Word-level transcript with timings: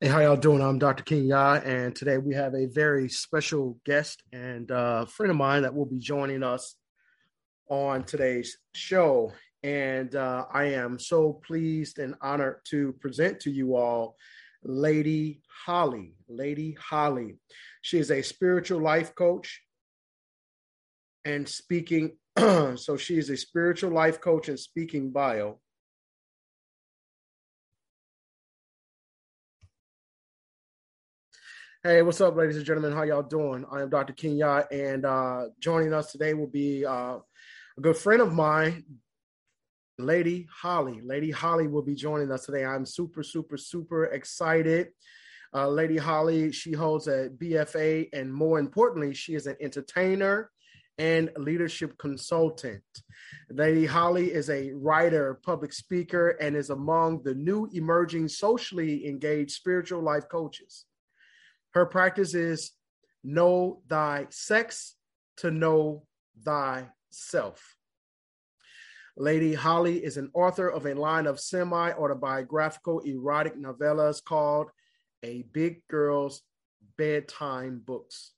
Hey, 0.00 0.06
how 0.06 0.20
y'all 0.20 0.36
doing? 0.36 0.62
I'm 0.62 0.78
Dr. 0.78 1.02
Kenya, 1.02 1.60
and 1.64 1.92
today 1.92 2.18
we 2.18 2.32
have 2.32 2.54
a 2.54 2.66
very 2.66 3.08
special 3.08 3.80
guest 3.84 4.22
and 4.32 4.70
uh, 4.70 5.06
friend 5.06 5.32
of 5.32 5.36
mine 5.36 5.62
that 5.62 5.74
will 5.74 5.86
be 5.86 5.98
joining 5.98 6.44
us 6.44 6.76
on 7.68 8.04
today's 8.04 8.58
show. 8.76 9.32
And 9.64 10.14
uh, 10.14 10.44
I 10.54 10.66
am 10.66 11.00
so 11.00 11.40
pleased 11.44 11.98
and 11.98 12.14
honored 12.20 12.60
to 12.66 12.92
present 13.00 13.40
to 13.40 13.50
you 13.50 13.74
all 13.74 14.14
Lady 14.62 15.42
Holly. 15.66 16.14
Lady 16.28 16.76
Holly. 16.80 17.34
She 17.82 17.98
is 17.98 18.12
a 18.12 18.22
spiritual 18.22 18.80
life 18.80 19.16
coach 19.16 19.62
and 21.24 21.48
speaking. 21.48 22.16
so 22.38 22.96
she 22.96 23.18
is 23.18 23.30
a 23.30 23.36
spiritual 23.36 23.90
life 23.90 24.20
coach 24.20 24.48
and 24.48 24.60
speaking 24.60 25.10
bio. 25.10 25.58
Hey, 31.84 32.02
what's 32.02 32.20
up, 32.20 32.34
ladies 32.34 32.56
and 32.56 32.66
gentlemen? 32.66 32.90
How 32.90 33.04
y'all 33.04 33.22
doing? 33.22 33.64
I 33.70 33.82
am 33.82 33.88
Dr. 33.88 34.12
Kenya, 34.12 34.66
and 34.72 35.04
uh, 35.06 35.44
joining 35.60 35.94
us 35.94 36.10
today 36.10 36.34
will 36.34 36.48
be 36.48 36.84
uh, 36.84 37.18
a 37.20 37.80
good 37.80 37.96
friend 37.96 38.20
of 38.20 38.32
mine, 38.32 38.82
Lady 39.96 40.48
Holly. 40.52 41.00
Lady 41.04 41.30
Holly 41.30 41.68
will 41.68 41.82
be 41.82 41.94
joining 41.94 42.32
us 42.32 42.46
today. 42.46 42.64
I'm 42.64 42.84
super, 42.84 43.22
super, 43.22 43.56
super 43.56 44.06
excited. 44.06 44.88
Uh, 45.54 45.68
Lady 45.68 45.96
Holly, 45.96 46.50
she 46.50 46.72
holds 46.72 47.06
a 47.06 47.30
BFA, 47.38 48.08
and 48.12 48.34
more 48.34 48.58
importantly, 48.58 49.14
she 49.14 49.36
is 49.36 49.46
an 49.46 49.54
entertainer 49.60 50.50
and 50.98 51.30
leadership 51.36 51.96
consultant. 51.96 52.82
Lady 53.50 53.86
Holly 53.86 54.32
is 54.32 54.50
a 54.50 54.72
writer, 54.72 55.38
public 55.44 55.72
speaker, 55.72 56.30
and 56.40 56.56
is 56.56 56.70
among 56.70 57.22
the 57.22 57.36
new 57.36 57.70
emerging 57.72 58.26
socially 58.26 59.06
engaged 59.06 59.52
spiritual 59.52 60.02
life 60.02 60.28
coaches. 60.28 60.84
Her 61.78 61.86
practice 61.86 62.34
is 62.34 62.72
know 63.22 63.82
thy 63.86 64.26
sex 64.30 64.96
to 65.36 65.52
know 65.52 66.08
thyself. 66.42 67.76
Lady 69.16 69.54
Holly 69.54 70.04
is 70.04 70.16
an 70.16 70.28
author 70.34 70.68
of 70.68 70.86
a 70.86 70.94
line 70.96 71.28
of 71.28 71.38
semi 71.38 71.92
autobiographical 71.92 72.98
erotic 73.04 73.56
novellas 73.56 74.20
called 74.24 74.72
A 75.22 75.42
Big 75.52 75.86
Girl's 75.86 76.42
Bedtime 76.96 77.80
Books. 77.86 78.32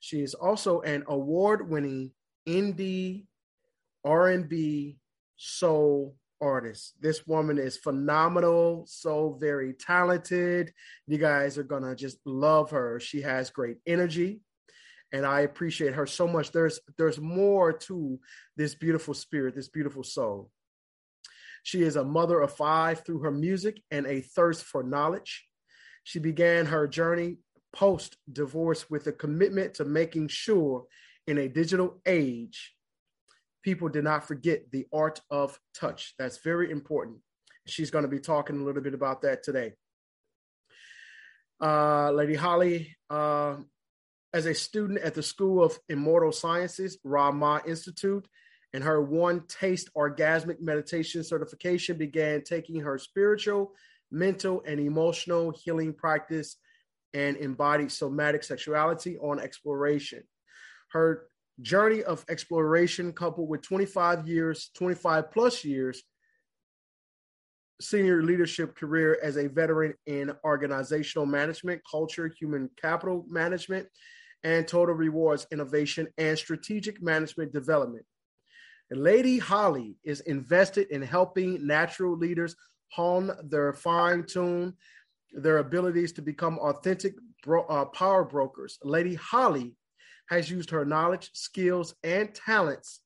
She 0.00 0.20
is 0.20 0.34
also 0.34 0.82
an 0.82 1.04
award-winning 1.06 2.10
indie 2.46 3.24
R&B 4.04 4.98
soul 5.38 6.16
artist. 6.40 6.94
This 7.00 7.26
woman 7.26 7.58
is 7.58 7.76
phenomenal, 7.76 8.84
so 8.86 9.36
very 9.40 9.72
talented. 9.74 10.72
You 11.06 11.18
guys 11.18 11.58
are 11.58 11.64
going 11.64 11.82
to 11.82 11.94
just 11.94 12.18
love 12.24 12.70
her. 12.70 13.00
She 13.00 13.22
has 13.22 13.50
great 13.50 13.78
energy 13.86 14.40
and 15.12 15.24
I 15.24 15.40
appreciate 15.40 15.94
her 15.94 16.06
so 16.06 16.26
much. 16.26 16.52
There's 16.52 16.80
there's 16.96 17.20
more 17.20 17.72
to 17.72 18.20
this 18.56 18.74
beautiful 18.74 19.14
spirit, 19.14 19.54
this 19.54 19.68
beautiful 19.68 20.02
soul. 20.02 20.50
She 21.62 21.82
is 21.82 21.96
a 21.96 22.04
mother 22.04 22.40
of 22.40 22.52
5 22.52 23.04
through 23.04 23.20
her 23.20 23.30
music 23.30 23.82
and 23.90 24.06
a 24.06 24.20
thirst 24.20 24.62
for 24.64 24.82
knowledge. 24.82 25.46
She 26.04 26.18
began 26.18 26.66
her 26.66 26.86
journey 26.86 27.38
post 27.72 28.16
divorce 28.32 28.88
with 28.88 29.06
a 29.06 29.12
commitment 29.12 29.74
to 29.74 29.84
making 29.84 30.28
sure 30.28 30.84
in 31.26 31.38
a 31.38 31.48
digital 31.48 32.00
age 32.06 32.74
people 33.68 33.90
did 33.90 34.04
not 34.04 34.26
forget 34.26 34.70
the 34.70 34.86
art 34.94 35.20
of 35.30 35.60
touch. 35.74 36.14
That's 36.18 36.38
very 36.38 36.70
important. 36.70 37.18
She's 37.66 37.90
going 37.90 38.04
to 38.04 38.08
be 38.08 38.18
talking 38.18 38.58
a 38.58 38.64
little 38.64 38.80
bit 38.80 38.94
about 38.94 39.20
that 39.22 39.42
today. 39.42 39.74
Uh, 41.60 42.10
Lady 42.12 42.34
Holly, 42.34 42.96
uh, 43.10 43.56
as 44.32 44.46
a 44.46 44.54
student 44.54 45.00
at 45.00 45.12
the 45.12 45.22
School 45.22 45.62
of 45.62 45.78
Immortal 45.90 46.32
Sciences, 46.32 46.96
Ra 47.04 47.60
Institute, 47.66 48.26
and 48.72 48.82
her 48.82 49.02
one 49.02 49.42
taste 49.48 49.90
orgasmic 49.94 50.62
meditation 50.62 51.22
certification 51.22 51.98
began 51.98 52.44
taking 52.44 52.80
her 52.80 52.96
spiritual, 52.96 53.72
mental, 54.10 54.62
and 54.66 54.80
emotional 54.80 55.50
healing 55.50 55.92
practice 55.92 56.56
and 57.12 57.36
embodied 57.36 57.92
somatic 57.92 58.44
sexuality 58.44 59.18
on 59.18 59.38
exploration. 59.38 60.22
Her 60.92 61.26
journey 61.60 62.02
of 62.04 62.24
exploration 62.28 63.12
coupled 63.12 63.48
with 63.48 63.62
25 63.62 64.28
years, 64.28 64.70
25 64.74 65.30
plus 65.30 65.64
years 65.64 66.02
senior 67.80 68.22
leadership 68.22 68.76
career 68.76 69.18
as 69.22 69.36
a 69.36 69.48
veteran 69.48 69.94
in 70.06 70.32
organizational 70.44 71.26
management, 71.26 71.80
culture, 71.88 72.28
human 72.28 72.68
capital 72.80 73.24
management, 73.28 73.86
and 74.44 74.66
total 74.66 74.94
rewards 74.94 75.46
innovation 75.52 76.08
and 76.18 76.36
strategic 76.36 77.02
management 77.02 77.52
development. 77.52 78.04
Lady 78.90 79.38
Holly 79.38 79.96
is 80.04 80.20
invested 80.20 80.88
in 80.90 81.02
helping 81.02 81.66
natural 81.66 82.16
leaders 82.16 82.56
hone 82.90 83.30
their 83.44 83.72
fine 83.72 84.24
tune 84.24 84.74
their 85.32 85.58
abilities 85.58 86.12
to 86.12 86.22
become 86.22 86.58
authentic 86.58 87.14
bro- 87.44 87.66
uh, 87.66 87.84
power 87.84 88.24
brokers. 88.24 88.78
Lady 88.82 89.14
Holly 89.14 89.74
has 90.28 90.50
used 90.50 90.70
her 90.70 90.84
knowledge, 90.84 91.30
skills, 91.32 91.94
and 92.02 92.34
talents 92.34 93.00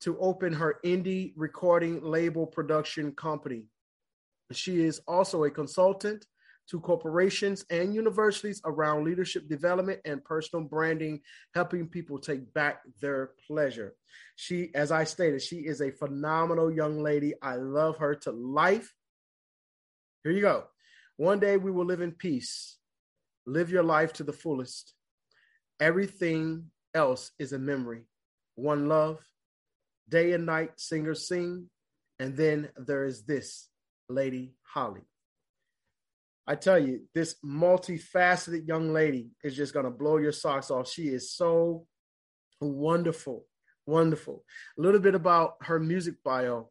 to 0.00 0.18
open 0.18 0.52
her 0.52 0.78
indie 0.84 1.32
recording 1.36 2.02
label 2.02 2.46
production 2.46 3.12
company. 3.12 3.64
She 4.52 4.84
is 4.84 5.00
also 5.08 5.44
a 5.44 5.50
consultant 5.50 6.26
to 6.68 6.80
corporations 6.80 7.64
and 7.70 7.94
universities 7.94 8.60
around 8.64 9.04
leadership 9.04 9.48
development 9.48 10.00
and 10.04 10.24
personal 10.24 10.64
branding, 10.64 11.20
helping 11.54 11.88
people 11.88 12.18
take 12.18 12.52
back 12.54 12.82
their 13.00 13.32
pleasure. 13.46 13.94
She, 14.36 14.70
as 14.74 14.90
I 14.90 15.04
stated, 15.04 15.42
she 15.42 15.56
is 15.56 15.80
a 15.80 15.90
phenomenal 15.90 16.72
young 16.72 17.02
lady. 17.02 17.34
I 17.42 17.56
love 17.56 17.98
her 17.98 18.14
to 18.16 18.30
life. 18.30 18.94
Here 20.22 20.32
you 20.32 20.40
go. 20.40 20.64
One 21.16 21.38
day 21.38 21.56
we 21.56 21.70
will 21.70 21.84
live 21.84 22.00
in 22.00 22.12
peace. 22.12 22.78
Live 23.46 23.70
your 23.70 23.82
life 23.82 24.14
to 24.14 24.24
the 24.24 24.32
fullest. 24.32 24.93
Everything 25.80 26.70
else 26.94 27.32
is 27.38 27.52
a 27.52 27.58
memory. 27.58 28.02
One 28.54 28.88
love, 28.88 29.20
day 30.08 30.32
and 30.32 30.46
night 30.46 30.72
singers 30.76 31.26
sing, 31.26 31.68
and 32.18 32.36
then 32.36 32.68
there 32.76 33.04
is 33.04 33.24
this 33.24 33.68
Lady 34.08 34.54
Holly. 34.62 35.02
I 36.46 36.54
tell 36.56 36.78
you, 36.78 37.02
this 37.14 37.36
multifaceted 37.44 38.68
young 38.68 38.92
lady 38.92 39.30
is 39.42 39.56
just 39.56 39.72
going 39.72 39.86
to 39.86 39.90
blow 39.90 40.18
your 40.18 40.32
socks 40.32 40.70
off. 40.70 40.88
She 40.88 41.08
is 41.08 41.32
so 41.32 41.86
wonderful, 42.60 43.46
wonderful. 43.86 44.44
A 44.78 44.82
little 44.82 45.00
bit 45.00 45.14
about 45.14 45.54
her 45.62 45.80
music 45.80 46.16
bio. 46.22 46.70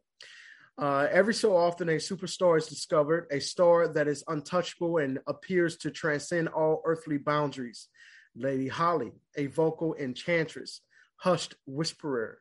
Uh, 0.78 1.06
every 1.10 1.34
so 1.34 1.56
often, 1.56 1.88
a 1.88 1.96
superstar 1.96 2.56
is 2.56 2.66
discovered, 2.66 3.26
a 3.30 3.40
star 3.40 3.88
that 3.88 4.08
is 4.08 4.24
untouchable 4.28 4.98
and 4.98 5.18
appears 5.26 5.76
to 5.78 5.90
transcend 5.90 6.48
all 6.48 6.82
earthly 6.84 7.18
boundaries. 7.18 7.88
Lady 8.36 8.68
Holly, 8.68 9.12
a 9.36 9.46
vocal 9.46 9.94
enchantress, 9.94 10.80
hushed 11.16 11.54
whisperer, 11.66 12.38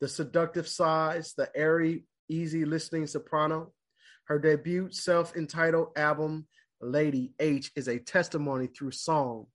the 0.00 0.08
seductive 0.08 0.66
sighs, 0.66 1.34
the 1.36 1.50
airy, 1.54 2.04
easy 2.28 2.64
listening 2.64 3.06
soprano. 3.06 3.72
Her 4.24 4.38
debut 4.38 4.90
self 4.90 5.36
entitled 5.36 5.88
album, 5.96 6.46
Lady 6.80 7.32
H, 7.38 7.70
is 7.76 7.88
a 7.88 7.98
testimony 7.98 8.68
through 8.68 8.92
song, 8.92 9.46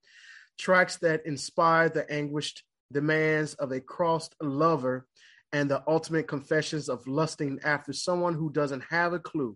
tracks 0.58 0.98
that 0.98 1.26
inspire 1.26 1.90
the 1.90 2.12
anguished 2.12 2.64
demands 2.92 3.54
of 3.56 3.72
a 3.72 3.80
crossed 3.80 4.36
lover 4.42 5.08
and 5.52 5.70
the 5.70 5.84
ultimate 5.88 6.28
confessions 6.28 6.90
of 6.90 7.08
lusting 7.08 7.60
after 7.64 7.94
someone 7.94 8.34
who 8.34 8.52
doesn't 8.52 8.84
have 8.90 9.14
a 9.14 9.20
clue. 9.20 9.56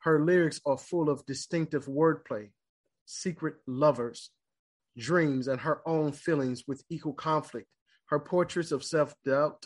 Her 0.00 0.20
lyrics 0.20 0.60
are 0.66 0.78
full 0.78 1.08
of 1.08 1.24
distinctive 1.26 1.86
wordplay, 1.86 2.50
secret 3.06 3.54
lovers, 3.66 4.30
dreams, 4.96 5.48
and 5.48 5.60
her 5.60 5.80
own 5.86 6.12
feelings 6.12 6.64
with 6.66 6.84
equal 6.88 7.14
conflict. 7.14 7.68
Her 8.06 8.18
portraits 8.18 8.72
of 8.72 8.84
self 8.84 9.14
doubt, 9.24 9.64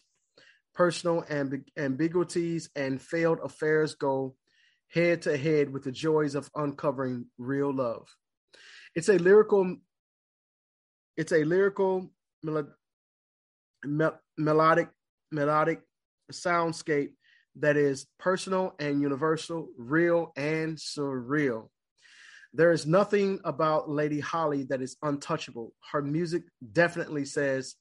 personal 0.74 1.22
amb- 1.22 1.66
ambiguities, 1.76 2.70
and 2.76 3.00
failed 3.00 3.38
affairs 3.42 3.94
go 3.94 4.36
head 4.88 5.22
to 5.22 5.36
head 5.36 5.72
with 5.72 5.84
the 5.84 5.92
joys 5.92 6.34
of 6.34 6.50
uncovering 6.54 7.26
real 7.38 7.74
love. 7.74 8.08
It's 8.94 9.08
a 9.08 9.18
lyrical, 9.18 9.76
it's 11.16 11.32
a 11.32 11.44
lyrical 11.44 12.10
mel- 12.42 12.74
mel- 13.84 14.20
melodic 14.38 14.88
melodic 15.32 15.80
soundscape 16.32 17.10
that 17.56 17.76
is 17.76 18.06
personal 18.18 18.74
and 18.78 19.00
universal, 19.00 19.68
real 19.76 20.32
and 20.36 20.76
surreal. 20.76 21.68
There 22.56 22.72
is 22.72 22.86
nothing 22.86 23.38
about 23.44 23.90
Lady 23.90 24.18
Holly 24.18 24.62
that 24.70 24.80
is 24.80 24.96
untouchable. 25.02 25.74
Her 25.92 26.00
music 26.00 26.44
definitely 26.72 27.26
says 27.26 27.74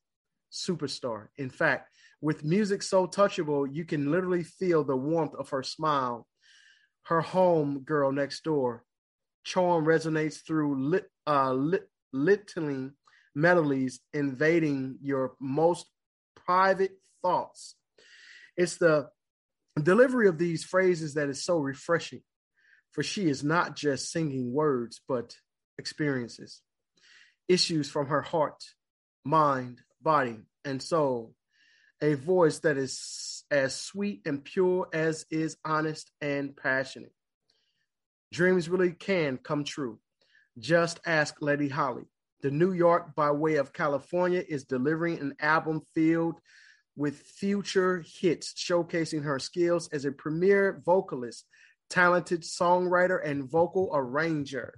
superstar. 0.51 1.27
In 1.37 1.49
fact, 1.49 1.91
with 2.19 2.43
music 2.43 2.83
so 2.83 3.07
touchable, 3.07 3.73
you 3.73 3.85
can 3.85 4.11
literally 4.11 4.43
feel 4.43 4.83
the 4.83 4.97
warmth 4.97 5.33
of 5.35 5.49
her 5.49 5.63
smile. 5.63 6.27
Her 7.03 7.21
home 7.21 7.83
girl 7.85 8.11
next 8.11 8.43
door 8.43 8.83
charm 9.45 9.85
resonates 9.85 10.45
through 10.45 10.89
lit, 10.89 11.05
uh, 11.25 11.53
lit, 11.53 11.87
littling 12.11 12.91
melodies 13.33 14.01
invading 14.13 14.97
your 15.01 15.35
most 15.39 15.85
private 16.35 16.99
thoughts. 17.21 17.75
It's 18.57 18.77
the 18.77 19.07
delivery 19.81 20.27
of 20.27 20.37
these 20.37 20.65
phrases 20.65 21.13
that 21.13 21.29
is 21.29 21.45
so 21.45 21.59
refreshing, 21.59 22.23
for 22.95 23.03
she 23.03 23.27
is 23.27 23.43
not 23.43 23.75
just 23.75 24.09
singing 24.09 24.53
words, 24.53 25.01
but 25.05 25.35
experiences, 25.77 26.61
issues 27.49 27.89
from 27.89 28.07
her 28.07 28.21
heart, 28.21 28.63
mind, 29.25 29.81
body, 30.01 30.39
and 30.63 30.81
soul. 30.81 31.35
A 32.01 32.13
voice 32.13 32.59
that 32.59 32.77
is 32.77 33.43
as 33.51 33.75
sweet 33.75 34.21
and 34.25 34.41
pure 34.41 34.87
as 34.93 35.25
is 35.29 35.57
honest 35.65 36.09
and 36.21 36.55
passionate. 36.55 37.11
Dreams 38.31 38.69
really 38.69 38.93
can 38.93 39.37
come 39.37 39.65
true. 39.65 39.99
Just 40.57 41.01
ask 41.05 41.35
Lady 41.41 41.67
Holly. 41.67 42.05
The 42.43 42.51
New 42.51 42.71
York 42.71 43.13
by 43.13 43.31
way 43.31 43.55
of 43.55 43.73
California 43.73 44.43
is 44.47 44.63
delivering 44.63 45.19
an 45.19 45.35
album 45.41 45.81
filled 45.93 46.39
with 46.95 47.17
future 47.17 48.05
hits, 48.19 48.53
showcasing 48.53 49.23
her 49.23 49.39
skills 49.39 49.89
as 49.91 50.05
a 50.05 50.13
premier 50.13 50.81
vocalist, 50.85 51.45
talented 51.89 52.41
songwriter, 52.41 53.19
and 53.23 53.49
vocal 53.49 53.91
arranger. 53.93 54.73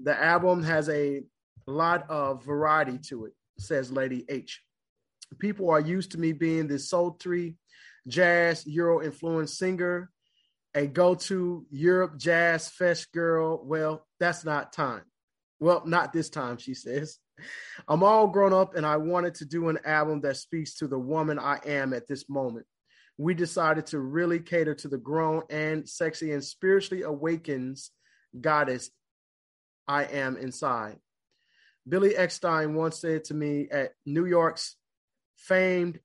The 0.00 0.20
album 0.20 0.62
has 0.62 0.88
a 0.88 1.22
lot 1.66 2.08
of 2.10 2.44
variety 2.44 2.98
to 3.08 3.26
it, 3.26 3.32
says 3.58 3.90
Lady 3.90 4.24
H. 4.28 4.62
People 5.38 5.70
are 5.70 5.80
used 5.80 6.12
to 6.12 6.18
me 6.18 6.32
being 6.32 6.68
this 6.68 6.88
sultry, 6.88 7.56
jazz, 8.06 8.66
Euro 8.66 9.02
influenced 9.02 9.58
singer, 9.58 10.10
a 10.74 10.86
go 10.86 11.14
to 11.14 11.66
Europe 11.70 12.18
Jazz 12.18 12.68
Fest 12.68 13.10
girl. 13.12 13.60
Well, 13.64 14.06
that's 14.20 14.44
not 14.44 14.72
time. 14.72 15.02
Well, 15.58 15.82
not 15.86 16.12
this 16.12 16.28
time, 16.28 16.58
she 16.58 16.74
says. 16.74 17.18
I'm 17.88 18.02
all 18.02 18.28
grown 18.28 18.52
up 18.52 18.76
and 18.76 18.86
I 18.86 18.98
wanted 18.98 19.36
to 19.36 19.46
do 19.46 19.68
an 19.68 19.78
album 19.84 20.20
that 20.22 20.36
speaks 20.36 20.76
to 20.76 20.86
the 20.86 20.98
woman 20.98 21.38
I 21.38 21.58
am 21.64 21.92
at 21.92 22.06
this 22.06 22.28
moment. 22.28 22.66
We 23.18 23.34
decided 23.34 23.86
to 23.86 23.98
really 23.98 24.40
cater 24.40 24.74
to 24.74 24.88
the 24.88 24.98
grown 24.98 25.42
and 25.48 25.88
sexy 25.88 26.32
and 26.32 26.44
spiritually 26.44 27.02
awakens 27.02 27.90
goddess 28.38 28.90
I 29.88 30.04
am 30.04 30.36
inside. 30.36 30.98
Billy 31.88 32.14
Eckstine 32.14 32.74
once 32.74 33.00
said 33.00 33.24
to 33.24 33.34
me 33.34 33.68
at 33.70 33.92
New 34.04 34.26
York's 34.26 34.76
famed 35.36 36.00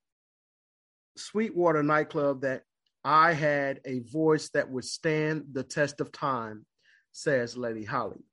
Sweetwater 1.18 1.84
nightclub 1.84 2.42
that 2.42 2.64
I 3.04 3.34
had 3.34 3.82
a 3.84 4.00
voice 4.00 4.50
that 4.50 4.70
would 4.70 4.86
stand 4.86 5.46
the 5.52 5.64
test 5.64 6.00
of 6.00 6.12
time, 6.12 6.66
says 7.12 7.58
Lady 7.58 7.84
Holly. 7.84 8.24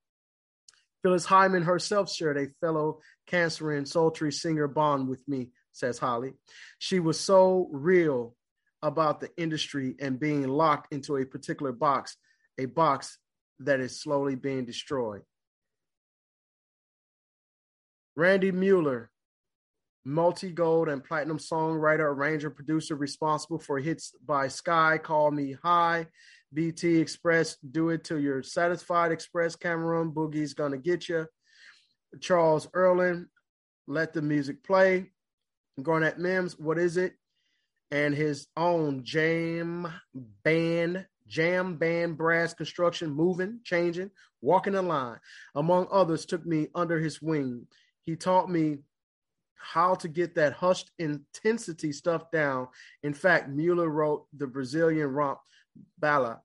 Phyllis 1.03 1.25
Hyman 1.25 1.63
herself 1.63 2.13
shared 2.13 2.37
a 2.37 2.49
fellow 2.61 3.01
cancer 3.27 3.73
and 3.73 3.89
sultry 3.89 4.33
singer 4.33 4.69
bond 4.69 5.09
with 5.09 5.27
me, 5.27 5.49
says 5.73 5.99
Holly. 5.99 6.35
She 6.79 7.01
was 7.01 7.19
so 7.19 7.69
real 7.73 8.37
about 8.83 9.21
the 9.21 9.31
industry 9.37 9.95
and 10.01 10.21
being 10.21 10.47
locked 10.47 10.93
into 10.93 11.17
a 11.17 11.27
particular 11.27 11.73
box, 11.73 12.17
a 12.59 12.67
box 12.67 13.19
that 13.61 13.81
is 13.81 14.01
slowly 14.01 14.35
being 14.35 14.65
destroyed. 14.65 15.23
Randy 18.17 18.51
Muller, 18.51 19.11
multi 20.05 20.51
gold 20.51 20.89
and 20.89 21.05
platinum 21.05 21.39
songwriter, 21.39 22.01
arranger, 22.01 22.51
producer 22.51 22.97
responsible 22.97 23.59
for 23.59 23.79
hits 23.79 24.13
by 24.25 24.49
Sky, 24.49 24.99
Call 24.99 25.31
Me 25.31 25.57
High, 25.63 26.07
BT 26.53 26.97
Express, 26.97 27.57
Do 27.71 27.91
It 27.91 28.05
Till 28.05 28.19
You're 28.19 28.43
Satisfied, 28.43 29.13
Express, 29.13 29.55
Cameron, 29.55 30.13
Boogie's 30.13 30.55
Gonna 30.55 30.79
Get 30.79 31.09
You, 31.09 31.27
Charles 32.21 32.67
Earland, 32.69 33.27
Let 33.87 34.13
the 34.13 34.23
Music 34.23 34.65
Play, 34.65 35.13
Garnet 35.83 36.19
Mimms, 36.19 36.59
What 36.59 36.79
Is 36.79 36.97
It? 36.97 37.15
And 37.91 38.15
his 38.15 38.49
own 38.57 39.05
jam 39.05 39.89
band, 40.45 41.07
jam 41.27 41.77
band 41.77 42.19
brass 42.19 42.53
construction, 42.53 43.11
moving, 43.11 43.61
changing, 43.65 44.11
walking 44.41 44.75
the 44.75 44.83
line, 44.83 45.19
among 45.55 45.89
others, 45.91 46.27
took 46.27 46.45
me 46.45 46.69
under 46.75 46.99
his 46.99 47.23
wing. 47.23 47.67
He 48.05 48.17
taught 48.17 48.51
me 48.51 48.79
how 49.55 49.95
to 49.97 50.09
get 50.09 50.35
that 50.37 50.53
hushed 50.53 50.91
intensity 50.99 51.93
stuff 51.93 52.31
down. 52.31 52.69
In 53.03 53.15
fact, 53.15 53.49
Muller 53.49 53.89
wrote 53.89 54.27
the 54.37 54.47
Brazilian 54.47 55.09
romp 55.09 55.39
ballad 55.99 56.39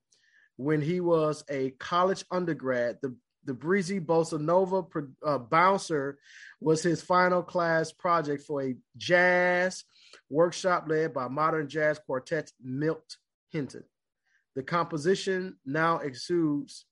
when 0.57 0.81
he 0.81 0.99
was 0.99 1.43
a 1.49 1.71
college 1.71 2.25
undergrad. 2.31 2.97
The 3.01 3.15
the 3.45 3.53
breezy 3.53 3.99
bossa 3.99 4.39
nova 4.39 4.83
uh, 5.25 5.37
bouncer 5.37 6.17
was 6.61 6.81
his 6.81 7.01
final 7.01 7.43
class 7.43 7.91
project 7.91 8.43
for 8.43 8.63
a 8.63 8.75
jazz 8.95 9.83
workshop 10.29 10.85
led 10.87 11.13
by 11.13 11.27
modern 11.27 11.67
jazz 11.67 11.99
quartet 11.99 12.51
Milt 12.61 13.17
Hinton. 13.51 13.83
The 14.55 14.63
composition 14.63 15.57
now 15.65 15.99
exudes 15.99 16.85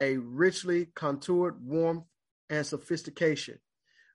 a 0.00 0.16
richly 0.16 0.86
contoured 0.94 1.64
warmth 1.64 2.04
and 2.48 2.66
sophistication. 2.66 3.58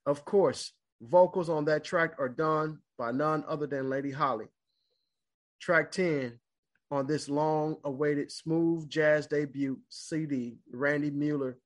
Of 0.05 0.25
course, 0.25 0.71
vocals 1.01 1.49
on 1.49 1.65
that 1.65 1.83
track 1.83 2.13
are 2.19 2.29
done 2.29 2.79
by 2.97 3.11
none 3.11 3.43
other 3.47 3.67
than 3.67 3.89
Lady 3.89 4.11
Holly. 4.11 4.47
Track 5.59 5.91
10 5.91 6.39
on 6.91 7.07
this 7.07 7.27
long 7.29 7.77
awaited 7.83 8.31
smooth 8.31 8.89
jazz 8.89 9.27
debut 9.27 9.79
CD, 9.89 10.57
Randy 10.71 11.11
Muller, 11.11 11.57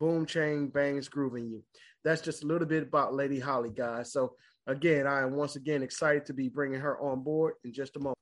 Boom 0.00 0.26
Chain 0.26 0.68
Bangs 0.68 1.08
Grooving 1.08 1.48
You. 1.48 1.62
That's 2.04 2.22
just 2.22 2.42
a 2.42 2.46
little 2.46 2.66
bit 2.66 2.82
about 2.82 3.14
Lady 3.14 3.38
Holly, 3.38 3.70
guys. 3.70 4.12
So, 4.12 4.34
again, 4.66 5.06
I 5.06 5.22
am 5.22 5.32
once 5.32 5.56
again 5.56 5.82
excited 5.82 6.26
to 6.26 6.32
be 6.32 6.48
bringing 6.48 6.80
her 6.80 7.00
on 7.00 7.22
board 7.22 7.54
in 7.64 7.72
just 7.72 7.96
a 7.96 7.98
moment. 7.98 8.16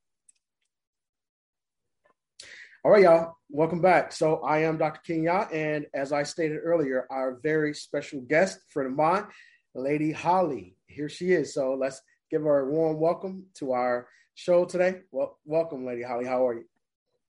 All 2.82 2.90
right, 2.90 3.02
y'all, 3.02 3.37
welcome 3.50 3.82
back. 3.82 4.11
So 4.11 4.40
I 4.40 4.61
am 4.61 4.78
Dr. 4.78 5.00
Kenya, 5.06 5.49
and 5.52 5.87
as 5.92 6.12
I 6.12 6.23
stated 6.23 6.61
earlier, 6.64 7.06
our 7.11 7.38
very 7.42 7.75
special 7.75 8.23
guest, 8.23 8.59
friend 8.70 8.90
of 8.90 8.97
mine, 8.97 9.26
Lady 9.75 10.12
Holly. 10.12 10.76
Here 10.87 11.09
she 11.11 11.32
is. 11.32 11.52
So 11.52 11.75
let's 11.75 12.00
give 12.30 12.42
her 12.42 12.61
a 12.61 12.70
warm 12.70 12.99
welcome 12.99 13.44
to 13.56 13.73
our 13.73 14.09
show 14.35 14.64
today. 14.64 15.02
Well, 15.11 15.38
welcome, 15.44 15.85
Lady 15.85 16.02
Holly. 16.02 16.25
How 16.25 16.47
are 16.47 16.54
you? 16.54 16.64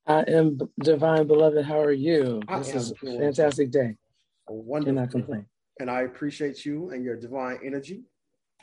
I 0.08 0.22
am 0.22 0.58
divine 0.82 1.28
beloved. 1.28 1.66
How 1.66 1.82
are 1.82 1.92
you? 1.92 2.42
I 2.48 2.60
this 2.60 2.74
is 2.74 2.92
a 2.92 2.96
fantastic 2.96 3.72
day. 3.72 3.98
Wonderful. 4.48 4.94
Cannot 4.96 5.12
complain. 5.12 5.46
And 5.80 5.92
I 5.92 6.02
appreciate 6.02 6.66
you 6.66 6.92
and 6.92 7.04
your 7.04 7.18
divine 7.18 7.60
energy. 7.64 8.04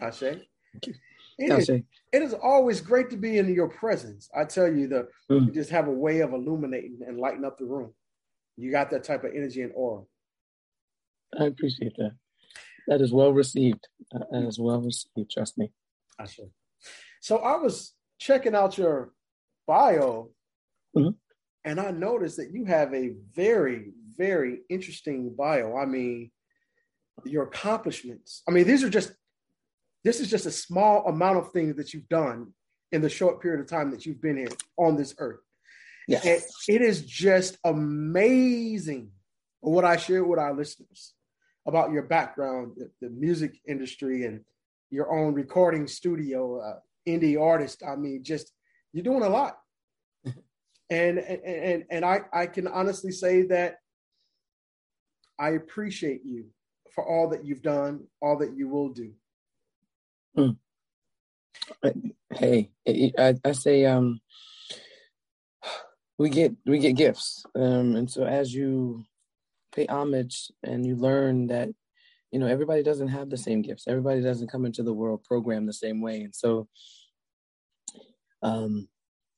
I 0.00 0.10
say. 0.10 0.48
Thank 0.72 0.86
you. 0.86 0.94
It 1.38 1.52
is, 1.52 1.68
it 1.68 1.84
is 2.12 2.34
always 2.34 2.80
great 2.80 3.10
to 3.10 3.16
be 3.16 3.38
in 3.38 3.54
your 3.54 3.68
presence. 3.68 4.28
I 4.36 4.44
tell 4.44 4.66
you, 4.66 4.88
the 4.88 5.08
mm. 5.30 5.46
you 5.46 5.52
just 5.52 5.70
have 5.70 5.86
a 5.86 5.92
way 5.92 6.20
of 6.20 6.32
illuminating 6.32 6.98
and 7.06 7.18
lighting 7.18 7.44
up 7.44 7.58
the 7.58 7.64
room. 7.64 7.94
You 8.56 8.72
got 8.72 8.90
that 8.90 9.04
type 9.04 9.22
of 9.22 9.30
energy 9.34 9.62
and 9.62 9.72
aura. 9.74 10.02
I 11.38 11.44
appreciate 11.44 11.94
that. 11.96 12.16
That 12.88 13.00
is 13.00 13.12
well 13.12 13.32
received. 13.32 13.86
That 14.10 14.44
is 14.48 14.58
well 14.58 14.80
received. 14.80 15.30
Trust 15.30 15.58
me. 15.58 15.70
I 16.18 16.26
should. 16.26 16.50
So 17.20 17.36
I 17.38 17.56
was 17.56 17.94
checking 18.18 18.56
out 18.56 18.76
your 18.76 19.12
bio, 19.66 20.30
mm-hmm. 20.96 21.10
and 21.64 21.78
I 21.78 21.92
noticed 21.92 22.38
that 22.38 22.50
you 22.50 22.64
have 22.64 22.92
a 22.94 23.14
very, 23.32 23.92
very 24.16 24.62
interesting 24.68 25.34
bio. 25.36 25.76
I 25.76 25.84
mean, 25.84 26.32
your 27.24 27.44
accomplishments. 27.44 28.42
I 28.48 28.50
mean, 28.50 28.66
these 28.66 28.82
are 28.82 28.90
just 28.90 29.12
this 30.04 30.20
is 30.20 30.30
just 30.30 30.46
a 30.46 30.50
small 30.50 31.06
amount 31.06 31.38
of 31.38 31.52
things 31.52 31.76
that 31.76 31.92
you've 31.92 32.08
done 32.08 32.52
in 32.92 33.02
the 33.02 33.08
short 33.08 33.42
period 33.42 33.60
of 33.60 33.66
time 33.66 33.90
that 33.90 34.06
you've 34.06 34.22
been 34.22 34.36
here 34.36 34.48
on 34.78 34.96
this 34.96 35.14
earth. 35.18 35.40
Yes. 36.06 36.24
And 36.24 36.42
it 36.76 36.82
is 36.82 37.02
just 37.04 37.58
amazing 37.64 39.10
what 39.60 39.84
I 39.84 39.96
share 39.96 40.24
with 40.24 40.38
our 40.38 40.54
listeners 40.54 41.14
about 41.66 41.92
your 41.92 42.04
background, 42.04 42.72
the, 42.76 42.90
the 43.02 43.10
music 43.10 43.58
industry, 43.66 44.24
and 44.24 44.40
your 44.90 45.12
own 45.12 45.34
recording 45.34 45.86
studio, 45.86 46.60
uh, 46.60 46.78
indie 47.06 47.40
artist. 47.40 47.82
I 47.86 47.96
mean, 47.96 48.24
just 48.24 48.52
you're 48.92 49.04
doing 49.04 49.22
a 49.22 49.28
lot. 49.28 49.58
and 50.90 51.18
and 51.18 51.84
and 51.90 52.04
I, 52.04 52.20
I 52.32 52.46
can 52.46 52.66
honestly 52.66 53.12
say 53.12 53.42
that 53.42 53.76
I 55.38 55.50
appreciate 55.50 56.22
you 56.24 56.46
for 56.94 57.06
all 57.06 57.28
that 57.28 57.44
you've 57.44 57.62
done, 57.62 58.04
all 58.22 58.38
that 58.38 58.56
you 58.56 58.68
will 58.68 58.88
do. 58.88 59.12
Hmm. 60.38 60.50
Hey, 62.34 62.70
I, 63.18 63.34
I 63.44 63.52
say 63.52 63.86
um, 63.86 64.20
we 66.18 66.30
get 66.30 66.52
we 66.66 66.78
get 66.78 66.96
gifts, 66.96 67.44
um, 67.56 67.96
and 67.96 68.10
so 68.10 68.24
as 68.24 68.54
you 68.54 69.04
pay 69.74 69.86
homage 69.86 70.50
and 70.62 70.86
you 70.86 70.96
learn 70.96 71.48
that 71.48 71.70
you 72.32 72.38
know 72.40 72.46
everybody 72.46 72.82
doesn't 72.82 73.08
have 73.08 73.30
the 73.30 73.38
same 73.38 73.62
gifts, 73.62 73.86
everybody 73.88 74.22
doesn't 74.22 74.50
come 74.52 74.66
into 74.66 74.82
the 74.82 74.94
world 74.94 75.24
programmed 75.24 75.68
the 75.68 75.72
same 75.74 76.00
way, 76.02 76.22
and 76.22 76.34
so 76.34 76.68
um, 78.42 78.88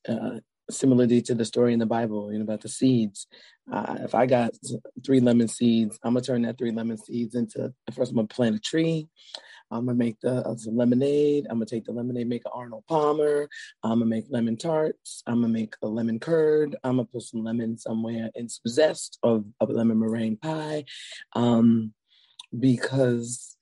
uh, 0.08 0.40
similarly 0.70 1.22
to 1.22 1.34
the 1.34 1.44
story 1.44 1.72
in 1.72 1.80
the 1.80 1.86
Bible, 1.86 2.32
you 2.32 2.38
know, 2.38 2.44
about 2.44 2.62
the 2.62 2.68
seeds. 2.68 3.26
Uh, 3.72 3.98
if 4.00 4.14
I 4.14 4.26
got 4.26 4.52
three 5.06 5.20
lemon 5.20 5.48
seeds, 5.48 5.98
I'm 6.02 6.14
gonna 6.14 6.24
turn 6.24 6.42
that 6.42 6.58
three 6.58 6.72
lemon 6.72 6.98
seeds 6.98 7.34
into 7.34 7.72
first. 7.94 8.12
I'm 8.12 8.16
gonna 8.16 8.28
plant 8.28 8.56
a 8.56 8.60
tree. 8.60 9.08
I'm 9.70 9.86
gonna 9.86 9.96
make 9.96 10.20
the 10.20 10.46
uh, 10.46 10.56
some 10.56 10.76
lemonade. 10.76 11.46
I'm 11.48 11.56
gonna 11.56 11.66
take 11.66 11.84
the 11.84 11.92
lemonade, 11.92 12.28
make 12.28 12.44
an 12.44 12.52
Arnold 12.54 12.84
Palmer. 12.88 13.48
I'm 13.82 14.00
gonna 14.00 14.06
make 14.06 14.26
lemon 14.28 14.56
tarts. 14.56 15.22
I'm 15.26 15.42
gonna 15.42 15.52
make 15.52 15.74
a 15.82 15.86
lemon 15.86 16.18
curd. 16.18 16.76
I'm 16.82 16.96
gonna 16.96 17.06
put 17.06 17.22
some 17.22 17.44
lemon 17.44 17.78
somewhere 17.78 18.30
in 18.34 18.48
some 18.48 18.62
zest 18.68 19.18
of, 19.22 19.44
of 19.60 19.70
lemon 19.70 20.00
meringue 20.00 20.36
pie, 20.36 20.84
um, 21.34 21.92
because 22.58 23.56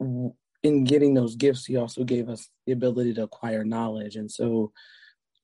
in 0.00 0.84
getting 0.84 1.14
those 1.14 1.36
gifts, 1.36 1.66
he 1.66 1.76
also 1.76 2.04
gave 2.04 2.28
us 2.28 2.48
the 2.66 2.72
ability 2.72 3.14
to 3.14 3.22
acquire 3.24 3.64
knowledge, 3.64 4.16
and 4.16 4.30
so 4.30 4.72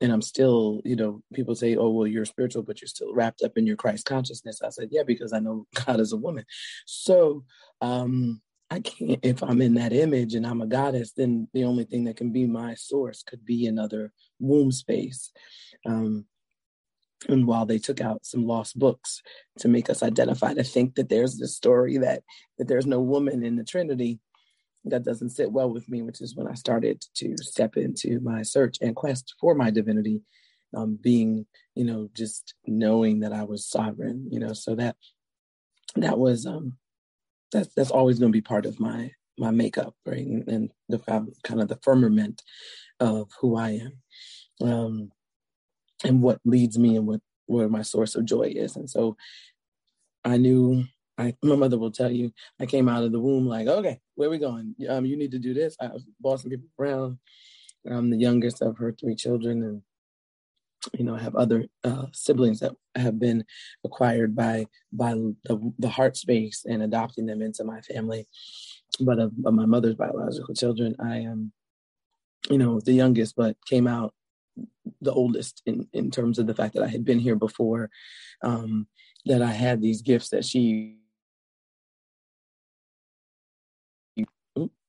and 0.00 0.12
I'm 0.12 0.22
still, 0.22 0.82
you 0.84 0.94
know, 0.94 1.22
people 1.32 1.54
say, 1.54 1.76
oh, 1.76 1.88
well, 1.88 2.06
you're 2.06 2.26
spiritual, 2.26 2.62
but 2.62 2.80
you're 2.80 2.88
still 2.88 3.14
wrapped 3.14 3.42
up 3.42 3.56
in 3.56 3.66
your 3.66 3.76
Christ 3.76 4.04
consciousness. 4.04 4.60
I 4.62 4.68
said, 4.68 4.88
yeah, 4.90 5.04
because 5.04 5.32
I 5.32 5.38
know 5.38 5.66
God 5.86 6.00
is 6.00 6.12
a 6.12 6.18
woman. 6.18 6.44
So 6.84 7.44
um, 7.80 8.42
I 8.70 8.80
can't, 8.80 9.20
if 9.22 9.42
I'm 9.42 9.60
in 9.60 9.74
that 9.74 9.92
image 9.92 10.34
and 10.34 10.46
I'm 10.46 10.60
a 10.60 10.66
goddess, 10.66 11.12
then 11.12 11.48
the 11.54 11.64
only 11.64 11.84
thing 11.84 12.04
that 12.04 12.16
can 12.16 12.32
be 12.32 12.46
my 12.46 12.74
source 12.74 13.22
could 13.22 13.44
be 13.44 13.66
another 13.66 14.12
womb 14.40 14.72
space. 14.72 15.30
Um, 15.86 16.26
and 17.28 17.46
while 17.46 17.64
they 17.64 17.78
took 17.78 18.00
out 18.00 18.26
some 18.26 18.46
lost 18.46 18.78
books 18.78 19.22
to 19.58 19.68
make 19.68 19.88
us 19.88 20.02
identify 20.02 20.54
to 20.54 20.64
think 20.64 20.96
that 20.96 21.08
there's 21.08 21.38
this 21.38 21.56
story 21.56 21.98
that 21.98 22.22
that 22.58 22.68
there's 22.68 22.86
no 22.86 23.00
woman 23.00 23.42
in 23.42 23.56
the 23.56 23.64
Trinity, 23.64 24.20
that 24.84 25.02
doesn't 25.02 25.30
sit 25.30 25.50
well 25.50 25.70
with 25.70 25.88
me, 25.88 26.02
which 26.02 26.20
is 26.20 26.36
when 26.36 26.46
I 26.46 26.54
started 26.54 27.04
to 27.16 27.36
step 27.38 27.76
into 27.76 28.20
my 28.20 28.42
search 28.42 28.78
and 28.80 28.94
quest 28.94 29.34
for 29.40 29.54
my 29.54 29.70
divinity, 29.70 30.22
um, 30.76 30.98
being, 31.00 31.46
you 31.74 31.84
know, 31.84 32.08
just 32.14 32.54
knowing 32.66 33.20
that 33.20 33.32
I 33.32 33.44
was 33.44 33.66
sovereign, 33.66 34.28
you 34.30 34.38
know, 34.38 34.52
so 34.52 34.74
that 34.76 34.96
that 35.96 36.18
was 36.18 36.46
um 36.46 36.74
that's 37.56 37.74
that's 37.74 37.90
always 37.90 38.18
going 38.18 38.32
to 38.32 38.36
be 38.36 38.42
part 38.42 38.66
of 38.66 38.78
my 38.78 39.10
my 39.38 39.50
makeup, 39.50 39.94
right, 40.06 40.26
and, 40.26 40.48
and 40.48 40.70
the 40.88 40.98
kind 41.42 41.60
of 41.60 41.68
the 41.68 41.78
firmament 41.82 42.42
of 43.00 43.30
who 43.40 43.56
I 43.56 43.80
am, 44.62 44.68
um, 44.68 45.10
and 46.04 46.22
what 46.22 46.40
leads 46.44 46.78
me 46.78 46.96
and 46.96 47.06
what 47.06 47.20
where 47.46 47.68
my 47.68 47.82
source 47.82 48.14
of 48.14 48.24
joy 48.24 48.52
is, 48.54 48.76
and 48.76 48.88
so 48.88 49.16
I 50.24 50.36
knew 50.36 50.84
I, 51.18 51.34
my 51.42 51.56
mother 51.56 51.78
will 51.78 51.90
tell 51.90 52.10
you, 52.10 52.32
I 52.60 52.66
came 52.66 52.88
out 52.88 53.04
of 53.04 53.12
the 53.12 53.20
womb 53.20 53.46
like, 53.46 53.66
okay, 53.66 54.00
where 54.16 54.28
we 54.28 54.38
going? 54.38 54.74
Um, 54.88 55.06
you 55.06 55.16
need 55.16 55.30
to 55.30 55.38
do 55.38 55.54
this. 55.54 55.76
I 55.80 55.88
was 56.20 56.42
people 56.42 56.68
around. 56.78 57.18
I'm 57.88 58.10
the 58.10 58.18
youngest 58.18 58.62
of 58.62 58.76
her 58.78 58.92
three 58.92 59.14
children, 59.14 59.62
and 59.62 59.82
you 60.94 61.04
know, 61.04 61.14
I 61.14 61.20
have 61.20 61.36
other 61.36 61.66
uh, 61.84 62.06
siblings 62.12 62.60
that 62.60 62.72
have 62.94 63.18
been 63.18 63.44
acquired 63.84 64.34
by 64.34 64.66
by 64.92 65.12
the, 65.44 65.72
the 65.78 65.88
heart 65.88 66.16
space 66.16 66.64
and 66.68 66.82
adopting 66.82 67.26
them 67.26 67.42
into 67.42 67.64
my 67.64 67.80
family. 67.80 68.26
But 69.00 69.18
of, 69.18 69.32
of 69.44 69.54
my 69.54 69.66
mother's 69.66 69.94
biological 69.94 70.54
children, 70.54 70.96
I 70.98 71.18
am, 71.18 71.52
you 72.50 72.58
know, 72.58 72.80
the 72.80 72.92
youngest, 72.92 73.36
but 73.36 73.56
came 73.66 73.86
out 73.86 74.14
the 75.00 75.12
oldest 75.12 75.62
in 75.66 75.86
in 75.92 76.10
terms 76.10 76.38
of 76.38 76.46
the 76.46 76.54
fact 76.54 76.74
that 76.74 76.82
I 76.82 76.88
had 76.88 77.04
been 77.04 77.18
here 77.18 77.36
before. 77.36 77.90
Um, 78.42 78.86
that 79.26 79.42
I 79.42 79.50
had 79.50 79.82
these 79.82 80.02
gifts 80.02 80.28
that 80.28 80.44
she 80.44 80.98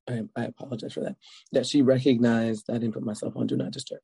I, 0.08 0.22
I 0.36 0.44
apologize 0.44 0.92
for 0.92 1.00
that, 1.00 1.16
that 1.52 1.66
she 1.66 1.82
recognized, 1.82 2.70
I 2.70 2.74
didn't 2.74 2.94
put 2.94 3.02
myself 3.02 3.36
on 3.36 3.46
Do 3.46 3.56
Not 3.56 3.72
Disturb. 3.72 4.00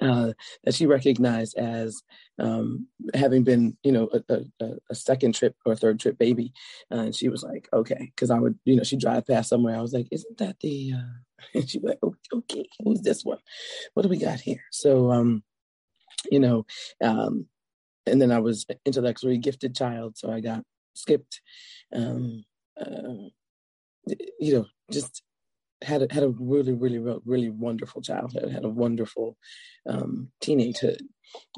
Uh, 0.00 0.32
that 0.64 0.74
she 0.74 0.86
recognized 0.86 1.56
as 1.56 2.02
um, 2.38 2.86
having 3.14 3.42
been, 3.42 3.76
you 3.82 3.92
know, 3.92 4.08
a, 4.12 4.42
a, 4.60 4.74
a, 4.90 4.94
second 4.94 5.34
trip 5.34 5.54
or 5.64 5.74
third 5.74 5.98
trip 5.98 6.18
baby, 6.18 6.52
uh, 6.92 6.98
and 6.98 7.14
she 7.14 7.28
was 7.28 7.42
like, 7.42 7.68
"Okay," 7.72 8.12
because 8.14 8.30
I 8.30 8.38
would, 8.38 8.58
you 8.64 8.76
know, 8.76 8.82
she'd 8.82 9.00
drive 9.00 9.26
past 9.26 9.48
somewhere. 9.48 9.76
I 9.76 9.80
was 9.80 9.92
like, 9.92 10.08
"Isn't 10.10 10.38
that 10.38 10.56
the?" 10.60 10.92
Uh... 10.94 11.18
And 11.54 11.68
she'd 11.68 11.82
be 11.82 11.88
like, 11.88 12.00
"Okay, 12.32 12.68
who's 12.84 13.00
this 13.00 13.24
one? 13.24 13.38
What 13.94 14.02
do 14.02 14.08
we 14.08 14.18
got 14.18 14.40
here?" 14.40 14.62
So, 14.70 15.10
um, 15.12 15.42
you 16.30 16.40
know, 16.40 16.66
um, 17.02 17.46
and 18.06 18.20
then 18.20 18.32
I 18.32 18.40
was 18.40 18.66
intellectually 18.84 19.38
gifted 19.38 19.74
child, 19.74 20.18
so 20.18 20.30
I 20.30 20.40
got 20.40 20.64
skipped. 20.94 21.40
Um, 21.92 22.44
uh, 22.80 23.28
you 24.38 24.54
know, 24.54 24.66
just 24.90 25.22
had 25.82 26.02
a, 26.02 26.12
had 26.12 26.22
a 26.22 26.28
really, 26.28 26.72
really, 26.72 26.98
really 27.24 27.50
wonderful 27.50 28.02
childhood. 28.02 28.50
Had 28.50 28.64
a 28.64 28.68
wonderful 28.68 29.36
um, 29.86 30.30
teenagehood. 30.42 31.00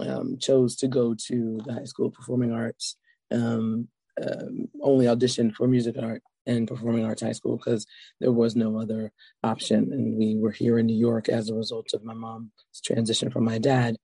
Um, 0.00 0.38
chose 0.38 0.76
to 0.76 0.88
go 0.88 1.14
to 1.28 1.60
the 1.64 1.72
High 1.72 1.84
School 1.84 2.06
of 2.06 2.14
Performing 2.14 2.52
Arts. 2.52 2.96
Um, 3.30 3.88
um 4.20 4.68
only 4.82 5.06
auditioned 5.06 5.54
for 5.54 5.68
music 5.68 5.96
art 5.96 6.22
and 6.46 6.66
performing 6.66 7.04
arts 7.04 7.22
high 7.22 7.32
school 7.32 7.56
because 7.56 7.86
there 8.20 8.32
was 8.32 8.56
no 8.56 8.78
other 8.80 9.12
option. 9.42 9.92
And 9.92 10.16
we 10.16 10.36
were 10.36 10.50
here 10.50 10.78
in 10.78 10.86
New 10.86 10.96
York 10.96 11.28
as 11.28 11.48
a 11.48 11.54
result 11.54 11.92
of 11.94 12.04
my 12.04 12.14
mom's 12.14 12.50
transition 12.84 13.30
from 13.30 13.44
my 13.44 13.58
dad 13.58 13.96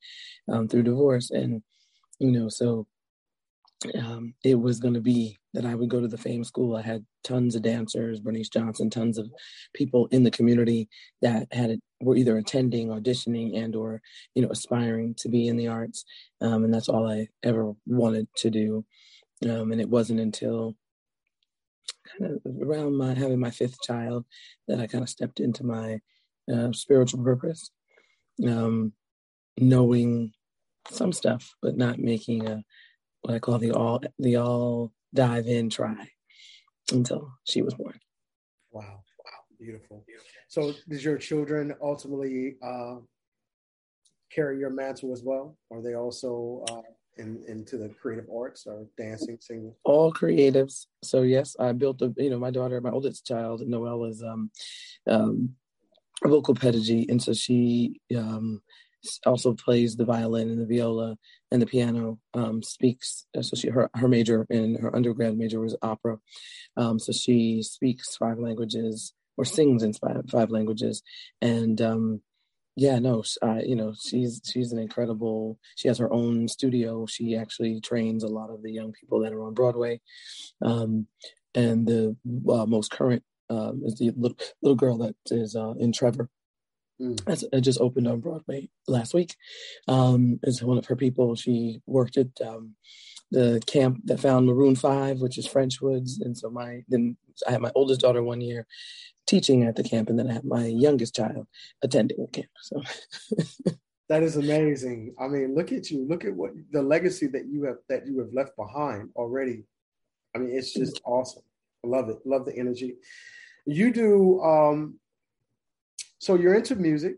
um, 0.51 0.69
through 0.69 0.85
divorce. 0.85 1.31
And, 1.31 1.63
you 2.19 2.31
know, 2.31 2.49
so 2.49 2.87
um, 3.99 4.35
it 4.45 4.55
was 4.55 4.81
going 4.81 4.95
to 4.95 5.01
be 5.01 5.39
that 5.57 5.65
I 5.65 5.75
would 5.75 5.89
go 5.89 6.01
to 6.01 6.07
the 6.07 6.19
fame 6.19 6.45
school. 6.45 6.77
I 6.77 6.83
had 6.83 7.05
tons 7.25 7.57
of 7.57 7.63
dancers, 7.63 8.21
Bernice 8.21 8.51
Johnson, 8.51 8.91
tons 8.91 9.17
of 9.17 9.31
people 9.73 10.07
in 10.13 10.23
the 10.23 10.31
community 10.31 10.87
that 11.23 11.49
had 11.51 11.81
were 12.03 12.15
either 12.15 12.37
attending, 12.37 12.89
auditioning, 12.89 13.57
and 13.57 13.75
or 13.75 14.03
you 14.35 14.43
know 14.43 14.51
aspiring 14.51 15.15
to 15.19 15.31
be 15.31 15.49
in 15.49 15.57
the 15.57 15.69
arts. 15.69 16.05
Um, 16.43 16.65
and 16.65 16.75
that's 16.75 16.91
all 16.91 17.11
I 17.11 17.29
ever 17.43 17.73
wanted 17.87 18.29
to 18.37 18.51
do. 18.51 18.85
Um, 19.49 19.73
and 19.73 19.81
it 19.81 19.89
wasn't 19.89 20.21
until 20.21 20.77
kind 22.19 22.33
of 22.33 22.41
around 22.63 22.95
my 22.95 23.15
having 23.15 23.41
my 23.41 23.51
fifth 23.51 23.81
child 23.81 24.27
that 24.69 24.79
I 24.79 24.87
kind 24.87 25.03
of 25.03 25.09
stepped 25.09 25.41
into 25.41 25.65
my 25.65 26.01
uh, 26.53 26.71
spiritual 26.73 27.25
purpose, 27.25 27.71
um, 28.47 28.93
knowing 29.59 30.33
some 30.91 31.15
stuff, 31.15 31.55
but 31.63 31.79
not 31.79 31.99
making 31.99 32.47
a 32.47 32.63
what 33.23 33.35
I 33.35 33.39
call 33.39 33.59
the 33.59 33.73
all 33.73 34.03
the 34.19 34.37
all 34.37 34.93
dive 35.17 35.47
in 35.47 35.71
try 35.71 36.09
until 36.93 37.33
she 37.45 37.63
was 37.63 37.75
born. 37.75 37.99
Wow, 38.71 38.83
wow, 38.83 39.41
beautiful. 39.59 40.05
So, 40.49 40.75
did 40.89 41.03
your 41.03 41.19
children 41.19 41.75
ultimately 41.83 42.57
uh, 42.63 42.97
carry 44.31 44.59
your 44.59 44.71
mantle 44.71 45.13
as 45.13 45.23
well? 45.25 45.57
Are 45.73 45.83
they 45.83 45.95
also 45.95 46.65
uh, 46.71 46.83
in, 47.17 47.43
into 47.49 47.79
the 47.79 47.89
creative 47.89 48.27
arts 48.35 48.67
or 48.67 48.87
dancing, 48.97 49.39
singing? 49.41 49.75
All 49.85 50.13
creatives. 50.13 50.87
So 51.03 51.23
yes, 51.23 51.57
I 51.59 51.73
built 51.73 52.03
a. 52.03 52.13
You 52.17 52.31
know, 52.31 52.39
my 52.39 52.51
daughter, 52.51 52.81
my 52.81 52.91
oldest 52.91 53.27
child, 53.27 53.63
Noelle, 53.67 54.05
is 54.05 54.23
um, 54.23 54.51
um, 55.07 55.55
vocal 56.25 56.55
pedagogy, 56.55 57.07
and 57.09 57.23
so 57.23 57.33
she 57.33 58.01
um, 58.17 58.63
also 59.27 59.55
plays 59.55 59.97
the 59.97 60.05
violin 60.05 60.51
and 60.51 60.61
the 60.61 60.67
viola 60.67 61.17
and 61.51 61.63
the 61.63 61.67
piano. 61.67 62.19
Um, 62.35 62.63
speaks 62.63 63.27
uh, 63.37 63.43
so 63.43 63.57
she 63.57 63.69
her 63.69 63.91
her 63.95 64.09
major 64.09 64.47
in 64.51 64.77
her 64.77 64.95
undergrad 64.95 65.37
major 65.37 65.61
was 65.61 65.77
opera, 65.83 66.19
um, 66.77 66.99
so 66.99 67.13
she 67.13 67.63
speaks 67.63 68.17
five 68.17 68.39
languages 68.39 69.13
or 69.37 69.45
sings 69.45 69.83
in 69.83 69.93
five, 69.93 70.51
languages, 70.51 71.03
and 71.43 71.81
um, 71.83 72.23
yeah, 72.75 72.99
no, 72.99 73.23
uh, 73.43 73.61
you 73.65 73.77
know 73.77 73.95
she's 73.99 74.41
she's 74.45 74.73
an 74.73 74.79
incredible. 74.79 75.59
She 75.77 75.89
has 75.89 75.99
her 75.99 76.13
own 76.13 76.49
studio. 76.49 77.07
She 77.07 77.37
actually 77.37 77.81
trains 77.81 78.23
a 78.23 78.29
lot 78.29 78.51
of 78.51 78.63
the 78.63 78.73
young 78.73 78.93
people 78.93 79.21
that 79.21 79.33
are 79.33 79.43
on 79.43 79.55
Broadway, 79.55 80.01
um, 80.63 81.07
and 81.55 81.87
the 81.87 82.17
uh, 82.51 82.67
most 82.67 82.91
current 82.91 83.23
um, 83.51 83.83
is 83.85 83.97
the 83.97 84.11
little, 84.17 84.39
little 84.63 84.77
girl 84.77 84.99
that 84.99 85.17
is 85.31 85.55
uh, 85.57 85.75
in 85.79 85.93
Trevor 85.93 86.29
Mm. 87.01 87.49
It 87.53 87.61
just 87.61 87.81
opened 87.81 88.09
on 88.09 88.21
Broadway 88.21 88.69
last 88.89 89.13
week. 89.13 89.37
Um, 89.89 90.41
is 90.43 90.63
one 90.63 90.79
of 90.79 90.87
her 90.87 90.97
people. 90.97 91.35
She 91.35 91.81
worked 91.87 92.17
at 92.17 92.29
um, 92.41 92.75
the 93.31 93.63
camp 93.67 94.01
that 94.05 94.21
found 94.21 94.47
Maroon 94.47 94.77
Five, 94.77 95.21
which 95.21 95.39
is 95.39 95.47
French 95.47 95.81
Woods, 95.81 96.21
and 96.21 96.37
so 96.37 96.49
my 96.49 96.85
then 96.89 97.17
I 97.47 97.53
had 97.53 97.61
my 97.61 97.73
oldest 97.75 98.01
daughter 98.01 98.23
one 98.23 98.41
year 98.41 98.67
teaching 99.27 99.65
at 99.65 99.77
the 99.77 99.85
camp, 99.85 100.09
and 100.09 100.19
then 100.19 100.31
I 100.31 100.35
had 100.35 100.45
my 100.45 100.67
youngest 100.67 101.15
child 101.15 101.47
attending 101.83 102.19
the 102.19 102.29
camp. 102.29 102.51
So 102.63 102.83
that 104.09 104.23
is 104.23 104.37
amazing. 104.37 105.15
I 105.21 105.29
mean, 105.29 105.55
look 105.55 105.73
at 105.73 105.91
you. 105.91 106.07
Look 106.09 106.25
at 106.25 106.35
what 106.35 106.53
the 106.71 106.83
legacy 106.83 107.27
that 107.29 107.47
you 107.47 107.65
have 107.65 107.79
that 107.89 108.07
you 108.07 108.19
have 108.21 108.33
left 108.33 108.57
behind 108.57 109.11
already. 109.17 109.65
I 110.35 110.39
mean, 110.39 110.57
it's 110.57 110.73
just 110.73 111.01
awesome. 111.05 111.43
I 111.85 111.89
love 111.89 112.09
it. 112.09 112.19
Love 112.25 112.47
the 112.47 112.57
energy. 112.57 112.95
You 113.67 113.93
do 113.93 114.41
um, 114.41 114.99
so 116.19 116.35
you're 116.35 116.55
into 116.55 116.77
music. 116.77 117.17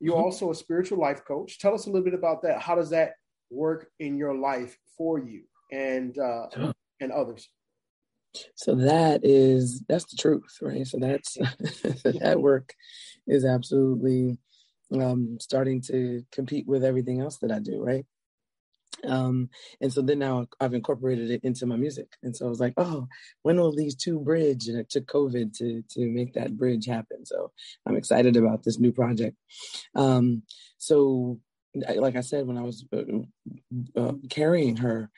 You're 0.00 0.14
mm-hmm. 0.14 0.24
also 0.24 0.50
a 0.50 0.54
spiritual 0.54 0.98
life 0.98 1.24
coach. 1.26 1.58
Tell 1.58 1.74
us 1.74 1.86
a 1.86 1.90
little 1.90 2.04
bit 2.04 2.14
about 2.14 2.42
that. 2.42 2.60
How 2.60 2.74
does 2.74 2.90
that 2.90 3.14
work 3.50 3.88
in 3.98 4.16
your 4.16 4.36
life 4.36 4.76
for 4.96 5.18
you 5.18 5.42
and 5.72 6.16
uh, 6.18 6.46
sure. 6.54 6.74
and 7.00 7.12
others? 7.12 7.48
So 8.54 8.74
that 8.76 9.20
is 9.24 9.82
that's 9.88 10.04
the 10.04 10.16
truth, 10.16 10.58
right? 10.60 10.86
So 10.86 10.98
that's 10.98 11.34
that 12.20 12.40
work 12.40 12.74
is 13.26 13.44
absolutely 13.44 14.38
um, 14.92 15.38
starting 15.40 15.80
to 15.82 16.24
compete 16.30 16.66
with 16.66 16.84
everything 16.84 17.20
else 17.20 17.38
that 17.38 17.50
I 17.50 17.58
do, 17.58 17.82
right? 17.82 18.06
Um, 19.06 19.48
and 19.80 19.92
so 19.92 20.02
then 20.02 20.18
now 20.18 20.46
I've 20.60 20.74
incorporated 20.74 21.30
it 21.30 21.44
into 21.44 21.66
my 21.66 21.76
music. 21.76 22.16
And 22.22 22.36
so 22.36 22.46
I 22.46 22.48
was 22.48 22.60
like, 22.60 22.74
oh, 22.76 23.06
when 23.42 23.56
will 23.56 23.74
these 23.74 23.94
two 23.94 24.18
bridge? 24.18 24.68
And 24.68 24.78
it 24.78 24.90
took 24.90 25.06
COVID 25.06 25.56
to 25.58 25.82
to 25.90 26.08
make 26.08 26.34
that 26.34 26.56
bridge 26.56 26.86
happen. 26.86 27.24
So 27.24 27.52
I'm 27.86 27.96
excited 27.96 28.36
about 28.36 28.62
this 28.64 28.78
new 28.78 28.92
project. 28.92 29.36
Um, 29.94 30.42
so 30.78 31.38
like 31.74 32.16
I 32.16 32.22
said, 32.22 32.46
when 32.46 32.58
I 32.58 32.62
was 32.62 32.84
uh, 32.92 34.00
uh, 34.00 34.12
carrying 34.30 34.76
her, 34.78 35.10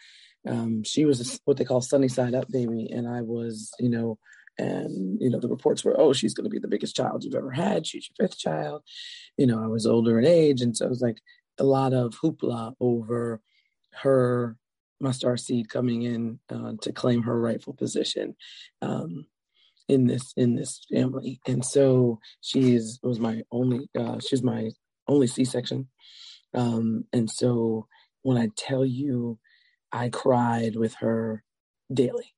um, 0.46 0.82
she 0.84 1.04
was 1.04 1.40
what 1.44 1.56
they 1.56 1.64
call 1.64 1.80
sunny 1.80 2.08
side 2.08 2.34
up 2.34 2.48
baby, 2.50 2.88
and 2.90 3.08
I 3.08 3.20
was, 3.22 3.72
you 3.78 3.90
know, 3.90 4.18
and 4.58 5.20
you 5.20 5.30
know 5.30 5.38
the 5.38 5.48
reports 5.48 5.84
were, 5.84 5.98
oh, 5.98 6.12
she's 6.12 6.34
going 6.34 6.44
to 6.44 6.50
be 6.50 6.58
the 6.58 6.68
biggest 6.68 6.96
child 6.96 7.24
you've 7.24 7.34
ever 7.34 7.50
had. 7.50 7.86
She's 7.86 8.08
your 8.08 8.26
fifth 8.26 8.38
child. 8.38 8.82
You 9.36 9.46
know, 9.46 9.62
I 9.62 9.66
was 9.66 9.86
older 9.86 10.18
in 10.18 10.26
age, 10.26 10.60
and 10.60 10.76
so 10.76 10.86
it 10.86 10.90
was 10.90 11.02
like 11.02 11.18
a 11.58 11.64
lot 11.64 11.92
of 11.92 12.14
hoopla 12.22 12.74
over 12.80 13.40
her, 13.94 14.56
my 15.00 15.12
star 15.12 15.36
seed 15.36 15.68
coming 15.68 16.02
in 16.02 16.38
uh, 16.50 16.72
to 16.82 16.92
claim 16.92 17.22
her 17.22 17.40
rightful 17.40 17.74
position. 17.74 18.36
Um, 18.82 19.26
in 19.88 20.06
this 20.06 20.32
in 20.36 20.54
this 20.54 20.86
family 20.92 21.40
and 21.48 21.64
so 21.64 22.20
she 22.42 22.76
is 22.76 23.00
was 23.02 23.18
my 23.18 23.42
only 23.50 23.90
uh 23.98 24.20
she's 24.20 24.40
my 24.40 24.70
only 25.08 25.26
c-section 25.26 25.88
um, 26.54 27.04
and 27.12 27.30
so 27.30 27.86
when 28.22 28.36
I 28.36 28.48
tell 28.56 28.84
you, 28.84 29.38
I 29.92 30.08
cried 30.08 30.76
with 30.76 30.94
her 30.94 31.44
daily, 31.92 32.34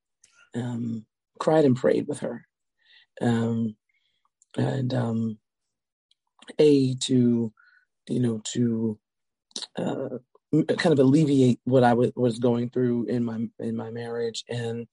um, 0.55 1.05
cried 1.39 1.65
and 1.65 1.75
prayed 1.75 2.07
with 2.07 2.19
her. 2.19 2.45
Um, 3.21 3.75
and 4.57 4.93
um, 4.93 5.37
a 6.59 6.95
to 6.95 7.53
you 8.09 8.19
know 8.19 8.41
to 8.53 8.99
uh, 9.77 10.17
kind 10.53 10.93
of 10.93 10.99
alleviate 10.99 11.59
what 11.65 11.83
I 11.83 11.91
w- 11.91 12.13
was 12.15 12.39
going 12.39 12.69
through 12.69 13.05
in 13.05 13.23
my 13.25 13.47
in 13.59 13.75
my 13.75 13.91
marriage 13.91 14.43
and 14.49 14.87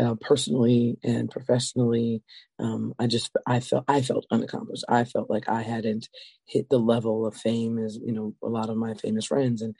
uh, 0.00 0.14
personally 0.20 0.98
and 1.04 1.30
professionally, 1.30 2.22
um, 2.58 2.94
I 2.98 3.06
just 3.06 3.30
I 3.46 3.60
felt 3.60 3.84
I 3.88 4.02
felt 4.02 4.26
unaccomplished. 4.30 4.84
I 4.88 5.04
felt 5.04 5.30
like 5.30 5.48
I 5.48 5.62
hadn't 5.62 6.08
hit 6.46 6.68
the 6.70 6.78
level 6.78 7.26
of 7.26 7.36
fame 7.36 7.78
as 7.78 7.98
you 8.04 8.12
know 8.12 8.34
a 8.42 8.48
lot 8.48 8.70
of 8.70 8.76
my 8.76 8.94
famous 8.94 9.26
friends, 9.26 9.62
and 9.62 9.76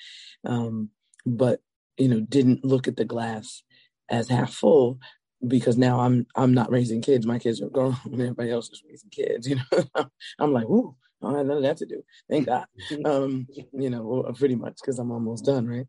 um, 0.46 0.90
but 1.26 1.60
you 1.98 2.08
know 2.08 2.20
didn't 2.20 2.64
look 2.64 2.88
at 2.88 2.96
the 2.96 3.04
glass 3.04 3.62
as 4.10 4.28
half 4.28 4.52
full 4.52 4.98
because 5.46 5.78
now 5.78 6.00
I'm 6.00 6.26
I'm 6.36 6.54
not 6.54 6.70
raising 6.72 7.02
kids. 7.02 7.26
My 7.26 7.38
kids 7.38 7.62
are 7.62 7.70
grown, 7.70 7.96
and 8.04 8.14
everybody 8.20 8.50
else 8.50 8.70
is 8.70 8.82
raising 8.88 9.10
kids. 9.10 9.48
You 9.48 9.56
know, 9.72 9.84
I'm 10.38 10.52
like, 10.52 10.66
ooh, 10.66 10.96
I 11.22 11.26
don't 11.26 11.36
have 11.36 11.46
none 11.46 11.56
of 11.58 11.62
that 11.64 11.76
to 11.78 11.86
do. 11.86 12.02
Thank 12.28 12.46
God. 12.46 12.66
Um, 13.04 13.46
you 13.72 13.90
know, 13.90 14.32
pretty 14.36 14.56
much 14.56 14.78
because 14.80 14.98
I'm 14.98 15.10
almost 15.10 15.44
done, 15.44 15.66
right? 15.66 15.86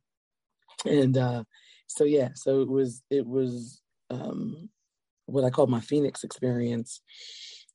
And 0.86 1.18
uh, 1.18 1.44
so 1.88 2.04
yeah, 2.04 2.30
so 2.36 2.62
it 2.62 2.70
was 2.70 3.02
it 3.10 3.26
was 3.26 3.82
um, 4.10 4.70
what 5.26 5.44
I 5.44 5.50
call 5.50 5.68
my 5.68 5.80
Phoenix 5.80 6.24
experience. 6.24 7.02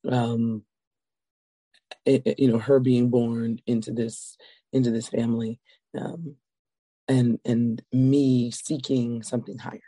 Um, 0.07 0.63
it, 2.05 2.23
it, 2.25 2.39
you 2.39 2.51
know, 2.51 2.59
her 2.59 2.79
being 2.79 3.09
born 3.09 3.59
into 3.67 3.91
this 3.91 4.37
into 4.73 4.91
this 4.91 5.09
family, 5.09 5.59
um, 5.97 6.35
and 7.07 7.39
and 7.45 7.81
me 7.91 8.51
seeking 8.51 9.23
something 9.23 9.57
higher, 9.57 9.79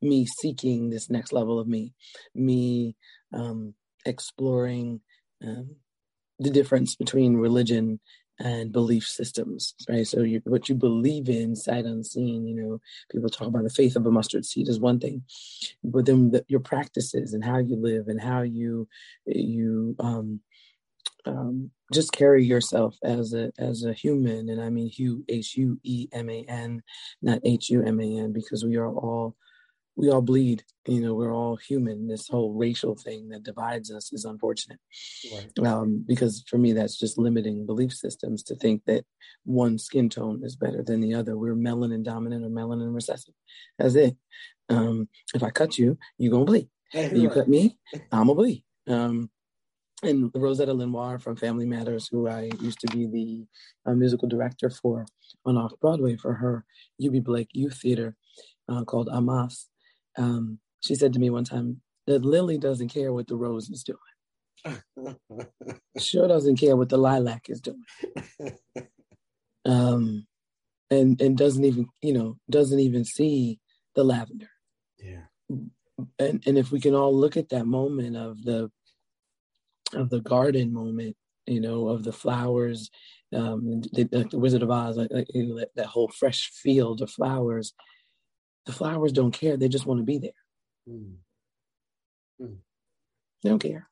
me 0.00 0.26
seeking 0.26 0.90
this 0.90 1.10
next 1.10 1.32
level 1.32 1.58
of 1.58 1.66
me, 1.68 1.94
me 2.34 2.96
um, 3.32 3.74
exploring 4.04 5.00
um, 5.44 5.76
the 6.38 6.50
difference 6.50 6.94
between 6.94 7.36
religion 7.36 8.00
and 8.40 8.70
belief 8.70 9.04
systems, 9.04 9.74
right? 9.88 10.06
So 10.06 10.22
you, 10.22 10.40
what 10.44 10.68
you 10.68 10.76
believe 10.76 11.28
in, 11.28 11.56
sight 11.56 11.84
unseen, 11.84 12.46
you 12.46 12.54
know, 12.54 12.80
people 13.10 13.28
talk 13.28 13.48
about 13.48 13.64
the 13.64 13.70
faith 13.70 13.96
of 13.96 14.06
a 14.06 14.10
mustard 14.10 14.44
seed 14.44 14.68
is 14.68 14.78
one 14.78 15.00
thing, 15.00 15.24
but 15.82 16.06
then 16.06 16.30
the, 16.30 16.44
your 16.48 16.60
practices 16.60 17.34
and 17.34 17.44
how 17.44 17.58
you 17.58 17.76
live 17.76 18.06
and 18.06 18.20
how 18.20 18.42
you 18.42 18.86
you 19.26 19.96
um, 19.98 20.40
um, 21.26 21.70
just 21.92 22.12
carry 22.12 22.44
yourself 22.44 22.96
as 23.02 23.34
a 23.34 23.50
as 23.58 23.84
a 23.84 23.92
human, 23.92 24.48
and 24.48 24.60
I 24.60 24.70
mean 24.70 24.90
H 25.28 25.56
U 25.56 25.80
E 25.82 26.08
M 26.12 26.30
A 26.30 26.44
N, 26.48 26.82
not 27.22 27.40
H 27.44 27.70
U 27.70 27.82
M 27.82 28.00
A 28.00 28.18
N, 28.18 28.32
because 28.32 28.64
we 28.64 28.76
are 28.76 28.88
all 28.88 29.36
we 29.98 30.10
all 30.10 30.22
bleed. 30.22 30.62
You 30.86 31.00
know, 31.00 31.12
we're 31.12 31.34
all 31.34 31.56
human. 31.56 32.06
This 32.06 32.28
whole 32.28 32.54
racial 32.54 32.94
thing 32.94 33.28
that 33.30 33.42
divides 33.42 33.90
us 33.90 34.12
is 34.12 34.24
unfortunate. 34.24 34.78
Right. 35.32 35.66
Um, 35.66 36.04
because 36.06 36.44
for 36.46 36.56
me, 36.56 36.72
that's 36.72 36.96
just 36.96 37.18
limiting 37.18 37.66
belief 37.66 37.92
systems 37.92 38.44
to 38.44 38.54
think 38.54 38.82
that 38.86 39.04
one 39.44 39.76
skin 39.76 40.08
tone 40.08 40.42
is 40.44 40.54
better 40.54 40.84
than 40.84 41.00
the 41.00 41.14
other. 41.14 41.36
We're 41.36 41.56
melanin 41.56 42.04
dominant 42.04 42.44
or 42.44 42.48
melanin 42.48 42.94
recessive. 42.94 43.34
That's 43.76 43.96
it. 43.96 44.16
Um, 44.68 45.08
if 45.34 45.42
I 45.42 45.50
cut 45.50 45.78
you, 45.78 45.98
you're 46.16 46.32
gonna 46.32 46.44
bleed. 46.44 46.68
Hey, 46.90 47.14
you 47.14 47.28
cut 47.28 47.48
me, 47.48 47.76
I'm 48.10 48.28
gonna 48.28 48.34
bleed. 48.34 48.64
Um, 48.86 49.28
and 50.02 50.30
Rosetta 50.34 50.72
LeNoire 50.72 51.20
from 51.20 51.36
Family 51.36 51.66
Matters, 51.66 52.08
who 52.08 52.28
I 52.28 52.48
used 52.60 52.80
to 52.80 52.86
be 52.86 53.06
the 53.06 53.90
uh, 53.90 53.94
musical 53.94 54.26
director 54.26 54.70
for 54.70 55.04
on 55.44 55.58
Off 55.58 55.72
Broadway 55.82 56.16
for 56.16 56.32
her 56.32 56.64
Eubie 57.02 57.22
Blake 57.22 57.50
Youth 57.52 57.80
Theater 57.82 58.16
uh, 58.70 58.84
called 58.84 59.10
Amas 59.12 59.68
um, 60.18 60.58
she 60.80 60.94
said 60.94 61.12
to 61.14 61.18
me 61.18 61.30
one 61.30 61.44
time 61.44 61.80
that 62.06 62.24
Lily 62.24 62.58
doesn't 62.58 62.88
care 62.88 63.12
what 63.12 63.26
the 63.26 63.36
rose 63.36 63.70
is 63.70 63.84
doing. 63.84 65.16
sure 65.98 66.28
doesn't 66.28 66.56
care 66.56 66.76
what 66.76 66.88
the 66.88 66.98
lilac 66.98 67.48
is 67.48 67.60
doing. 67.60 67.84
Um, 69.64 70.26
and 70.90 71.20
and 71.20 71.36
doesn't 71.36 71.64
even 71.64 71.88
you 72.02 72.12
know 72.12 72.38
doesn't 72.50 72.80
even 72.80 73.04
see 73.04 73.60
the 73.94 74.04
lavender. 74.04 74.50
Yeah. 74.98 75.24
And 76.18 76.42
and 76.46 76.58
if 76.58 76.70
we 76.70 76.80
can 76.80 76.94
all 76.94 77.14
look 77.14 77.36
at 77.36 77.50
that 77.50 77.66
moment 77.66 78.16
of 78.16 78.42
the 78.42 78.70
of 79.94 80.10
the 80.10 80.20
garden 80.20 80.72
moment, 80.72 81.16
you 81.46 81.60
know, 81.60 81.88
of 81.88 82.04
the 82.04 82.12
flowers, 82.12 82.90
um, 83.34 83.82
the, 83.92 84.08
like 84.12 84.30
the 84.30 84.38
Wizard 84.38 84.62
of 84.62 84.70
Oz, 84.70 84.96
like, 84.96 85.10
like 85.10 85.26
you 85.34 85.46
know, 85.46 85.58
that, 85.58 85.70
that 85.76 85.86
whole 85.86 86.08
fresh 86.08 86.50
field 86.50 87.02
of 87.02 87.10
flowers, 87.10 87.74
the 88.68 88.74
flowers 88.74 89.12
don't 89.12 89.32
care. 89.32 89.56
They 89.56 89.68
just 89.68 89.86
want 89.86 89.98
to 89.98 90.04
be 90.04 90.18
there. 90.18 90.30
Mm. 90.86 91.14
Mm. 92.40 92.56
They 93.42 93.48
don't 93.48 93.58
care. 93.58 93.88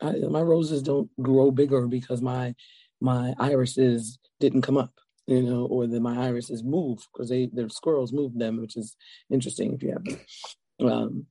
I, 0.00 0.12
my 0.30 0.40
roses 0.40 0.80
don't 0.80 1.10
grow 1.20 1.50
bigger 1.50 1.88
because 1.88 2.22
my 2.22 2.54
my 3.00 3.34
irises 3.40 4.20
didn't 4.38 4.62
come 4.62 4.76
up, 4.76 4.92
you 5.26 5.42
know, 5.42 5.66
or 5.66 5.88
that 5.88 6.00
my 6.00 6.24
irises 6.24 6.62
move 6.62 7.04
because 7.12 7.30
they 7.30 7.50
the 7.52 7.68
squirrels 7.68 8.12
move 8.12 8.38
them, 8.38 8.60
which 8.60 8.76
is 8.76 8.96
interesting 9.28 9.74
if 9.74 9.82
you 9.82 9.90
have. 9.90 10.88
Um, 10.88 11.26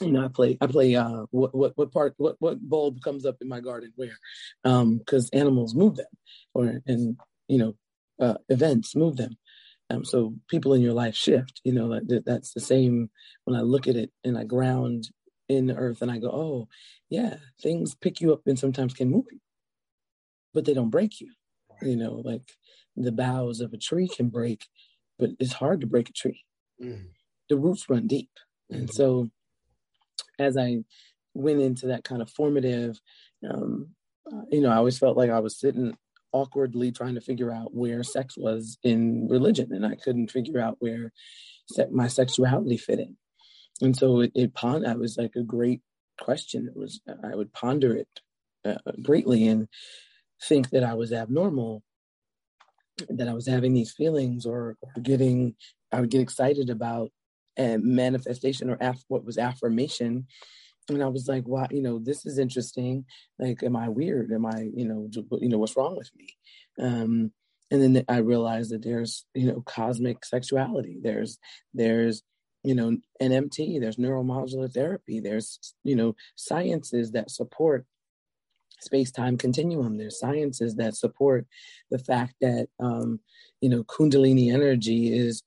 you 0.00 0.10
know, 0.10 0.24
I 0.24 0.28
play 0.28 0.58
I 0.60 0.66
play 0.66 0.96
uh 0.96 1.26
what 1.30 1.54
what 1.54 1.72
what 1.76 1.92
part 1.92 2.14
what 2.16 2.34
what 2.40 2.60
bulb 2.68 3.00
comes 3.00 3.26
up 3.26 3.36
in 3.40 3.48
my 3.48 3.60
garden 3.60 3.92
where, 3.94 4.18
um, 4.64 4.98
because 4.98 5.30
animals 5.30 5.72
move 5.72 5.94
them, 5.94 6.12
or 6.52 6.82
and 6.84 7.16
you 7.46 7.58
know, 7.58 7.74
uh, 8.20 8.38
events 8.48 8.96
move 8.96 9.16
them. 9.16 9.36
Um, 9.90 10.04
so 10.04 10.34
people 10.48 10.74
in 10.74 10.82
your 10.82 10.92
life 10.92 11.14
shift. 11.14 11.60
You 11.64 11.72
know, 11.72 12.00
that, 12.00 12.24
that's 12.26 12.52
the 12.52 12.60
same 12.60 13.10
when 13.44 13.56
I 13.56 13.62
look 13.62 13.88
at 13.88 13.96
it 13.96 14.10
and 14.24 14.36
I 14.36 14.44
ground 14.44 15.10
in 15.48 15.66
the 15.66 15.76
earth 15.76 16.02
and 16.02 16.10
I 16.10 16.18
go, 16.18 16.28
oh, 16.28 16.68
yeah, 17.08 17.36
things 17.62 17.94
pick 17.94 18.20
you 18.20 18.32
up 18.32 18.42
and 18.46 18.58
sometimes 18.58 18.92
can 18.92 19.10
move 19.10 19.24
you, 19.30 19.38
but 20.52 20.64
they 20.64 20.74
don't 20.74 20.90
break 20.90 21.20
you. 21.20 21.32
You 21.80 21.96
know, 21.96 22.20
like 22.24 22.52
the 22.96 23.12
boughs 23.12 23.60
of 23.60 23.72
a 23.72 23.78
tree 23.78 24.08
can 24.08 24.28
break, 24.28 24.66
but 25.18 25.30
it's 25.38 25.52
hard 25.52 25.80
to 25.80 25.86
break 25.86 26.10
a 26.10 26.12
tree. 26.12 26.44
Mm. 26.82 27.06
The 27.48 27.56
roots 27.56 27.88
run 27.88 28.06
deep. 28.06 28.30
Mm-hmm. 28.70 28.80
And 28.80 28.90
so 28.92 29.28
as 30.38 30.56
I 30.56 30.78
went 31.34 31.60
into 31.60 31.86
that 31.86 32.04
kind 32.04 32.20
of 32.20 32.30
formative, 32.30 33.00
um, 33.48 33.90
uh, 34.30 34.42
you 34.50 34.60
know, 34.60 34.70
I 34.70 34.76
always 34.76 34.98
felt 34.98 35.16
like 35.16 35.30
I 35.30 35.40
was 35.40 35.58
sitting 35.58 35.96
awkwardly 36.32 36.92
trying 36.92 37.14
to 37.14 37.20
figure 37.20 37.52
out 37.52 37.74
where 37.74 38.02
sex 38.02 38.36
was 38.36 38.78
in 38.82 39.28
religion, 39.28 39.72
and 39.72 39.86
I 39.86 39.96
couldn't 39.96 40.30
figure 40.30 40.60
out 40.60 40.76
where 40.80 41.12
my 41.90 42.08
sexuality 42.08 42.76
fit 42.76 42.98
in. 42.98 43.16
And 43.80 43.96
so 43.96 44.20
it, 44.20 44.32
it 44.34 44.54
pond. 44.54 44.86
I 44.86 44.94
was 44.94 45.16
like 45.16 45.36
a 45.36 45.42
great 45.42 45.80
question. 46.20 46.68
It 46.68 46.76
was 46.76 47.00
I 47.24 47.34
would 47.34 47.52
ponder 47.52 47.96
it 47.96 48.08
uh, 48.64 48.92
greatly 49.02 49.46
and 49.46 49.68
think 50.42 50.70
that 50.70 50.84
I 50.84 50.94
was 50.94 51.12
abnormal, 51.12 51.82
that 53.08 53.28
I 53.28 53.34
was 53.34 53.46
having 53.46 53.74
these 53.74 53.92
feelings 53.92 54.46
or, 54.46 54.76
or 54.82 55.02
getting. 55.02 55.54
I 55.92 56.00
would 56.00 56.10
get 56.10 56.20
excited 56.20 56.68
about 56.68 57.10
a 57.58 57.78
manifestation 57.78 58.68
or 58.70 58.76
af- 58.80 59.04
what 59.08 59.24
was 59.24 59.38
affirmation 59.38 60.26
and 60.88 61.02
I 61.02 61.08
was 61.08 61.28
like, 61.28 61.46
"Wow, 61.46 61.68
you 61.70 61.82
know, 61.82 61.98
this 61.98 62.26
is 62.26 62.38
interesting. 62.38 63.04
Like, 63.38 63.62
am 63.62 63.76
I 63.76 63.88
weird? 63.88 64.32
Am 64.32 64.46
I, 64.46 64.70
you 64.74 64.86
know, 64.86 65.08
you 65.40 65.48
know, 65.48 65.58
what's 65.58 65.76
wrong 65.76 65.96
with 65.96 66.10
me?" 66.16 66.36
Um, 66.78 67.32
and 67.70 67.82
then 67.82 68.04
I 68.08 68.18
realized 68.18 68.70
that 68.72 68.82
there's, 68.82 69.26
you 69.34 69.46
know, 69.46 69.62
cosmic 69.62 70.24
sexuality. 70.24 70.98
There's, 71.02 71.38
there's, 71.74 72.22
you 72.62 72.74
know, 72.74 72.96
NMT. 73.20 73.80
There's 73.80 73.96
neuromodular 73.96 74.72
therapy. 74.72 75.20
There's, 75.20 75.74
you 75.84 75.94
know, 75.94 76.16
sciences 76.34 77.12
that 77.12 77.30
support 77.30 77.84
space-time 78.80 79.36
continuum. 79.36 79.98
There's 79.98 80.18
sciences 80.18 80.76
that 80.76 80.96
support 80.96 81.46
the 81.90 81.98
fact 81.98 82.34
that 82.40 82.68
um, 82.80 83.20
you 83.60 83.68
know 83.68 83.84
Kundalini 83.84 84.52
energy 84.52 85.16
is 85.16 85.42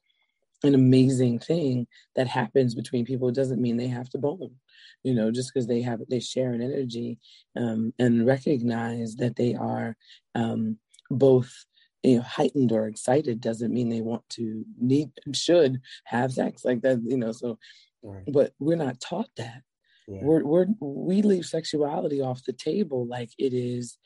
an 0.63 0.75
amazing 0.75 1.39
thing 1.39 1.87
that 2.15 2.27
happens 2.27 2.75
between 2.75 3.05
people. 3.05 3.29
It 3.29 3.35
doesn't 3.35 3.61
mean 3.61 3.77
they 3.77 3.87
have 3.87 4.09
to 4.09 4.17
bone, 4.17 4.55
you 5.03 5.13
know, 5.13 5.31
just 5.31 5.51
because 5.53 5.67
they 5.67 5.81
have 5.81 6.01
they 6.09 6.19
share 6.19 6.53
an 6.53 6.61
energy 6.61 7.19
um, 7.55 7.93
and 7.99 8.25
recognize 8.25 9.15
that 9.15 9.35
they 9.35 9.55
are 9.55 9.95
um, 10.35 10.77
both 11.09 11.65
you 12.03 12.17
know 12.17 12.21
heightened 12.21 12.71
or 12.71 12.87
excited 12.87 13.41
doesn't 13.41 13.73
mean 13.73 13.89
they 13.89 14.01
want 14.01 14.27
to 14.29 14.65
need 14.79 15.11
should 15.33 15.81
have 16.05 16.33
sex 16.33 16.65
like 16.65 16.81
that 16.81 16.99
you 17.05 17.17
know 17.17 17.31
so 17.31 17.57
right. 18.03 18.23
but 18.27 18.53
we're 18.59 18.75
not 18.75 18.99
taught 18.99 19.29
that 19.37 19.61
yeah. 20.07 20.19
we're, 20.23 20.43
we're 20.43 20.65
we 20.79 21.21
leave 21.21 21.45
sexuality 21.45 22.21
off 22.21 22.43
the 22.45 22.53
table 22.53 23.05
like 23.07 23.29
it 23.37 23.53
is 23.53 23.97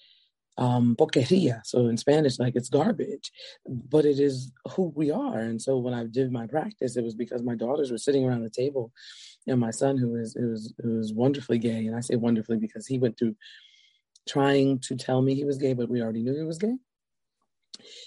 um 0.58 0.96
porqueria 0.98 1.60
so 1.66 1.88
in 1.88 1.98
spanish 1.98 2.40
like 2.40 2.56
it's 2.56 2.70
garbage 2.70 3.32
but 3.68 4.06
it 4.06 4.20
is 4.20 4.52
who 4.72 4.92
we 4.96 5.12
are 5.12 5.40
and 5.40 5.62
so 5.62 5.78
when 5.78 5.94
i 5.94 6.06
did 6.06 6.32
my 6.32 6.48
practice 6.48 6.96
it 6.96 7.04
was 7.04 7.16
because 7.16 7.44
my 7.44 7.56
daughters 7.56 7.92
were 7.92 7.98
sitting 7.98 8.26
around 8.26 8.42
the 8.42 8.50
table 8.50 8.92
and 9.48 9.60
my 9.60 9.72
son 9.72 9.98
who 9.98 10.16
is 10.16 10.34
who 10.34 10.52
is 10.54 10.74
who 10.82 11.00
is 11.00 11.14
wonderfully 11.14 11.58
gay 11.58 11.86
and 11.86 11.96
i 11.96 12.00
say 12.00 12.16
wonderfully 12.16 12.58
because 12.58 12.88
he 12.88 12.98
went 12.98 13.18
through 13.18 13.36
trying 14.28 14.80
to 14.80 14.96
tell 14.96 15.22
me 15.22 15.36
he 15.36 15.46
was 15.46 15.58
gay 15.58 15.74
but 15.74 15.90
we 15.90 16.02
already 16.02 16.24
knew 16.24 16.36
he 16.36 16.44
was 16.44 16.58
gay 16.58 16.76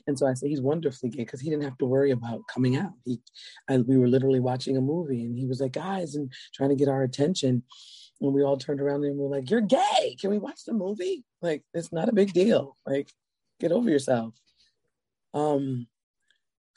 and 0.06 0.18
so 0.18 0.26
I 0.26 0.34
say 0.34 0.48
he's 0.48 0.60
wonderfully 0.60 1.10
gay 1.10 1.24
because 1.24 1.40
he 1.40 1.50
didn't 1.50 1.64
have 1.64 1.78
to 1.78 1.86
worry 1.86 2.10
about 2.10 2.46
coming 2.48 2.76
out. 2.76 2.92
He, 3.04 3.20
I, 3.68 3.78
we 3.78 3.98
were 3.98 4.08
literally 4.08 4.40
watching 4.40 4.76
a 4.76 4.80
movie, 4.80 5.24
and 5.24 5.36
he 5.36 5.46
was 5.46 5.60
like, 5.60 5.72
"Guys," 5.72 6.14
and 6.14 6.32
trying 6.54 6.70
to 6.70 6.76
get 6.76 6.88
our 6.88 7.02
attention. 7.02 7.62
And 8.20 8.34
we 8.34 8.42
all 8.42 8.56
turned 8.56 8.80
around 8.80 9.04
and 9.04 9.16
we 9.16 9.24
were 9.24 9.36
like, 9.36 9.50
"You're 9.50 9.60
gay. 9.60 10.16
Can 10.20 10.30
we 10.30 10.38
watch 10.38 10.64
the 10.64 10.72
movie? 10.72 11.24
Like, 11.40 11.62
it's 11.74 11.92
not 11.92 12.08
a 12.08 12.14
big 12.14 12.32
deal. 12.32 12.76
Like, 12.86 13.10
get 13.60 13.72
over 13.72 13.88
yourself." 13.88 14.34
Um, 15.34 15.86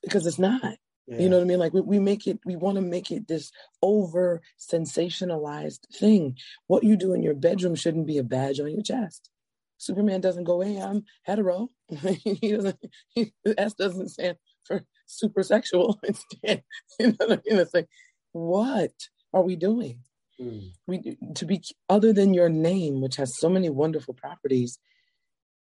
because 0.04 0.26
it's 0.26 0.40
not. 0.40 0.76
Yeah. 1.08 1.20
You 1.20 1.30
know 1.30 1.38
what 1.38 1.44
I 1.44 1.48
mean? 1.48 1.60
Like 1.60 1.74
we, 1.74 1.82
we 1.82 2.00
make 2.00 2.28
it, 2.28 2.40
we 2.46 2.56
want 2.56 2.76
to 2.76 2.82
make 2.82 3.12
it 3.12 3.28
this 3.28 3.52
over 3.82 4.42
sensationalized 4.60 5.80
thing. 5.94 6.38
What 6.68 6.84
you 6.84 6.96
do 6.96 7.14
in 7.14 7.24
your 7.24 7.34
bedroom 7.34 7.76
shouldn't 7.76 8.08
be 8.08 8.18
a 8.18 8.24
badge 8.24 8.60
on 8.60 8.72
your 8.72 8.84
chest. 8.84 9.30
Superman 9.78 10.22
doesn't 10.22 10.44
go, 10.44 10.62
hey, 10.62 10.78
I'm 10.80 11.06
hetero. 11.24 11.70
he 11.90 12.52
doesn't, 12.52 12.78
he, 13.10 13.34
S 13.58 13.74
doesn't 13.74 14.10
stand 14.10 14.38
for 14.64 14.84
super 15.08 15.42
sexual. 15.42 16.00
Instead, 16.04 16.64
you 17.00 17.08
know 17.08 17.16
what 17.18 17.32
I 17.32 17.50
mean? 17.50 17.60
It's 17.60 17.74
like, 17.74 17.90
what 18.32 18.94
are 19.34 19.42
we 19.42 19.56
doing? 19.56 20.02
Mm. 20.40 20.72
We 20.88 21.18
to 21.36 21.46
be 21.46 21.64
other 21.90 22.14
than 22.14 22.34
your 22.34 22.50
name, 22.50 23.02
which 23.02 23.18
has 23.18 23.38
so 23.38 23.50
many 23.50 23.70
wonderful 23.70 24.14
properties. 24.14 24.80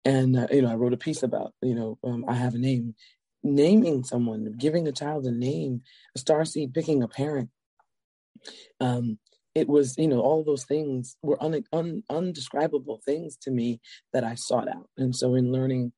And 0.05 0.37
uh, 0.37 0.47
you 0.51 0.61
know, 0.61 0.71
I 0.71 0.75
wrote 0.75 0.93
a 0.93 0.97
piece 0.97 1.23
about 1.23 1.53
you 1.61 1.75
know, 1.75 1.97
um, 2.03 2.25
I 2.27 2.33
have 2.35 2.55
a 2.55 2.59
name. 2.59 2.95
Naming 3.43 4.03
someone, 4.03 4.53
giving 4.57 4.87
a 4.87 4.91
child 4.91 5.25
a 5.25 5.31
name, 5.31 5.81
a 6.15 6.19
star 6.19 6.45
seed, 6.45 6.73
picking 6.73 7.01
a 7.01 7.07
parent. 7.07 7.49
Um, 8.79 9.17
it 9.53 9.67
was 9.67 9.97
you 9.97 10.07
know 10.07 10.19
all 10.19 10.43
those 10.43 10.65
things 10.65 11.17
were 11.21 11.41
un, 11.43 11.63
un, 11.73 12.03
undescribable 12.09 13.01
things 13.03 13.37
to 13.37 13.51
me 13.51 13.79
that 14.13 14.23
i 14.23 14.35
sought 14.35 14.67
out 14.67 14.87
and 14.97 15.15
so 15.15 15.35
in 15.35 15.51
learning 15.51 15.91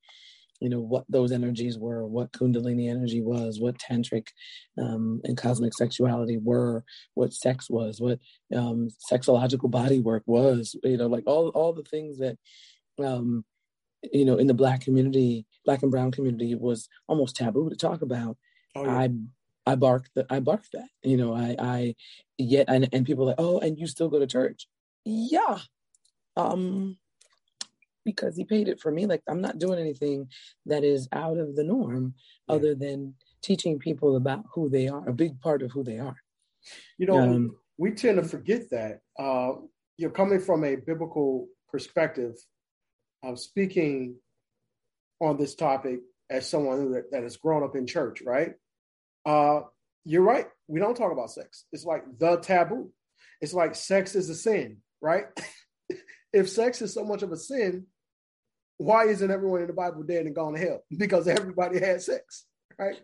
you 0.60 0.70
know 0.70 0.80
what 0.80 1.04
those 1.10 1.32
energies 1.32 1.78
were 1.78 2.06
what 2.06 2.32
kundalini 2.32 2.90
energy 2.90 3.22
was 3.22 3.60
what 3.60 3.78
tantric 3.78 4.28
um, 4.82 5.22
and 5.24 5.38
cosmic 5.38 5.74
sexuality 5.74 6.38
were 6.38 6.84
what 7.16 7.34
sex 7.34 7.70
was 7.70 8.00
what 8.00 8.20
um, 8.56 8.88
sexological 9.12 9.70
body 9.70 10.00
work 10.00 10.24
was 10.26 10.76
you 10.84 10.98
know 10.98 11.08
like 11.08 11.24
all 11.28 11.50
all 11.50 11.74
the 11.74 11.84
things 11.84 12.18
that 12.20 12.38
um, 13.04 13.44
you 14.12 14.26
know 14.26 14.38
in 14.38 14.48
the 14.48 14.54
black 14.54 14.82
community 14.82 15.46
black 15.66 15.82
and 15.82 15.92
brown 15.92 16.12
community 16.12 16.56
was 16.56 16.90
almost 17.08 17.36
taboo 17.36 17.70
to 17.70 17.76
talk 17.76 18.02
about 18.02 18.38
oh, 18.76 18.86
yeah. 18.86 18.98
i 18.98 19.10
I 19.66 19.76
bark 19.76 20.10
that 20.16 20.26
I 20.30 20.40
bark 20.40 20.64
that, 20.74 20.90
you 21.04 21.18
know, 21.18 21.34
I, 21.34 21.56
I 21.58 21.96
yet, 22.38 22.66
and, 22.68 22.90
and 22.92 23.06
people 23.06 23.24
are 23.24 23.28
like, 23.28 23.36
oh, 23.40 23.60
and 23.60 23.78
you 23.78 23.88
still 23.88 24.10
go 24.10 24.20
to 24.20 24.28
church. 24.28 24.68
Yeah. 25.06 25.60
Um, 26.36 26.98
because 28.06 28.36
he 28.36 28.44
paid 28.44 28.68
it 28.68 28.82
for 28.82 28.92
me. 28.92 29.06
Like 29.06 29.22
I'm 29.28 29.42
not 29.42 29.60
doing 29.60 29.80
anything 29.80 30.28
that 30.66 30.84
is 30.84 31.08
out 31.14 31.38
of 31.38 31.56
the 31.56 31.64
norm 31.64 32.14
yeah. 32.48 32.56
other 32.56 32.76
than 32.76 33.16
teaching 33.42 33.80
people 33.80 34.16
about 34.16 34.44
who 34.54 34.70
they 34.70 34.88
are, 34.88 35.08
a 35.08 35.14
big 35.14 35.40
part 35.40 35.62
of 35.62 35.72
who 35.72 35.84
they 35.84 36.00
are. 36.00 36.18
You 36.98 37.08
know, 37.08 37.20
um, 37.20 37.56
we 37.78 37.92
tend 37.92 38.18
to 38.18 38.28
forget 38.28 38.70
that. 38.72 39.00
Uh, 39.18 39.54
you're 39.98 40.10
coming 40.10 40.40
from 40.40 40.64
a 40.64 40.76
biblical 40.76 41.48
perspective. 41.70 42.36
I'm 43.24 43.38
speaking 43.38 44.16
on 45.24 45.38
this 45.38 45.56
topic 45.56 46.00
as 46.30 46.50
someone 46.50 46.92
that, 46.92 47.12
that 47.12 47.24
has 47.24 47.38
grown 47.38 47.64
up 47.64 47.76
in 47.76 47.88
church, 47.88 48.22
right? 48.26 48.54
uh, 49.26 49.62
you're 50.06 50.24
right. 50.24 50.48
We 50.68 50.80
don't 50.80 50.96
talk 50.96 51.12
about 51.12 51.32
sex. 51.32 51.66
It's 51.72 51.86
like 51.86 52.04
the 52.20 52.38
taboo. 52.38 52.92
It's 53.42 53.54
like 53.54 53.76
sex 53.76 54.16
is 54.16 54.30
a 54.30 54.36
sin, 54.36 54.78
right? 55.02 55.26
if 56.34 56.50
sex 56.50 56.82
is 56.82 56.94
so 56.94 57.04
much 57.04 57.24
of 57.24 57.32
a 57.32 57.38
sin, 57.38 57.88
why 58.78 59.06
isn't 59.06 59.32
everyone 59.32 59.62
in 59.62 59.68
the 59.68 59.74
Bible 59.74 60.04
dead 60.04 60.26
and 60.26 60.36
gone 60.36 60.54
to 60.54 60.60
hell? 60.60 60.84
Because 60.98 61.28
everybody 61.28 61.80
had 61.80 62.02
sex, 62.02 62.46
right? 62.78 63.00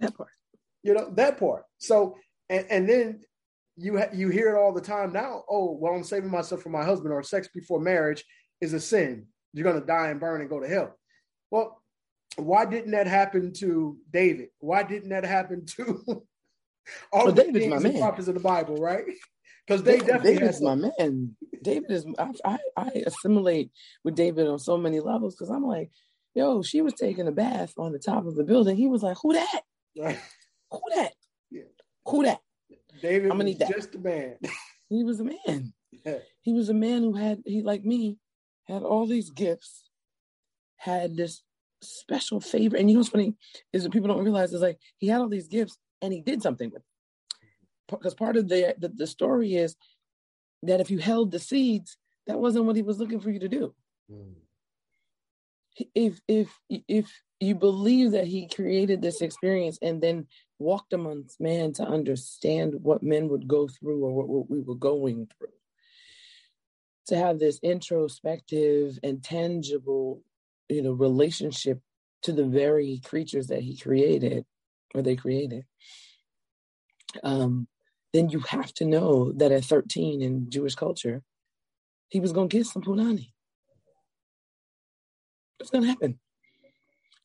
That 0.00 0.16
part. 0.16 0.30
You 0.82 0.94
know 0.94 1.10
that 1.14 1.38
part. 1.38 1.64
So, 1.78 2.16
and, 2.48 2.66
and 2.70 2.88
then 2.88 3.20
you 3.76 3.98
ha- 3.98 4.10
you 4.12 4.28
hear 4.28 4.54
it 4.54 4.58
all 4.58 4.72
the 4.72 4.80
time 4.80 5.12
now. 5.12 5.42
Oh, 5.48 5.76
well, 5.78 5.92
I'm 5.92 6.04
saving 6.04 6.30
myself 6.30 6.62
for 6.62 6.70
my 6.70 6.84
husband, 6.84 7.12
or 7.12 7.22
sex 7.22 7.48
before 7.52 7.80
marriage 7.80 8.24
is 8.60 8.72
a 8.72 8.80
sin. 8.80 9.26
You're 9.52 9.64
gonna 9.64 9.84
die 9.84 10.08
and 10.08 10.20
burn 10.20 10.40
and 10.40 10.50
go 10.50 10.60
to 10.60 10.68
hell. 10.68 10.96
Well, 11.50 11.82
why 12.36 12.66
didn't 12.66 12.92
that 12.92 13.06
happen 13.06 13.52
to 13.54 13.96
David? 14.10 14.48
Why 14.58 14.82
didn't 14.82 15.10
that 15.10 15.24
happen 15.24 15.66
to 15.76 16.02
all 17.12 17.24
well, 17.24 17.32
the 17.32 17.42
David's 17.44 17.66
kings 17.66 17.84
and 17.84 17.98
prophets 17.98 18.28
of 18.28 18.34
the 18.34 18.40
Bible, 18.40 18.76
right? 18.76 19.04
Because 19.66 19.82
they 19.82 19.98
definitely 19.98 20.38
David's 20.38 20.62
my 20.62 20.76
man. 20.76 21.36
David 21.62 21.90
is 21.90 22.06
I, 22.18 22.32
I, 22.42 22.58
I 22.74 22.88
assimilate 23.04 23.70
with 24.02 24.14
David 24.14 24.48
on 24.48 24.58
so 24.58 24.78
many 24.78 24.98
levels 24.98 25.34
because 25.34 25.50
I'm 25.50 25.62
like, 25.62 25.90
yo, 26.34 26.62
she 26.62 26.80
was 26.80 26.94
taking 26.94 27.28
a 27.28 27.32
bath 27.32 27.74
on 27.76 27.92
the 27.92 27.98
top 27.98 28.24
of 28.24 28.34
the 28.34 28.44
building. 28.44 28.76
He 28.76 28.86
was 28.86 29.02
like, 29.02 29.18
who 29.22 29.34
that? 29.34 29.60
Right. 29.98 30.18
Who 30.70 30.80
that? 30.94 31.12
Yeah. 31.50 31.62
Who 32.06 32.24
that? 32.24 32.40
David 33.02 33.30
I'm 33.30 33.36
gonna 33.36 33.44
need 33.44 33.58
that. 33.58 33.70
just 33.70 33.94
a 33.94 33.98
man. 33.98 34.36
he 34.88 35.04
was 35.04 35.20
a 35.20 35.24
man. 35.24 35.74
Yeah. 36.04 36.18
He 36.40 36.54
was 36.54 36.70
a 36.70 36.74
man 36.74 37.02
who 37.02 37.14
had 37.14 37.42
he 37.44 37.62
like 37.62 37.84
me 37.84 38.16
had 38.68 38.82
all 38.82 39.06
these 39.06 39.30
gifts, 39.30 39.84
had 40.76 41.16
this 41.16 41.42
special 41.82 42.40
favor. 42.40 42.76
And 42.76 42.88
you 42.88 42.94
know 42.94 43.00
what's 43.00 43.10
funny 43.10 43.34
is 43.72 43.82
that 43.82 43.92
people 43.92 44.08
don't 44.08 44.24
realize 44.24 44.52
is 44.52 44.62
like 44.62 44.78
he 44.98 45.08
had 45.08 45.20
all 45.20 45.28
these 45.28 45.48
gifts 45.48 45.78
and 46.02 46.12
he 46.12 46.20
did 46.20 46.42
something 46.42 46.70
with 46.70 46.82
because 47.88 48.14
part 48.14 48.36
of 48.36 48.48
the, 48.48 48.74
the, 48.78 48.88
the 48.88 49.06
story 49.06 49.54
is 49.54 49.76
that 50.62 50.80
if 50.80 50.90
you 50.90 50.98
held 50.98 51.30
the 51.30 51.38
seeds, 51.38 51.96
that 52.26 52.38
wasn't 52.38 52.64
what 52.64 52.76
he 52.76 52.82
was 52.82 52.98
looking 52.98 53.20
for 53.20 53.30
you 53.30 53.40
to 53.40 53.48
do. 53.48 53.74
Mm. 54.12 54.34
If 55.94 56.20
if 56.26 56.50
if 56.68 57.08
you 57.38 57.54
believe 57.54 58.10
that 58.10 58.26
he 58.26 58.48
created 58.48 59.00
this 59.00 59.20
experience 59.20 59.78
and 59.80 60.02
then 60.02 60.26
walked 60.58 60.92
amongst 60.92 61.40
man 61.40 61.72
to 61.74 61.84
understand 61.84 62.74
what 62.82 63.02
men 63.02 63.28
would 63.28 63.46
go 63.46 63.68
through 63.68 64.04
or 64.04 64.12
what, 64.12 64.28
what 64.28 64.50
we 64.50 64.60
were 64.60 64.74
going 64.74 65.28
through, 65.38 65.48
to 67.08 67.16
have 67.16 67.38
this 67.38 67.58
introspective 67.62 68.98
and 69.02 69.22
tangible 69.22 70.22
you 70.68 70.82
know 70.82 70.92
relationship 70.92 71.80
to 72.22 72.32
the 72.32 72.44
very 72.44 73.00
creatures 73.04 73.48
that 73.48 73.62
he 73.62 73.76
created 73.76 74.44
or 74.94 75.02
they 75.02 75.16
created 75.16 75.64
um 77.22 77.66
then 78.12 78.28
you 78.30 78.40
have 78.40 78.72
to 78.72 78.84
know 78.84 79.32
that 79.32 79.52
at 79.52 79.64
13 79.64 80.22
in 80.22 80.50
jewish 80.50 80.74
culture 80.74 81.22
he 82.08 82.20
was 82.20 82.32
going 82.32 82.48
to 82.48 82.56
get 82.56 82.66
some 82.66 82.82
punani. 82.82 83.32
It's 85.60 85.70
going 85.70 85.82
to 85.82 85.88
happen. 85.90 86.18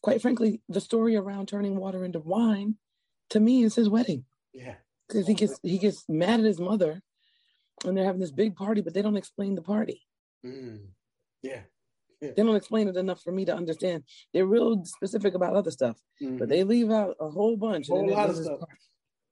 Quite 0.02 0.22
frankly 0.22 0.62
the 0.68 0.82
story 0.82 1.16
around 1.16 1.48
turning 1.48 1.78
water 1.78 2.04
into 2.04 2.20
wine 2.20 2.76
to 3.30 3.40
me 3.40 3.64
is 3.64 3.76
his 3.76 3.90
wedding. 3.90 4.26
Yeah. 4.54 4.76
Because 5.08 5.28
he 5.28 5.34
gets 5.34 5.60
he 5.64 5.78
gets 5.78 6.04
mad 6.10 6.40
at 6.40 6.46
his 6.46 6.60
mother 6.60 7.02
and 7.86 7.98
they're 7.98 8.06
having 8.06 8.22
this 8.22 8.32
big 8.32 8.56
party 8.56 8.82
but 8.82 8.94
they 8.94 9.02
don't 9.02 9.18
explain 9.18 9.56
the 9.56 9.62
party 9.62 10.02
mm. 10.46 10.80
yeah 11.42 11.62
they 12.36 12.44
don't 12.44 12.56
explain 12.56 12.88
it 12.88 12.96
enough 12.96 13.22
for 13.22 13.32
me 13.32 13.46
to 13.46 13.56
understand. 13.56 14.04
They're 14.34 14.46
real 14.46 14.84
specific 14.86 15.34
about 15.34 15.56
other 15.56 15.72
stuff, 15.72 15.98
mm-hmm. 16.22 16.38
but 16.38 16.50
they 16.50 16.64
leave 16.64 16.92
out 16.92 17.16
a 17.20 17.30
whole 17.30 17.58
bunch. 17.58 17.90
A 17.90 17.94
whole 17.94 18.10
lot 18.10 18.30
of 18.30 18.38
stuff. 18.38 18.60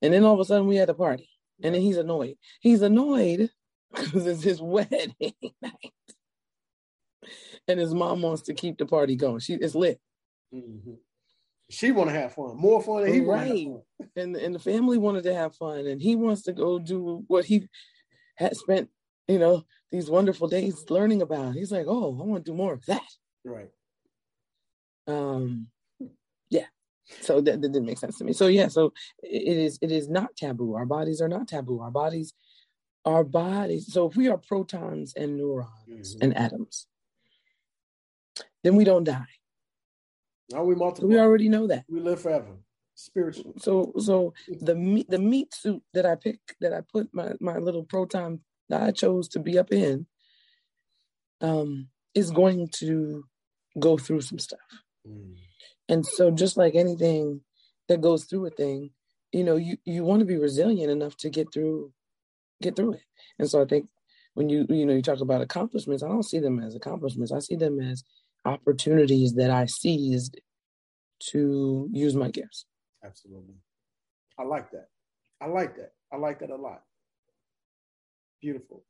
And 0.01 0.13
then 0.13 0.23
all 0.23 0.33
of 0.33 0.39
a 0.39 0.45
sudden 0.45 0.67
we 0.67 0.75
had 0.75 0.89
a 0.89 0.93
party, 0.93 1.29
and 1.63 1.73
then 1.73 1.81
he's 1.81 1.97
annoyed. 1.97 2.35
He's 2.59 2.81
annoyed 2.81 3.49
because 3.93 4.25
it's 4.25 4.43
his 4.43 4.61
wedding 4.61 5.15
night, 5.61 5.93
and 7.67 7.79
his 7.79 7.93
mom 7.93 8.21
wants 8.21 8.43
to 8.43 8.53
keep 8.53 8.77
the 8.77 8.85
party 8.85 9.15
going. 9.15 9.39
She 9.39 9.53
is 9.53 9.75
lit. 9.75 9.99
Mm-hmm. 10.53 10.93
She 11.69 11.91
want 11.91 12.09
to 12.09 12.15
have 12.15 12.33
fun, 12.33 12.57
more 12.57 12.81
fun 12.81 13.03
than 13.03 13.13
he 13.13 13.21
right. 13.21 13.67
And 14.17 14.35
and 14.35 14.53
the 14.53 14.59
family 14.59 14.97
wanted 14.97 15.23
to 15.23 15.33
have 15.33 15.55
fun, 15.55 15.87
and 15.87 16.01
he 16.01 16.15
wants 16.15 16.41
to 16.43 16.53
go 16.53 16.79
do 16.79 17.23
what 17.27 17.45
he 17.45 17.69
had 18.41 18.57
spent 18.57 18.89
you 19.31 19.39
know, 19.39 19.63
these 19.91 20.09
wonderful 20.09 20.47
days 20.47 20.85
learning 20.89 21.21
about. 21.21 21.55
He's 21.55 21.71
like, 21.71 21.85
oh, 21.87 22.17
I 22.19 22.23
want 22.23 22.45
to 22.45 22.51
do 22.51 22.55
more 22.55 22.73
of 22.73 22.85
that. 22.87 23.07
Right. 23.45 23.69
Um, 25.07 25.67
yeah. 26.49 26.65
So 27.21 27.41
that, 27.41 27.61
that 27.61 27.71
didn't 27.71 27.85
make 27.85 27.97
sense 27.97 28.17
to 28.17 28.23
me. 28.23 28.33
So 28.33 28.47
yeah, 28.47 28.67
so 28.67 28.93
it 29.23 29.57
is 29.57 29.79
it 29.81 29.91
is 29.91 30.09
not 30.09 30.35
taboo. 30.35 30.75
Our 30.75 30.85
bodies 30.85 31.21
are 31.21 31.27
not 31.27 31.47
taboo. 31.47 31.79
Our 31.79 31.91
bodies, 31.91 32.33
our 33.05 33.23
bodies. 33.23 33.91
So 33.91 34.09
if 34.09 34.15
we 34.15 34.29
are 34.29 34.37
protons 34.37 35.13
and 35.15 35.37
neurons 35.37 36.15
mm-hmm. 36.15 36.23
and 36.23 36.37
atoms, 36.37 36.87
then 38.63 38.75
we 38.75 38.83
don't 38.83 39.03
die. 39.03 39.25
Now 40.51 40.63
we 40.63 40.75
multiply. 40.75 41.09
We 41.09 41.19
already 41.19 41.49
know 41.49 41.67
that. 41.67 41.85
We 41.89 41.99
live 41.99 42.21
forever. 42.21 42.57
Spiritual. 43.01 43.53
So 43.57 43.93
so 43.97 44.33
the 44.47 44.75
meat 44.75 45.09
the 45.09 45.19
meat 45.19 45.53
suit 45.53 45.81
that 45.93 46.05
I 46.05 46.15
picked 46.15 46.55
that 46.61 46.73
I 46.73 46.81
put 46.81 47.09
my, 47.13 47.33
my 47.39 47.57
little 47.57 47.83
proton 47.83 48.41
that 48.69 48.83
I 48.83 48.91
chose 48.91 49.27
to 49.29 49.39
be 49.39 49.57
up 49.57 49.71
in 49.71 50.05
um 51.41 51.89
is 52.13 52.29
going 52.29 52.69
to 52.75 53.23
go 53.79 53.97
through 53.97 54.21
some 54.21 54.37
stuff. 54.37 54.59
Mm. 55.07 55.35
And 55.89 56.05
so 56.05 56.29
just 56.29 56.57
like 56.57 56.75
anything 56.75 57.41
that 57.87 58.01
goes 58.01 58.25
through 58.25 58.45
a 58.45 58.49
thing, 58.51 58.91
you 59.31 59.43
know, 59.43 59.55
you, 59.55 59.77
you 59.83 60.03
want 60.03 60.19
to 60.19 60.25
be 60.25 60.37
resilient 60.37 60.91
enough 60.91 61.17
to 61.17 61.29
get 61.29 61.51
through 61.51 61.91
get 62.61 62.75
through 62.75 62.93
it. 62.93 63.03
And 63.39 63.49
so 63.49 63.61
I 63.61 63.65
think 63.65 63.87
when 64.35 64.47
you 64.49 64.65
you 64.69 64.85
know 64.85 64.93
you 64.93 65.01
talk 65.01 65.21
about 65.21 65.41
accomplishments, 65.41 66.03
I 66.03 66.07
don't 66.07 66.23
see 66.23 66.39
them 66.39 66.59
as 66.59 66.75
accomplishments. 66.75 67.31
I 67.31 67.39
see 67.39 67.55
them 67.55 67.79
as 67.79 68.03
opportunities 68.45 69.33
that 69.33 69.49
I 69.49 69.65
seized 69.65 70.39
to 71.31 71.89
use 71.91 72.15
my 72.15 72.29
gifts. 72.29 72.65
Absolutely. 73.03 73.55
I 74.39 74.43
like 74.43 74.71
that. 74.71 74.87
I 75.41 75.47
like 75.47 75.75
that. 75.77 75.91
I 76.11 76.17
like 76.17 76.39
that 76.39 76.49
a 76.49 76.55
lot. 76.55 76.81
Beautiful. 78.41 78.83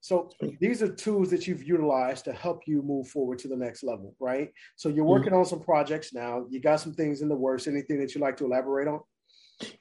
So 0.00 0.30
these 0.60 0.82
are 0.82 0.88
tools 0.88 1.28
that 1.30 1.46
you've 1.46 1.62
utilized 1.62 2.24
to 2.26 2.32
help 2.32 2.62
you 2.66 2.82
move 2.82 3.08
forward 3.08 3.38
to 3.40 3.48
the 3.48 3.56
next 3.56 3.82
level, 3.82 4.14
right? 4.20 4.50
So 4.76 4.88
you're 4.88 4.98
mm-hmm. 4.98 5.10
working 5.10 5.30
mm-hmm. 5.30 5.40
on 5.40 5.44
some 5.44 5.60
projects 5.60 6.14
now. 6.14 6.46
You 6.48 6.60
got 6.60 6.80
some 6.80 6.94
things 6.94 7.20
in 7.20 7.28
the 7.28 7.36
works. 7.36 7.66
Anything 7.66 7.98
that 8.00 8.14
you 8.14 8.20
like 8.20 8.36
to 8.38 8.46
elaborate 8.46 8.88
on? 8.88 9.00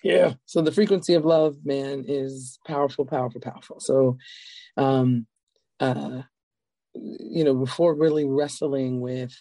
Yeah. 0.03 0.33
So 0.45 0.62
the 0.62 0.71
frequency 0.71 1.13
of 1.13 1.23
love, 1.23 1.57
man, 1.63 2.03
is 2.07 2.60
powerful, 2.67 3.05
powerful, 3.05 3.41
powerful. 3.41 3.79
So, 3.79 4.17
um, 4.75 5.27
uh, 5.79 6.23
you 6.93 7.43
know, 7.43 7.53
before 7.53 7.93
really 7.93 8.25
wrestling 8.25 8.99
with 8.99 9.38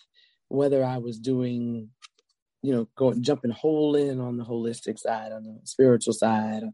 whether 0.48 0.84
I 0.84 0.98
was 0.98 1.18
doing, 1.18 1.88
you 2.66 2.72
know, 2.72 2.88
going 2.96 3.22
jumping 3.22 3.52
whole 3.52 3.94
in 3.94 4.20
on 4.20 4.36
the 4.36 4.44
holistic 4.44 4.98
side, 4.98 5.30
on 5.30 5.44
the 5.44 5.60
spiritual 5.62 6.12
side, 6.12 6.64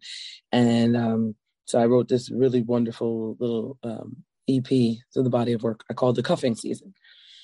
and 0.50 0.96
um, 0.96 1.35
so 1.66 1.78
I 1.78 1.85
wrote 1.85 2.09
this 2.09 2.31
really 2.31 2.62
wonderful 2.62 3.37
little 3.38 3.78
um, 3.83 4.16
EP 4.48 4.64
to 4.64 5.22
the 5.22 5.28
body 5.28 5.52
of 5.52 5.62
work 5.62 5.85
I 5.90 5.94
called 5.94 6.16
the 6.16 6.22
cuffing 6.22 6.55
season 6.55 6.94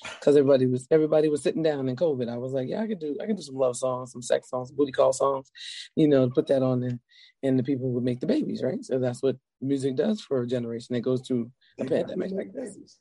because 0.01 0.35
everybody 0.35 0.65
was 0.65 0.87
everybody 0.89 1.29
was 1.29 1.43
sitting 1.43 1.61
down 1.61 1.87
in 1.89 1.95
COVID. 1.95 2.27
I 2.27 2.37
was 2.37 2.53
like, 2.53 2.69
yeah, 2.69 2.81
I 2.81 2.87
could 2.87 2.99
do 2.99 3.15
I 3.21 3.27
could 3.27 3.37
do 3.37 3.43
some 3.43 3.55
love 3.55 3.77
songs, 3.77 4.11
some 4.11 4.23
sex 4.23 4.49
songs, 4.49 4.71
booty 4.71 4.91
call 4.91 5.13
songs, 5.13 5.51
you 5.95 6.07
know, 6.07 6.27
put 6.29 6.47
that 6.47 6.63
on 6.63 6.79
there, 6.79 6.99
and 7.43 7.59
the 7.59 7.63
people 7.63 7.91
would 7.91 8.03
make 8.03 8.19
the 8.19 8.25
babies, 8.25 8.63
right? 8.63 8.83
So 8.83 8.97
that's 8.97 9.21
what 9.21 9.37
music 9.61 9.95
does 9.95 10.21
for 10.21 10.41
a 10.41 10.47
generation 10.47 10.95
that 10.95 11.01
goes 11.01 11.21
through 11.21 11.51
a 11.79 11.85
pandemic 11.85 12.31
like 12.31 12.51
this. 12.51 12.97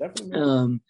Definitely. 0.00 0.40
Um, 0.40 0.80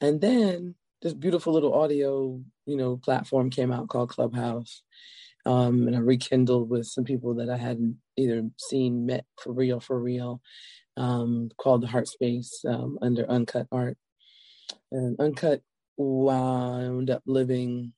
and 0.00 0.18
then 0.18 0.74
this 1.02 1.14
beautiful 1.14 1.52
little 1.52 1.74
audio, 1.74 2.40
you 2.66 2.76
know, 2.76 2.96
platform 2.96 3.50
came 3.50 3.72
out 3.72 3.88
called 3.88 4.10
Clubhouse. 4.10 4.82
Um, 5.46 5.86
and 5.86 5.96
I 5.96 6.00
rekindled 6.00 6.68
with 6.68 6.86
some 6.86 7.04
people 7.04 7.34
that 7.36 7.48
I 7.48 7.56
hadn't 7.56 7.98
either 8.16 8.42
seen, 8.58 9.06
met 9.06 9.24
for 9.40 9.52
real, 9.52 9.80
for 9.80 9.98
real, 9.98 10.42
um, 10.96 11.50
called 11.56 11.82
the 11.82 11.86
Heart 11.86 12.08
Space 12.08 12.64
um, 12.66 12.98
under 13.00 13.28
Uncut 13.30 13.66
Art. 13.70 13.96
And 14.90 15.18
Uncut 15.20 15.62
wound 15.96 17.10
up 17.10 17.22
living 17.26 17.92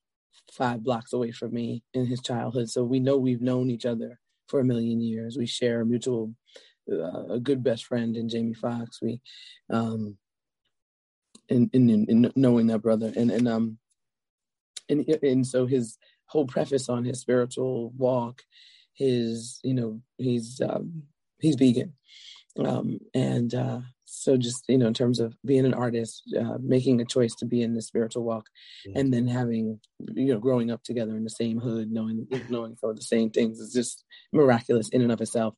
five 0.52 0.82
blocks 0.82 1.12
away 1.12 1.32
from 1.32 1.52
me 1.52 1.82
in 1.94 2.06
his 2.06 2.20
childhood. 2.20 2.68
So 2.68 2.84
we 2.84 3.00
know 3.00 3.16
we've 3.16 3.42
known 3.42 3.70
each 3.70 3.86
other 3.86 4.18
for 4.48 4.60
a 4.60 4.64
million 4.64 5.00
years. 5.00 5.36
We 5.38 5.46
share 5.46 5.80
a 5.80 5.86
mutual, 5.86 6.34
uh, 6.90 7.34
a 7.34 7.40
good 7.40 7.62
best 7.62 7.86
friend 7.86 8.16
in 8.16 8.28
Jamie 8.28 8.54
Foxx. 8.54 9.00
We, 9.00 9.20
um, 9.70 10.16
in, 11.50 11.70
in, 11.72 12.06
in 12.08 12.32
knowing 12.36 12.68
that 12.68 12.82
brother. 12.82 13.12
And 13.16 13.30
and 13.30 13.48
um 13.48 13.78
and 14.88 15.06
and 15.22 15.46
so 15.46 15.66
his 15.66 15.98
whole 16.26 16.46
preface 16.46 16.88
on 16.88 17.04
his 17.04 17.20
spiritual 17.20 17.92
walk 17.96 18.42
his 18.94 19.60
you 19.64 19.74
know 19.74 20.00
he's 20.18 20.60
um 20.60 21.04
he's 21.40 21.56
vegan. 21.56 21.94
Um 22.58 22.98
and 23.14 23.54
uh 23.54 23.80
so 24.04 24.36
just 24.36 24.64
you 24.68 24.76
know 24.76 24.86
in 24.86 24.94
terms 24.94 25.20
of 25.20 25.36
being 25.44 25.64
an 25.64 25.74
artist 25.74 26.22
uh, 26.38 26.58
making 26.60 27.00
a 27.00 27.04
choice 27.04 27.34
to 27.36 27.46
be 27.46 27.62
in 27.62 27.74
the 27.74 27.82
spiritual 27.82 28.24
walk 28.24 28.46
mm-hmm. 28.86 28.98
and 28.98 29.14
then 29.14 29.26
having 29.28 29.80
you 30.14 30.34
know 30.34 30.40
growing 30.40 30.70
up 30.70 30.82
together 30.82 31.16
in 31.16 31.24
the 31.24 31.30
same 31.30 31.58
hood 31.58 31.90
knowing 31.90 32.26
knowing 32.48 32.76
some 32.76 32.90
of 32.90 32.96
the 32.96 33.02
same 33.02 33.30
things 33.30 33.60
is 33.60 33.72
just 33.72 34.04
miraculous 34.32 34.88
in 34.90 35.02
and 35.02 35.12
of 35.12 35.20
itself. 35.20 35.54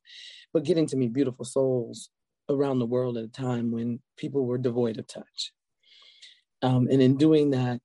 But 0.53 0.65
getting 0.65 0.85
to 0.87 0.97
meet 0.97 1.13
beautiful 1.13 1.45
souls 1.45 2.09
around 2.47 2.79
the 2.79 2.85
world 2.85 3.17
at 3.17 3.23
a 3.23 3.29
time 3.29 3.71
when 3.71 3.99
people 4.17 4.45
were 4.45 4.57
devoid 4.57 4.99
of 4.99 5.07
touch 5.07 5.51
um, 6.63 6.87
and 6.89 7.01
in 7.01 7.17
doing 7.17 7.51
that, 7.51 7.79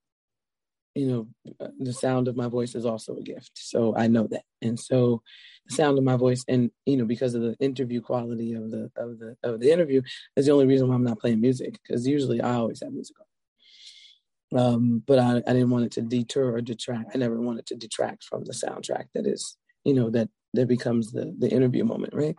you 0.95 1.07
know, 1.07 1.69
the 1.79 1.93
sound 1.93 2.29
of 2.29 2.37
my 2.37 2.49
voice 2.49 2.75
is 2.75 2.87
also 2.87 3.17
a 3.17 3.23
gift. 3.23 3.51
So 3.55 3.95
I 3.97 4.07
know 4.07 4.27
that. 4.31 4.43
And 4.63 4.79
so 4.79 5.23
the 5.67 5.75
sound 5.75 5.99
of 5.99 6.05
my 6.05 6.17
voice 6.17 6.45
and, 6.49 6.71
you 6.87 6.97
know, 6.97 7.05
because 7.05 7.35
of 7.35 7.43
the 7.43 7.57
interview 7.61 8.01
quality 8.01 8.55
of 8.55 8.71
the, 8.71 8.91
of 8.97 9.19
the, 9.19 9.37
of 9.45 9.61
the 9.61 9.71
interview 9.71 10.03
is 10.37 10.47
the 10.47 10.53
only 10.53 10.67
reason 10.67 10.89
why 10.89 10.95
I'm 10.95 11.05
not 11.05 11.21
playing 11.21 11.41
music. 11.41 11.79
Cause 11.89 12.07
usually 12.07 12.41
I 12.41 12.55
always 12.55 12.81
have 12.83 12.93
music 12.93 13.17
on. 13.21 14.59
Um, 14.59 15.03
but 15.07 15.19
I, 15.19 15.37
I 15.47 15.53
didn't 15.53 15.71
want 15.71 15.85
it 15.85 15.93
to 15.93 16.03
deter 16.03 16.55
or 16.55 16.61
detract. 16.63 17.11
I 17.15 17.19
never 17.19 17.41
wanted 17.41 17.67
to 17.67 17.77
detract 17.77 18.25
from 18.25 18.45
the 18.45 18.55
soundtrack 18.55 19.07
that 19.15 19.27
is, 19.27 19.57
you 19.85 19.95
know, 19.95 20.11
that, 20.11 20.31
that 20.55 20.67
becomes 20.67 21.13
the, 21.13 21.35
the 21.39 21.51
interview 21.51 21.85
moment. 21.85 22.15
Right 22.15 22.37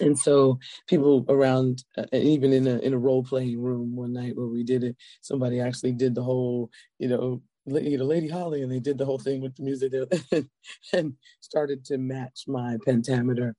and 0.00 0.18
so 0.18 0.58
people 0.88 1.24
around 1.28 1.82
uh, 1.96 2.04
even 2.12 2.52
in 2.52 2.66
a 2.66 2.78
in 2.78 2.92
a 2.92 2.98
role 2.98 3.22
playing 3.24 3.60
room 3.60 3.96
one 3.96 4.12
night 4.12 4.36
where 4.36 4.46
we 4.46 4.62
did 4.62 4.84
it 4.84 4.96
somebody 5.22 5.60
actually 5.60 5.92
did 5.92 6.14
the 6.14 6.22
whole 6.22 6.70
you 6.98 7.08
know 7.08 7.42
you 7.66 7.98
know 7.98 8.04
lady 8.04 8.28
holly 8.28 8.62
and 8.62 8.70
they 8.70 8.80
did 8.80 8.98
the 8.98 9.04
whole 9.04 9.18
thing 9.18 9.40
with 9.40 9.54
the 9.56 9.62
music 9.62 9.92
and 10.92 11.14
started 11.40 11.84
to 11.84 11.98
match 11.98 12.44
my 12.46 12.78
pentameter. 12.84 13.54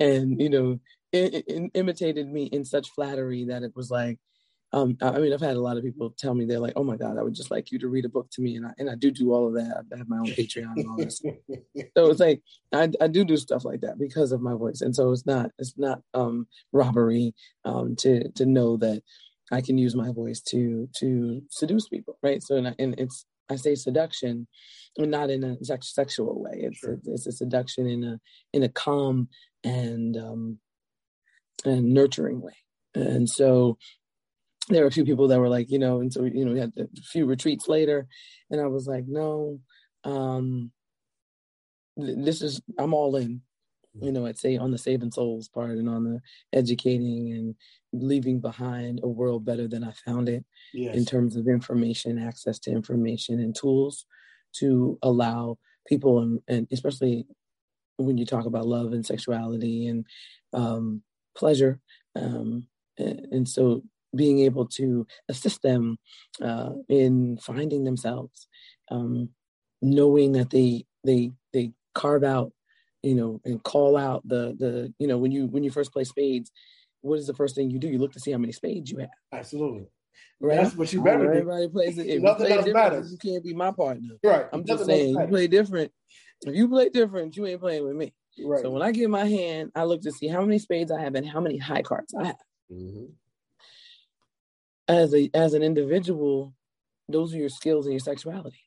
And 0.00 0.40
you 0.40 0.48
know 0.48 0.80
it, 1.12 1.44
it 1.46 1.70
imitated 1.74 2.28
me 2.28 2.44
in 2.46 2.64
such 2.64 2.90
flattery 2.90 3.44
that 3.44 3.62
it 3.62 3.72
was 3.76 3.90
like 3.90 4.18
um, 4.74 4.98
I 5.00 5.20
mean, 5.20 5.32
I've 5.32 5.40
had 5.40 5.56
a 5.56 5.60
lot 5.60 5.76
of 5.76 5.84
people 5.84 6.12
tell 6.18 6.34
me 6.34 6.44
they're 6.44 6.58
like, 6.58 6.72
"Oh 6.74 6.82
my 6.82 6.96
God, 6.96 7.16
I 7.16 7.22
would 7.22 7.34
just 7.34 7.52
like 7.52 7.70
you 7.70 7.78
to 7.78 7.86
read 7.86 8.04
a 8.04 8.08
book 8.08 8.28
to 8.32 8.42
me," 8.42 8.56
and 8.56 8.66
I 8.66 8.70
and 8.76 8.90
I 8.90 8.96
do 8.96 9.12
do 9.12 9.32
all 9.32 9.46
of 9.46 9.54
that. 9.54 9.84
I 9.92 9.96
have 9.96 10.08
my 10.08 10.18
own 10.18 10.26
Patreon 10.26 10.72
and 10.74 10.88
all 10.88 10.96
this. 10.96 11.22
so 11.96 12.10
it's 12.10 12.18
like 12.18 12.42
I, 12.72 12.90
I 13.00 13.06
do 13.06 13.24
do 13.24 13.36
stuff 13.36 13.64
like 13.64 13.82
that 13.82 14.00
because 14.00 14.32
of 14.32 14.40
my 14.40 14.54
voice, 14.54 14.80
and 14.80 14.94
so 14.94 15.12
it's 15.12 15.26
not 15.26 15.52
it's 15.60 15.74
not 15.78 16.00
um, 16.12 16.48
robbery 16.72 17.34
um, 17.64 17.94
to 18.00 18.28
to 18.30 18.46
know 18.46 18.76
that 18.78 19.00
I 19.52 19.60
can 19.60 19.78
use 19.78 19.94
my 19.94 20.10
voice 20.10 20.40
to 20.48 20.88
to 20.96 21.42
seduce 21.50 21.88
people, 21.88 22.18
right? 22.20 22.42
So 22.42 22.56
and, 22.56 22.66
I, 22.66 22.74
and 22.80 22.98
it's 22.98 23.26
I 23.48 23.54
say 23.54 23.76
seduction, 23.76 24.48
and 24.98 25.08
not 25.08 25.30
in 25.30 25.44
a 25.44 25.64
sex, 25.64 25.94
sexual 25.94 26.42
way. 26.42 26.62
It's 26.64 26.78
sure. 26.78 26.94
a, 26.94 27.12
it's 27.12 27.28
a 27.28 27.32
seduction 27.32 27.86
in 27.86 28.02
a 28.02 28.20
in 28.52 28.64
a 28.64 28.68
calm 28.68 29.28
and 29.62 30.16
um, 30.16 30.58
and 31.64 31.94
nurturing 31.94 32.40
way. 32.40 32.56
And 32.96 33.28
so 33.28 33.78
there 34.68 34.82
were 34.82 34.88
a 34.88 34.92
few 34.92 35.04
people 35.04 35.28
that 35.28 35.40
were 35.40 35.48
like, 35.48 35.70
you 35.70 35.78
know, 35.78 36.00
and 36.00 36.12
so 36.12 36.24
you 36.24 36.44
know, 36.44 36.52
we 36.52 36.60
had 36.60 36.72
a 36.78 36.86
few 37.02 37.26
retreats 37.26 37.68
later, 37.68 38.06
and 38.50 38.60
I 38.60 38.66
was 38.66 38.86
like, 38.86 39.04
no, 39.06 39.60
um, 40.04 40.70
this 41.96 42.42
is 42.42 42.60
I'm 42.78 42.94
all 42.94 43.16
in, 43.16 43.42
you 44.00 44.12
know. 44.12 44.26
I'd 44.26 44.38
say 44.38 44.56
on 44.56 44.70
the 44.70 44.78
saving 44.78 45.12
souls 45.12 45.48
part 45.48 45.72
and 45.72 45.88
on 45.88 46.04
the 46.04 46.20
educating 46.52 47.32
and 47.32 47.54
leaving 47.92 48.40
behind 48.40 49.00
a 49.02 49.08
world 49.08 49.44
better 49.44 49.68
than 49.68 49.84
I 49.84 49.92
found 50.04 50.28
it 50.28 50.44
yes. 50.72 50.96
in 50.96 51.04
terms 51.04 51.36
of 51.36 51.46
information, 51.46 52.18
access 52.18 52.58
to 52.60 52.70
information 52.70 53.40
and 53.40 53.54
tools 53.54 54.06
to 54.56 54.98
allow 55.02 55.58
people 55.86 56.20
and, 56.20 56.40
and 56.48 56.66
especially 56.72 57.26
when 57.96 58.18
you 58.18 58.26
talk 58.26 58.46
about 58.46 58.66
love 58.66 58.92
and 58.92 59.06
sexuality 59.06 59.86
and 59.86 60.06
um, 60.52 61.02
pleasure. 61.36 61.80
Um, 62.16 62.66
and, 62.98 63.26
and 63.30 63.48
so 63.48 63.82
being 64.14 64.40
able 64.40 64.66
to 64.66 65.06
assist 65.28 65.62
them 65.62 65.98
uh, 66.42 66.70
in 66.88 67.38
finding 67.38 67.84
themselves, 67.84 68.48
um, 68.90 69.30
knowing 69.82 70.32
that 70.32 70.50
they 70.50 70.84
they 71.04 71.32
they 71.52 71.72
carve 71.94 72.24
out, 72.24 72.52
you 73.02 73.14
know, 73.14 73.40
and 73.44 73.62
call 73.62 73.96
out 73.96 74.26
the 74.26 74.54
the 74.58 74.92
you 74.98 75.06
know 75.06 75.18
when 75.18 75.32
you 75.32 75.46
when 75.46 75.62
you 75.62 75.70
first 75.70 75.92
play 75.92 76.04
spades, 76.04 76.50
what 77.00 77.18
is 77.18 77.26
the 77.26 77.34
first 77.34 77.54
thing 77.54 77.70
you 77.70 77.78
do? 77.78 77.88
You 77.88 77.98
look 77.98 78.12
to 78.12 78.20
see 78.20 78.32
how 78.32 78.38
many 78.38 78.52
spades 78.52 78.90
you 78.90 78.98
have. 78.98 79.08
Absolutely. 79.32 79.86
Right? 80.40 80.56
That's 80.56 80.76
what 80.76 80.92
you 80.92 81.02
better 81.02 81.24
do. 81.24 81.30
Everybody 81.30 81.68
plays 81.68 81.98
it. 81.98 82.06
If 82.06 82.22
Nothing 82.22 82.46
you 82.48 82.54
play 82.54 82.64
different, 82.64 83.10
you 83.10 83.18
can't 83.18 83.44
be 83.44 83.54
my 83.54 83.70
partner. 83.72 84.16
Right. 84.22 84.46
I'm 84.52 84.64
just 84.64 84.86
saying, 84.86 85.14
you 85.18 85.26
play 85.26 85.46
different. 85.46 85.92
If 86.42 86.54
you 86.54 86.68
play 86.68 86.88
different, 86.88 87.36
you 87.36 87.46
ain't 87.46 87.60
playing 87.60 87.84
with 87.84 87.96
me. 87.96 88.12
Right. 88.44 88.60
So 88.60 88.70
when 88.70 88.82
I 88.82 88.90
give 88.90 89.10
my 89.10 89.26
hand, 89.26 89.70
I 89.74 89.84
look 89.84 90.02
to 90.02 90.12
see 90.12 90.28
how 90.28 90.40
many 90.40 90.58
spades 90.58 90.90
I 90.90 91.00
have 91.00 91.14
and 91.14 91.26
how 91.26 91.40
many 91.40 91.58
high 91.58 91.82
cards 91.82 92.14
I 92.18 92.26
have. 92.26 92.36
Mm-hmm. 92.72 93.04
As 94.86 95.14
a 95.14 95.30
as 95.34 95.54
an 95.54 95.62
individual, 95.62 96.54
those 97.08 97.34
are 97.34 97.38
your 97.38 97.48
skills 97.48 97.86
and 97.86 97.92
your 97.92 98.00
sexuality. 98.00 98.60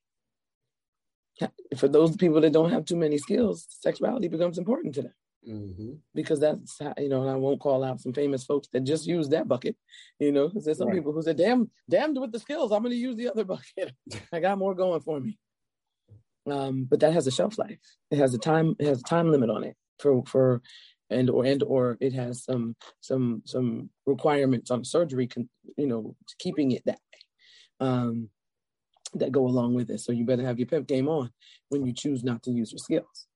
For 1.78 1.88
those 1.88 2.16
people 2.16 2.42
that 2.42 2.54
don't 2.54 2.72
have 2.72 2.86
too 2.86 2.96
many 2.96 3.20
skills, 3.20 3.68
sexuality 3.70 4.28
becomes 4.28 4.58
important 4.58 4.96
to 4.96 5.04
them. 5.04 5.14
Mm-hmm. 5.48 5.94
Because 6.16 6.40
that's 6.40 6.80
how, 6.80 6.94
you 6.98 7.10
know, 7.10 7.22
and 7.22 7.30
I 7.30 7.36
won't 7.36 7.60
call 7.60 7.84
out 7.84 8.02
some 8.02 8.12
famous 8.14 8.44
folks 8.44 8.68
that 8.74 8.84
just 8.84 9.06
use 9.06 9.30
that 9.30 9.48
bucket, 9.48 9.76
you 10.20 10.32
know, 10.32 10.48
because 10.48 10.66
there's 10.66 10.80
some 10.80 10.88
right. 10.88 10.98
people 10.98 11.14
who 11.14 11.22
said, 11.22 11.38
"Damn, 11.38 11.70
damned 11.90 12.20
with 12.20 12.32
the 12.32 12.40
skills, 12.40 12.72
I'm 12.72 12.82
going 12.82 12.92
to 12.92 12.98
use 12.98 13.16
the 13.16 13.30
other 13.30 13.44
bucket. 13.54 13.94
I 14.34 14.40
got 14.40 14.58
more 14.58 14.76
going 14.76 15.02
for 15.02 15.20
me." 15.20 15.38
Um, 16.50 16.86
but 16.90 17.00
that 17.02 17.14
has 17.14 17.28
a 17.28 17.32
shelf 17.32 17.58
life. 17.58 17.80
It 18.12 18.18
has 18.18 18.34
a 18.34 18.38
time. 18.38 18.76
It 18.80 18.88
has 18.88 19.00
a 19.00 19.04
time 19.04 19.32
limit 19.32 19.50
on 19.50 19.64
it 19.64 19.76
for 20.00 20.24
for, 20.26 20.62
and 21.10 21.30
or 21.30 21.46
and 21.46 21.64
or 21.64 21.98
it 22.00 22.14
has 22.14 22.44
some 22.44 22.76
some 23.02 23.42
some 23.46 23.90
requirements 24.06 24.72
on 24.72 24.84
surgery. 24.84 25.28
Con, 25.28 25.50
you 25.78 25.88
know, 25.88 26.16
keeping 26.40 26.72
it 26.72 26.84
that 26.86 27.00
way. 27.12 27.88
Um, 27.88 28.30
that 29.14 29.32
go 29.32 29.46
along 29.48 29.74
with 29.74 29.90
it. 29.90 30.00
So 30.00 30.12
you 30.12 30.26
better 30.26 30.46
have 30.46 30.60
your 30.60 30.68
pep 30.68 30.88
game 30.88 31.08
on 31.08 31.32
when 31.70 31.86
you 31.86 31.94
choose 31.94 32.24
not 32.24 32.44
to 32.44 32.52
use 32.52 32.72
your 32.72 32.80
skills. 32.80 33.28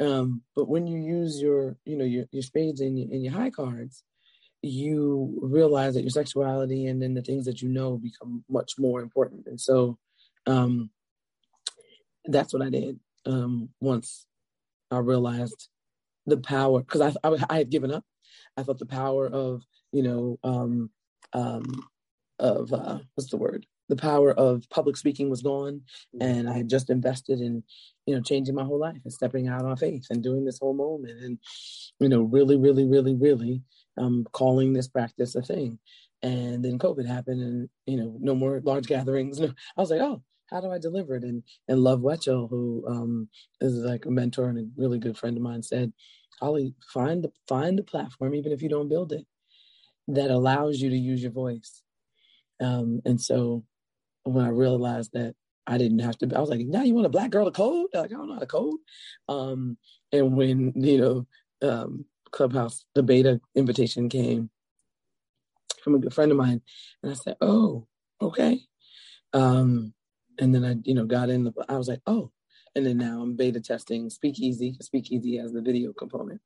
Um, 0.00 0.42
but 0.56 0.68
when 0.68 0.86
you 0.86 0.98
use 0.98 1.40
your, 1.40 1.76
you 1.84 1.96
know, 1.96 2.04
your, 2.04 2.24
your 2.32 2.42
spades 2.42 2.80
and 2.80 2.98
your, 2.98 3.08
and 3.12 3.22
your 3.22 3.32
high 3.32 3.50
cards, 3.50 4.02
you 4.62 5.38
realize 5.42 5.94
that 5.94 6.02
your 6.02 6.10
sexuality 6.10 6.86
and 6.86 7.00
then 7.00 7.14
the 7.14 7.22
things 7.22 7.44
that 7.44 7.62
you 7.62 7.68
know 7.68 7.96
become 7.98 8.44
much 8.48 8.72
more 8.78 9.02
important. 9.02 9.46
And 9.46 9.60
so 9.60 9.98
um, 10.46 10.90
that's 12.24 12.52
what 12.52 12.62
I 12.62 12.70
did 12.70 12.98
um, 13.26 13.68
once 13.80 14.26
I 14.90 14.98
realized 14.98 15.68
the 16.26 16.38
power, 16.38 16.80
because 16.80 17.00
I, 17.00 17.28
I, 17.28 17.36
I, 17.50 17.58
had 17.58 17.70
given 17.70 17.92
up. 17.92 18.04
I 18.56 18.62
thought 18.62 18.78
the 18.78 18.86
power 18.86 19.26
of, 19.26 19.62
you 19.92 20.02
know, 20.02 20.38
um, 20.42 20.90
um, 21.32 21.64
of 22.38 22.72
uh, 22.72 22.98
what's 23.14 23.30
the 23.30 23.36
word? 23.36 23.66
the 23.88 23.96
power 23.96 24.32
of 24.32 24.68
public 24.70 24.96
speaking 24.96 25.28
was 25.30 25.42
gone 25.42 25.82
mm-hmm. 26.14 26.22
and 26.22 26.48
i 26.48 26.52
had 26.52 26.68
just 26.68 26.90
invested 26.90 27.40
in 27.40 27.62
you 28.06 28.14
know 28.14 28.20
changing 28.20 28.54
my 28.54 28.64
whole 28.64 28.78
life 28.78 29.00
and 29.04 29.12
stepping 29.12 29.48
out 29.48 29.64
on 29.64 29.76
faith 29.76 30.06
and 30.10 30.22
doing 30.22 30.44
this 30.44 30.58
whole 30.58 30.74
moment 30.74 31.20
and 31.22 31.38
you 32.00 32.08
know 32.08 32.22
really 32.22 32.56
really 32.56 32.84
really 32.86 33.14
really 33.14 33.62
um 33.98 34.26
calling 34.32 34.72
this 34.72 34.88
practice 34.88 35.34
a 35.34 35.42
thing 35.42 35.78
and 36.22 36.64
then 36.64 36.78
covid 36.78 37.06
happened 37.06 37.40
and 37.40 37.68
you 37.86 37.96
know 37.96 38.16
no 38.20 38.34
more 38.34 38.60
large 38.64 38.86
gatherings 38.86 39.40
i 39.40 39.46
was 39.76 39.90
like 39.90 40.00
oh 40.00 40.22
how 40.50 40.60
do 40.60 40.70
i 40.72 40.78
deliver 40.78 41.16
it 41.16 41.24
and 41.24 41.42
and 41.68 41.80
love 41.80 42.00
wetchell 42.00 42.48
who 42.50 42.84
um 42.88 43.28
is 43.60 43.74
like 43.74 44.06
a 44.06 44.10
mentor 44.10 44.48
and 44.48 44.58
a 44.58 44.66
really 44.76 44.98
good 44.98 45.18
friend 45.18 45.36
of 45.36 45.42
mine 45.42 45.62
said 45.62 45.92
holly 46.40 46.74
find 46.92 47.24
the 47.24 47.32
find 47.48 47.78
the 47.78 47.84
platform 47.84 48.34
even 48.34 48.52
if 48.52 48.62
you 48.62 48.68
don't 48.68 48.88
build 48.88 49.12
it 49.12 49.26
that 50.08 50.30
allows 50.30 50.80
you 50.80 50.90
to 50.90 50.96
use 50.96 51.22
your 51.22 51.32
voice 51.32 51.82
um, 52.60 53.00
and 53.04 53.20
so 53.20 53.64
when 54.24 54.46
I 54.46 54.50
realized 54.50 55.12
that 55.14 55.36
I 55.68 55.78
didn't 55.78 56.00
have 56.00 56.18
to. 56.18 56.36
I 56.36 56.40
was 56.40 56.50
like, 56.50 56.66
now 56.66 56.82
you 56.84 56.94
want 56.94 57.06
a 57.06 57.10
black 57.10 57.30
girl 57.30 57.46
to 57.46 57.52
code? 57.52 57.88
Like, 57.94 58.06
I 58.06 58.08
don't 58.16 58.28
know 58.28 58.34
how 58.34 58.40
to 58.40 58.46
code. 58.46 58.80
Um, 59.28 59.78
and 60.12 60.36
when 60.36 60.74
you 60.76 60.98
know, 61.62 61.68
um, 61.68 62.06
Clubhouse 62.32 62.86
the 62.96 63.04
beta 63.04 63.40
invitation 63.56 64.10
came 64.10 64.50
from 65.84 65.96
a 65.96 66.00
good 66.00 66.14
friend 66.14 66.32
of 66.32 66.38
mine, 66.38 66.62
and 67.02 67.12
I 67.12 67.14
said, 67.16 67.36
oh, 67.42 67.88
okay. 68.22 68.62
Um, 69.34 69.93
and 70.38 70.54
then 70.54 70.64
I, 70.64 70.76
you 70.84 70.94
know, 70.94 71.04
got 71.04 71.30
in 71.30 71.44
the. 71.44 71.52
I 71.68 71.76
was 71.76 71.88
like, 71.88 72.00
oh, 72.06 72.30
and 72.74 72.84
then 72.86 72.98
now 72.98 73.22
I'm 73.22 73.36
beta 73.36 73.60
testing 73.60 74.10
Speakeasy. 74.10 74.76
Speakeasy 74.80 75.36
has 75.38 75.52
the 75.52 75.62
video 75.62 75.92
component, 75.92 76.40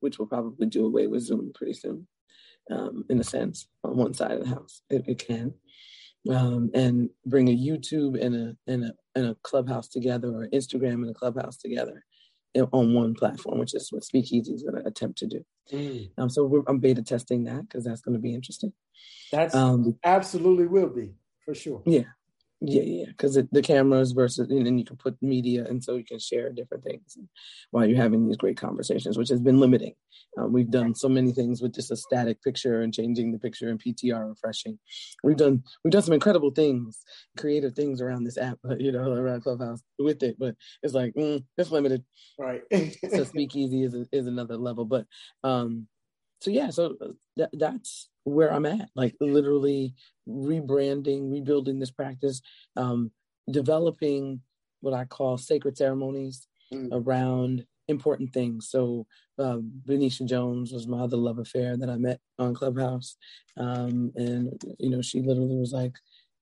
which 0.00 0.18
will 0.18 0.26
probably 0.26 0.66
do 0.66 0.86
away 0.86 1.06
with 1.06 1.22
Zoom 1.22 1.52
pretty 1.54 1.74
soon. 1.74 2.06
Um, 2.70 3.04
in 3.10 3.18
a 3.18 3.24
sense, 3.24 3.66
on 3.82 3.96
one 3.96 4.14
side 4.14 4.32
of 4.32 4.44
the 4.44 4.48
house, 4.48 4.82
it, 4.88 5.02
it 5.08 5.18
can 5.18 5.54
um, 6.30 6.70
and 6.74 7.10
bring 7.26 7.48
a 7.48 7.56
YouTube 7.56 8.22
and 8.22 8.34
a 8.34 8.56
and 8.66 8.84
a 8.84 8.94
and 9.14 9.26
a 9.26 9.36
clubhouse 9.42 9.88
together, 9.88 10.28
or 10.28 10.48
Instagram 10.48 10.94
and 10.94 11.10
a 11.10 11.14
clubhouse 11.14 11.56
together 11.56 12.04
on 12.72 12.94
one 12.94 13.14
platform, 13.14 13.58
which 13.58 13.74
is 13.74 13.90
what 13.90 14.04
Speakeasy 14.04 14.52
is 14.52 14.62
going 14.62 14.80
to 14.80 14.86
attempt 14.86 15.18
to 15.18 15.26
do. 15.26 15.44
Mm. 15.72 16.10
Um, 16.18 16.28
so 16.28 16.64
I'm 16.68 16.78
beta 16.78 17.02
testing 17.02 17.44
that 17.44 17.62
because 17.62 17.84
that's 17.84 18.02
going 18.02 18.14
to 18.14 18.20
be 18.20 18.34
interesting. 18.34 18.72
That's 19.30 19.54
um, 19.54 19.98
absolutely 20.04 20.66
will 20.66 20.90
be 20.90 21.14
for 21.44 21.54
sure. 21.54 21.82
Yeah, 21.86 22.04
yeah, 22.64 22.82
yeah, 22.82 23.06
because 23.08 23.34
the 23.50 23.62
cameras 23.62 24.12
versus, 24.12 24.48
and 24.48 24.66
then 24.66 24.78
you 24.78 24.84
can 24.84 24.96
put 24.96 25.20
media, 25.20 25.64
and 25.68 25.82
so 25.82 25.96
you 25.96 26.04
can 26.04 26.20
share 26.20 26.50
different 26.50 26.84
things 26.84 27.18
while 27.72 27.86
you're 27.86 28.00
having 28.00 28.26
these 28.26 28.36
great 28.36 28.56
conversations, 28.56 29.18
which 29.18 29.30
has 29.30 29.40
been 29.40 29.58
limiting. 29.58 29.94
Um, 30.38 30.52
we've 30.52 30.70
done 30.70 30.94
so 30.94 31.08
many 31.08 31.32
things 31.32 31.60
with 31.60 31.74
just 31.74 31.90
a 31.90 31.96
static 31.96 32.42
picture 32.42 32.82
and 32.82 32.94
changing 32.94 33.32
the 33.32 33.38
picture 33.38 33.68
and 33.68 33.82
PTR 33.82 34.28
refreshing. 34.28 34.78
We've 35.24 35.36
done 35.36 35.64
we've 35.84 35.92
done 35.92 36.02
some 36.02 36.14
incredible 36.14 36.52
things, 36.52 37.00
creative 37.36 37.74
things 37.74 38.00
around 38.00 38.24
this 38.24 38.38
app, 38.38 38.58
you 38.78 38.92
know, 38.92 39.12
around 39.12 39.42
Clubhouse 39.42 39.82
with 39.98 40.22
it, 40.22 40.36
but 40.38 40.54
it's 40.82 40.94
like 40.94 41.14
mm, 41.14 41.44
it's 41.58 41.72
limited. 41.72 42.04
Right. 42.38 42.62
so 43.10 43.24
Speakeasy 43.24 43.82
is 43.82 43.94
is 44.12 44.26
another 44.28 44.56
level, 44.56 44.84
but 44.84 45.06
um, 45.42 45.88
so 46.40 46.50
yeah, 46.50 46.70
so 46.70 46.96
uh, 47.00 47.08
that, 47.36 47.50
that's 47.52 48.08
where 48.24 48.52
I'm 48.52 48.66
at, 48.66 48.88
like 48.94 49.14
literally 49.20 49.94
rebranding, 50.28 51.30
rebuilding 51.30 51.78
this 51.78 51.90
practice, 51.90 52.40
um, 52.76 53.10
developing 53.50 54.40
what 54.80 54.94
I 54.94 55.04
call 55.04 55.38
sacred 55.38 55.76
ceremonies 55.76 56.46
mm. 56.72 56.88
around 56.92 57.64
important 57.88 58.32
things. 58.32 58.68
So 58.68 59.06
uh, 59.38 59.58
Benicia 59.60 60.24
Jones 60.24 60.72
was 60.72 60.86
my 60.86 61.00
other 61.00 61.16
love 61.16 61.38
affair 61.38 61.76
that 61.76 61.90
I 61.90 61.96
met 61.96 62.20
on 62.38 62.54
Clubhouse, 62.54 63.16
um, 63.56 64.12
and 64.16 64.60
you 64.78 64.90
know 64.90 65.02
she 65.02 65.20
literally 65.20 65.56
was 65.56 65.72
like, 65.72 65.94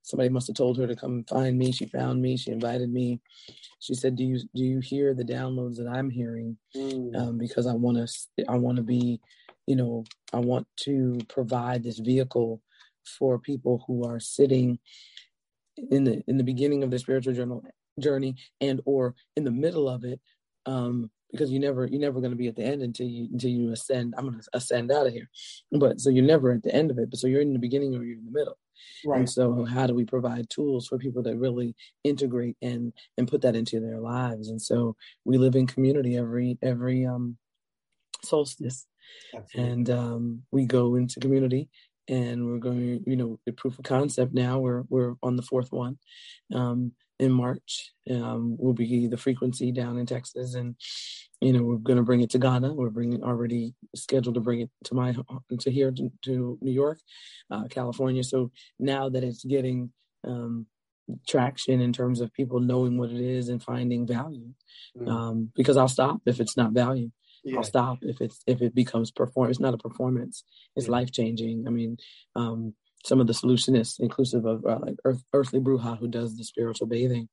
somebody 0.03 0.29
must 0.29 0.49
have 0.49 0.57
told 0.57 0.79
her 0.79 0.87
to 0.87 0.97
come 0.97 1.25
find 1.29 1.59
me. 1.59 1.73
She 1.73 1.87
found 1.87 2.21
me. 2.21 2.37
She 2.37 2.51
invited 2.51 2.93
me. 2.93 3.21
She 3.81 3.95
said, 3.95 4.17
"Do 4.17 4.25
you 4.25 4.39
do 4.55 4.65
you 4.65 4.81
hear 4.81 5.15
the 5.15 5.25
downloads 5.25 5.77
that 5.77 5.89
I'm 5.89 6.11
hearing? 6.11 6.57
Mm. 6.77 7.17
Um, 7.17 7.39
because 7.39 7.67
I 7.67 7.75
want 7.75 7.97
to 7.99 8.45
I 8.49 8.57
want 8.57 8.77
to 8.77 8.83
be 8.83 9.21
you 9.71 9.77
know, 9.77 10.03
I 10.33 10.41
want 10.41 10.67
to 10.79 11.21
provide 11.29 11.85
this 11.85 12.01
vehicle 12.01 12.61
for 13.05 13.39
people 13.39 13.85
who 13.87 14.05
are 14.05 14.19
sitting 14.19 14.81
in 15.93 16.03
the 16.03 16.25
in 16.27 16.37
the 16.39 16.43
beginning 16.43 16.83
of 16.83 16.91
the 16.91 16.99
spiritual 16.99 17.35
journal 17.35 17.63
journey 18.01 18.35
and 18.61 18.81
or 18.85 19.15
in 19.37 19.45
the 19.45 19.51
middle 19.53 19.89
of 19.89 20.03
it 20.05 20.21
um 20.67 21.09
because 21.31 21.53
you 21.53 21.61
never 21.61 21.87
you're 21.87 22.01
never 22.01 22.19
going 22.19 22.33
to 22.33 22.37
be 22.37 22.49
at 22.49 22.57
the 22.57 22.65
end 22.65 22.83
until 22.83 23.07
you 23.07 23.29
until 23.33 23.51
you 23.51 23.71
ascend. 23.71 24.13
I'm 24.19 24.27
going 24.27 24.41
to 24.41 24.49
ascend 24.55 24.91
out 24.91 25.07
of 25.07 25.13
here. 25.13 25.31
But 25.71 26.01
so 26.01 26.11
you're 26.11 26.25
never 26.25 26.51
at 26.51 26.65
the 26.65 26.75
end 26.75 26.91
of 26.91 26.99
it 26.99 27.09
but 27.09 27.21
so 27.21 27.29
you're 27.29 27.41
in 27.41 27.53
the 27.53 27.61
beginning 27.61 27.95
or 27.95 28.03
you're 28.03 28.19
in 28.19 28.25
the 28.25 28.39
middle. 28.39 28.59
Right. 29.07 29.21
and 29.21 29.31
so 29.31 29.65
how 29.65 29.87
do 29.87 29.95
we 29.95 30.05
provide 30.05 30.51
tools 30.51 30.89
for 30.89 30.99
people 30.99 31.23
to 31.23 31.37
really 31.37 31.77
integrate 32.03 32.57
and 32.61 32.93
and 33.17 33.29
put 33.29 33.43
that 33.43 33.55
into 33.55 33.79
their 33.79 34.01
lives? 34.01 34.49
And 34.49 34.61
so 34.61 34.97
we 35.25 35.39
live 35.39 35.55
in 35.55 35.69
community 35.69 36.17
every 36.17 36.59
every 36.61 37.07
um 37.07 37.37
solstice 38.25 38.87
Absolutely. 39.35 39.73
and 39.73 39.91
um, 39.91 40.43
we 40.51 40.67
go 40.67 40.97
into 40.97 41.21
community 41.21 41.69
and 42.11 42.45
we're 42.45 42.59
going 42.59 43.03
you 43.07 43.17
know 43.17 43.39
the 43.47 43.53
proof 43.53 43.79
of 43.79 43.85
concept 43.85 44.35
now 44.35 44.59
we're 44.59 44.83
we're 44.89 45.15
on 45.23 45.37
the 45.37 45.43
fourth 45.43 45.73
one 45.73 45.97
um, 46.55 46.93
in 47.19 47.31
march 47.31 47.93
um, 48.11 48.57
will 48.59 48.75
be 48.75 49.07
the 49.07 49.17
frequency 49.17 49.71
down 49.71 49.97
in 49.97 50.07
texas 50.07 50.55
and 50.55 50.75
you 51.41 51.53
know 51.53 51.63
we're 51.63 51.77
going 51.77 51.97
to 51.97 52.03
bring 52.03 52.21
it 52.21 52.31
to 52.31 52.39
ghana 52.39 52.75
we're 52.75 52.91
bringing 52.91 53.23
already 53.23 53.75
scheduled 53.95 54.35
to 54.35 54.41
bring 54.41 54.61
it 54.61 54.71
to 54.85 54.95
my 54.95 55.15
to 55.59 55.71
here 55.71 55.91
to, 55.93 56.11
to 56.23 56.59
new 56.61 56.73
york 56.73 56.99
uh, 57.51 57.65
california 57.69 58.25
so 58.25 58.51
now 58.79 59.09
that 59.09 59.25
it's 59.25 59.45
getting 59.45 59.91
um, 60.27 60.67
traction 61.27 61.81
in 61.81 61.93
terms 61.93 62.21
of 62.21 62.33
people 62.33 62.61
knowing 62.61 62.99
what 62.99 63.11
it 63.11 63.21
is 63.21 63.49
and 63.49 63.63
finding 63.63 64.07
value 64.07 64.49
mm. 64.99 65.09
um, 65.09 65.51
because 65.55 65.77
i'll 65.77 65.89
stop 65.89 66.21
if 66.27 66.41
it's 66.41 66.57
not 66.57 66.73
value 66.73 67.11
yeah. 67.45 67.57
I'll 67.57 67.63
stop 67.63 67.99
if 68.03 68.21
it's 68.21 68.43
if 68.47 68.63
it 68.63 68.75
becomes 68.75 69.11
perform. 69.11 69.51
It's 69.51 69.61
not 69.61 69.75
a 69.75 69.79
performance. 69.79 70.45
It's 70.77 70.87
yeah. 70.87 70.93
life 70.93 71.13
changing. 71.13 71.65
I 71.67 71.71
mean, 71.71 71.97
um, 72.37 72.75
some 73.05 73.21
of 73.21 73.27
the 73.27 73.33
solutionists, 73.33 73.99
inclusive 73.99 74.45
of 74.45 74.65
uh, 74.65 74.79
like 74.81 74.97
Earth, 75.05 75.23
Earthly 75.33 75.61
Bruja, 75.61 75.99
who 75.99 76.09
does 76.09 76.37
the 76.37 76.45
spiritual 76.45 76.87
bathing, 76.87 77.29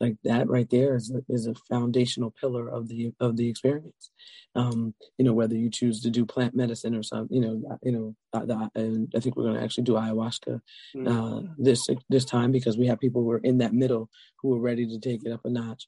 like 0.00 0.16
that 0.24 0.48
right 0.48 0.68
there 0.70 0.96
is 0.96 1.14
a, 1.14 1.20
is 1.32 1.46
a 1.46 1.54
foundational 1.68 2.30
pillar 2.40 2.68
of 2.68 2.88
the 2.88 3.12
of 3.20 3.36
the 3.36 3.48
experience. 3.48 4.10
Um, 4.54 4.94
you 5.18 5.24
know, 5.24 5.34
whether 5.34 5.54
you 5.54 5.70
choose 5.70 6.00
to 6.00 6.10
do 6.10 6.26
plant 6.26 6.56
medicine 6.56 6.96
or 6.96 7.02
some, 7.04 7.28
you 7.30 7.40
know, 7.40 7.62
uh, 7.70 7.76
you 7.82 7.92
know, 7.92 8.16
uh, 8.32 8.46
the, 8.46 8.70
and 8.74 9.12
I 9.14 9.20
think 9.20 9.36
we're 9.36 9.44
going 9.44 9.56
to 9.56 9.62
actually 9.62 9.84
do 9.84 9.92
ayahuasca 9.92 10.60
mm. 10.96 11.06
uh, 11.06 11.46
this 11.58 11.86
this 12.08 12.24
time 12.24 12.50
because 12.50 12.78
we 12.78 12.86
have 12.86 12.98
people 12.98 13.22
who 13.22 13.30
are 13.30 13.38
in 13.38 13.58
that 13.58 13.74
middle 13.74 14.08
who 14.42 14.54
are 14.54 14.60
ready 14.60 14.86
to 14.86 14.98
take 14.98 15.24
it 15.24 15.32
up 15.32 15.44
a 15.44 15.50
notch. 15.50 15.86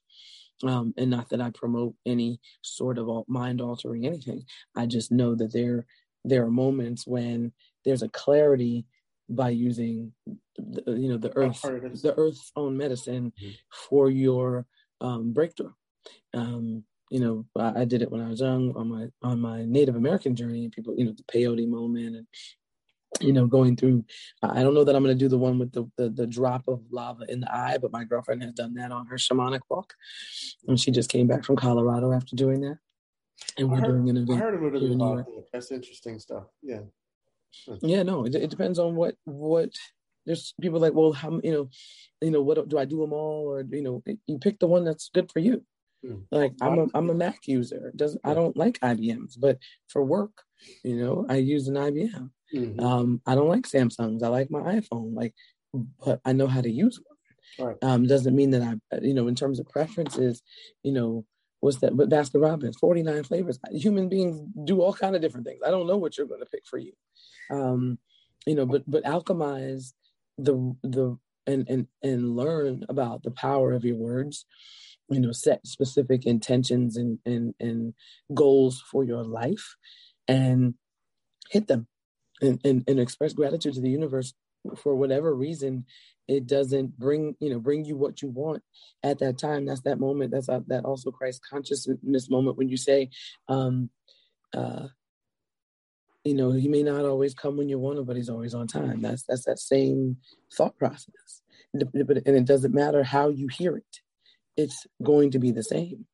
Um, 0.63 0.93
and 0.97 1.09
not 1.09 1.29
that 1.29 1.41
I 1.41 1.49
promote 1.49 1.95
any 2.05 2.39
sort 2.61 2.97
of 2.97 3.27
mind 3.27 3.59
altering 3.59 4.05
anything. 4.05 4.43
I 4.75 4.85
just 4.85 5.11
know 5.11 5.35
that 5.35 5.51
there 5.51 5.85
there 6.25 6.45
are 6.45 6.51
moments 6.51 7.05
when 7.05 7.51
there's 7.83 8.01
a 8.01 8.09
clarity 8.09 8.85
by 9.29 9.49
using 9.49 10.13
the, 10.57 10.83
you 10.87 11.09
know 11.09 11.17
the 11.17 11.35
earth 11.35 11.61
the 11.61 12.13
earth's 12.17 12.51
own 12.55 12.77
medicine 12.77 13.33
mm-hmm. 13.41 13.51
for 13.89 14.09
your 14.09 14.65
um, 15.01 15.33
breakthrough. 15.33 15.71
Um, 16.33 16.83
you 17.09 17.19
know, 17.19 17.45
I, 17.57 17.81
I, 17.81 17.85
did 17.85 18.01
it 18.01 18.11
when 18.11 18.21
I 18.21 18.29
was 18.29 18.39
young 18.41 18.75
on 18.75 18.89
my 18.89 19.07
on 19.21 19.39
my 19.39 19.65
Native 19.65 19.95
American 19.95 20.35
journey, 20.35 20.63
and 20.63 20.71
people, 20.71 20.95
you 20.97 21.05
know, 21.05 21.13
the 21.15 21.23
peyote 21.23 21.67
moment, 21.67 22.15
and 22.15 22.27
you 23.19 23.33
know, 23.33 23.47
going 23.47 23.75
through. 23.75 24.05
I 24.41 24.63
don't 24.63 24.73
know 24.73 24.83
that 24.83 24.95
I'm 24.95 25.03
going 25.03 25.17
to 25.17 25.23
do 25.23 25.29
the 25.29 25.37
one 25.37 25.59
with 25.59 25.71
the, 25.71 25.89
the, 25.97 26.09
the 26.09 26.27
drop 26.27 26.67
of 26.67 26.81
lava 26.91 27.25
in 27.29 27.41
the 27.41 27.53
eye, 27.53 27.77
but 27.81 27.91
my 27.91 28.03
girlfriend 28.03 28.43
has 28.43 28.53
done 28.53 28.73
that 28.75 28.91
on 28.91 29.07
her 29.07 29.17
shamanic 29.17 29.61
walk, 29.69 29.93
and 30.67 30.79
she 30.79 30.91
just 30.91 31.09
came 31.09 31.27
back 31.27 31.43
from 31.43 31.55
Colorado 31.55 32.11
after 32.11 32.35
doing 32.35 32.61
that. 32.61 32.77
And 33.57 33.69
we're 33.69 33.77
heard, 33.77 33.87
doing 33.87 34.09
an 34.09 34.17
event. 34.17 34.31
I 34.31 34.43
heard 34.43 34.59
a 34.59 34.63
little 34.63 34.79
bit 34.79 34.95
about 34.95 35.17
that. 35.17 35.45
That's 35.51 35.71
interesting 35.71 36.19
stuff. 36.19 36.45
Yeah. 36.61 36.81
Hmm. 37.67 37.75
Yeah, 37.81 38.03
no, 38.03 38.25
it, 38.25 38.35
it 38.35 38.49
depends 38.49 38.79
on 38.79 38.95
what 38.95 39.15
what 39.25 39.69
there's 40.25 40.53
people 40.61 40.79
like, 40.79 40.93
well, 40.93 41.11
how 41.11 41.39
you 41.43 41.51
know, 41.51 41.69
you 42.21 42.31
know, 42.31 42.41
what 42.41 42.67
do 42.67 42.77
I 42.77 42.85
do 42.85 42.99
them 43.01 43.13
all, 43.13 43.47
or 43.47 43.63
you 43.69 43.83
know, 43.83 44.03
you 44.27 44.39
pick 44.39 44.59
the 44.59 44.67
one 44.67 44.85
that's 44.85 45.09
good 45.13 45.31
for 45.31 45.39
you. 45.39 45.63
Mm. 46.05 46.23
Like 46.31 46.53
I'm 46.61 46.79
a 46.79 46.87
I'm 46.93 47.09
a 47.09 47.13
Mac 47.13 47.47
user. 47.47 47.87
It 47.87 47.97
doesn't 47.97 48.21
I 48.23 48.33
don't 48.33 48.57
like 48.57 48.79
IBMs, 48.79 49.39
but 49.39 49.57
for 49.87 50.03
work, 50.03 50.43
you 50.83 50.95
know, 50.95 51.25
I 51.29 51.37
use 51.37 51.67
an 51.67 51.75
IBM. 51.75 52.29
Mm-hmm. 52.53 52.79
Um, 52.79 53.21
I 53.25 53.35
don't 53.35 53.49
like 53.49 53.63
Samsungs. 53.63 54.23
I 54.23 54.27
like 54.27 54.51
my 54.51 54.61
iPhone. 54.61 55.15
Like, 55.15 55.33
but 55.73 56.21
I 56.25 56.33
know 56.33 56.47
how 56.47 56.61
to 56.61 56.69
use 56.69 56.99
one. 56.99 57.67
Right. 57.67 57.77
Um, 57.81 58.07
doesn't 58.07 58.35
mean 58.35 58.51
that 58.51 58.61
I, 58.61 58.99
you 59.01 59.13
know, 59.13 59.27
in 59.27 59.35
terms 59.35 59.59
of 59.59 59.69
preferences, 59.69 60.41
you 60.83 60.91
know, 60.91 61.25
what's 61.59 61.77
that? 61.77 61.95
But 61.95 62.09
Baskin 62.09 62.41
Robbins, 62.41 62.77
49 62.77 63.23
flavors. 63.23 63.59
Human 63.71 64.09
beings 64.09 64.39
do 64.65 64.81
all 64.81 64.93
kind 64.93 65.15
of 65.15 65.21
different 65.21 65.45
things. 65.45 65.61
I 65.65 65.71
don't 65.71 65.87
know 65.87 65.97
what 65.97 66.17
you're 66.17 66.27
going 66.27 66.41
to 66.41 66.45
pick 66.47 66.65
for 66.65 66.77
you. 66.77 66.93
Um, 67.49 67.97
you 68.45 68.55
know, 68.55 68.65
but 68.65 68.83
but 68.87 69.03
alchemize 69.03 69.93
the 70.37 70.75
the 70.83 71.17
and 71.47 71.67
and 71.69 71.87
and 72.01 72.35
learn 72.35 72.85
about 72.89 73.23
the 73.23 73.31
power 73.31 73.73
of 73.73 73.85
your 73.85 73.97
words 73.97 74.45
you 75.09 75.19
know 75.19 75.31
set 75.31 75.65
specific 75.65 76.25
intentions 76.25 76.97
and 76.97 77.19
and 77.25 77.53
and 77.59 77.93
goals 78.33 78.81
for 78.89 79.03
your 79.03 79.23
life 79.23 79.75
and 80.27 80.75
hit 81.49 81.67
them 81.67 81.87
and, 82.41 82.59
and, 82.63 82.83
and 82.87 82.99
express 82.99 83.33
gratitude 83.33 83.73
to 83.73 83.81
the 83.81 83.89
universe 83.89 84.33
for 84.77 84.95
whatever 84.95 85.35
reason 85.35 85.85
it 86.27 86.47
doesn't 86.47 86.97
bring 86.97 87.35
you 87.39 87.49
know 87.49 87.59
bring 87.59 87.83
you 87.83 87.97
what 87.97 88.21
you 88.21 88.29
want 88.29 88.63
at 89.03 89.19
that 89.19 89.37
time. 89.37 89.65
That's 89.65 89.81
that 89.81 89.99
moment. 89.99 90.31
That's 90.31 90.47
a, 90.49 90.63
that 90.67 90.85
also 90.85 91.11
christ 91.11 91.41
consciousness 91.47 92.29
moment 92.29 92.57
when 92.57 92.69
you 92.69 92.77
say 92.77 93.09
um 93.49 93.89
uh 94.55 94.87
you 96.23 96.33
know 96.33 96.51
he 96.51 96.69
may 96.69 96.83
not 96.83 97.03
always 97.03 97.33
come 97.33 97.57
when 97.57 97.67
you 97.67 97.77
want 97.77 97.99
him 97.99 98.05
but 98.05 98.15
he's 98.15 98.29
always 98.29 98.53
on 98.53 98.67
time. 98.67 99.01
That's 99.01 99.23
that's 99.23 99.45
that 99.45 99.59
same 99.59 100.17
thought 100.55 100.77
process. 100.77 101.41
And 101.73 101.83
it 101.93 102.45
doesn't 102.45 102.73
matter 102.73 103.03
how 103.03 103.29
you 103.29 103.47
hear 103.47 103.75
it 103.75 103.99
it's 104.57 104.85
going 105.01 105.31
to 105.31 105.39
be 105.39 105.51
the 105.51 105.63
same 105.63 106.05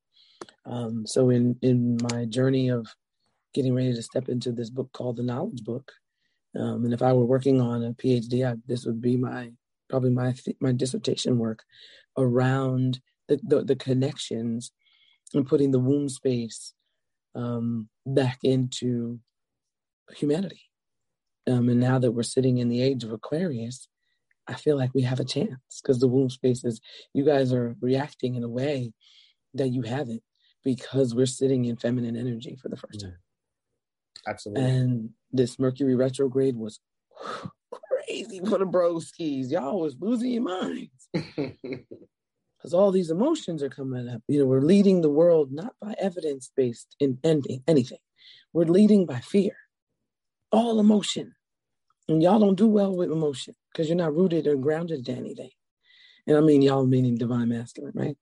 um, 0.66 1.06
so 1.06 1.30
in 1.30 1.58
in 1.62 1.98
my 2.12 2.26
journey 2.26 2.70
of 2.70 2.88
getting 3.54 3.74
ready 3.74 3.94
to 3.94 4.02
step 4.02 4.30
into 4.30 4.52
this 4.52 4.70
book 4.70 4.92
called 4.94 5.18
the 5.18 5.24
knowledge 5.24 5.64
book 5.64 5.92
um, 6.58 6.86
and 6.86 6.94
if 6.94 7.02
i 7.02 7.14
were 7.14 7.26
working 7.26 7.60
on 7.62 7.84
a 7.84 7.94
phd 7.94 8.48
I, 8.48 8.56
this 8.68 8.86
would 8.86 9.02
be 9.02 9.18
my 9.18 9.52
probably 9.90 10.12
my 10.12 10.34
my 10.60 10.72
dissertation 10.72 11.38
work 11.38 11.64
around 12.18 13.00
the, 13.28 13.40
the, 13.44 13.64
the 13.64 13.76
connections 13.76 14.72
and 15.34 15.48
putting 15.48 15.72
the 15.72 15.80
womb 15.80 16.10
space 16.10 16.74
um, 17.36 17.90
back 18.06 18.40
into 18.44 19.20
humanity. 20.16 20.62
Um, 21.48 21.70
and 21.70 21.80
now 21.80 22.00
that 22.00 22.12
we're 22.12 22.24
sitting 22.24 22.58
in 22.58 22.70
the 22.70 22.82
age 22.82 23.04
of 23.04 23.12
Aquarius, 23.12 23.88
I 24.50 24.56
feel 24.56 24.78
like 24.78 24.93
we 24.95 25.04
have 25.04 25.20
a 25.20 25.26
chance 25.26 25.82
because 25.82 26.00
the 26.00 26.08
womb 26.08 26.30
spaces, 26.30 26.82
you 27.14 27.24
guys 27.24 27.54
are 27.54 27.76
reacting 27.82 28.36
in 28.36 28.43
a 28.43 28.50
way 28.50 28.93
that 29.54 29.70
you 29.70 29.84
haven't 29.84 30.24
because 30.64 31.14
we're 31.14 31.28
sitting 31.28 31.66
in 31.66 31.78
feminine 31.78 32.16
energy 32.16 32.58
for 32.62 32.68
the 32.68 32.76
first 32.76 33.02
time. 33.02 33.18
Absolutely. 34.28 34.64
And 34.64 35.10
this 35.32 35.60
Mercury 35.60 35.95
retrograde 35.95 36.56
was 36.56 36.80
crazy 37.72 38.39
for 38.39 38.58
the 38.58 38.66
broskies. 38.66 39.52
Y'all 39.52 39.80
was 39.80 39.95
losing 40.00 40.32
your 40.32 40.43
minds. 40.43 41.10
Because 42.58 42.74
all 42.74 42.91
these 42.91 43.10
emotions 43.10 43.64
are 43.64 43.70
coming 43.70 44.10
up. 44.10 44.22
You 44.28 44.39
know, 44.39 44.45
we're 44.45 44.60
leading 44.60 45.00
the 45.00 45.10
world 45.10 45.50
not 45.50 45.76
by 45.82 45.95
evidence 45.97 46.52
based 46.58 46.93
in 47.00 47.18
ending 47.24 47.64
anything. 47.70 48.00
We're 48.52 48.66
leading 48.66 49.06
by 49.06 49.22
fear 49.22 49.56
all 50.52 50.78
emotion. 50.78 51.36
And 52.10 52.22
y'all 52.22 52.38
don't 52.38 52.58
do 52.58 52.68
well 52.68 52.93
with 52.93 53.14
emotion 53.14 53.56
because 53.72 53.88
you're 53.88 53.98
not 53.98 54.16
rooted 54.16 54.48
or 54.48 54.56
grounded 54.56 55.06
to 55.06 55.14
anything. 55.14 55.52
And 56.28 56.38
I 56.38 56.42
mean 56.42 56.62
y'all 56.62 56.86
meaning 56.86 57.18
divine 57.18 57.50
masculine, 57.50 57.94
right? 57.96 58.18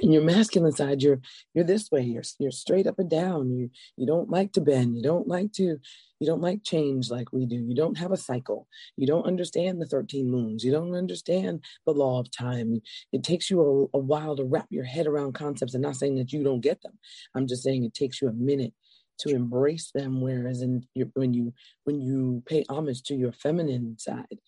In 0.00 0.12
your 0.12 0.22
masculine 0.22 0.72
side, 0.72 1.00
you're 1.00 1.20
you're 1.54 1.64
this 1.64 1.90
way. 1.90 2.02
You're 2.02 2.22
you're 2.38 2.50
straight 2.50 2.86
up 2.86 2.98
and 2.98 3.08
down. 3.08 3.50
You 3.50 3.70
you 3.96 4.06
don't 4.06 4.28
like 4.28 4.52
to 4.52 4.60
bend. 4.60 4.96
You 4.96 5.02
don't 5.02 5.26
like 5.26 5.52
to 5.54 5.78
you 6.20 6.26
don't 6.26 6.42
like 6.42 6.62
change 6.62 7.10
like 7.10 7.32
we 7.32 7.46
do. 7.46 7.56
You 7.56 7.74
don't 7.74 7.96
have 7.96 8.12
a 8.12 8.16
cycle. 8.16 8.68
You 8.96 9.06
don't 9.06 9.26
understand 9.26 9.80
the 9.80 9.86
13 9.86 10.30
moons. 10.30 10.64
You 10.64 10.72
don't 10.72 10.94
understand 10.94 11.64
the 11.86 11.92
law 11.92 12.20
of 12.20 12.30
time. 12.30 12.82
It 13.12 13.22
takes 13.22 13.50
you 13.50 13.88
a, 13.94 13.96
a 13.96 14.00
while 14.00 14.36
to 14.36 14.44
wrap 14.44 14.66
your 14.70 14.84
head 14.84 15.06
around 15.06 15.32
concepts. 15.32 15.72
And 15.72 15.82
not 15.82 15.96
saying 15.96 16.16
that 16.16 16.32
you 16.32 16.42
don't 16.42 16.60
get 16.60 16.82
them. 16.82 16.98
I'm 17.34 17.46
just 17.46 17.62
saying 17.62 17.84
it 17.84 17.94
takes 17.94 18.20
you 18.20 18.28
a 18.28 18.32
minute 18.32 18.74
to 19.18 19.30
embrace 19.30 19.90
them 19.92 20.20
whereas 20.20 20.62
in 20.62 20.84
your, 20.94 21.08
when 21.14 21.32
you 21.34 21.52
when 21.84 22.00
you 22.00 22.42
pay 22.46 22.64
homage 22.68 23.02
to 23.02 23.14
your 23.14 23.32
feminine 23.32 23.98
side 23.98 24.38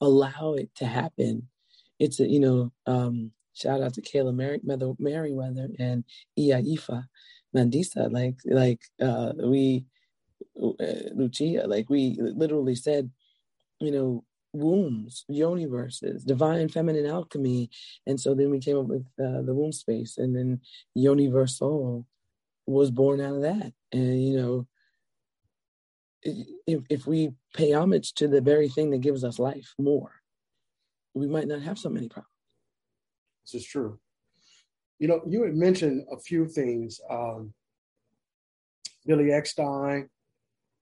allow 0.00 0.54
it 0.54 0.70
to 0.76 0.86
happen. 0.86 1.48
It's 1.98 2.20
a, 2.20 2.28
you 2.28 2.40
know 2.40 2.72
um 2.86 3.32
shout 3.54 3.80
out 3.82 3.94
to 3.94 4.02
Kayla 4.02 4.34
Mer- 4.34 4.94
Merriweather 4.98 5.68
and 5.78 6.04
Iya 6.36 6.60
Ifa 6.62 7.04
Mandisa 7.56 8.10
like 8.12 8.36
like 8.44 8.80
uh 9.00 9.32
we 9.38 9.86
uh, 10.60 10.74
Lucia 11.14 11.64
like 11.66 11.88
we 11.88 12.18
literally 12.20 12.74
said 12.74 13.10
you 13.80 13.90
know 13.90 14.24
wombs 14.52 15.24
universes 15.28 16.24
divine 16.24 16.68
feminine 16.68 17.06
alchemy. 17.06 17.70
And 18.06 18.20
so 18.20 18.34
then 18.34 18.50
we 18.50 18.60
came 18.60 18.78
up 18.78 18.86
with 18.86 19.06
uh, 19.18 19.42
the 19.42 19.54
womb 19.54 19.72
space 19.72 20.16
and 20.18 20.34
then 20.34 20.60
universal 20.94 22.06
was 22.66 22.90
born 22.90 23.20
out 23.20 23.36
of 23.36 23.42
that. 23.42 23.72
And, 23.92 24.22
you 24.22 24.36
know, 24.36 24.66
if, 26.66 26.80
if 26.88 27.06
we 27.06 27.32
pay 27.54 27.72
homage 27.72 28.14
to 28.14 28.28
the 28.28 28.40
very 28.40 28.68
thing 28.68 28.90
that 28.90 29.00
gives 29.00 29.24
us 29.24 29.38
life 29.38 29.74
more, 29.78 30.12
we 31.14 31.26
might 31.26 31.46
not 31.46 31.62
have 31.62 31.78
so 31.78 31.88
many 31.88 32.08
problems. 32.08 32.28
This 33.44 33.62
is 33.62 33.66
true. 33.66 33.98
You 34.98 35.08
know, 35.08 35.20
you 35.26 35.42
had 35.42 35.54
mentioned 35.54 36.06
a 36.10 36.18
few 36.18 36.46
things. 36.46 37.00
Um, 37.10 37.52
Billy 39.06 39.24
Eckstine 39.24 40.08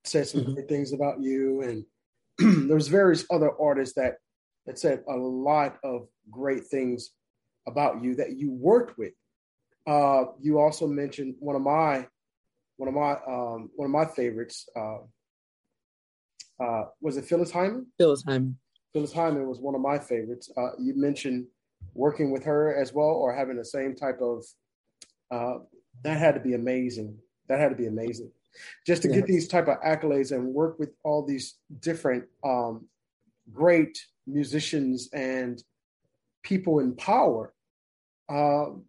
said 0.04 0.28
some 0.28 0.42
mm-hmm. 0.42 0.54
great 0.54 0.68
things 0.68 0.92
about 0.92 1.20
you, 1.20 1.62
and 2.38 2.68
there's 2.68 2.88
various 2.88 3.24
other 3.30 3.50
artists 3.60 3.94
that 3.96 4.14
that 4.66 4.78
said 4.78 5.02
a 5.08 5.16
lot 5.16 5.78
of 5.82 6.06
great 6.30 6.64
things 6.66 7.10
about 7.66 8.02
you 8.02 8.14
that 8.16 8.36
you 8.36 8.50
worked 8.52 8.96
with. 8.96 9.12
Uh, 9.86 10.24
you 10.40 10.58
also 10.58 10.86
mentioned 10.86 11.34
one 11.40 11.56
of 11.56 11.62
my 11.62 12.06
one 12.76 12.88
of 12.88 12.94
my 12.94 13.12
um, 13.26 13.70
one 13.74 13.86
of 13.86 13.90
my 13.90 14.04
favorites. 14.04 14.68
Uh, 14.76 14.98
uh, 16.62 16.84
was 17.00 17.16
it 17.16 17.24
Phyllis 17.24 17.50
Hyman? 17.50 17.86
Phyllis 17.98 18.22
Hyman. 18.24 18.58
Phyllis 18.92 19.12
Hyman 19.12 19.48
was 19.48 19.58
one 19.58 19.74
of 19.74 19.80
my 19.80 19.98
favorites. 19.98 20.50
Uh, 20.56 20.70
you 20.78 20.94
mentioned 20.94 21.46
working 21.94 22.30
with 22.30 22.44
her 22.44 22.74
as 22.74 22.92
well, 22.92 23.06
or 23.06 23.34
having 23.34 23.56
the 23.56 23.64
same 23.64 23.94
type 23.94 24.20
of. 24.20 24.44
Uh, 25.30 25.58
that 26.04 26.18
had 26.18 26.34
to 26.34 26.40
be 26.40 26.54
amazing. 26.54 27.16
That 27.48 27.58
had 27.58 27.70
to 27.70 27.76
be 27.76 27.86
amazing, 27.86 28.30
just 28.86 29.02
to 29.02 29.08
get 29.08 29.26
these 29.26 29.48
type 29.48 29.68
of 29.68 29.80
accolades 29.80 30.32
and 30.32 30.46
work 30.46 30.78
with 30.78 30.90
all 31.04 31.24
these 31.24 31.56
different 31.80 32.24
um, 32.44 32.86
great 33.52 33.98
musicians 34.26 35.08
and 35.12 35.62
people 36.42 36.78
in 36.80 36.94
power. 36.94 37.52
Um, 38.28 38.84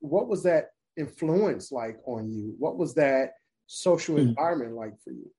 what 0.00 0.28
was 0.28 0.42
that 0.44 0.70
influence 0.96 1.72
like 1.72 1.98
on 2.06 2.30
you? 2.30 2.54
What 2.58 2.76
was 2.76 2.94
that 2.94 3.32
social 3.66 4.16
mm. 4.16 4.20
environment 4.20 4.74
like 4.74 4.94
for 5.02 5.10
you? 5.10 5.30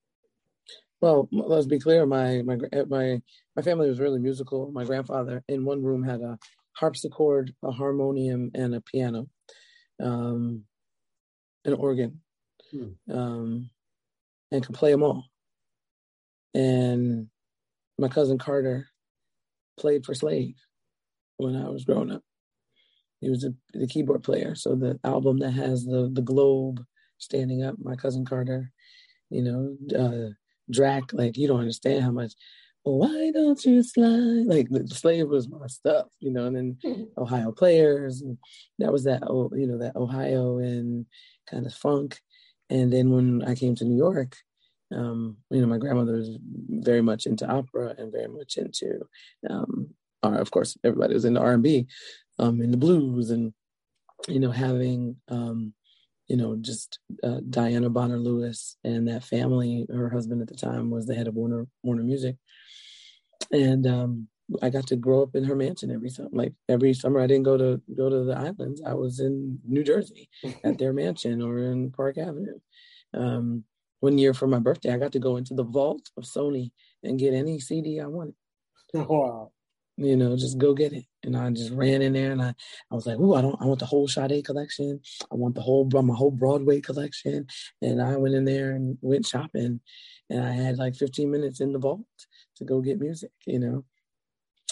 Well, 1.02 1.30
let's 1.32 1.66
be 1.66 1.80
clear. 1.80 2.06
My 2.06 2.42
my 2.42 2.58
my 2.90 3.22
my 3.56 3.62
family 3.62 3.90
was 3.90 4.00
really 4.00 4.20
musical. 4.20 4.70
My 4.72 4.84
grandfather 4.84 5.44
in 5.48 5.64
one 5.64 5.82
room 5.82 6.04
had 6.04 6.22
a 6.22 6.38
harpsichord, 6.74 7.54
a 7.64 7.72
harmonium, 7.72 8.52
and 8.54 8.76
a 8.76 8.82
piano, 8.82 9.28
um, 10.02 10.64
an 11.64 11.74
organ, 11.74 12.22
hmm. 12.72 12.90
um, 13.10 13.70
and 14.52 14.66
could 14.66 14.76
play 14.76 14.92
them 14.92 15.04
all. 15.04 15.26
And 16.54 17.28
my 17.98 18.10
cousin 18.10 18.38
Carter 18.38 18.90
played 19.78 20.06
for 20.06 20.14
Slave 20.14 20.56
when 21.38 21.56
I 21.56 21.70
was 21.70 21.86
growing 21.86 22.12
up. 22.12 22.24
He 23.22 23.30
was 23.30 23.44
a, 23.44 23.54
the 23.74 23.88
keyboard 23.88 24.24
player. 24.24 24.56
So 24.56 24.76
the 24.76 25.00
album 25.04 25.40
that 25.40 25.52
has 25.52 25.86
the 25.86 26.10
the 26.12 26.22
globe 26.22 26.84
standing 27.18 27.64
up, 27.64 27.76
my 27.82 27.96
cousin 27.96 28.26
Carter, 28.26 28.72
you 29.30 29.42
know, 29.42 29.78
uh, 29.98 30.34
Drac, 30.72 31.12
like 31.14 31.38
you 31.38 31.48
don't 31.48 31.60
understand 31.60 32.04
how 32.04 32.12
much 32.12 32.34
why 32.84 33.32
don't 33.34 33.64
you 33.66 33.84
slide? 33.84 34.46
Like 34.46 34.70
the 34.70 34.88
slave 34.88 35.28
was 35.28 35.50
my 35.50 35.68
stuff, 35.68 36.08
you 36.20 36.32
know, 36.32 36.46
and 36.46 36.56
then 36.56 36.78
mm-hmm. 36.84 37.22
Ohio 37.22 37.52
players, 37.52 38.22
and 38.22 38.38
that 38.80 38.92
was 38.92 39.04
that, 39.04 39.24
oh, 39.28 39.52
you 39.54 39.68
know, 39.68 39.78
that 39.80 39.96
Ohio 39.96 40.58
and 40.58 41.06
kind 41.50 41.66
of 41.66 41.74
funk. 41.74 42.20
And 42.70 42.92
then 42.92 43.12
when 43.12 43.44
I 43.44 43.56
came 43.56 43.76
to 43.76 43.86
New 43.86 43.98
York, 43.98 44.36
um, 44.96 45.38
you 45.50 45.62
know, 45.62 45.68
my 45.68 45.78
grandmother 45.78 46.14
was 46.14 46.38
very 46.70 47.02
much 47.02 47.26
into 47.26 47.48
opera 47.48 47.96
and 47.98 48.12
very 48.12 48.28
much 48.28 48.58
into, 48.58 49.02
um, 49.50 49.90
uh, 50.24 50.38
of 50.38 50.52
course, 50.52 50.78
everybody 50.84 51.14
was 51.14 51.26
into 51.26 51.40
R 51.40 51.54
and 51.54 51.64
B, 51.64 51.88
um, 52.40 52.62
in 52.62 52.72
the 52.72 52.78
blues, 52.78 53.30
and 53.30 53.54
you 54.28 54.40
know, 54.40 54.52
having, 54.52 55.18
um, 55.30 55.74
you 56.28 56.38
know, 56.38 56.56
just 56.60 57.00
uh, 57.24 57.40
Diana 57.50 57.90
Bonner 57.90 58.18
Lewis 58.18 58.78
and 58.84 59.08
that 59.08 59.24
family. 59.24 59.86
Her 59.90 60.10
husband 60.10 60.42
at 60.42 60.48
the 60.48 60.56
time 60.56 60.90
was 60.90 61.06
the 61.06 61.16
head 61.16 61.28
of 61.28 61.36
Warner 61.36 61.68
Warner 61.84 62.04
Music, 62.04 62.36
and 63.52 63.86
um, 63.88 64.28
I 64.62 64.70
got 64.70 64.88
to 64.88 64.96
grow 64.96 65.22
up 65.24 65.36
in 65.36 65.44
her 65.44 65.56
mansion 65.56 65.92
every 65.92 66.10
summer. 66.10 66.30
Like 66.32 66.54
every 66.68 66.94
summer, 66.94 67.20
I 67.20 67.28
didn't 67.28 67.44
go 67.44 67.58
to 67.58 67.82
go 67.96 68.10
to 68.10 68.24
the 68.24 68.38
islands. 68.38 68.82
I 68.86 68.94
was 68.94 69.20
in 69.20 69.60
New 69.66 69.84
Jersey 69.84 70.30
at 70.64 70.78
their 70.78 70.94
mansion 70.94 71.42
or 71.42 71.60
in 71.60 71.92
Park 71.92 72.18
Avenue. 72.18 72.60
Um, 73.14 73.64
one 74.00 74.18
year 74.18 74.34
for 74.34 74.48
my 74.48 74.60
birthday, 74.60 74.94
I 74.94 74.98
got 74.98 75.12
to 75.14 75.20
go 75.20 75.36
into 75.38 75.54
the 75.54 75.64
vault 75.64 76.10
of 76.18 76.24
Sony 76.24 76.72
and 77.04 77.20
get 77.20 77.34
any 77.34 77.60
CD 77.60 78.00
I 78.00 78.08
wanted. 78.08 78.36
Wow. 78.94 79.52
You 80.02 80.16
know, 80.16 80.38
just 80.38 80.58
go 80.58 80.74
get 80.74 80.94
it. 80.94 81.04
And 81.24 81.36
I 81.36 81.50
just 81.50 81.74
ran 81.74 82.02
in 82.02 82.14
there 82.14 82.32
and 82.32 82.42
I, 82.42 82.54
I 82.90 82.96
was 82.96 83.06
like, 83.06 83.18
oh, 83.20 83.36
I 83.36 83.42
don't 83.42 83.62
I 83.62 83.66
want 83.66 83.80
the 83.80 83.86
whole 83.86 84.08
Sade 84.08 84.46
collection. 84.46 85.02
I 85.30 85.36
want 85.36 85.56
the 85.56 85.62
whole 85.62 85.90
my 85.92 86.16
whole 86.16 86.32
Broadway 86.32 86.80
collection. 86.80 87.48
And 87.82 88.02
I 88.02 88.16
went 88.16 88.34
in 88.34 88.46
there 88.46 88.72
and 88.72 88.98
went 89.02 89.26
shopping 89.26 89.82
and 90.30 90.46
I 90.46 90.52
had 90.52 90.78
like 90.78 90.96
15 90.96 91.30
minutes 91.30 91.60
in 91.60 91.74
the 91.74 91.80
vault 91.80 92.06
to 92.56 92.64
go 92.64 92.80
get 92.80 93.02
music, 93.02 93.32
you 93.46 93.60
know. 93.60 93.84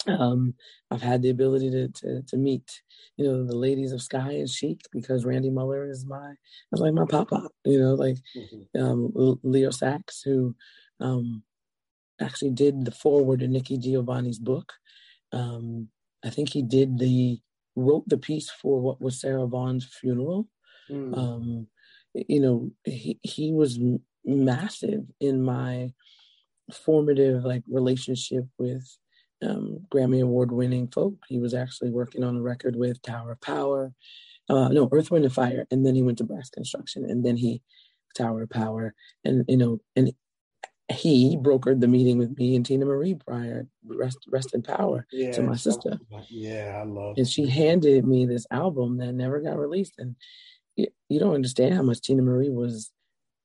Um, 0.08 0.54
I've 0.90 1.02
had 1.02 1.22
the 1.22 1.30
ability 1.30 1.72
to, 1.72 1.90
to, 1.90 2.22
to 2.22 2.38
meet, 2.38 2.82
you 3.18 3.26
know, 3.26 3.46
the 3.46 3.56
ladies 3.56 3.92
of 3.92 4.00
Skyy 4.00 4.40
and 4.40 4.50
Chic 4.50 4.80
because 4.94 5.26
Randy 5.26 5.50
Muller 5.50 5.90
is 5.90 6.06
my, 6.06 6.36
is 6.72 6.80
like 6.80 6.94
my 6.94 7.06
pop 7.06 7.32
pop, 7.32 7.52
you 7.66 7.80
know, 7.82 7.96
like 7.96 8.16
mm-hmm. 8.34 8.82
um, 8.82 9.40
Leo 9.44 9.72
Sacks, 9.72 10.22
who 10.22 10.56
um, 11.02 11.44
actually 12.22 12.52
did 12.52 12.86
the 12.86 12.92
forward 12.92 13.42
to 13.42 13.48
Nikki 13.48 13.78
Giovanni's 13.78 14.40
book. 14.40 14.72
Um, 15.32 15.90
I 16.24 16.30
think 16.30 16.50
he 16.50 16.62
did 16.62 16.98
the 16.98 17.40
wrote 17.76 18.08
the 18.08 18.18
piece 18.18 18.50
for 18.50 18.82
what 18.82 19.02
was 19.02 19.22
Sarah 19.22 19.46
Vaughan's 19.46 19.86
funeral. 19.86 20.48
Mm. 20.90 21.18
Um, 21.18 21.68
you 22.14 22.40
know, 22.40 22.72
he 22.84 23.20
he 23.22 23.54
was 23.54 23.80
massive 24.26 25.04
in 25.20 25.42
my 25.44 25.94
formative 26.74 27.44
like 27.44 27.64
relationship 27.68 28.46
with 28.58 28.86
um, 29.44 29.86
Grammy 29.90 30.22
Award 30.22 30.52
winning 30.52 30.88
folk. 30.88 31.16
He 31.28 31.40
was 31.40 31.54
actually 31.54 31.92
working 31.92 32.24
on 32.24 32.38
a 32.38 32.42
record 32.42 32.76
with 32.76 33.02
Tower 33.02 33.34
of 33.34 33.42
Power, 33.42 33.94
uh, 34.50 34.70
no, 34.70 34.90
Earth, 34.92 35.12
Wind, 35.12 35.26
and 35.26 35.34
Fire, 35.34 35.66
and 35.72 35.86
then 35.86 35.96
he 35.96 36.02
went 36.02 36.18
to 36.20 36.24
Brass 36.24 36.50
Construction, 36.50 37.06
and 37.06 37.26
then 37.26 37.38
he 37.38 37.62
Tower 38.16 38.44
of 38.44 38.50
Power, 38.50 38.94
and 39.24 39.46
you 39.48 39.58
know, 39.58 39.80
and 39.96 40.12
he 40.92 41.38
brokered 41.38 41.82
the 41.82 41.88
meeting 41.88 42.18
with 42.18 42.38
me 42.38 42.56
and 42.56 42.66
Teena 42.66 42.86
Marie 42.86 43.16
prior, 43.16 43.68
rest, 43.86 44.20
rest 44.30 44.54
in 44.54 44.62
power 44.62 45.06
yeah, 45.12 45.32
to 45.34 45.42
my 45.42 45.56
sister. 45.56 46.00
Yeah, 46.30 46.80
I 46.82 46.86
love. 46.86 47.16
And 47.18 47.28
she 47.28 47.48
handed 47.48 48.06
me 48.06 48.26
this 48.26 48.48
album 48.52 48.98
that 48.98 49.14
never 49.14 49.42
got 49.42 49.58
released, 49.58 49.96
and 49.98 50.16
you, 50.76 50.88
you 51.10 51.20
don't 51.20 51.36
understand 51.36 51.74
how 51.74 51.84
much 51.84 52.00
Teena 52.00 52.22
Marie 52.22 52.50
was 52.50 52.92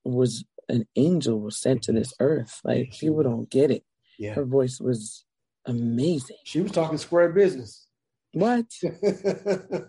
was 0.05 0.45
an 0.69 0.87
angel 0.97 1.41
was 1.41 1.61
sent 1.61 1.83
to 1.83 1.93
this 1.93 2.13
mm-hmm. 2.15 2.25
earth. 2.25 2.61
Like 2.65 2.93
people 2.93 3.23
don't 3.23 3.51
get 3.51 3.71
it. 3.71 3.85
Yeah. 4.19 4.35
Her 4.35 4.45
voice 4.45 4.81
was 4.81 5.25
amazing. 5.67 6.37
She 6.45 6.61
was 6.61 6.73
talking 6.73 6.99
square 6.99 7.31
business. 7.31 7.87
What? 8.33 8.67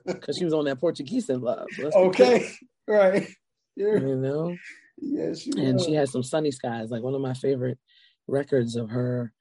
Because 0.06 0.38
she 0.38 0.46
was 0.46 0.54
on 0.54 0.66
that 0.66 0.80
Portuguese 0.80 1.30
in 1.30 1.42
love. 1.42 1.68
okay. 1.80 2.50
Right. 2.86 3.26
Yeah. 3.78 3.96
You 3.96 4.18
know? 4.18 4.58
She 5.36 5.52
and 5.58 5.80
she 5.82 5.94
has 5.94 6.12
some 6.12 6.24
sunny 6.24 6.52
skies. 6.52 6.90
Like 6.90 7.04
one 7.04 7.16
of 7.16 7.22
my 7.22 7.34
favorite 7.34 7.78
records 8.28 8.76
of 8.76 8.90
her, 8.90 9.34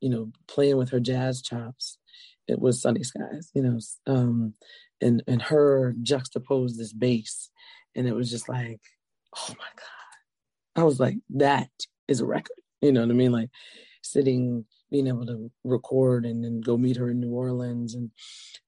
you 0.00 0.08
know, 0.08 0.32
playing 0.48 0.76
with 0.76 0.90
her 0.90 1.00
jazz 1.00 1.42
chops. 1.42 1.98
It 2.48 2.58
was 2.58 2.82
Sunny 2.82 3.04
Skies, 3.04 3.50
you 3.54 3.62
know, 3.62 3.78
um, 4.06 4.54
and 5.00 5.22
and 5.28 5.40
her 5.42 5.94
juxtaposed 6.02 6.78
this 6.78 6.92
bass, 6.92 7.50
and 7.94 8.08
it 8.08 8.14
was 8.14 8.28
just 8.28 8.48
like, 8.48 8.80
oh 9.38 9.50
my 9.50 9.70
god, 9.76 10.80
I 10.80 10.84
was 10.84 10.98
like, 10.98 11.16
that 11.30 11.70
is 12.08 12.20
a 12.20 12.26
record. 12.26 12.56
You 12.80 12.92
know 12.92 13.02
what 13.02 13.10
I 13.10 13.14
mean? 13.14 13.32
Like 13.32 13.50
sitting, 14.02 14.64
being 14.90 15.06
able 15.06 15.26
to 15.26 15.50
record 15.64 16.26
and 16.26 16.42
then 16.42 16.60
go 16.60 16.76
meet 16.76 16.96
her 16.96 17.10
in 17.10 17.20
New 17.20 17.30
Orleans. 17.30 17.94
And 17.94 18.10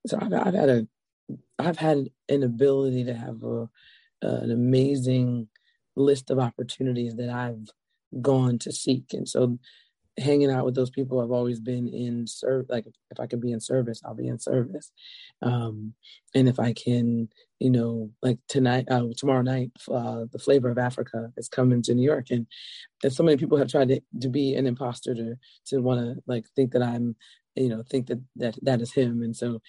so 0.06 0.18
I've, 0.20 0.32
I've 0.32 0.54
had 0.54 0.68
a, 0.68 0.86
I've 1.58 1.78
had 1.78 2.08
an 2.28 2.42
ability 2.42 3.04
to 3.04 3.14
have 3.14 3.42
a, 3.42 3.68
an 4.22 4.50
amazing 4.50 5.48
list 5.96 6.30
of 6.30 6.38
opportunities 6.38 7.14
that 7.16 7.30
I've 7.30 7.68
gone 8.22 8.58
to 8.60 8.72
seek. 8.72 9.12
And 9.12 9.28
so 9.28 9.58
hanging 10.18 10.50
out 10.50 10.64
with 10.64 10.74
those 10.74 10.90
people 10.90 11.20
I've 11.20 11.30
always 11.30 11.58
been 11.58 11.88
in 11.88 12.26
serve 12.26 12.66
like 12.68 12.84
if 12.86 13.18
I 13.18 13.26
can 13.26 13.40
be 13.40 13.52
in 13.52 13.60
service 13.60 14.02
I'll 14.04 14.14
be 14.14 14.28
in 14.28 14.38
service. 14.38 14.92
Um 15.40 15.94
and 16.34 16.48
if 16.48 16.60
I 16.60 16.74
can 16.74 17.28
you 17.58 17.70
know 17.70 18.10
like 18.20 18.38
tonight 18.48 18.86
uh 18.90 19.06
tomorrow 19.16 19.42
night 19.42 19.70
uh 19.90 20.26
the 20.30 20.38
flavor 20.38 20.68
of 20.68 20.78
Africa 20.78 21.32
is 21.38 21.48
coming 21.48 21.80
to 21.82 21.94
New 21.94 22.04
York. 22.04 22.26
And, 22.30 22.46
and 23.02 23.12
so 23.12 23.22
many 23.22 23.38
people 23.38 23.56
have 23.56 23.70
tried 23.70 23.88
to, 23.88 24.00
to 24.20 24.28
be 24.28 24.54
an 24.54 24.66
imposter 24.66 25.14
to 25.14 25.36
to 25.66 25.78
want 25.80 26.00
to 26.00 26.22
like 26.26 26.44
think 26.54 26.72
that 26.72 26.82
I'm 26.82 27.16
you 27.54 27.70
know 27.70 27.82
think 27.88 28.08
that 28.08 28.20
that 28.36 28.58
that 28.62 28.82
is 28.82 28.92
him. 28.92 29.22
And 29.22 29.34
so 29.34 29.60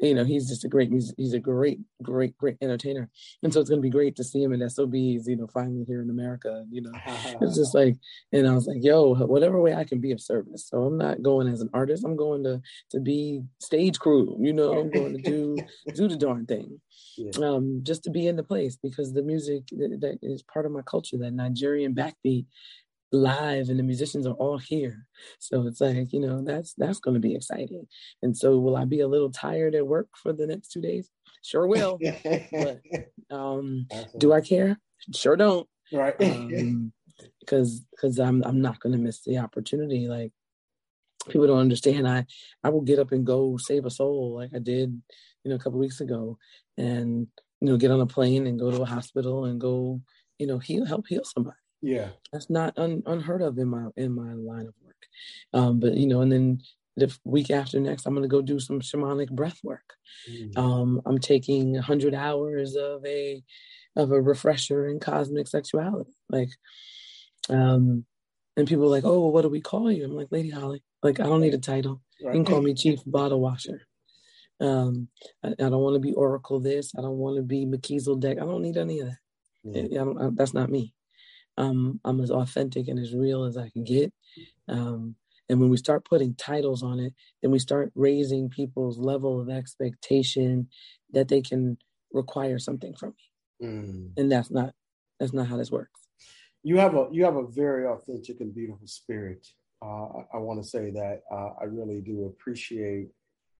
you 0.00 0.14
know, 0.14 0.24
he's 0.24 0.48
just 0.48 0.64
a 0.64 0.68
great 0.68 0.90
music. 0.90 1.16
He's 1.18 1.34
a 1.34 1.40
great, 1.40 1.80
great, 2.02 2.36
great 2.38 2.56
entertainer. 2.62 3.10
And 3.42 3.52
so 3.52 3.60
it's 3.60 3.68
going 3.68 3.80
to 3.80 3.86
be 3.86 3.90
great 3.90 4.14
to 4.16 4.24
see 4.24 4.42
him 4.42 4.52
in 4.52 4.68
SOBs, 4.68 5.26
you 5.26 5.36
know, 5.36 5.48
finally 5.48 5.84
here 5.84 6.02
in 6.02 6.10
America. 6.10 6.64
You 6.70 6.82
know, 6.82 6.92
it's 7.40 7.56
just 7.56 7.74
like, 7.74 7.96
and 8.32 8.46
I 8.46 8.54
was 8.54 8.66
like, 8.66 8.78
yo, 8.80 9.14
whatever 9.14 9.60
way 9.60 9.74
I 9.74 9.84
can 9.84 10.00
be 10.00 10.12
of 10.12 10.20
service. 10.20 10.68
So 10.68 10.84
I'm 10.84 10.98
not 10.98 11.22
going 11.22 11.48
as 11.48 11.60
an 11.60 11.70
artist. 11.74 12.04
I'm 12.04 12.16
going 12.16 12.44
to 12.44 12.62
to 12.90 13.00
be 13.00 13.42
stage 13.58 13.98
crew. 13.98 14.36
You 14.38 14.52
know, 14.52 14.78
I'm 14.78 14.90
going 14.90 15.16
to 15.16 15.22
do 15.22 15.56
do 15.94 16.08
the 16.08 16.16
darn 16.16 16.46
thing, 16.46 16.80
yeah. 17.16 17.30
um, 17.44 17.80
just 17.82 18.04
to 18.04 18.10
be 18.10 18.28
in 18.28 18.36
the 18.36 18.42
place 18.42 18.76
because 18.76 19.12
the 19.12 19.22
music 19.22 19.64
that, 19.72 19.98
that 20.00 20.18
is 20.22 20.42
part 20.42 20.66
of 20.66 20.72
my 20.72 20.82
culture. 20.82 21.18
That 21.18 21.32
Nigerian 21.32 21.94
backbeat 21.94 22.46
live 23.12 23.68
and 23.68 23.78
the 23.78 23.82
musicians 23.84 24.26
are 24.26 24.34
all 24.34 24.58
here. 24.58 25.06
So 25.38 25.66
it's 25.66 25.80
like 25.80 26.12
you 26.12 26.20
know 26.20 26.42
that's 26.42 26.74
that's 26.74 27.00
going 27.00 27.14
to 27.14 27.20
be 27.20 27.34
exciting. 27.34 27.86
And 28.22 28.36
so 28.36 28.58
will 28.58 28.76
i 28.76 28.84
be 28.84 29.00
a 29.00 29.08
little 29.08 29.30
tired 29.30 29.74
at 29.74 29.86
work 29.86 30.08
for 30.22 30.32
the 30.32 30.46
next 30.46 30.68
two 30.68 30.80
days? 30.80 31.10
Sure 31.42 31.66
will. 31.66 31.98
But 32.52 32.80
um 33.30 33.86
do 34.16 34.32
i 34.32 34.40
care? 34.40 34.78
Sure 35.14 35.36
don't. 35.36 35.68
Right. 35.92 36.14
Um, 36.20 36.92
because 37.40 37.80
because 37.90 38.18
i'm 38.18 38.44
i'm 38.44 38.60
not 38.60 38.80
going 38.80 38.92
to 38.92 38.98
miss 38.98 39.22
the 39.22 39.38
opportunity. 39.38 40.06
Like 40.06 40.32
people 41.28 41.46
don't 41.46 41.58
understand. 41.58 42.06
I 42.06 42.26
i 42.62 42.68
will 42.68 42.82
get 42.82 42.98
up 42.98 43.12
and 43.12 43.26
go 43.26 43.56
save 43.56 43.86
a 43.86 43.90
soul 43.90 44.34
like 44.34 44.50
i 44.54 44.58
did 44.58 45.00
you 45.44 45.50
know 45.50 45.56
a 45.56 45.58
couple 45.58 45.78
weeks 45.78 46.00
ago 46.00 46.38
and 46.76 47.26
you 47.60 47.68
know 47.68 47.76
get 47.76 47.90
on 47.90 48.00
a 48.00 48.06
plane 48.06 48.46
and 48.46 48.58
go 48.58 48.70
to 48.70 48.82
a 48.82 48.86
hospital 48.86 49.46
and 49.46 49.60
go 49.60 50.00
you 50.38 50.46
know 50.46 50.58
heal 50.58 50.84
help 50.84 51.06
heal 51.06 51.24
somebody 51.24 51.56
yeah, 51.80 52.08
that's 52.32 52.50
not 52.50 52.76
un, 52.76 53.02
unheard 53.06 53.42
of 53.42 53.58
in 53.58 53.68
my 53.68 53.86
in 53.96 54.12
my 54.12 54.32
line 54.32 54.66
of 54.66 54.74
work. 54.84 55.06
Um, 55.52 55.80
but 55.80 55.94
you 55.94 56.06
know, 56.06 56.20
and 56.20 56.32
then 56.32 56.60
the 56.96 57.16
week 57.24 57.50
after 57.50 57.78
next, 57.78 58.06
I'm 58.06 58.14
going 58.14 58.24
to 58.24 58.28
go 58.28 58.42
do 58.42 58.58
some 58.58 58.80
shamanic 58.80 59.30
breath 59.30 59.60
work. 59.62 59.94
Mm-hmm. 60.30 60.58
Um, 60.58 61.00
I'm 61.06 61.18
taking 61.18 61.74
100 61.74 62.14
hours 62.14 62.74
of 62.74 63.04
a 63.06 63.42
of 63.96 64.10
a 64.10 64.20
refresher 64.20 64.88
in 64.88 65.00
cosmic 65.00 65.46
sexuality. 65.46 66.12
Like, 66.28 66.50
um, 67.48 68.04
and 68.56 68.66
people 68.66 68.84
are 68.84 68.88
like, 68.88 69.04
"Oh, 69.04 69.20
well, 69.20 69.32
what 69.32 69.42
do 69.42 69.48
we 69.48 69.60
call 69.60 69.90
you?" 69.90 70.04
I'm 70.04 70.16
like, 70.16 70.28
"Lady 70.30 70.50
Holly." 70.50 70.82
Like, 71.02 71.20
I 71.20 71.24
don't 71.24 71.40
need 71.40 71.54
a 71.54 71.58
title. 71.58 72.02
Right. 72.22 72.34
You 72.34 72.42
can 72.42 72.52
call 72.52 72.62
me 72.62 72.74
Chief 72.74 73.00
Bottle 73.06 73.40
Washer. 73.40 73.82
Um, 74.60 75.08
I, 75.44 75.50
I 75.50 75.54
don't 75.68 75.82
want 75.82 75.94
to 75.94 76.00
be 76.00 76.12
Oracle 76.14 76.58
this. 76.58 76.92
I 76.98 77.02
don't 77.02 77.18
want 77.18 77.36
to 77.36 77.42
be 77.42 77.64
Melchizedek. 77.64 78.38
I 78.38 78.44
don't 78.44 78.62
need 78.62 78.76
any 78.76 78.98
of 78.98 79.08
that. 79.08 79.18
Yeah. 79.62 80.02
I, 80.02 80.26
I, 80.26 80.30
that's 80.32 80.54
not 80.54 80.70
me 80.70 80.94
um, 81.58 82.00
I'm 82.04 82.20
as 82.20 82.30
authentic 82.30 82.88
and 82.88 82.98
as 82.98 83.12
real 83.12 83.44
as 83.44 83.56
I 83.56 83.68
can 83.68 83.84
get. 83.84 84.12
Um, 84.68 85.16
and 85.48 85.60
when 85.60 85.70
we 85.70 85.76
start 85.76 86.04
putting 86.04 86.34
titles 86.34 86.82
on 86.82 87.00
it, 87.00 87.14
then 87.42 87.50
we 87.50 87.58
start 87.58 87.90
raising 87.94 88.48
people's 88.48 88.98
level 88.98 89.40
of 89.40 89.50
expectation 89.50 90.68
that 91.12 91.28
they 91.28 91.40
can 91.40 91.76
require 92.12 92.58
something 92.58 92.94
from 92.94 93.14
me. 93.60 93.66
Mm. 93.66 94.12
And 94.16 94.30
that's 94.30 94.50
not 94.50 94.72
that's 95.18 95.32
not 95.32 95.48
how 95.48 95.56
this 95.56 95.70
works. 95.70 96.00
You 96.62 96.76
have 96.78 96.94
a 96.94 97.08
you 97.10 97.24
have 97.24 97.36
a 97.36 97.46
very 97.46 97.86
authentic 97.86 98.40
and 98.40 98.54
beautiful 98.54 98.86
spirit. 98.86 99.46
Uh, 99.82 100.04
I, 100.04 100.24
I 100.34 100.36
want 100.38 100.62
to 100.62 100.68
say 100.68 100.90
that 100.90 101.22
uh, 101.30 101.50
I 101.60 101.64
really 101.64 102.00
do 102.00 102.26
appreciate 102.26 103.08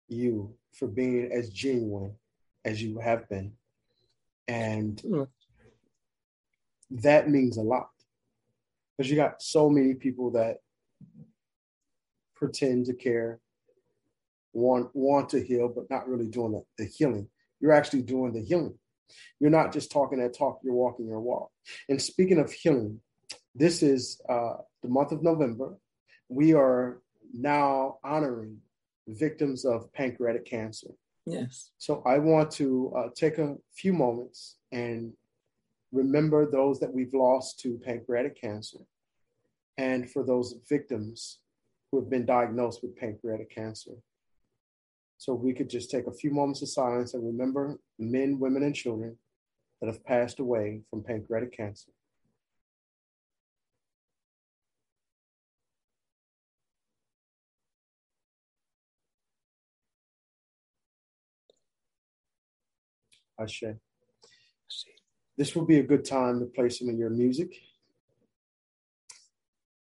you 0.08 0.54
for 0.72 0.86
being 0.86 1.32
as 1.32 1.50
genuine 1.50 2.14
as 2.64 2.82
you 2.82 2.98
have 2.98 3.28
been, 3.28 3.52
and 4.46 5.02
mm 5.04 5.26
that 6.90 7.28
means 7.28 7.56
a 7.56 7.62
lot 7.62 7.90
because 8.96 9.10
you 9.10 9.16
got 9.16 9.42
so 9.42 9.68
many 9.68 9.94
people 9.94 10.30
that 10.32 10.58
pretend 12.34 12.86
to 12.86 12.94
care, 12.94 13.40
want 14.52 14.90
want 14.94 15.28
to 15.30 15.42
heal, 15.42 15.68
but 15.68 15.90
not 15.90 16.08
really 16.08 16.28
doing 16.28 16.52
the, 16.52 16.64
the 16.78 16.84
healing. 16.84 17.28
You're 17.60 17.72
actually 17.72 18.02
doing 18.02 18.32
the 18.32 18.42
healing. 18.42 18.78
You're 19.40 19.50
not 19.50 19.72
just 19.72 19.90
talking 19.90 20.18
that 20.18 20.36
talk, 20.36 20.60
you're 20.62 20.74
walking 20.74 21.06
your 21.06 21.20
walk. 21.20 21.50
And 21.88 22.00
speaking 22.00 22.38
of 22.38 22.52
healing, 22.52 23.00
this 23.54 23.82
is 23.82 24.20
uh, 24.28 24.54
the 24.82 24.88
month 24.88 25.12
of 25.12 25.22
November. 25.22 25.76
We 26.28 26.54
are 26.54 27.00
now 27.32 27.98
honoring 28.04 28.58
victims 29.06 29.64
of 29.64 29.92
pancreatic 29.92 30.44
cancer. 30.44 30.88
Yes. 31.26 31.70
So 31.78 32.02
I 32.06 32.18
want 32.18 32.50
to 32.52 32.92
uh, 32.96 33.08
take 33.14 33.38
a 33.38 33.56
few 33.74 33.92
moments 33.92 34.56
and 34.72 35.12
remember 35.92 36.50
those 36.50 36.80
that 36.80 36.92
we've 36.92 37.14
lost 37.14 37.60
to 37.60 37.80
pancreatic 37.84 38.40
cancer 38.40 38.78
and 39.76 40.10
for 40.10 40.24
those 40.24 40.56
victims 40.68 41.38
who 41.90 42.00
have 42.00 42.10
been 42.10 42.26
diagnosed 42.26 42.82
with 42.82 42.96
pancreatic 42.96 43.54
cancer. 43.54 43.92
So 45.16 45.34
we 45.34 45.52
could 45.52 45.70
just 45.70 45.90
take 45.90 46.06
a 46.06 46.12
few 46.12 46.30
moments 46.30 46.62
of 46.62 46.68
silence 46.68 47.14
and 47.14 47.24
remember 47.24 47.78
men, 47.98 48.38
women, 48.38 48.62
and 48.62 48.74
children 48.74 49.16
that 49.80 49.86
have 49.86 50.04
passed 50.04 50.38
away 50.38 50.82
from 50.90 51.02
pancreatic 51.02 51.56
cancer. 51.56 51.90
Ashe. 63.40 63.78
This 65.38 65.54
will 65.54 65.64
be 65.64 65.78
a 65.78 65.84
good 65.84 66.04
time 66.04 66.40
to 66.40 66.46
play 66.46 66.68
some 66.68 66.88
of 66.88 66.98
your 66.98 67.10
music 67.10 67.54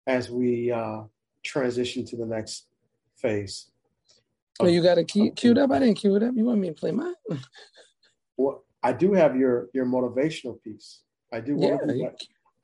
as 0.05 0.29
we 0.29 0.73
uh, 0.73 1.03
transition 1.45 2.05
to 2.07 2.17
the 2.17 2.27
next 2.27 2.67
phase. 3.17 3.71
Oh, 4.59 4.67
you 4.67 4.83
got 4.83 4.97
to 4.97 5.05
cue, 5.05 5.31
cue 5.31 5.53
it 5.53 5.59
up. 5.59 5.71
I 5.71 5.79
didn't 5.79 5.99
cue 5.99 6.17
it 6.17 6.23
up. 6.25 6.35
You 6.35 6.45
want 6.47 6.59
me 6.59 6.69
to 6.69 6.75
play 6.75 6.91
mine? 6.91 7.15
well, 8.37 8.65
I 8.83 8.93
do 8.93 9.13
have 9.13 9.37
your 9.37 9.69
your 9.73 9.87
motivational 9.87 10.61
piece. 10.61 11.03
I 11.33 11.39
do 11.39 11.55
want 11.55 11.81
yeah, 11.87 11.93
to. 11.93 11.97
You... 11.97 12.11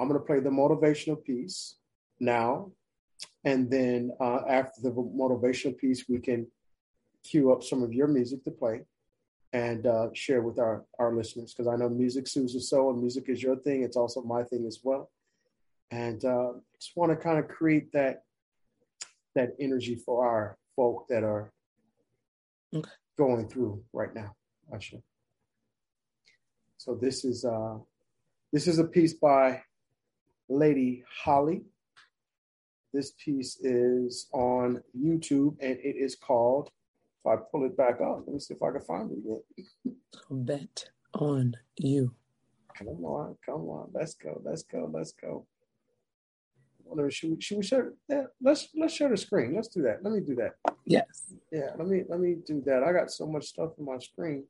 I'm 0.01 0.09
going 0.09 0.19
to 0.19 0.27
play 0.27 0.41
the 0.41 0.51
motivational 0.51 1.23
piece 1.23 1.77
now, 2.19 2.73
and 3.45 3.71
then 3.71 4.11
uh, 4.21 4.41
after 4.49 4.81
the 4.83 4.91
motivational 4.91 5.79
piece, 5.79 6.09
we 6.09 6.19
can 6.19 6.49
cue 7.23 7.53
up 7.53 7.63
some 7.63 7.85
of 7.85 7.93
your 7.93 8.09
music 8.09 8.43
to 8.43 8.51
play 8.51 8.81
and 9.53 9.87
uh, 9.87 10.09
share 10.15 10.43
with 10.43 10.59
our 10.59 10.85
our 10.99 11.15
listeners 11.15 11.53
because 11.53 11.73
I 11.73 11.77
know 11.77 11.89
music 11.89 12.27
soothes 12.27 12.55
the 12.55 12.61
soul 12.61 12.91
and 12.91 13.01
music 13.01 13.29
is 13.29 13.43
your 13.43 13.57
thing. 13.57 13.83
It's 13.83 13.97
also 13.97 14.23
my 14.23 14.43
thing 14.43 14.67
as 14.67 14.81
well, 14.83 15.11
and 15.91 16.25
uh, 16.25 16.53
just 16.81 16.97
want 16.97 17.13
to 17.13 17.17
kind 17.17 17.39
of 17.39 17.49
create 17.49 17.93
that 17.93 18.25
that 19.35 19.55
energy 19.61 19.97
for 19.97 20.27
our 20.27 20.57
folk 20.77 21.07
that 21.09 21.23
are 21.23 21.53
okay. 22.75 22.91
going 23.19 23.49
through 23.49 23.83
right 23.93 24.15
now. 24.15 24.35
Actually, 24.73 25.03
so 26.79 26.95
this 26.95 27.25
is 27.25 27.45
uh, 27.45 27.77
this 28.53 28.67
is 28.67 28.79
a 28.79 28.85
piece 28.85 29.15
by 29.15 29.63
Lady 30.49 31.05
Holly. 31.25 31.63
This 32.93 33.13
piece 33.25 33.59
is 33.61 34.29
on 34.33 34.83
YouTube 34.99 35.57
and 35.61 35.79
it 35.79 35.97
is 35.97 36.15
called 36.15 36.71
if 37.25 37.27
I 37.27 37.37
pull 37.51 37.65
it 37.65 37.77
back 37.77 38.01
up, 38.01 38.25
let 38.27 38.35
me 38.35 38.41
see 38.41 38.55
if 38.55 38.63
I 38.63 38.73
can 38.73 38.81
find 38.81 39.11
it 39.11 39.19
again. 39.19 39.97
Bet 40.31 40.89
on 41.15 41.55
you. 41.77 42.15
Come 42.77 42.89
on, 42.89 43.37
come 43.45 43.69
on, 43.69 43.91
let's 43.93 44.15
go, 44.15 44.41
let's 44.45 44.63
go, 44.63 44.91
let's 44.93 45.13
go. 45.13 45.47
Whatever, 46.85 47.11
should 47.11 47.31
we 47.31 47.41
should 47.41 47.59
we 47.59 47.63
share? 47.63 47.93
Yeah, 48.09 48.25
let's 48.43 48.69
let's 48.75 48.93
share 48.95 49.09
the 49.09 49.17
screen. 49.17 49.55
Let's 49.55 49.69
do 49.69 49.83
that. 49.83 50.03
Let 50.03 50.13
me 50.13 50.21
do 50.21 50.35
that. 50.35 50.57
Yes. 50.85 51.33
Yeah, 51.51 51.71
let 51.79 51.87
me 51.87 52.03
let 52.09 52.19
me 52.21 52.37
do 52.47 52.61
that. 52.67 52.83
I 52.83 52.93
got 52.93 53.11
so 53.11 53.27
much 53.27 53.47
stuff 53.47 53.71
on 53.79 53.87
my 53.87 53.99
screen. 53.99 54.45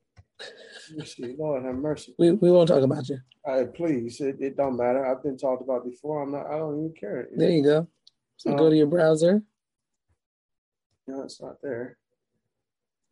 See. 1.04 1.36
Lord 1.38 1.64
have 1.64 1.74
mercy. 1.74 2.14
We 2.18 2.32
we 2.32 2.50
won't 2.50 2.68
talk 2.68 2.82
about 2.82 3.08
you. 3.08 3.18
All 3.44 3.58
right, 3.58 3.72
please. 3.72 4.20
It, 4.20 4.36
it 4.40 4.56
don't 4.56 4.76
matter. 4.76 5.06
I've 5.06 5.22
been 5.22 5.36
talked 5.36 5.62
about 5.62 5.84
before. 5.84 6.22
I'm 6.22 6.32
not. 6.32 6.46
I 6.46 6.58
don't 6.58 6.78
even 6.78 6.94
care. 6.98 7.28
There 7.36 7.50
you 7.50 7.62
go. 7.62 7.86
So 8.38 8.50
um, 8.50 8.56
go 8.56 8.70
to 8.70 8.76
your 8.76 8.86
browser. 8.86 9.42
No, 11.06 11.22
it's 11.22 11.40
not 11.40 11.56
there. 11.62 11.98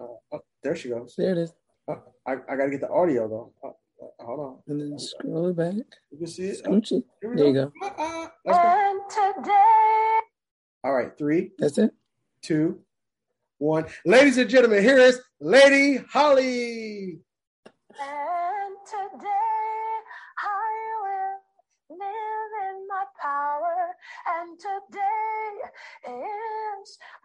Uh, 0.00 0.06
oh, 0.32 0.40
there 0.62 0.74
she 0.74 0.88
goes. 0.88 1.14
There 1.16 1.32
it 1.32 1.38
is. 1.38 1.52
Uh, 1.88 1.96
I, 2.26 2.32
I 2.32 2.56
got 2.56 2.64
to 2.64 2.70
get 2.70 2.80
the 2.80 2.90
audio 2.90 3.28
though. 3.28 3.52
Uh, 3.62 3.72
uh, 4.02 4.24
hold 4.24 4.40
on. 4.40 4.56
And 4.68 4.80
then 4.80 4.98
scroll 4.98 5.48
it 5.48 5.56
back. 5.56 5.74
You 6.10 6.18
can 6.18 6.26
see 6.26 6.44
it. 6.44 6.64
Scooch 6.64 6.92
it. 6.92 7.04
There 7.20 7.34
go. 7.34 7.46
you 7.46 7.52
go. 7.52 7.72
Let's 8.46 8.58
go. 8.58 9.34
today. 9.36 10.20
All 10.82 10.94
right, 10.94 11.16
three. 11.18 11.50
That's 11.58 11.76
it. 11.76 11.92
Two, 12.42 12.80
one. 13.58 13.84
Ladies 14.06 14.38
and 14.38 14.48
gentlemen, 14.48 14.82
here 14.82 14.98
is 14.98 15.20
Lady 15.40 16.02
Holly. 16.10 17.18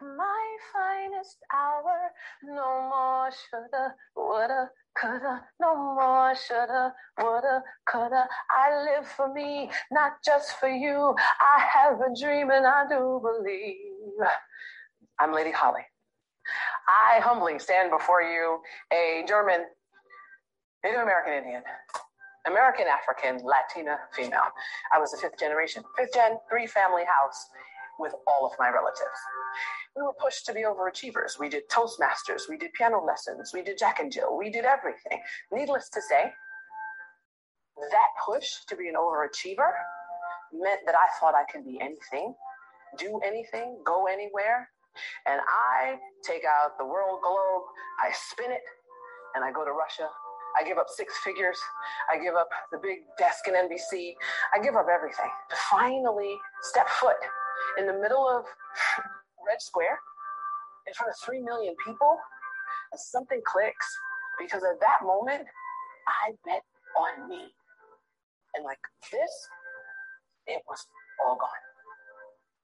My 0.00 0.56
finest 0.72 1.38
hour. 1.54 2.10
No 2.42 2.88
more 2.88 3.30
shoulda, 3.30 3.94
woulda, 4.14 4.70
coulda. 4.98 5.44
No 5.60 5.74
more 5.76 6.34
shoulda, 6.34 6.92
woulda, 7.18 7.62
coulda. 7.90 8.26
I 8.50 8.82
live 8.84 9.06
for 9.06 9.32
me, 9.32 9.70
not 9.90 10.12
just 10.24 10.58
for 10.58 10.68
you. 10.68 11.14
I 11.40 11.60
have 11.60 12.00
a 12.00 12.20
dream 12.20 12.50
and 12.50 12.66
I 12.66 12.84
do 12.88 13.20
believe. 13.22 14.28
I'm 15.18 15.32
Lady 15.32 15.50
Holly. 15.50 15.82
I 16.88 17.20
humbly 17.20 17.58
stand 17.58 17.90
before 17.90 18.22
you, 18.22 18.60
a 18.92 19.24
German, 19.26 19.64
Native 20.84 21.00
American 21.00 21.32
Indian, 21.32 21.62
American 22.46 22.86
African, 22.86 23.44
Latina 23.44 23.98
female. 24.12 24.52
I 24.94 25.00
was 25.00 25.12
a 25.14 25.16
fifth 25.16 25.38
generation, 25.38 25.82
fifth 25.96 26.14
gen, 26.14 26.38
three 26.48 26.68
family 26.68 27.02
house 27.04 27.48
with 27.98 28.12
all 28.26 28.46
of 28.46 28.52
my 28.58 28.68
relatives. 28.68 29.20
We 29.96 30.02
were 30.02 30.14
pushed 30.20 30.46
to 30.46 30.52
be 30.52 30.62
overachievers. 30.62 31.38
We 31.38 31.48
did 31.48 31.68
Toastmasters, 31.68 32.48
we 32.48 32.56
did 32.56 32.72
piano 32.74 33.02
lessons, 33.04 33.52
we 33.54 33.62
did 33.62 33.78
Jack 33.78 34.00
and 34.00 34.12
Jill, 34.12 34.36
we 34.36 34.50
did 34.50 34.64
everything. 34.64 35.20
Needless 35.52 35.88
to 35.90 36.00
say, 36.02 36.32
that 37.90 38.08
push 38.24 38.48
to 38.68 38.76
be 38.76 38.88
an 38.88 38.94
overachiever 38.94 39.70
meant 40.52 40.80
that 40.86 40.94
I 40.94 41.06
thought 41.20 41.34
I 41.34 41.44
could 41.50 41.64
be 41.64 41.78
anything, 41.80 42.34
do 42.98 43.20
anything, 43.24 43.78
go 43.84 44.06
anywhere. 44.06 44.68
And 45.26 45.40
I 45.46 45.96
take 46.24 46.44
out 46.44 46.78
the 46.78 46.86
world 46.86 47.20
globe, 47.22 47.62
I 48.02 48.12
spin 48.30 48.50
it, 48.50 48.62
and 49.34 49.44
I 49.44 49.52
go 49.52 49.64
to 49.64 49.72
Russia. 49.72 50.08
I 50.58 50.64
give 50.64 50.78
up 50.78 50.86
six 50.88 51.12
figures. 51.18 51.58
I 52.10 52.16
give 52.16 52.34
up 52.34 52.48
the 52.72 52.78
big 52.78 53.00
desk 53.18 53.46
in 53.46 53.52
NBC. 53.52 54.14
I 54.54 54.62
give 54.62 54.74
up 54.74 54.86
everything 54.90 55.28
to 55.50 55.56
finally 55.70 56.34
step 56.62 56.88
foot 56.88 57.16
in 57.78 57.86
the 57.86 57.98
middle 57.98 58.28
of 58.28 58.44
Red 59.46 59.60
Square 59.60 59.98
in 60.86 60.94
front 60.94 61.10
of 61.10 61.16
3 61.24 61.40
million 61.42 61.74
people, 61.84 62.18
and 62.92 63.00
something 63.00 63.40
clicks 63.44 63.86
because 64.38 64.62
at 64.62 64.80
that 64.80 65.02
moment, 65.04 65.46
I 66.06 66.32
bet 66.44 66.62
on 66.96 67.28
me. 67.28 67.50
And 68.54 68.64
like 68.64 68.80
this, 69.10 69.32
it 70.46 70.62
was 70.68 70.86
all 71.24 71.36
gone. 71.36 71.62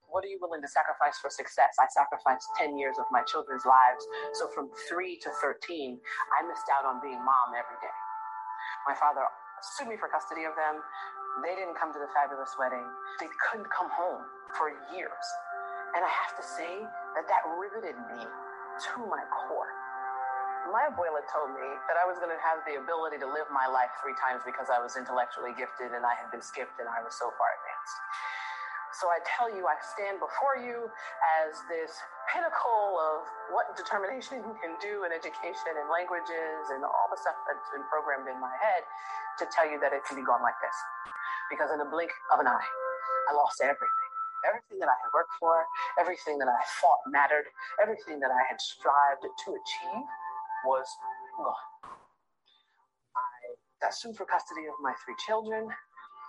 What 0.09 0.25
are 0.25 0.29
you 0.29 0.39
willing 0.41 0.61
to 0.61 0.69
sacrifice 0.69 1.17
for 1.19 1.33
success? 1.33 1.73
I 1.81 1.89
sacrificed 1.89 2.45
10 2.61 2.77
years 2.77 3.01
of 3.01 3.09
my 3.11 3.25
children's 3.25 3.65
lives. 3.65 4.05
So 4.37 4.49
from 4.53 4.69
3 4.89 5.19
to 5.25 5.31
13, 5.41 5.97
I 5.97 6.47
missed 6.47 6.69
out 6.69 6.85
on 6.85 7.01
being 7.01 7.17
mom 7.17 7.57
every 7.57 7.81
day. 7.81 7.97
My 8.87 8.95
father 8.95 9.25
sued 9.63 9.89
me 9.89 9.97
for 9.97 10.11
custody 10.11 10.45
of 10.45 10.55
them. 10.59 10.83
They 11.41 11.55
didn't 11.57 11.79
come 11.79 11.95
to 11.95 12.01
the 12.03 12.11
fabulous 12.13 12.53
wedding. 12.59 12.85
They 13.23 13.31
couldn't 13.49 13.71
come 13.73 13.89
home 13.89 14.23
for 14.59 14.75
years. 14.93 15.27
And 15.97 16.05
I 16.05 16.11
have 16.11 16.35
to 16.37 16.45
say 16.45 16.85
that 17.17 17.25
that 17.29 17.43
riveted 17.57 17.97
me 18.13 18.21
to 18.25 18.93
my 19.09 19.23
core. 19.31 19.71
My 20.71 20.87
abuela 20.89 21.21
told 21.29 21.53
me 21.57 21.69
that 21.91 21.99
I 21.99 22.07
was 22.07 22.23
going 22.23 22.31
to 22.33 22.39
have 22.41 22.63
the 22.65 22.79
ability 22.79 23.19
to 23.21 23.29
live 23.29 23.51
my 23.51 23.67
life 23.67 23.91
three 24.01 24.15
times 24.21 24.47
because 24.47 24.71
I 24.71 24.79
was 24.79 24.95
intellectually 24.95 25.53
gifted 25.59 25.91
and 25.93 26.07
I 26.07 26.15
had 26.15 26.31
been 26.31 26.45
skipped 26.45 26.79
and 26.79 26.87
I 26.87 27.03
was 27.03 27.19
so 27.19 27.35
far 27.35 27.51
advanced. 27.59 27.97
So 28.93 29.09
I 29.09 29.25
tell 29.25 29.49
you, 29.49 29.65
I 29.65 29.81
stand 29.81 30.21
before 30.21 30.61
you 30.61 30.85
as 31.41 31.57
this 31.65 31.97
pinnacle 32.29 33.01
of 33.01 33.25
what 33.49 33.73
determination 33.73 34.45
can 34.61 34.77
do 34.85 35.09
in 35.09 35.11
education 35.17 35.81
and 35.81 35.89
languages 35.89 36.69
and 36.77 36.85
all 36.85 37.09
the 37.09 37.17
stuff 37.17 37.37
that's 37.49 37.69
been 37.73 37.89
programmed 37.89 38.29
in 38.29 38.37
my 38.37 38.53
head 38.61 38.85
to 39.41 39.49
tell 39.49 39.65
you 39.65 39.81
that 39.81 39.97
it 39.97 40.05
can 40.05 40.21
be 40.21 40.25
gone 40.25 40.45
like 40.45 40.57
this. 40.61 40.77
Because 41.49 41.73
in 41.73 41.81
a 41.81 41.89
blink 41.89 42.13
of 42.37 42.45
an 42.45 42.49
eye, 42.49 42.69
I 43.29 43.33
lost 43.33 43.65
everything. 43.65 44.13
Everything 44.45 44.77
that 44.85 44.91
I 44.93 44.99
had 45.01 45.11
worked 45.17 45.33
for, 45.41 45.65
everything 45.97 46.37
that 46.43 46.51
I 46.51 46.61
thought 46.83 47.01
mattered, 47.09 47.49
everything 47.81 48.21
that 48.21 48.35
I 48.35 48.43
had 48.45 48.61
strived 48.61 49.25
to 49.25 49.49
achieve 49.57 50.05
was 50.69 50.85
gone. 51.39 51.65
I 53.17 53.57
got 53.81 53.95
sued 53.95 54.17
for 54.21 54.27
custody 54.27 54.69
of 54.69 54.77
my 54.83 54.93
three 55.07 55.17
children 55.25 55.71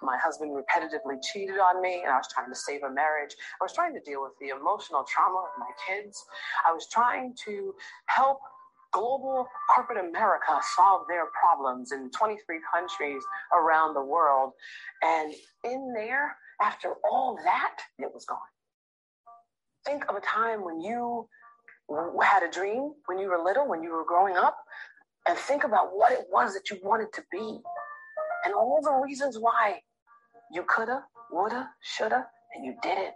my 0.04 0.18
husband 0.18 0.52
repetitively 0.52 1.22
cheated 1.22 1.58
on 1.60 1.82
me 1.82 2.02
and 2.04 2.12
I 2.12 2.18
was 2.18 2.28
trying 2.34 2.50
to 2.50 2.56
save 2.56 2.84
a 2.84 2.92
marriage. 2.92 3.36
I 3.60 3.64
was 3.64 3.74
trying 3.74 3.94
to 3.94 4.00
deal 4.02 4.22
with 4.22 4.34
the 4.40 4.50
emotional 4.50 5.06
trauma 5.08 5.40
of 5.40 5.60
my 5.60 5.72
kids. 5.88 6.24
I 6.68 6.74
was 6.74 6.88
trying 6.92 7.36
to 7.46 7.74
help 8.08 8.40
global 8.92 9.48
corporate 9.74 9.98
America 9.98 10.60
solve 10.76 11.06
their 11.08 11.26
problems 11.40 11.92
in 11.92 12.12
23 12.12 12.60
countries 12.74 13.24
around 13.54 13.96
the 13.96 14.04
world. 14.04 14.52
And 15.02 15.34
in 15.64 15.94
there, 15.96 16.36
after 16.62 16.94
all 17.10 17.38
that, 17.44 17.78
it 17.98 18.12
was 18.14 18.26
gone. 18.26 18.38
Think 19.86 20.06
of 20.10 20.16
a 20.16 20.22
time 20.22 20.64
when 20.64 20.80
you 20.80 21.28
had 22.22 22.44
a 22.44 22.52
dream 22.52 22.94
when 23.08 23.20
you 23.20 23.30
were 23.30 23.44
little, 23.44 23.68
when 23.68 23.84
you 23.84 23.92
were 23.92 24.06
growing 24.06 24.38
up, 24.38 24.58
and 25.28 25.38
think 25.38 25.64
about 25.64 25.90
what 25.94 26.12
it 26.12 26.26
was 26.32 26.54
that 26.54 26.70
you 26.70 26.78
wanted 26.84 27.12
to 27.14 27.24
be 27.32 27.60
and 28.46 28.54
all 28.54 28.82
the 28.82 28.92
reasons 28.92 29.38
why 29.40 29.80
you 30.54 30.64
coulda, 30.64 31.04
woulda, 31.32 31.70
shoulda, 31.82 32.28
and 32.56 32.64
you 32.64 32.76
didn't. 32.84 33.14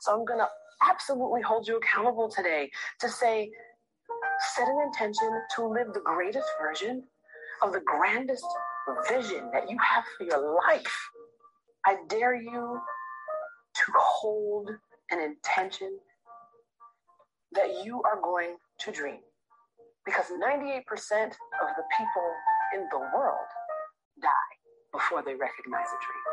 So 0.00 0.12
I'm 0.12 0.24
gonna 0.24 0.48
absolutely 0.82 1.42
hold 1.42 1.68
you 1.68 1.76
accountable 1.76 2.28
today 2.28 2.70
to 3.00 3.08
say, 3.08 3.50
set 4.54 4.68
an 4.68 4.80
intention 4.86 5.30
to 5.56 5.66
live 5.66 5.92
the 5.94 6.00
greatest 6.00 6.48
version 6.60 7.04
of 7.62 7.72
the 7.72 7.80
grandest 7.80 8.44
vision 9.08 9.50
that 9.52 9.70
you 9.70 9.76
have 9.78 10.04
for 10.16 10.24
your 10.24 10.58
life. 10.66 11.10
I 11.86 11.96
dare 12.08 12.34
you 12.34 12.80
to 13.74 13.92
hold 13.96 14.70
an 15.10 15.20
intention 15.20 15.98
that 17.52 17.84
you 17.84 18.02
are 18.02 18.20
going 18.20 18.56
to 18.80 18.92
dream. 18.92 19.20
Because 20.04 20.26
98% 20.42 20.80
of 20.90 21.68
the 21.76 21.84
people 21.96 22.30
in 22.74 22.86
the 22.90 22.98
world 22.98 23.46
before 24.92 25.22
they 25.22 25.34
recognize 25.34 25.88
a 25.88 25.98
dream. 26.00 26.24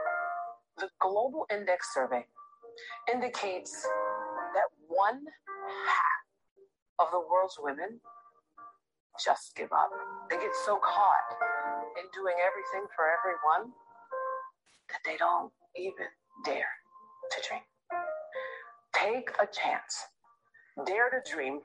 The 0.77 0.89
Global 0.99 1.45
Index 1.51 1.93
Survey 1.93 2.25
indicates 3.11 3.87
that 4.53 4.67
one 4.87 5.21
half 5.87 6.25
of 6.99 7.11
the 7.11 7.19
world's 7.19 7.57
women 7.59 7.99
just 9.23 9.55
give 9.55 9.71
up. 9.71 9.89
They 10.29 10.37
get 10.37 10.55
so 10.65 10.77
caught 10.77 11.27
in 11.97 12.05
doing 12.13 12.35
everything 12.43 12.87
for 12.95 13.05
everyone 13.07 13.71
that 14.89 14.99
they 15.05 15.17
don't 15.17 15.51
even 15.75 16.07
dare 16.43 16.75
to 17.31 17.37
dream. 17.47 17.61
Take 18.93 19.29
a 19.41 19.47
chance, 19.47 20.07
dare 20.85 21.09
to 21.09 21.19
dream, 21.29 21.59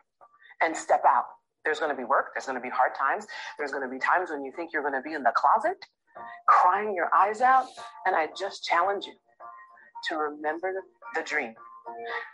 and 0.63 0.77
step 0.77 1.03
out. 1.07 1.27
There's 1.65 1.79
going 1.79 1.91
to 1.91 1.97
be 1.97 2.05
work, 2.05 2.31
there's 2.35 2.47
going 2.47 2.57
to 2.57 2.63
be 2.63 2.71
hard 2.71 2.95
times, 2.95 3.27
there's 3.59 3.71
going 3.71 3.83
to 3.83 3.89
be 3.89 3.99
times 3.99 4.31
when 4.31 4.45
you 4.45 4.53
think 4.57 4.73
you're 4.73 4.83
going 4.83 4.95
to 4.95 5.03
be 5.03 5.15
in 5.15 5.23
the 5.23 5.33
closet 5.35 5.85
crying 6.47 6.95
your 6.95 7.09
eyes 7.15 7.41
out. 7.41 7.67
And 8.07 8.15
I 8.15 8.29
just 8.39 8.65
challenge 8.65 9.07
you 9.07 9.15
to 10.09 10.17
remember 10.17 10.73
the 11.15 11.23
dream. 11.23 11.55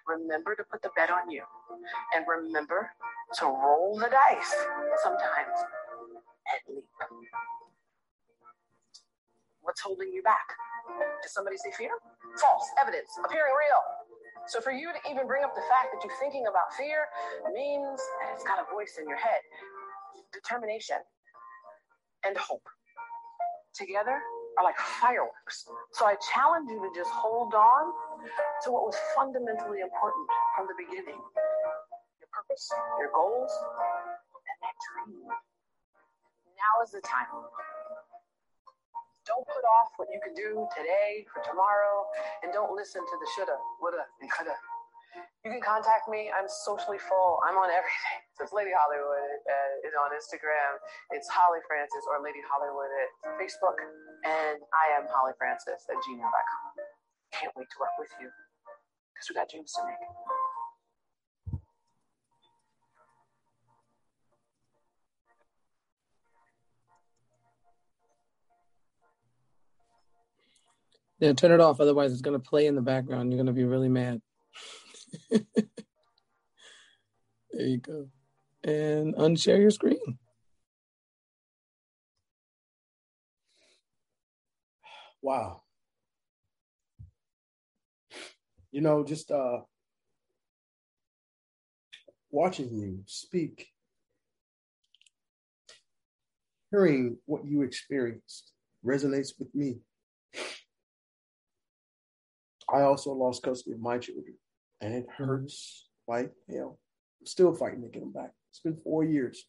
Remember 0.06 0.54
to 0.54 0.64
put 0.64 0.82
the 0.82 0.90
bet 0.96 1.10
on 1.10 1.30
you. 1.30 1.42
And 2.14 2.24
remember 2.28 2.90
to 3.38 3.46
roll 3.46 3.98
the 3.98 4.08
dice 4.08 4.54
sometimes 5.02 5.56
and 6.46 6.76
leap. 6.76 6.84
What's 9.62 9.80
holding 9.80 10.12
you 10.12 10.22
back? 10.22 10.46
Did 11.22 11.30
somebody 11.30 11.56
say 11.56 11.72
fear? 11.76 11.90
False 12.38 12.68
evidence 12.80 13.10
appearing 13.24 13.52
real. 13.52 13.82
So 14.46 14.60
for 14.60 14.70
you 14.70 14.92
to 14.94 15.10
even 15.10 15.26
bring 15.26 15.42
up 15.42 15.54
the 15.56 15.66
fact 15.66 15.90
that 15.90 16.04
you're 16.06 16.14
thinking 16.20 16.46
about 16.46 16.70
fear 16.78 17.10
means 17.52 17.98
that 18.22 18.34
it's 18.34 18.44
got 18.44 18.62
a 18.62 18.66
voice 18.72 18.98
in 19.00 19.08
your 19.08 19.18
head. 19.18 19.42
Determination 20.32 20.98
and 22.24 22.36
hope 22.36 22.62
together 23.76 24.18
are 24.58 24.64
like 24.64 24.78
fireworks. 25.00 25.68
So 25.92 26.06
I 26.06 26.16
challenge 26.32 26.68
you 26.70 26.80
to 26.80 26.90
just 26.96 27.12
hold 27.12 27.52
on 27.52 27.92
to 28.64 28.72
what 28.72 28.88
was 28.88 28.96
fundamentally 29.14 29.84
important 29.84 30.26
from 30.56 30.66
the 30.66 30.76
beginning 30.80 31.20
your 32.20 32.30
purpose, 32.32 32.72
your 32.98 33.12
goals, 33.12 33.52
and 33.52 34.58
that 34.64 34.76
dream. 34.80 35.28
Now 36.56 36.82
is 36.82 36.90
the 36.90 37.04
time. 37.04 37.28
Don't 39.26 39.44
put 39.44 39.64
off 39.66 39.90
what 39.98 40.08
you 40.08 40.20
can 40.22 40.32
do 40.32 40.64
today 40.72 41.26
for 41.34 41.42
tomorrow, 41.42 42.06
and 42.42 42.52
don't 42.52 42.72
listen 42.72 43.02
to 43.02 43.16
the 43.18 43.28
shoulda, 43.34 43.58
woulda, 43.82 44.06
and 44.22 44.30
coulda. 44.30 44.54
You 45.44 45.50
can 45.54 45.62
contact 45.62 46.10
me. 46.10 46.28
I'm 46.28 46.48
socially 46.48 46.98
full. 46.98 47.38
I'm 47.46 47.54
on 47.56 47.70
everything. 47.70 48.20
So 48.34 48.42
it's 48.44 48.52
Lady 48.52 48.74
Hollywood 48.74 49.30
uh, 49.46 50.02
on 50.02 50.10
Instagram. 50.12 50.76
It's 51.14 51.28
Holly 51.30 51.62
Francis 51.64 52.02
or 52.10 52.18
Lady 52.18 52.42
Hollywood 52.44 52.90
at 52.90 53.10
Facebook. 53.38 53.78
And 54.26 54.58
I 54.74 54.92
am 54.98 55.06
Holly 55.08 55.32
Francis 55.38 55.86
at 55.88 55.96
gmail.com. 56.02 56.72
Can't 57.32 57.54
wait 57.56 57.68
to 57.70 57.78
work 57.80 57.94
with 57.98 58.10
you 58.20 58.28
because 59.14 59.26
we 59.30 59.34
got 59.34 59.48
dreams 59.48 59.72
to 59.78 59.82
make. 59.86 60.02
Yeah, 71.18 71.32
turn 71.32 71.52
it 71.52 71.60
off. 71.60 71.80
Otherwise, 71.80 72.12
it's 72.12 72.20
going 72.20 72.38
to 72.38 72.42
play 72.42 72.66
in 72.66 72.74
the 72.74 72.82
background. 72.82 73.32
You're 73.32 73.38
going 73.38 73.46
to 73.46 73.52
be 73.52 73.64
really 73.64 73.88
mad. 73.88 74.20
there 77.52 77.66
you 77.66 77.78
go. 77.78 78.08
And 78.64 79.14
unshare 79.14 79.60
your 79.60 79.70
screen. 79.70 80.18
Wow. 85.22 85.62
You 88.72 88.80
know, 88.80 89.04
just 89.04 89.30
uh 89.30 89.60
watching 92.30 92.72
you 92.74 93.00
speak, 93.06 93.68
hearing 96.70 97.16
what 97.26 97.44
you 97.44 97.62
experienced 97.62 98.52
resonates 98.84 99.32
with 99.38 99.54
me. 99.54 99.78
I 102.72 102.82
also 102.82 103.12
lost 103.12 103.42
custody 103.42 103.72
of 103.74 103.80
my 103.80 103.98
children, 103.98 104.34
and 104.80 104.94
it 104.94 105.06
hurts 105.16 105.86
like 106.06 106.32
hell. 106.48 106.78
I'm 107.20 107.26
still 107.26 107.54
fighting 107.54 107.82
to 107.82 107.88
get 107.88 108.00
them 108.00 108.12
back. 108.12 108.32
It's 108.50 108.60
been 108.60 108.76
four 108.82 109.04
years. 109.04 109.44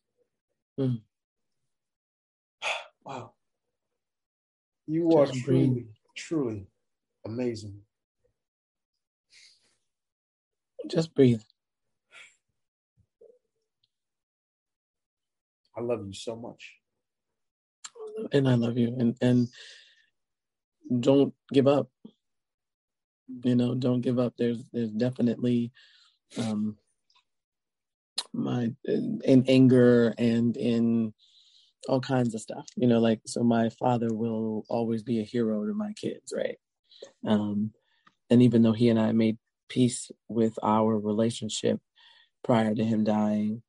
Mm. 0.80 1.02
Wow. 3.06 3.32
You 4.86 5.18
are 5.18 5.28
truly, 5.28 5.88
truly 6.14 6.68
amazing. 7.26 7.80
Just 10.88 11.16
breathe. 11.16 11.42
I 15.78 15.82
love 15.82 16.06
you 16.06 16.14
so 16.14 16.36
much. 16.36 16.74
And 18.34 18.50
I 18.50 18.56
love 18.56 18.78
you. 18.78 18.96
And 18.98 19.16
and 19.22 19.48
don't 21.02 21.34
give 21.54 21.68
up 21.68 21.90
you 23.44 23.56
know 23.56 23.76
don't 23.76 24.02
give 24.02 24.20
up. 24.20 24.34
There's 24.38 24.64
there's 24.74 24.92
definitely 24.92 25.72
um 26.38 26.78
my 28.34 28.72
in 28.86 29.44
anger 29.48 30.14
and 30.18 30.56
in 30.58 31.14
all 31.88 32.00
kinds 32.02 32.36
of 32.36 32.42
stuff 32.42 32.66
you 32.76 32.88
know 32.88 33.00
like 33.00 33.22
so 33.26 33.44
my 33.44 33.70
father 33.70 34.14
will 34.14 34.66
always 34.70 35.04
be 35.04 35.20
a 35.20 35.24
hero 35.24 35.66
to 35.66 35.74
my 35.74 35.94
kids 35.94 36.34
right? 36.36 36.58
Um 37.26 37.72
and 38.30 38.44
even 38.44 38.62
though 38.62 38.74
he 38.74 38.90
and 38.90 39.00
i 39.00 39.12
made 39.12 39.38
peace 39.70 40.12
with 40.28 40.58
our 40.64 40.98
relationship 40.98 41.80
prior 42.44 42.76
to 42.76 42.84
him 42.84 43.04
dying 43.04 43.62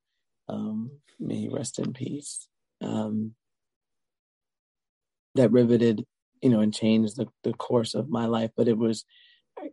um 0.48 0.90
may 1.20 1.36
he 1.36 1.48
rest 1.48 1.78
in 1.78 1.92
peace. 1.92 2.48
Um 2.82 3.34
that 5.34 5.52
riveted 5.52 6.04
you 6.42 6.50
know 6.50 6.60
and 6.60 6.74
changed 6.74 7.16
the, 7.16 7.26
the 7.44 7.52
course 7.52 7.94
of 7.94 8.08
my 8.08 8.26
life 8.26 8.50
but 8.56 8.68
it 8.68 8.78
was 8.78 9.04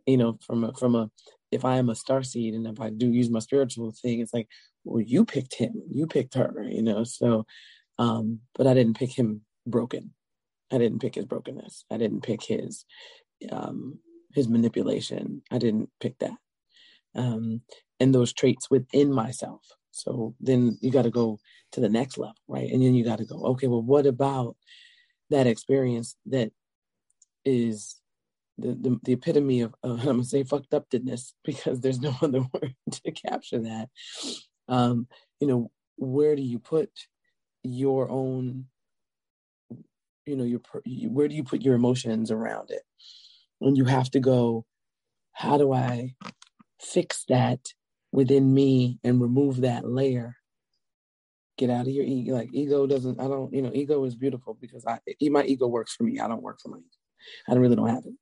you 0.05 0.17
know, 0.17 0.37
from 0.45 0.63
a, 0.63 0.73
from 0.73 0.95
a, 0.95 1.09
if 1.51 1.65
I 1.65 1.77
am 1.77 1.89
a 1.89 1.95
star 1.95 2.23
seed 2.23 2.53
and 2.53 2.67
if 2.67 2.79
I 2.79 2.89
do 2.89 3.07
use 3.11 3.29
my 3.29 3.39
spiritual 3.39 3.91
thing, 3.91 4.19
it's 4.19 4.33
like, 4.33 4.47
well, 4.83 5.01
you 5.01 5.25
picked 5.25 5.55
him, 5.55 5.81
you 5.89 6.07
picked 6.07 6.35
her, 6.35 6.65
you 6.69 6.81
know. 6.81 7.03
So, 7.03 7.45
um, 7.97 8.41
but 8.55 8.67
I 8.67 8.73
didn't 8.73 8.97
pick 8.97 9.11
him 9.11 9.41
broken. 9.65 10.13
I 10.71 10.77
didn't 10.77 10.99
pick 10.99 11.15
his 11.15 11.25
brokenness. 11.25 11.85
I 11.91 11.97
didn't 11.97 12.21
pick 12.21 12.43
his, 12.43 12.85
um, 13.51 13.99
his 14.33 14.47
manipulation. 14.47 15.43
I 15.51 15.57
didn't 15.57 15.89
pick 15.99 16.17
that. 16.19 16.37
Um, 17.15 17.61
and 17.99 18.13
those 18.13 18.33
traits 18.33 18.69
within 18.69 19.13
myself. 19.13 19.61
So 19.91 20.35
then 20.41 20.77
you 20.81 20.91
got 20.91 21.03
to 21.03 21.11
go 21.11 21.39
to 21.71 21.79
the 21.79 21.89
next 21.89 22.17
level, 22.17 22.35
right? 22.47 22.69
And 22.69 22.81
then 22.81 22.93
you 22.95 23.05
got 23.05 23.19
to 23.19 23.25
go, 23.25 23.41
okay, 23.45 23.67
well, 23.67 23.81
what 23.81 24.05
about 24.05 24.57
that 25.29 25.47
experience 25.47 26.15
that 26.25 26.51
is 27.45 27.95
the, 28.57 28.69
the, 28.73 28.99
the 29.03 29.13
epitome 29.13 29.61
of, 29.61 29.75
uh, 29.83 29.93
I'm 29.99 30.05
gonna 30.05 30.23
say 30.23 30.43
fucked 30.43 30.73
upness 30.73 31.33
because 31.43 31.81
there's 31.81 31.99
no 31.99 32.15
other 32.21 32.41
word 32.53 32.75
to 32.91 33.11
capture 33.11 33.59
that. 33.59 33.89
Um, 34.67 35.07
you 35.39 35.47
know, 35.47 35.71
where 35.97 36.35
do 36.35 36.41
you 36.41 36.59
put 36.59 36.89
your 37.63 38.09
own 38.09 38.65
you 40.25 40.35
know 40.35 40.43
your 40.43 40.61
where 41.09 41.27
do 41.27 41.35
you 41.35 41.43
put 41.43 41.61
your 41.61 41.75
emotions 41.75 42.31
around 42.31 42.71
it? 42.71 42.81
And 43.61 43.77
you 43.77 43.85
have 43.85 44.09
to 44.11 44.19
go 44.19 44.65
how 45.31 45.57
do 45.57 45.73
i 45.73 46.15
fix 46.79 47.25
that 47.29 47.59
within 48.11 48.53
me 48.53 48.99
and 49.03 49.21
remove 49.21 49.61
that 49.61 49.87
layer? 49.87 50.35
Get 51.57 51.69
out 51.69 51.87
of 51.87 51.93
your 51.93 52.05
ego 52.05 52.33
like 52.33 52.49
ego 52.53 52.85
doesn't 52.85 53.19
i 53.19 53.27
don't 53.27 53.53
you 53.53 53.61
know 53.61 53.71
ego 53.73 54.03
is 54.03 54.15
beautiful 54.15 54.57
because 54.59 54.85
i 54.85 54.99
my 55.29 55.43
ego 55.43 55.67
works 55.67 55.95
for 55.95 56.03
me. 56.03 56.19
I 56.19 56.27
don't 56.27 56.43
work 56.43 56.59
for 56.61 56.69
my 56.69 56.79
i 57.47 57.53
really 57.53 57.75
don't 57.75 57.87
have 57.87 58.05
it 58.05 58.13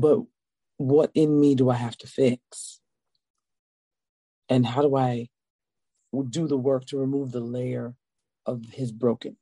but 0.00 0.20
what 0.76 1.10
in 1.14 1.40
me 1.40 1.54
do 1.54 1.70
i 1.70 1.74
have 1.74 1.96
to 1.96 2.06
fix 2.06 2.80
and 4.48 4.66
how 4.66 4.82
do 4.82 4.96
i 4.96 5.28
do 6.30 6.46
the 6.46 6.56
work 6.56 6.84
to 6.86 6.98
remove 6.98 7.32
the 7.32 7.40
layer 7.40 7.94
of 8.46 8.64
his 8.72 8.92
brokenness 8.92 9.38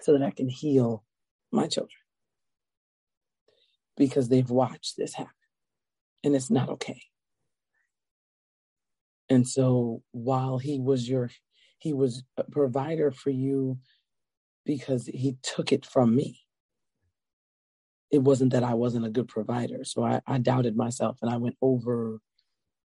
so 0.00 0.12
that 0.12 0.22
I 0.22 0.30
can 0.30 0.48
heal 0.48 1.04
my 1.52 1.66
children 1.66 1.90
because 3.96 4.28
they've 4.28 4.50
watched 4.50 4.96
this 4.96 5.14
happen 5.14 5.32
and 6.24 6.34
it's 6.34 6.50
not 6.50 6.68
okay. 6.70 7.02
And 9.28 9.46
so 9.46 10.02
while 10.12 10.58
he 10.58 10.80
was 10.80 11.08
your, 11.08 11.30
he 11.78 11.92
was 11.92 12.22
a 12.36 12.44
provider 12.44 13.10
for 13.10 13.30
you 13.30 13.78
because 14.64 15.06
he 15.06 15.36
took 15.42 15.72
it 15.72 15.84
from 15.84 16.14
me. 16.14 16.40
It 18.10 18.18
wasn't 18.18 18.52
that 18.52 18.64
I 18.64 18.74
wasn't 18.74 19.06
a 19.06 19.10
good 19.10 19.28
provider. 19.28 19.84
So 19.84 20.04
I, 20.04 20.20
I 20.26 20.38
doubted 20.38 20.76
myself 20.76 21.18
and 21.22 21.30
I 21.30 21.36
went 21.36 21.56
over 21.62 22.20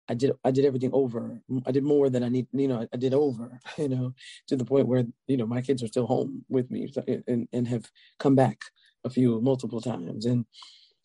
I 0.09 0.13
did 0.15 0.31
I 0.43 0.51
did 0.51 0.65
everything 0.65 0.91
over. 0.93 1.41
I 1.65 1.71
did 1.71 1.83
more 1.83 2.09
than 2.09 2.23
I 2.23 2.29
need. 2.29 2.47
You 2.51 2.67
know, 2.67 2.87
I 2.93 2.97
did 2.97 3.13
over. 3.13 3.59
You 3.77 3.89
know, 3.89 4.13
to 4.47 4.55
the 4.55 4.65
point 4.65 4.87
where 4.87 5.05
you 5.27 5.37
know 5.37 5.47
my 5.47 5.61
kids 5.61 5.81
are 5.83 5.87
still 5.87 6.05
home 6.07 6.45
with 6.49 6.69
me 6.69 6.91
and 7.27 7.47
and 7.51 7.67
have 7.67 7.89
come 8.19 8.35
back 8.35 8.59
a 9.03 9.09
few 9.09 9.41
multiple 9.41 9.81
times. 9.81 10.25
And 10.25 10.45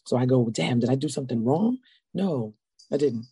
so 0.07 0.17
I 0.17 0.27
go, 0.27 0.49
damn, 0.51 0.81
did 0.81 0.91
I 0.91 0.95
do 0.97 1.09
something 1.09 1.45
wrong? 1.45 1.79
No, 2.15 2.55
I 2.93 2.97
didn't. 2.97 3.27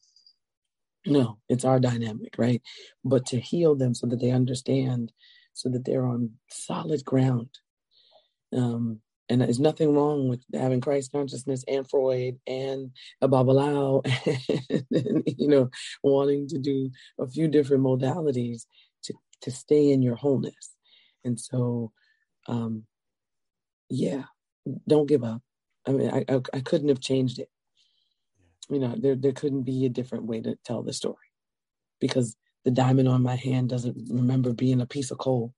No, 1.07 1.39
it's 1.49 1.65
our 1.65 1.79
dynamic, 1.81 2.35
right? 2.39 2.63
But 3.05 3.27
to 3.27 3.41
heal 3.41 3.77
them 3.77 3.95
so 3.95 4.07
that 4.09 4.21
they 4.21 4.31
understand, 4.31 5.13
so 5.53 5.69
that 5.71 5.85
they're 5.85 6.07
on 6.07 6.33
solid 6.51 7.05
ground. 7.05 7.51
Um, 8.53 9.01
and 9.29 9.41
there's 9.41 9.59
nothing 9.59 9.93
wrong 9.95 10.29
with 10.29 10.45
having 10.53 10.81
Christ 10.81 11.13
consciousness 11.13 11.65
and 11.67 11.89
Freud 11.89 12.39
and 12.47 12.93
a 13.21 13.29
Babalawo, 13.29 14.05
and, 14.91 15.25
you 15.27 15.49
know, 15.49 15.71
wanting 16.03 16.49
to 16.49 16.59
do 16.59 16.91
a 17.19 17.27
few 17.27 17.49
different 17.49 17.83
modalities 17.83 18.67
to, 19.05 19.15
to 19.43 19.51
stay 19.51 19.91
in 19.91 20.03
your 20.03 20.15
wholeness. 20.15 20.75
And 21.25 21.39
so, 21.39 21.93
um, 22.47 22.85
yeah, 23.89 24.25
don't 24.87 25.09
give 25.09 25.25
up. 25.25 25.43
I 25.87 25.93
mean, 25.93 26.11
I, 26.11 26.25
I, 26.33 26.41
I 26.55 26.61
couldn't 26.61 26.89
have 26.89 27.01
changed 27.01 27.41
it. 27.41 27.49
You 28.69 28.79
know, 28.79 28.95
there, 28.97 29.17
there 29.17 29.33
couldn't 29.33 29.63
be 29.63 29.87
a 29.87 29.91
different 29.91 30.25
way 30.25 30.41
to 30.41 30.57
tell 30.65 30.83
the 30.83 30.93
story 30.93 31.17
because 32.01 32.37
the 32.65 32.71
diamond 32.71 33.09
on 33.09 33.23
my 33.23 33.37
hand 33.37 33.69
doesn't 33.69 34.09
remember 34.11 34.53
being 34.53 34.81
a 34.81 34.87
piece 34.87 35.11
of 35.11 35.19
coal, 35.19 35.53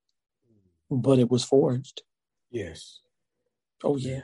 but 0.91 1.19
it 1.19 1.31
was 1.31 1.45
forged. 1.45 2.03
Yes 2.51 3.01
Oh 3.83 3.97
yeah. 3.97 4.23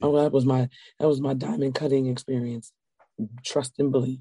Oh, 0.00 0.20
that 0.20 0.32
was 0.32 0.44
my 0.44 0.68
that 0.98 1.06
was 1.08 1.20
my 1.20 1.34
diamond 1.34 1.74
cutting 1.74 2.06
experience. 2.06 2.72
Trust 3.44 3.74
and 3.78 3.92
believe. 3.92 4.20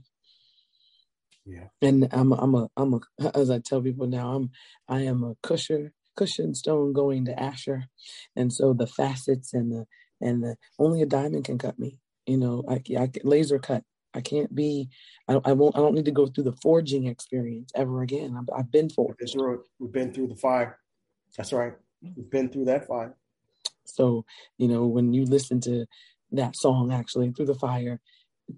Yeah. 1.45 1.68
And 1.82 2.07
I'm 2.12 2.32
a, 2.32 2.36
I'm 2.36 2.55
a 2.55 2.68
I'm 2.78 2.93
a 2.93 3.38
as 3.38 3.49
I 3.49 3.59
tell 3.59 3.82
people 3.82 4.07
now 4.07 4.34
I'm 4.34 4.51
I 4.88 5.01
am 5.01 5.24
a 5.24 5.36
cushion 5.41 5.91
cushion 6.16 6.53
stone 6.53 6.93
going 6.93 7.26
to 7.26 7.34
Asscher, 7.36 7.84
and 8.36 8.53
so 8.53 8.74
the 8.74 8.88
facets 8.88 9.53
and 9.53 9.72
the 9.72 9.86
and 10.20 10.43
the 10.43 10.55
only 10.78 11.01
a 11.01 11.05
diamond 11.05 11.45
can 11.45 11.57
cut 11.57 11.80
me. 11.80 11.97
You 12.28 12.38
know, 12.38 12.64
I 12.70 12.84
I 12.97 13.09
laser 13.24 13.59
cut. 13.59 13.84
I 14.14 14.22
can't 14.22 14.53
be. 14.53 14.89
I, 15.28 15.39
I 15.45 15.53
won't. 15.53 15.76
I 15.76 15.80
don't 15.80 15.95
need 15.95 16.05
to 16.05 16.12
go 16.12 16.28
through 16.28 16.43
the 16.43 16.57
forging 16.62 17.07
experience 17.07 17.72
ever 17.76 18.01
again. 18.01 18.38
I've, 18.38 18.59
I've 18.59 18.72
been 18.72 18.89
forged. 18.89 19.36
We've 19.80 19.91
been 19.91 20.14
through 20.14 20.28
the 20.28 20.36
fire. 20.36 20.78
That's 21.38 21.53
right. 21.53 21.74
We've 22.01 22.30
been 22.30 22.49
through 22.49 22.66
that 22.66 22.88
fire. 22.88 23.16
So, 23.96 24.26
you 24.58 24.68
know, 24.68 24.86
when 24.86 25.14
you 25.14 25.26
listen 25.26 25.60
to 25.62 25.86
that 26.32 26.56
song 26.56 26.92
actually 26.92 27.32
through 27.32 27.46
the 27.46 27.56
fire 27.56 28.00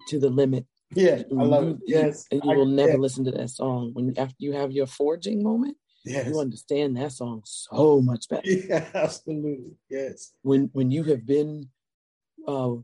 to 0.07 0.19
the 0.19 0.29
limit. 0.29 0.65
Yeah, 0.95 1.23
I 1.31 1.43
love 1.43 1.63
you, 1.63 1.69
it. 1.71 1.79
Yes. 1.85 2.25
And 2.31 2.41
you 2.43 2.51
I, 2.51 2.55
will 2.55 2.67
never 2.67 2.91
yeah. 2.91 2.97
listen 2.97 3.25
to 3.25 3.31
that 3.31 3.49
song. 3.49 3.91
When 3.93 4.17
after 4.17 4.35
you 4.37 4.53
have 4.53 4.71
your 4.71 4.85
forging 4.85 5.41
moment, 5.41 5.77
yes. 6.05 6.27
you 6.27 6.39
understand 6.39 6.97
that 6.97 7.11
song 7.11 7.41
so 7.45 8.01
much 8.01 8.29
better. 8.29 8.43
Yeah, 8.45 8.85
absolutely. 8.93 9.75
Yes. 9.89 10.33
When 10.43 10.69
when 10.73 10.91
you 10.91 11.03
have 11.05 11.25
been 11.25 11.69
uh 12.47 12.75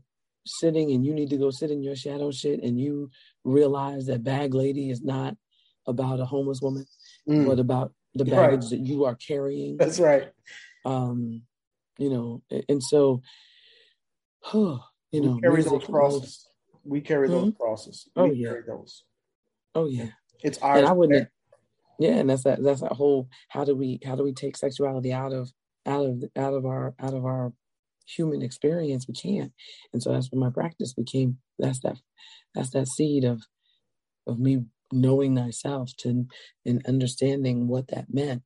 sitting 0.46 0.90
and 0.90 1.04
you 1.04 1.14
need 1.14 1.30
to 1.30 1.36
go 1.36 1.50
sit 1.50 1.70
in 1.70 1.82
your 1.82 1.94
shadow 1.94 2.30
shit 2.32 2.62
and 2.62 2.80
you 2.80 3.10
realize 3.44 4.06
that 4.06 4.24
bag 4.24 4.54
lady 4.54 4.90
is 4.90 5.02
not 5.02 5.36
about 5.86 6.18
a 6.18 6.24
homeless 6.24 6.60
woman, 6.60 6.86
mm. 7.28 7.46
but 7.46 7.60
about 7.60 7.92
the 8.14 8.24
baggage 8.24 8.62
right. 8.62 8.70
that 8.70 8.80
you 8.80 9.04
are 9.04 9.14
carrying. 9.14 9.76
That's 9.76 10.00
right. 10.00 10.30
Um 10.84 11.42
you 12.00 12.08
know, 12.08 12.42
and 12.68 12.82
so, 12.82 13.22
oh, 14.54 14.80
you 15.12 15.20
know, 15.20 15.32
we 15.32 15.40
carry 15.42 15.62
those 15.62 15.84
crosses. 15.84 16.48
We 16.82 17.00
carry 17.02 17.28
those 17.28 17.50
mm-hmm. 17.50 17.62
crosses. 17.62 18.08
We 18.16 18.22
oh 18.22 18.32
yeah, 18.32 18.54
those. 18.66 19.04
Oh 19.74 19.86
yeah, 19.86 20.06
it's 20.42 20.58
ours. 20.58 20.78
And 20.78 20.88
I 20.88 20.92
wouldn't. 20.92 21.28
Yeah, 21.98 22.14
and 22.14 22.30
that's 22.30 22.44
that. 22.44 22.62
That's 22.62 22.80
that 22.80 22.92
whole. 22.92 23.28
How 23.50 23.64
do 23.64 23.76
we? 23.76 24.00
How 24.02 24.16
do 24.16 24.24
we 24.24 24.32
take 24.32 24.56
sexuality 24.56 25.12
out 25.12 25.34
of 25.34 25.52
out 25.84 26.06
of 26.06 26.24
out 26.36 26.54
of 26.54 26.64
our 26.64 26.94
out 26.98 27.12
of 27.12 27.26
our 27.26 27.52
human 28.06 28.40
experience? 28.40 29.06
We 29.06 29.12
can't. 29.12 29.52
And 29.92 30.02
so 30.02 30.10
that's 30.10 30.32
what 30.32 30.40
my 30.40 30.50
practice 30.50 30.94
became. 30.94 31.36
That's 31.58 31.80
that. 31.80 31.98
That's 32.54 32.70
that 32.70 32.88
seed 32.88 33.24
of 33.24 33.42
of 34.26 34.38
me 34.38 34.64
knowing 34.92 35.36
thyself 35.36 35.90
to 35.98 36.26
and 36.66 36.86
understanding 36.86 37.68
what 37.68 37.88
that 37.88 38.06
meant 38.12 38.42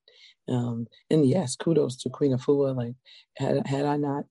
um, 0.49 0.87
and 1.11 1.27
yes, 1.27 1.57
kudos 1.57 1.97
to 1.99 2.11
Queen 2.11 2.37
Afua. 2.37 2.77
Like, 2.77 2.95
had 3.37 3.67
had 3.67 3.87
I 3.87 3.97
not, 3.97 4.25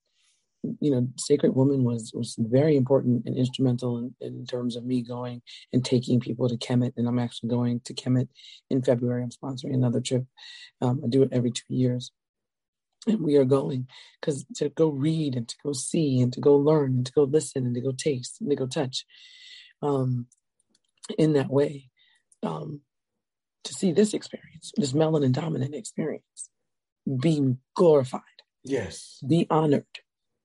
you 0.80 0.92
know, 0.92 1.08
Sacred 1.18 1.56
Woman 1.56 1.84
was 1.84 2.12
was 2.14 2.36
very 2.38 2.76
important 2.76 3.24
and 3.26 3.38
instrumental 3.38 3.98
in, 3.98 4.16
in 4.22 4.46
terms 4.46 4.76
of 4.76 4.86
me 4.86 5.02
going 5.02 5.42
and 5.72 5.84
taking 5.84 6.20
people 6.20 6.48
to 6.50 6.58
Kemet. 6.58 6.94
And 6.98 7.08
I'm 7.08 7.20
actually 7.20 7.50
going 7.50 7.82
to 7.86 7.94
Kemet 7.94 8.28
in 8.70 8.82
February. 8.84 9.24
I'm 9.24 9.30
sponsoring 9.30 9.74
another 9.74 10.02
trip. 10.02 10.26
Um, 10.82 11.02
I 11.04 11.08
do 11.08 11.24
it 11.24 11.30
every 11.32 11.52
two 11.52 11.64
years. 11.74 12.12
And 13.06 13.20
we 13.20 13.36
are 13.36 13.44
going 13.44 13.88
because 14.22 14.46
to 14.56 14.70
go 14.70 14.88
read 14.88 15.36
and 15.36 15.46
to 15.50 15.56
go 15.62 15.74
see 15.74 16.22
and 16.22 16.32
to 16.32 16.40
go 16.40 16.56
learn 16.56 16.94
and 16.94 17.06
to 17.06 17.12
go 17.12 17.24
listen 17.24 17.66
and 17.66 17.76
to 17.76 17.82
go 17.82 17.92
taste 17.92 18.38
and 18.40 18.50
to 18.50 18.56
go 18.56 18.66
touch 18.66 19.06
um, 19.82 20.28
in 21.18 21.34
that 21.34 21.50
way. 21.50 21.90
Um, 22.44 22.82
to 23.64 23.74
see 23.74 23.94
this 23.94 24.14
experience, 24.14 24.72
this 24.76 24.94
melanin 24.94 25.32
dominant 25.32 25.74
experience, 25.74 26.50
be 27.22 27.56
glorified. 27.76 28.22
Yes. 28.64 29.20
Be 29.28 29.48
honored. 29.50 29.86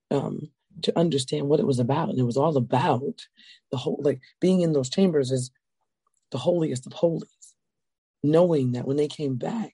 Um, 0.09 0.51
to 0.83 0.97
understand 0.97 1.47
what 1.47 1.59
it 1.59 1.65
was 1.65 1.79
about. 1.79 2.09
And 2.09 2.19
it 2.19 2.23
was 2.23 2.37
all 2.37 2.55
about 2.55 3.27
the 3.71 3.77
whole, 3.77 3.99
like 4.01 4.21
being 4.39 4.61
in 4.61 4.73
those 4.73 4.89
chambers 4.89 5.31
is 5.31 5.51
the 6.31 6.37
holiest 6.37 6.85
of 6.85 6.93
holies. 6.93 7.55
Knowing 8.23 8.73
that 8.73 8.85
when 8.85 8.97
they 8.97 9.07
came 9.07 9.35
back, 9.35 9.73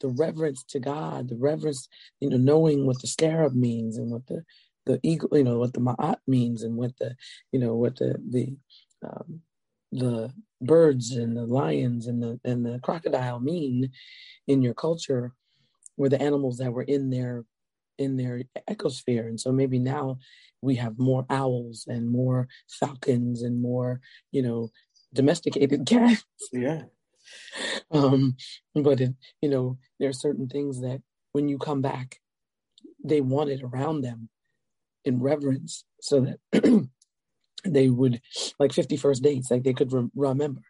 the 0.00 0.08
reverence 0.08 0.62
to 0.68 0.78
God, 0.78 1.28
the 1.28 1.36
reverence, 1.36 1.88
you 2.20 2.30
know, 2.30 2.36
knowing 2.36 2.86
what 2.86 3.00
the 3.00 3.08
scarab 3.08 3.54
means 3.54 3.96
and 3.96 4.10
what 4.10 4.26
the 4.26 4.44
the 4.86 5.00
eagle, 5.02 5.28
you 5.32 5.44
know, 5.44 5.58
what 5.58 5.74
the 5.74 5.80
ma'at 5.80 6.18
means 6.26 6.62
and 6.62 6.76
what 6.76 6.96
the, 6.98 7.14
you 7.52 7.58
know, 7.58 7.74
what 7.74 7.96
the 7.96 8.16
the 8.30 8.56
um, 9.06 9.42
the 9.92 10.32
birds 10.60 11.12
and 11.12 11.36
the 11.36 11.46
lions 11.46 12.06
and 12.06 12.22
the 12.22 12.40
and 12.44 12.64
the 12.64 12.78
crocodile 12.82 13.40
mean 13.40 13.90
in 14.46 14.62
your 14.62 14.74
culture 14.74 15.32
were 15.96 16.08
the 16.08 16.20
animals 16.20 16.58
that 16.58 16.72
were 16.72 16.82
in 16.82 17.10
their 17.10 17.44
in 17.98 18.16
their 18.16 18.42
ecosphere. 18.70 19.26
And 19.26 19.40
so 19.40 19.50
maybe 19.50 19.78
now 19.78 20.18
we 20.62 20.76
have 20.76 20.98
more 20.98 21.26
owls 21.30 21.84
and 21.88 22.08
more 22.10 22.48
falcons 22.68 23.42
and 23.42 23.60
more 23.60 24.00
you 24.30 24.42
know 24.42 24.70
domesticated 25.12 25.86
cats. 25.86 26.24
Yeah. 26.52 26.82
Um 27.90 28.36
but 28.74 29.00
it, 29.00 29.14
you 29.40 29.48
know 29.48 29.78
there 29.98 30.08
are 30.08 30.14
certain 30.14 30.48
things 30.48 30.80
that 30.80 31.02
when 31.32 31.48
you 31.48 31.58
come 31.58 31.82
back 31.82 32.20
they 33.04 33.20
want 33.20 33.50
it 33.50 33.62
around 33.62 34.00
them 34.00 34.28
in 35.04 35.20
reverence 35.20 35.84
so 36.00 36.20
that 36.20 36.38
they 37.64 37.88
would 37.88 38.20
like 38.58 38.72
51st 38.72 39.22
dates 39.22 39.50
like 39.50 39.64
they 39.64 39.74
could 39.74 39.92
re- 39.92 40.10
remember 40.14 40.62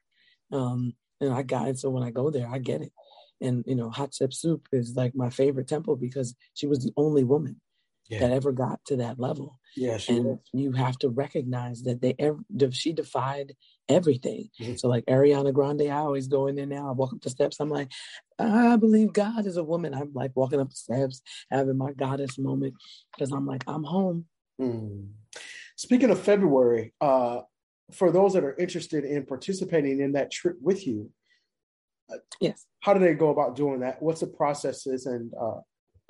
um 0.53 0.95
and 1.21 1.33
i 1.33 1.43
got 1.43 1.69
it 1.69 1.79
so 1.79 1.91
when 1.91 2.03
i 2.03 2.11
go 2.11 2.31
there 2.31 2.49
i 2.49 2.59
get 2.59 2.81
it 2.81 2.93
and 3.41 3.65
you 3.67 3.75
know 3.75 3.91
Hatshepsut 3.91 4.61
is 4.73 4.95
like 4.97 5.15
my 5.15 5.31
favorite 5.31 5.69
temple 5.69 5.97
because 5.97 6.35
she 6.55 6.67
was 6.67 6.81
the 6.81 6.93
only 6.97 7.25
woman 7.25 7.61
yeah. 8.09 8.21
that 8.21 8.33
ever 8.33 8.53
got 8.53 8.85
to 8.87 8.97
that 8.97 9.19
level. 9.19 9.59
Yes, 9.77 10.09
and 10.09 10.39
you 10.53 10.73
have 10.73 10.99
to 11.01 11.09
recognize 11.09 11.83
that 11.83 12.01
they 12.01 12.15
ever 12.19 12.41
she 12.73 12.93
defied 12.93 13.55
everything. 13.89 14.49
Mm-hmm. 14.61 14.77
So 14.77 14.89
like 14.89 15.05
Ariana 15.07 15.53
Grande, 15.53 15.83
I 15.83 15.99
always 15.99 16.27
go 16.27 16.47
in 16.47 16.57
there 16.57 16.67
now. 16.67 16.89
I 16.89 16.93
walk 16.93 17.13
up 17.13 17.21
the 17.21 17.31
steps. 17.31 17.61
I'm 17.61 17.69
like, 17.69 17.91
I 18.39 18.77
believe 18.77 19.13
God 19.13 19.47
is 19.47 19.57
a 19.57 19.65
woman. 19.65 19.95
I'm 19.95 20.13
like 20.15 20.33
walking 20.35 20.61
up 20.61 20.71
the 20.71 20.77
steps, 20.77 21.23
having 21.51 21.79
my 21.79 21.93
goddess 21.93 22.39
moment 22.39 22.75
because 23.15 23.31
I'm 23.31 23.47
like, 23.47 23.63
I'm 23.67 23.85
home. 23.85 24.25
Mm. 24.61 25.11
Speaking 25.79 26.11
of 26.11 26.21
February, 26.21 26.93
uh, 27.01 27.43
for 27.93 28.11
those 28.11 28.33
that 28.33 28.43
are 28.43 28.57
interested 28.57 29.05
in 29.05 29.25
participating 29.25 30.01
in 30.01 30.11
that 30.13 30.33
trip 30.33 30.57
with 30.61 30.85
you, 30.85 31.13
uh, 32.13 32.17
yes, 32.41 32.67
how 32.81 32.95
do 32.95 32.99
they 32.99 33.15
go 33.15 33.31
about 33.31 33.55
doing 33.55 33.79
that? 33.81 34.03
What's 34.03 34.19
the 34.19 34.27
processes 34.27 35.07
and 35.07 35.33
uh, 35.41 35.61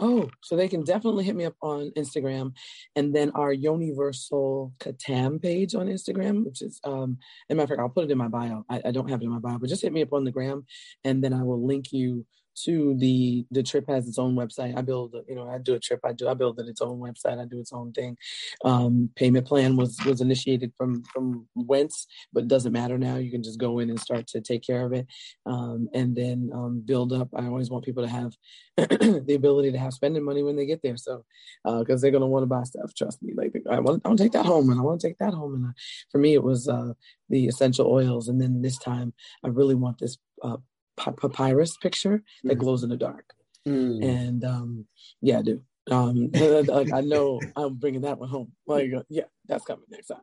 Oh, 0.01 0.31
so 0.43 0.55
they 0.55 0.69
can 0.69 0.85
definitely 0.85 1.25
hit 1.25 1.35
me 1.35 1.45
up 1.45 1.57
on 1.61 1.91
Instagram, 1.97 2.53
and 2.95 3.14
then 3.14 3.33
our 3.35 3.53
Universal 3.53 4.73
Katam 4.79 5.43
page 5.43 5.75
on 5.75 5.89
Instagram, 5.89 6.45
which 6.47 6.62
is 6.62 6.81
um. 6.85 7.19
As 7.51 7.55
a 7.55 7.57
matter 7.57 7.64
of 7.64 7.69
fact, 7.71 7.81
I'll 7.81 7.89
put 7.89 8.05
it 8.05 8.11
in 8.12 8.19
my 8.19 8.29
bio. 8.29 8.64
I, 8.71 8.81
I 8.87 8.91
don't 8.93 9.11
have 9.11 9.21
it 9.21 9.25
in 9.25 9.31
my 9.31 9.41
bio, 9.41 9.59
but 9.59 9.69
just 9.69 9.83
hit 9.83 9.93
me 9.93 10.03
up 10.03 10.12
on 10.12 10.25
the 10.25 10.31
gram, 10.31 10.64
and 11.03 11.23
then 11.23 11.35
I 11.35 11.43
will 11.43 11.66
link 11.66 11.93
you 11.93 12.25
to 12.64 12.94
the 12.98 13.46
the 13.50 13.62
trip 13.62 13.88
has 13.88 14.09
its 14.09 14.18
own 14.18 14.34
website. 14.34 14.76
I 14.76 14.82
build, 14.82 15.14
you 15.28 15.34
know, 15.34 15.48
I 15.48 15.59
do 15.59 15.74
a 15.74 15.80
trip. 15.80 16.00
I 16.04 16.12
do 16.12 16.28
I 16.28 16.34
build 16.34 16.59
it 16.59 16.68
its 16.68 16.80
own 16.80 16.98
website. 16.98 17.40
I 17.40 17.44
do 17.44 17.61
its 17.61 17.72
own 17.72 17.92
thing. 17.92 18.16
Um, 18.64 19.11
payment 19.16 19.46
plan 19.46 19.76
was 19.76 19.98
was 20.04 20.20
initiated 20.20 20.72
from 20.76 21.02
from 21.04 21.48
whence, 21.54 22.06
but 22.32 22.44
it 22.44 22.48
doesn't 22.48 22.72
matter 22.72 22.98
now. 22.98 23.16
You 23.16 23.30
can 23.30 23.42
just 23.42 23.59
go 23.59 23.78
in 23.78 23.90
and 23.90 24.00
start 24.00 24.26
to 24.28 24.40
take 24.40 24.62
care 24.62 24.84
of 24.84 24.92
it, 24.92 25.06
um, 25.46 25.88
and 25.94 26.16
then 26.16 26.50
um, 26.54 26.82
build 26.84 27.12
up. 27.12 27.28
I 27.36 27.46
always 27.46 27.70
want 27.70 27.84
people 27.84 28.04
to 28.04 28.09
have 28.09 28.32
the 28.76 29.34
ability 29.34 29.72
to 29.72 29.78
have 29.78 29.92
spending 29.92 30.24
money 30.24 30.42
when 30.42 30.56
they 30.56 30.66
get 30.66 30.82
there. 30.82 30.96
So 30.96 31.24
because 31.64 32.00
uh, 32.00 32.02
they're 32.02 32.11
gonna 32.11 32.26
want 32.26 32.42
to 32.42 32.46
buy 32.46 32.62
stuff. 32.62 32.94
Trust 32.94 33.22
me. 33.22 33.32
Like 33.34 33.52
I 33.70 33.80
want 33.80 34.02
I 34.04 34.09
want 34.09 34.18
to 34.18 34.24
take 34.24 34.32
that 34.32 34.46
home, 34.46 34.70
and 34.70 34.80
I 34.80 34.82
want 34.82 35.00
to 35.00 35.09
take 35.09 35.18
that 35.18 35.34
home. 35.34 35.54
And 35.54 35.66
uh, 35.66 35.72
for 36.11 36.18
me, 36.18 36.34
it 36.34 36.42
was 36.42 36.68
uh, 36.68 36.92
the 37.28 37.46
essential 37.46 37.86
oils, 37.86 38.28
and 38.28 38.40
then 38.40 38.62
this 38.62 38.78
time 38.78 39.12
I 39.44 39.48
really 39.48 39.74
want 39.74 39.98
this 39.98 40.18
uh, 40.42 40.56
papyrus 40.99 41.76
picture 41.76 42.22
that 42.44 42.57
mm. 42.57 42.61
glows 42.61 42.82
in 42.82 42.90
the 42.90 42.96
dark. 42.96 43.34
Mm. 43.66 44.05
And 44.05 44.44
um, 44.44 44.86
yeah, 45.20 45.42
dude. 45.42 45.64
Um, 45.90 46.30
like 46.34 46.92
I 46.92 47.01
know 47.01 47.40
I'm 47.57 47.76
bringing 47.76 48.03
that 48.03 48.18
one 48.18 48.28
home. 48.28 48.53
Like, 48.66 48.90
uh, 48.96 49.03
yeah, 49.09 49.24
that's 49.46 49.64
coming 49.64 49.84
next 49.90 50.09
time. 50.09 50.20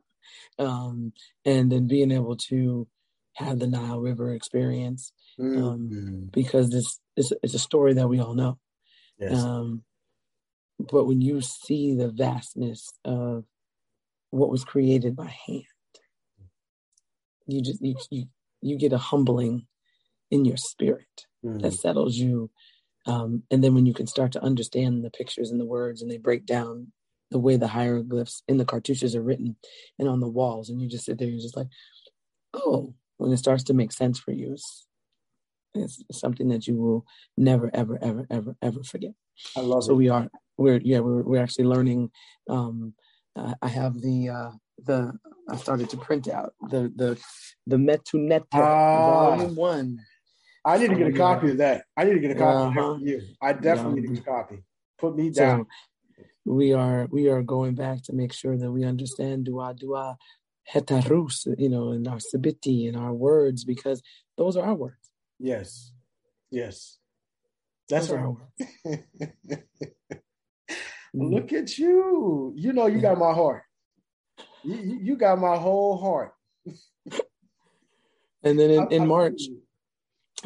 Um, 0.58 1.12
and 1.44 1.70
then 1.70 1.86
being 1.86 2.10
able 2.10 2.36
to 2.48 2.88
have 3.34 3.58
the 3.58 3.66
Nile 3.66 4.00
River 4.00 4.34
experience, 4.34 5.12
um, 5.38 5.90
mm. 5.92 6.32
because 6.32 6.70
this 6.70 7.00
is 7.16 7.32
it's 7.42 7.54
a 7.54 7.58
story 7.58 7.94
that 7.94 8.08
we 8.08 8.20
all 8.20 8.34
know. 8.34 8.58
Yes. 9.18 9.42
Um, 9.42 9.82
but 10.78 11.06
when 11.06 11.20
you 11.20 11.40
see 11.40 11.94
the 11.94 12.08
vastness 12.08 12.92
of 13.04 13.44
what 14.30 14.50
was 14.50 14.64
created 14.64 15.16
by 15.16 15.32
hand, 15.46 15.64
you 17.46 17.62
just 17.62 17.82
you 17.82 17.96
you, 18.10 18.24
you 18.62 18.78
get 18.78 18.92
a 18.92 18.98
humbling 18.98 19.66
in 20.30 20.44
your 20.44 20.56
spirit 20.56 21.26
mm. 21.44 21.60
that 21.62 21.74
settles 21.74 22.16
you. 22.16 22.50
Um, 23.06 23.44
and 23.50 23.62
then 23.62 23.74
when 23.74 23.86
you 23.86 23.94
can 23.94 24.06
start 24.06 24.32
to 24.32 24.42
understand 24.42 25.04
the 25.04 25.10
pictures 25.10 25.50
and 25.50 25.60
the 25.60 25.64
words 25.66 26.02
and 26.02 26.10
they 26.10 26.18
break 26.18 26.44
down 26.44 26.92
the 27.30 27.38
way 27.38 27.56
the 27.56 27.68
hieroglyphs 27.68 28.42
in 28.48 28.56
the 28.56 28.64
cartouches 28.64 29.14
are 29.14 29.22
written 29.22 29.56
and 29.98 30.08
on 30.08 30.20
the 30.20 30.28
walls, 30.28 30.70
and 30.70 30.80
you 30.80 30.88
just 30.88 31.04
sit 31.04 31.18
there, 31.18 31.28
you're 31.28 31.40
just 31.40 31.56
like, 31.56 31.68
oh, 32.54 32.94
when 33.16 33.32
it 33.32 33.38
starts 33.38 33.64
to 33.64 33.74
make 33.74 33.92
sense 33.92 34.18
for 34.18 34.32
you, 34.32 34.52
it's, 34.52 34.86
it's 35.74 36.20
something 36.20 36.48
that 36.48 36.66
you 36.66 36.76
will 36.76 37.04
never, 37.36 37.70
ever, 37.74 37.98
ever, 38.02 38.26
ever, 38.30 38.56
ever 38.62 38.82
forget. 38.82 39.12
I 39.56 39.60
love 39.60 39.84
so 39.84 39.92
it. 39.92 39.96
we 39.96 40.08
are, 40.08 40.28
we're, 40.56 40.80
yeah, 40.82 41.00
we're, 41.00 41.22
we're 41.22 41.42
actually 41.42 41.66
learning. 41.66 42.10
Um, 42.48 42.94
uh, 43.34 43.54
I 43.60 43.68
have 43.68 44.00
the, 44.00 44.28
uh, 44.30 44.50
the, 44.84 45.12
I 45.48 45.56
started 45.56 45.90
to 45.90 45.96
print 45.96 46.28
out 46.28 46.54
the, 46.70 46.92
the, 46.96 47.18
the 47.66 47.76
Metu 47.76 48.14
Neter, 48.14 48.46
ah. 48.54 49.36
volume 49.36 49.56
one. 49.56 49.98
I 50.66 50.78
need 50.78 50.90
to 50.90 50.96
get 50.96 51.06
a 51.06 51.12
copy 51.12 51.52
of 51.52 51.58
that. 51.58 51.84
I 51.96 52.04
need 52.04 52.14
to 52.14 52.18
get 52.18 52.32
a 52.32 52.34
copy 52.34 52.78
uh-huh. 52.78 52.90
of 52.94 53.00
you. 53.00 53.22
I 53.40 53.52
definitely 53.52 54.02
yeah. 54.02 54.10
need 54.10 54.18
a 54.18 54.22
copy. 54.22 54.64
Put 54.98 55.16
me 55.16 55.30
down. 55.30 55.66
So 56.18 56.26
we 56.52 56.72
are 56.72 57.06
we 57.10 57.28
are 57.28 57.42
going 57.42 57.76
back 57.76 58.02
to 58.04 58.12
make 58.12 58.32
sure 58.32 58.56
that 58.56 58.72
we 58.72 58.84
understand 58.84 59.44
dua 59.44 59.74
dua 59.78 60.16
hetarus, 60.72 61.46
you 61.56 61.68
know, 61.68 61.92
in 61.92 62.08
our 62.08 62.18
sabiti 62.18 62.88
and 62.88 62.96
our 62.96 63.12
words 63.12 63.64
because 63.64 64.02
those 64.36 64.56
are 64.56 64.64
our 64.64 64.74
words. 64.74 65.10
Yes. 65.38 65.92
Yes. 66.50 66.98
That's 67.88 68.08
those 68.08 68.36
right. 68.84 69.04
Look 71.14 71.52
at 71.52 71.78
you. 71.78 72.52
You 72.56 72.72
know 72.72 72.88
you 72.88 73.00
got 73.00 73.18
my 73.18 73.32
heart. 73.32 73.62
You, 74.64 74.98
you 75.00 75.16
got 75.16 75.38
my 75.38 75.56
whole 75.56 75.96
heart. 75.96 76.32
and 78.42 78.58
then 78.58 78.70
in, 78.70 78.88
in 78.90 79.06
March, 79.06 79.42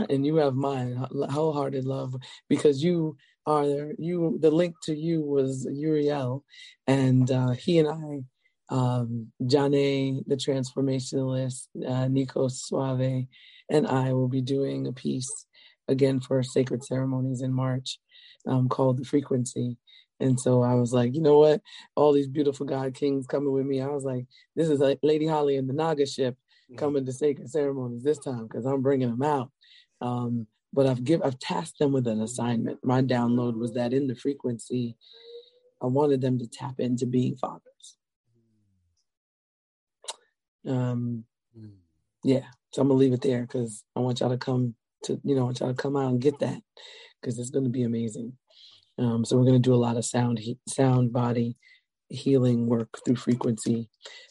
and 0.08 0.24
you 0.24 0.36
have 0.36 0.54
mine 0.54 0.94
wholehearted 1.30 1.84
love 1.84 2.14
because 2.48 2.82
you 2.82 3.16
are 3.46 3.92
you 3.98 4.38
the 4.40 4.50
link 4.50 4.74
to 4.82 4.94
you 4.94 5.22
was 5.22 5.66
uriel 5.70 6.44
and 6.86 7.30
uh, 7.30 7.50
he 7.50 7.78
and 7.78 7.88
i 7.88 8.74
um 8.74 9.26
jane 9.46 10.22
the 10.26 10.36
transformationalist 10.36 11.66
uh, 11.86 12.06
nico 12.08 12.48
suave 12.48 13.26
and 13.70 13.86
i 13.86 14.12
will 14.12 14.28
be 14.28 14.42
doing 14.42 14.86
a 14.86 14.92
piece 14.92 15.46
again 15.88 16.20
for 16.20 16.42
sacred 16.42 16.84
ceremonies 16.84 17.42
in 17.42 17.52
march 17.52 17.98
um, 18.46 18.68
called 18.68 18.98
the 18.98 19.04
frequency 19.04 19.76
and 20.20 20.38
so 20.38 20.62
I 20.62 20.74
was 20.74 20.92
like, 20.92 21.14
you 21.14 21.22
know 21.22 21.38
what? 21.38 21.62
All 21.96 22.12
these 22.12 22.28
beautiful 22.28 22.66
God 22.66 22.94
kings 22.94 23.26
coming 23.26 23.52
with 23.52 23.64
me. 23.64 23.80
I 23.80 23.86
was 23.86 24.04
like, 24.04 24.26
this 24.54 24.68
is 24.68 24.78
like 24.78 24.98
Lady 25.02 25.26
Holly 25.26 25.56
and 25.56 25.68
the 25.68 25.72
Naga 25.72 26.06
ship 26.06 26.36
coming 26.76 27.04
to 27.06 27.12
sacred 27.12 27.50
ceremonies 27.50 28.02
this 28.02 28.18
time 28.18 28.46
because 28.46 28.66
I'm 28.66 28.82
bringing 28.82 29.10
them 29.10 29.22
out. 29.22 29.50
Um, 30.00 30.46
but 30.72 30.86
I've 30.86 31.04
give 31.04 31.22
I've 31.22 31.38
tasked 31.38 31.78
them 31.78 31.92
with 31.92 32.06
an 32.06 32.20
assignment. 32.20 32.78
My 32.84 33.02
download 33.02 33.56
was 33.58 33.72
that 33.74 33.92
in 33.92 34.06
the 34.06 34.14
frequency, 34.14 34.96
I 35.82 35.86
wanted 35.86 36.20
them 36.20 36.38
to 36.38 36.46
tap 36.46 36.78
into 36.78 37.06
being 37.06 37.36
fathers. 37.36 37.96
Um, 40.68 41.24
yeah, 42.22 42.44
so 42.72 42.82
I'm 42.82 42.88
gonna 42.88 42.98
leave 42.98 43.12
it 43.12 43.22
there 43.22 43.42
because 43.42 43.84
I 43.96 44.00
want 44.00 44.20
y'all 44.20 44.30
to 44.30 44.38
come 44.38 44.74
to 45.04 45.20
you 45.24 45.34
know 45.34 45.42
I 45.42 45.44
want 45.44 45.60
y'all 45.60 45.74
to 45.74 45.82
come 45.82 45.96
out 45.96 46.10
and 46.10 46.20
get 46.20 46.38
that 46.40 46.60
because 47.20 47.38
it's 47.38 47.50
gonna 47.50 47.68
be 47.70 47.82
amazing. 47.82 48.34
Um, 48.98 49.24
so 49.24 49.36
we're 49.36 49.46
gonna 49.46 49.58
do 49.58 49.74
a 49.74 49.76
lot 49.76 49.96
of 49.96 50.04
sound 50.04 50.38
he- 50.38 50.58
sound 50.68 51.12
body 51.12 51.56
healing 52.08 52.66
work 52.66 52.98
through 53.04 53.16
frequency 53.16 53.88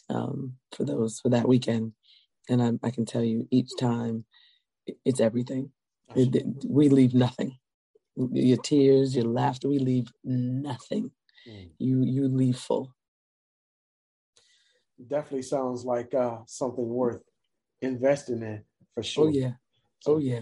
um, 0.08 0.54
for 0.72 0.84
those 0.84 1.20
for 1.20 1.30
that 1.30 1.48
weekend, 1.48 1.92
and 2.48 2.62
I, 2.62 2.86
I 2.86 2.90
can 2.90 3.04
tell 3.04 3.24
you 3.24 3.48
each 3.50 3.70
time 3.78 4.24
it's 5.04 5.20
everything. 5.20 5.70
It, 6.14 6.34
it, 6.34 6.46
we 6.66 6.88
leave 6.88 7.14
nothing. 7.14 7.56
Your 8.16 8.58
tears, 8.58 9.14
your 9.14 9.26
laughter, 9.26 9.68
we 9.68 9.78
leave 9.78 10.12
nothing. 10.24 11.10
Mm. 11.48 11.70
You 11.78 12.02
you 12.02 12.28
leave 12.28 12.56
full. 12.56 12.94
Definitely 15.06 15.42
sounds 15.42 15.84
like 15.84 16.12
uh, 16.12 16.38
something 16.46 16.86
worth 16.86 17.22
investing 17.80 18.42
in 18.42 18.62
for 18.94 19.02
sure. 19.02 19.26
Oh 19.26 19.30
yeah, 19.30 19.52
oh 20.06 20.18
yeah. 20.18 20.40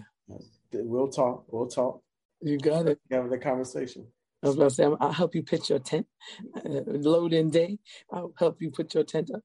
We'll 0.72 1.08
talk. 1.08 1.44
We'll 1.48 1.68
talk. 1.68 2.02
You 2.40 2.58
got 2.58 2.86
it. 2.86 2.98
Have 3.10 3.30
the 3.30 3.38
conversation. 3.38 4.06
I 4.42 4.46
was 4.46 4.56
about 4.56 4.68
to 4.68 4.74
say, 4.74 4.84
I'll 5.00 5.12
help 5.12 5.34
you 5.34 5.42
pitch 5.42 5.68
your 5.70 5.80
tent. 5.80 6.06
Uh, 6.54 6.82
load 6.86 7.32
in 7.32 7.50
day. 7.50 7.78
I'll 8.12 8.32
help 8.38 8.62
you 8.62 8.70
put 8.70 8.94
your 8.94 9.02
tent 9.02 9.30
up. 9.34 9.42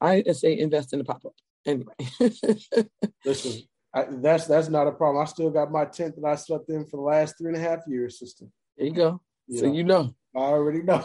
I, 0.00 0.22
I 0.26 0.32
say 0.32 0.58
invest 0.58 0.94
in 0.94 1.00
the 1.00 1.04
pop 1.04 1.24
up. 1.26 1.34
Anyway. 1.66 1.92
Listen, 3.24 3.62
I, 3.92 4.06
that's 4.08 4.46
that's 4.46 4.68
not 4.68 4.86
a 4.86 4.92
problem. 4.92 5.22
I 5.22 5.26
still 5.26 5.50
got 5.50 5.72
my 5.72 5.84
tent 5.84 6.14
that 6.16 6.26
I 6.26 6.36
slept 6.36 6.68
in 6.70 6.84
for 6.86 6.96
the 6.96 7.02
last 7.02 7.36
three 7.38 7.48
and 7.48 7.56
a 7.56 7.60
half 7.60 7.80
years, 7.86 8.18
sister. 8.18 8.46
There 8.76 8.86
you 8.86 8.94
go. 8.94 9.20
You 9.48 9.58
so 9.58 9.66
know, 9.66 9.72
you 9.72 9.84
know. 9.84 10.14
I 10.34 10.40
already 10.40 10.82
know. 10.82 11.04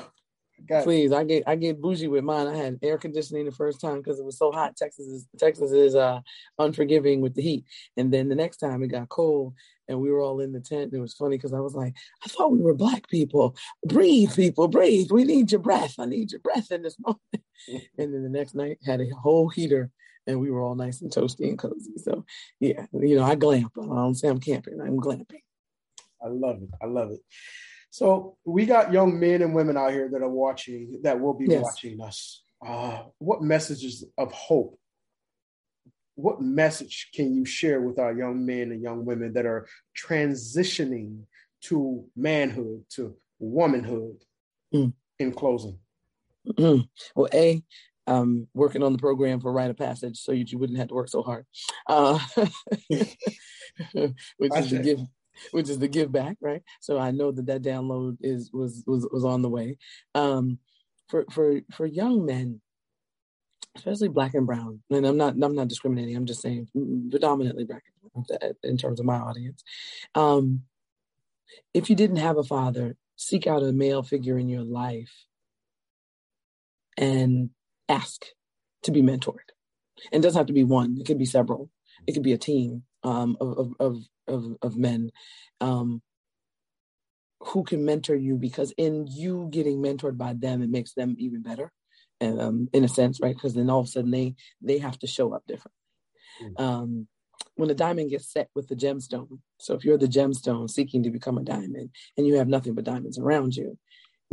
I 0.71 0.81
Please, 0.83 1.11
it. 1.11 1.15
I 1.15 1.23
get 1.23 1.43
I 1.47 1.55
get 1.55 1.81
bougie 1.81 2.07
with 2.07 2.23
mine. 2.23 2.47
I 2.47 2.55
had 2.55 2.79
air 2.81 2.97
conditioning 2.97 3.45
the 3.45 3.51
first 3.51 3.81
time 3.81 3.97
because 3.97 4.19
it 4.19 4.25
was 4.25 4.37
so 4.37 4.51
hot. 4.51 4.75
Texas 4.77 5.05
is 5.05 5.27
Texas 5.37 5.71
is 5.71 5.95
uh 5.95 6.21
unforgiving 6.59 7.21
with 7.21 7.35
the 7.35 7.41
heat. 7.41 7.65
And 7.97 8.13
then 8.13 8.29
the 8.29 8.35
next 8.35 8.57
time 8.57 8.81
it 8.83 8.87
got 8.87 9.09
cold 9.09 9.53
and 9.87 9.99
we 9.99 10.11
were 10.11 10.21
all 10.21 10.39
in 10.39 10.51
the 10.51 10.59
tent. 10.59 10.83
And 10.83 10.93
It 10.93 10.99
was 10.99 11.13
funny 11.13 11.37
because 11.37 11.53
I 11.53 11.59
was 11.59 11.75
like, 11.75 11.93
I 12.23 12.29
thought 12.29 12.51
we 12.51 12.61
were 12.61 12.73
black 12.73 13.09
people. 13.09 13.55
Breathe, 13.85 14.35
people, 14.35 14.67
breathe. 14.67 15.11
We 15.11 15.23
need 15.23 15.51
your 15.51 15.61
breath. 15.61 15.95
I 15.99 16.05
need 16.05 16.31
your 16.31 16.41
breath 16.41 16.71
in 16.71 16.81
this 16.81 16.97
moment. 17.05 17.19
and 17.97 18.13
then 18.13 18.23
the 18.23 18.29
next 18.29 18.55
night 18.55 18.79
had 18.85 19.01
a 19.01 19.09
whole 19.09 19.49
heater 19.49 19.91
and 20.27 20.39
we 20.39 20.51
were 20.51 20.61
all 20.61 20.75
nice 20.75 21.01
and 21.01 21.11
toasty 21.11 21.49
and 21.49 21.57
cozy. 21.57 21.93
So 21.97 22.25
yeah, 22.59 22.85
you 22.93 23.15
know, 23.15 23.23
I 23.23 23.35
glamp. 23.35 23.73
I 23.81 23.85
don't 23.85 24.15
say 24.15 24.27
I'm 24.27 24.39
camping. 24.39 24.79
I'm 24.81 24.99
glamping. 24.99 25.41
I 26.23 26.27
love 26.27 26.61
it. 26.61 26.69
I 26.81 26.85
love 26.85 27.11
it. 27.11 27.21
So 27.89 28.37
we 28.43 28.65
got 28.65 28.91
young 28.91 29.19
men 29.19 29.41
and 29.41 29.55
women 29.55 29.77
out 29.77 29.93
here 29.93 30.09
that 30.11 30.21
are 30.21 30.29
watching, 30.29 30.99
that 31.03 31.19
will 31.19 31.33
be 31.33 31.45
yes. 31.45 31.63
watching 31.63 32.01
us. 32.01 32.43
Uh, 32.65 33.03
what 33.19 33.41
messages 33.41 34.03
of 34.17 34.31
hope? 34.31 34.77
What 36.15 36.41
message 36.41 37.09
can 37.13 37.33
you 37.33 37.45
share 37.45 37.81
with 37.81 37.99
our 37.99 38.13
young 38.13 38.45
men 38.45 38.71
and 38.71 38.81
young 38.81 39.05
women 39.05 39.33
that 39.33 39.45
are 39.45 39.67
transitioning 39.97 41.23
to 41.61 42.05
manhood, 42.15 42.85
to 42.91 43.15
womanhood? 43.39 44.17
Mm. 44.73 44.93
in 45.19 45.31
closing? 45.31 45.77
Mm-hmm. 46.47 46.81
Well, 47.15 47.29
A, 47.33 47.63
um, 48.07 48.47
working 48.53 48.83
on 48.83 48.91
the 48.91 48.99
program 48.99 49.39
for 49.39 49.51
Rite 49.51 49.69
of 49.69 49.77
Passage 49.77 50.17
so 50.17 50.31
you, 50.31 50.45
you 50.47 50.57
wouldn't 50.57 50.79
have 50.79 50.89
to 50.89 50.93
work 50.93 51.09
so 51.09 51.21
hard, 51.21 51.45
uh, 51.87 52.19
which 52.87 54.55
is 54.55 54.69
the 54.69 54.81
give, 54.83 54.99
which 55.51 55.69
is 55.69 55.79
the 55.79 55.87
give 55.87 56.11
back, 56.11 56.37
right? 56.41 56.61
So 56.81 56.97
I 56.97 57.11
know 57.11 57.31
that 57.31 57.47
that 57.47 57.61
download 57.61 58.17
is 58.21 58.51
was 58.53 58.83
was 58.85 59.07
was 59.11 59.25
on 59.25 59.41
the 59.41 59.49
way. 59.49 59.77
Um, 60.13 60.59
for 61.07 61.25
for 61.31 61.61
for 61.71 61.85
young 61.85 62.25
men, 62.25 62.61
especially 63.75 64.09
black 64.09 64.33
and 64.33 64.45
brown, 64.45 64.81
and 64.89 65.05
I'm 65.05 65.17
not 65.17 65.33
I'm 65.41 65.55
not 65.55 65.67
discriminating. 65.67 66.15
I'm 66.15 66.25
just 66.25 66.41
saying 66.41 66.67
predominantly 67.09 67.65
black 67.65 67.83
in 68.63 68.77
terms 68.77 68.99
of 68.99 69.05
my 69.05 69.17
audience. 69.17 69.63
Um, 70.13 70.63
if 71.73 71.89
you 71.89 71.95
didn't 71.95 72.17
have 72.17 72.37
a 72.37 72.43
father, 72.43 72.95
seek 73.15 73.47
out 73.47 73.63
a 73.63 73.71
male 73.71 74.03
figure 74.03 74.37
in 74.37 74.49
your 74.49 74.63
life 74.63 75.11
and 76.97 77.49
ask 77.89 78.25
to 78.83 78.91
be 78.91 79.01
mentored. 79.01 79.49
And 80.11 80.23
it 80.23 80.27
doesn't 80.27 80.39
have 80.39 80.47
to 80.47 80.53
be 80.53 80.63
one; 80.63 80.97
it 80.99 81.05
could 81.05 81.17
be 81.17 81.25
several. 81.25 81.69
It 82.07 82.13
could 82.13 82.23
be 82.23 82.33
a 82.33 82.37
team 82.37 82.83
um, 83.03 83.37
of, 83.39 83.73
of 83.79 83.97
of 84.27 84.45
of 84.61 84.77
men 84.77 85.11
um, 85.61 86.01
who 87.39 87.63
can 87.63 87.85
mentor 87.85 88.15
you. 88.15 88.35
Because 88.35 88.73
in 88.77 89.07
you 89.09 89.47
getting 89.51 89.81
mentored 89.81 90.17
by 90.17 90.33
them, 90.33 90.61
it 90.61 90.69
makes 90.69 90.93
them 90.93 91.15
even 91.17 91.41
better, 91.41 91.71
and 92.19 92.41
um, 92.41 92.69
in 92.73 92.83
a 92.83 92.89
sense, 92.89 93.19
right? 93.21 93.35
Because 93.35 93.53
then 93.53 93.69
all 93.69 93.81
of 93.81 93.87
a 93.87 93.89
sudden 93.89 94.11
they 94.11 94.35
they 94.61 94.79
have 94.79 94.99
to 94.99 95.07
show 95.07 95.33
up 95.33 95.43
different. 95.47 95.75
Mm-hmm. 96.43 96.63
Um, 96.63 97.07
when 97.55 97.69
the 97.69 97.75
diamond 97.75 98.09
gets 98.09 98.31
set 98.31 98.49
with 98.53 98.67
the 98.67 98.75
gemstone, 98.75 99.39
so 99.57 99.75
if 99.75 99.85
you're 99.85 99.97
the 99.97 100.07
gemstone 100.07 100.69
seeking 100.69 101.03
to 101.03 101.09
become 101.09 101.37
a 101.37 101.43
diamond 101.43 101.89
and 102.17 102.27
you 102.27 102.35
have 102.35 102.49
nothing 102.49 102.73
but 102.73 102.83
diamonds 102.83 103.17
around 103.17 103.55
you, 103.55 103.77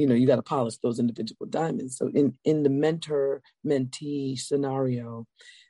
you 0.03 0.09
know 0.09 0.17
you 0.17 0.27
got 0.27 0.37
to 0.37 0.43
polish 0.43 0.79
those 0.79 0.99
individual 0.99 1.47
diamonds. 1.47 1.97
So 1.97 2.11
in 2.13 2.37
in 2.45 2.65
the 2.65 2.71
mentor 2.71 3.41
mentee 3.65 4.37
scenario 4.37 5.29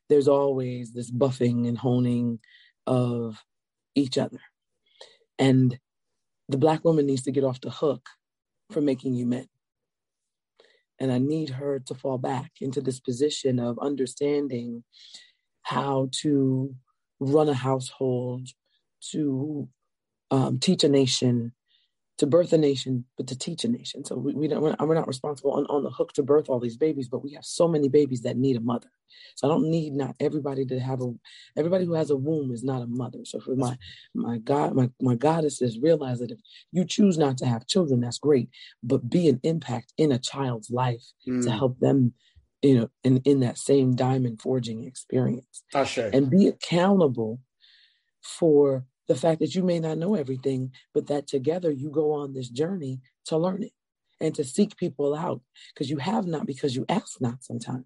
there's 0.09 0.27
always 0.27 0.93
this 0.93 1.11
buffing 1.11 1.69
and 1.69 1.77
honing 1.77 2.39
of 2.87 3.43
each 3.95 4.17
other. 4.17 4.41
And 5.39 5.79
the 6.49 6.57
black 6.57 6.83
woman 6.83 7.07
needs 7.07 7.23
to 7.25 7.31
get 7.31 7.45
off 7.45 7.61
the 7.61 7.71
hook 7.71 8.07
for 8.71 8.81
making 8.81 9.15
you 9.15 9.27
men. 9.27 9.49
And 10.99 11.13
i 11.13 11.19
need 11.19 11.51
her 11.51 11.79
to 11.89 11.95
fall 11.95 12.17
back 12.17 12.53
into 12.63 12.81
this 12.81 13.01
position 13.01 13.59
of 13.59 13.79
understanding 13.79 14.83
how 15.63 16.09
to 16.23 16.75
run 17.21 17.51
a 17.51 17.55
household 17.69 18.49
to 19.11 19.69
um, 20.31 20.59
teach 20.59 20.85
a 20.85 20.89
nation 20.89 21.53
to 22.23 22.27
birth 22.29 22.53
a 22.53 22.57
nation, 22.59 23.05
but 23.17 23.27
to 23.27 23.37
teach 23.37 23.65
a 23.65 23.69
nation. 23.69 24.05
So 24.05 24.15
we, 24.15 24.33
we 24.33 24.47
don't, 24.47 24.63
we're 24.63 24.95
not 24.95 25.09
responsible 25.09 25.55
on, 25.55 25.67
on 25.67 25.83
the 25.83 25.91
hook 25.91 26.13
to 26.13 26.23
birth 26.23 26.49
all 26.49 26.61
these 26.61 26.77
babies, 26.77 27.09
but 27.09 27.25
we 27.25 27.33
have 27.33 27.45
so 27.45 27.67
many 27.67 27.89
babies 27.89 28.23
that 28.23 28.37
need 28.37 28.57
a 28.57 28.61
mother. 28.61 28.87
So 29.35 29.49
I 29.49 29.51
don't 29.51 29.69
need 29.69 29.93
not 29.93 30.15
everybody 30.21 30.65
to 30.67 30.79
have 30.79 31.03
a, 31.03 31.13
everybody 31.57 31.85
who 31.85 31.95
has 31.95 32.11
a 32.11 32.17
womb 32.17 32.53
is 32.53 32.63
not 32.63 32.81
a 32.81 32.87
mother. 32.87 33.25
So 33.25 33.41
for 33.41 33.57
my, 33.57 33.77
my 34.15 34.39
God, 34.39 34.77
my, 34.77 34.89
my 35.01 35.17
goddesses 35.17 35.81
realize 35.81 36.21
that 36.21 36.31
if 36.31 36.39
you 36.71 36.85
choose 36.85 37.19
not 37.19 37.39
to 37.39 37.47
have 37.47 37.67
children, 37.67 38.03
that's 38.03 38.19
great, 38.19 38.49
but 38.85 39.11
be 39.11 39.29
an 39.29 39.41
impact 39.43 39.93
in 39.99 40.13
a 40.13 40.19
child's 40.21 40.71
life 40.71 41.03
mm. 41.29 41.43
to 41.43 41.51
help 41.51 41.81
them 41.81 42.15
you 42.63 42.79
know, 42.79 42.91
in, 43.03 43.17
in 43.25 43.41
that 43.41 43.59
same 43.59 43.97
diamond 43.97 44.41
forging 44.41 44.85
experience. 44.85 45.65
And 46.15 46.31
be 46.31 46.47
accountable 46.47 47.41
for 48.23 48.85
the 49.09 49.15
fact 49.15 49.41
that 49.41 49.55
you 49.55 49.63
may 49.63 49.81
not 49.81 49.99
know 49.99 50.15
everything, 50.15 50.73
but 50.95 51.07
that 51.09 51.27
together 51.27 51.71
you 51.71 51.91
go 51.91 52.13
on 52.13 52.33
this 52.33 52.49
journey 52.49 53.01
to 53.27 53.37
learn 53.37 53.63
it 53.63 53.73
and 54.21 54.35
to 54.35 54.45
seek 54.45 54.77
people 54.77 55.15
out 55.15 55.41
because 55.75 55.91
you 55.91 55.99
have 55.99 56.27
not 56.27 56.47
because 56.47 56.77
you 56.77 56.85
ask 56.89 57.21
not 57.21 57.43
sometimes. 57.43 57.85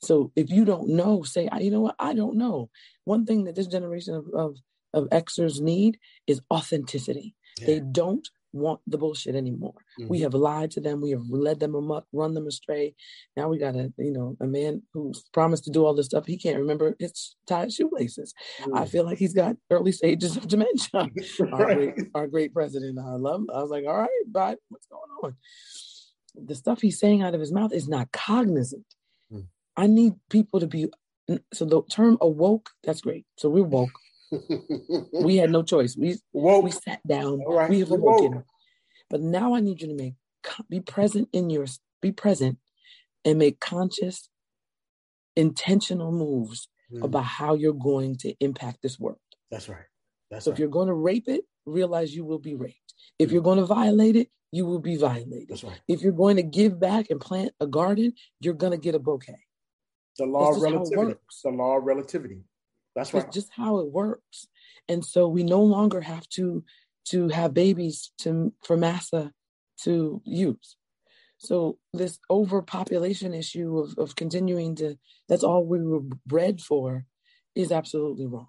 So 0.00 0.32
if 0.34 0.50
you 0.50 0.64
don't 0.64 0.88
know, 0.90 1.22
say, 1.22 1.48
you 1.60 1.70
know 1.70 1.80
what, 1.80 1.96
I 1.98 2.14
don't 2.14 2.36
know. 2.36 2.70
One 3.04 3.24
thing 3.24 3.44
that 3.44 3.54
this 3.54 3.66
generation 3.66 4.14
of, 4.14 4.26
of, 4.34 4.56
of 4.92 5.08
Xers 5.10 5.60
need 5.60 5.98
is 6.26 6.40
authenticity. 6.52 7.34
Yeah. 7.58 7.66
They 7.66 7.80
don't 7.80 8.28
want 8.54 8.80
the 8.86 8.96
bullshit 8.96 9.34
anymore. 9.34 9.74
Mm-hmm. 9.98 10.08
We 10.08 10.20
have 10.20 10.32
lied 10.32 10.70
to 10.72 10.80
them. 10.80 11.00
We 11.00 11.10
have 11.10 11.28
led 11.28 11.60
them 11.60 11.74
amok, 11.74 12.06
run 12.12 12.34
them 12.34 12.46
astray. 12.46 12.94
Now 13.36 13.48
we 13.48 13.58
got 13.58 13.74
a, 13.74 13.92
you 13.98 14.12
know, 14.12 14.36
a 14.40 14.46
man 14.46 14.82
who's 14.92 15.24
promised 15.32 15.64
to 15.64 15.70
do 15.70 15.84
all 15.84 15.94
this 15.94 16.06
stuff. 16.06 16.24
He 16.26 16.38
can't 16.38 16.58
remember 16.58 16.94
his 16.98 17.34
tied 17.46 17.72
shoelaces. 17.72 18.32
Mm-hmm. 18.60 18.76
I 18.76 18.86
feel 18.86 19.04
like 19.04 19.18
he's 19.18 19.34
got 19.34 19.56
early 19.70 19.92
stages 19.92 20.36
of 20.36 20.46
dementia. 20.46 20.88
right. 20.94 21.40
our, 21.52 21.74
great, 21.74 21.94
our 22.14 22.26
great 22.28 22.54
president, 22.54 22.98
I 22.98 23.16
love 23.16 23.40
him. 23.40 23.50
I 23.52 23.60
was 23.60 23.70
like, 23.70 23.84
all 23.86 23.98
right, 23.98 24.08
but 24.30 24.58
what's 24.68 24.86
going 24.86 25.02
on? 25.22 25.36
The 26.46 26.54
stuff 26.54 26.80
he's 26.80 26.98
saying 26.98 27.22
out 27.22 27.34
of 27.34 27.40
his 27.40 27.52
mouth 27.52 27.72
is 27.72 27.88
not 27.88 28.12
cognizant. 28.12 28.86
Mm-hmm. 29.32 29.46
I 29.76 29.88
need 29.88 30.14
people 30.30 30.60
to 30.60 30.66
be, 30.68 30.88
so 31.52 31.64
the 31.64 31.82
term 31.90 32.18
awoke, 32.20 32.70
that's 32.84 33.00
great. 33.00 33.26
So 33.36 33.48
we're 33.48 33.64
woke 33.64 33.90
we 35.12 35.36
had 35.36 35.50
no 35.50 35.62
choice. 35.62 35.96
We 35.96 36.16
woke. 36.32 36.64
we 36.64 36.70
sat 36.70 37.00
down. 37.06 37.42
Right. 37.46 37.70
We 37.70 37.80
have 37.80 37.90
awoken. 37.90 38.44
But 39.10 39.20
now 39.20 39.54
I 39.54 39.60
need 39.60 39.80
you 39.80 39.88
to 39.88 39.94
make 39.94 40.14
be 40.68 40.80
present 40.80 41.28
in 41.32 41.50
your 41.50 41.66
be 42.00 42.12
present 42.12 42.58
and 43.24 43.38
make 43.38 43.60
conscious, 43.60 44.28
intentional 45.36 46.12
moves 46.12 46.68
mm. 46.92 47.02
about 47.02 47.24
how 47.24 47.54
you're 47.54 47.72
going 47.72 48.16
to 48.16 48.34
impact 48.40 48.78
this 48.82 48.98
world. 48.98 49.18
That's 49.50 49.68
right. 49.68 49.86
That's 50.30 50.44
so 50.44 50.50
right. 50.50 50.56
if 50.56 50.58
you're 50.58 50.68
going 50.68 50.88
to 50.88 50.94
rape 50.94 51.28
it, 51.28 51.44
realize 51.66 52.14
you 52.14 52.24
will 52.24 52.38
be 52.38 52.54
raped. 52.54 52.94
If 53.18 53.32
you're 53.32 53.42
going 53.42 53.58
to 53.58 53.64
violate 53.64 54.16
it, 54.16 54.28
you 54.52 54.66
will 54.66 54.80
be 54.80 54.96
violated. 54.96 55.48
That's 55.48 55.64
right. 55.64 55.80
If 55.88 56.02
you're 56.02 56.12
going 56.12 56.36
to 56.36 56.42
give 56.42 56.78
back 56.78 57.10
and 57.10 57.20
plant 57.20 57.52
a 57.60 57.66
garden, 57.66 58.12
you're 58.40 58.54
going 58.54 58.72
to 58.72 58.78
get 58.78 58.94
a 58.94 58.98
bouquet. 58.98 59.38
The 60.18 60.26
law 60.26 60.54
of 60.54 60.62
relativity. 60.62 61.18
The 61.42 61.50
law 61.50 61.78
of 61.78 61.84
relativity. 61.84 62.42
That's 62.94 63.12
right. 63.12 63.24
It's 63.24 63.34
just 63.34 63.50
how 63.54 63.78
it 63.78 63.90
works. 63.90 64.46
And 64.88 65.04
so 65.04 65.28
we 65.28 65.42
no 65.42 65.62
longer 65.62 66.00
have 66.00 66.28
to 66.30 66.64
to 67.06 67.28
have 67.28 67.52
babies 67.52 68.12
to 68.18 68.52
for 68.62 68.76
massa 68.76 69.32
to 69.82 70.22
use. 70.24 70.76
So 71.36 71.78
this 71.92 72.18
overpopulation 72.30 73.34
issue 73.34 73.78
of, 73.78 73.98
of 73.98 74.16
continuing 74.16 74.76
to 74.76 74.96
that's 75.28 75.44
all 75.44 75.64
we 75.64 75.82
were 75.82 76.00
bred 76.26 76.60
for 76.60 77.06
is 77.54 77.72
absolutely 77.72 78.26
wrong. 78.26 78.48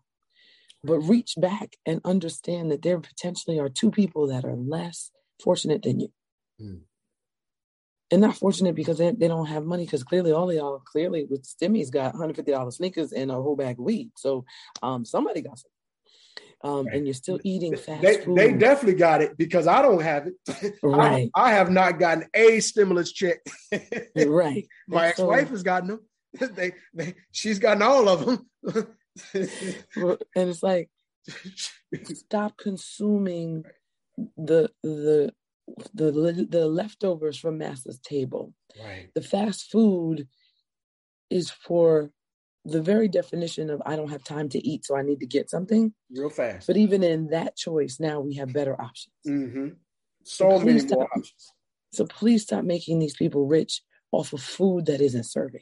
But 0.84 1.00
reach 1.00 1.34
back 1.38 1.78
and 1.86 2.00
understand 2.06 2.72
that 2.72 2.84
there 2.84 3.00
potentially 3.00 3.60
are 3.60 3.70
two 3.70 3.92
people 3.92 4.28
that 4.28 4.46
are 4.46 4.56
less 4.56 5.12
fortunate 5.44 5.82
than 5.82 6.00
you. 6.00 6.10
Mm 6.62 6.82
and 8.12 8.22
not 8.22 8.38
fortunate 8.38 8.76
because 8.76 8.98
they, 8.98 9.12
they 9.12 9.28
don't 9.28 9.48
have 9.48 9.66
money 9.66 9.86
because 9.86 10.04
clearly 10.04 10.32
all 10.32 10.50
of 10.50 10.56
y'all 10.56 10.80
clearly 10.86 11.26
with 11.26 11.44
Stimmy's 11.44 11.90
got 11.90 12.14
$150 12.14 12.74
sneakers 12.74 13.12
and 13.12 13.32
a 13.32 13.36
whole 13.36 13.56
bag 13.56 13.80
of 13.80 13.86
weed. 13.86 14.12
So 14.16 14.46
um, 14.84 15.06
somebody 15.06 15.42
got 15.42 15.60
some. 15.60 15.72
Um, 16.64 16.86
right. 16.88 16.96
and 16.96 17.06
you're 17.06 17.14
still 17.14 17.40
eating 17.44 17.76
fast 17.76 18.02
they, 18.02 18.18
food. 18.22 18.38
They 18.38 18.54
definitely 18.54 18.98
got 18.98 19.22
it 19.22 19.38
because 19.38 19.68
I 19.68 19.82
don't 19.82 20.02
have 20.02 20.28
it. 20.28 20.74
Right. 20.84 21.30
I, 21.36 21.50
I 21.50 21.54
have 21.54 21.70
not 21.70 22.00
gotten 22.00 22.26
a 22.34 22.60
stimulus 22.60 23.12
check. 23.12 23.38
right. 24.16 24.66
My 24.88 25.08
ex-wife 25.08 25.48
so, 25.48 25.52
has 25.52 25.64
gotten 25.64 25.90
them. 25.90 26.00
they, 26.56 26.74
they, 26.94 27.16
she's 27.32 27.60
gotten 27.60 27.84
all 27.84 28.10
of 28.10 28.26
them. 28.26 28.48
and 29.34 30.50
it's 30.50 30.64
like, 30.64 30.90
stop 32.14 32.58
consuming 32.58 33.64
the 34.38 34.70
the 34.84 35.34
the 35.94 36.48
the 36.50 36.68
leftovers 36.68 37.38
from 37.38 37.58
master's 37.58 38.00
table. 38.00 38.54
Right. 38.80 39.10
The 39.14 39.22
fast 39.22 39.72
food 39.72 40.28
is 41.30 41.50
for 41.50 42.12
the 42.66 42.82
very 42.82 43.08
definition 43.08 43.70
of 43.70 43.82
I 43.86 43.96
don't 43.96 44.10
have 44.10 44.24
time 44.24 44.50
to 44.50 44.68
eat, 44.68 44.86
so 44.86 44.96
I 44.96 45.04
need 45.04 45.20
to 45.20 45.28
get 45.28 45.50
something 45.50 45.94
real 46.12 46.30
fast. 46.30 46.68
But 46.68 46.78
even 46.78 47.04
in 47.04 47.28
that 47.28 47.56
choice, 47.56 48.00
now 48.00 48.20
we 48.20 48.36
have 48.36 48.54
better 48.54 48.80
options. 48.80 49.14
Mm-hmm. 49.28 49.68
So, 50.24 50.58
so 50.58 50.66
many 50.66 50.80
stop, 50.80 50.98
more 50.98 51.10
options. 51.16 51.54
So 51.94 52.06
please 52.06 52.44
stop 52.44 52.64
making 52.64 53.00
these 53.00 53.16
people 53.16 53.46
rich 53.46 53.82
off 54.12 54.34
of 54.34 54.42
food 54.42 54.88
that 54.88 55.00
isn't 55.00 55.26
serving. 55.26 55.62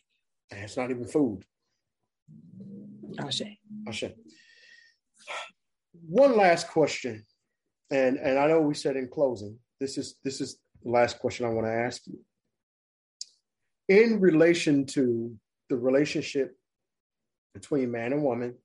And 0.51 0.61
it's 0.61 0.77
not 0.77 0.91
even 0.91 1.05
food. 1.05 1.43
Ashe. 3.19 3.43
Ashe. 3.87 4.05
One 6.07 6.37
last 6.37 6.69
question, 6.69 7.25
and 7.91 8.17
and 8.17 8.39
I 8.39 8.47
know 8.47 8.61
we 8.61 8.73
said 8.73 8.95
in 8.95 9.09
closing, 9.09 9.59
this 9.83 9.97
is 9.97 10.15
this 10.23 10.39
is 10.39 10.57
the 10.81 10.91
last 10.91 11.19
question 11.19 11.45
I 11.45 11.49
want 11.49 11.67
to 11.67 11.73
ask 11.73 12.01
you. 12.07 12.19
In 13.89 14.21
relation 14.21 14.85
to 14.97 15.35
the 15.69 15.75
relationship 15.75 16.55
between 17.53 17.91
man 17.91 18.13
and 18.13 18.23
woman, 18.23 18.55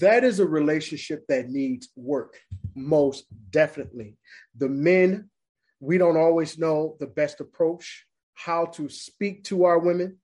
that 0.00 0.24
is 0.24 0.40
a 0.40 0.46
relationship 0.46 1.24
that 1.28 1.48
needs 1.48 1.90
work, 1.94 2.40
most 2.74 3.26
definitely. 3.50 4.16
The 4.56 4.68
men, 4.68 5.30
we 5.78 5.98
don't 5.98 6.16
always 6.16 6.58
know 6.58 6.96
the 6.98 7.06
best 7.06 7.40
approach, 7.40 8.04
how 8.34 8.66
to 8.76 8.88
speak 8.88 9.44
to 9.44 9.64
our 9.64 9.78
women. 9.78 10.18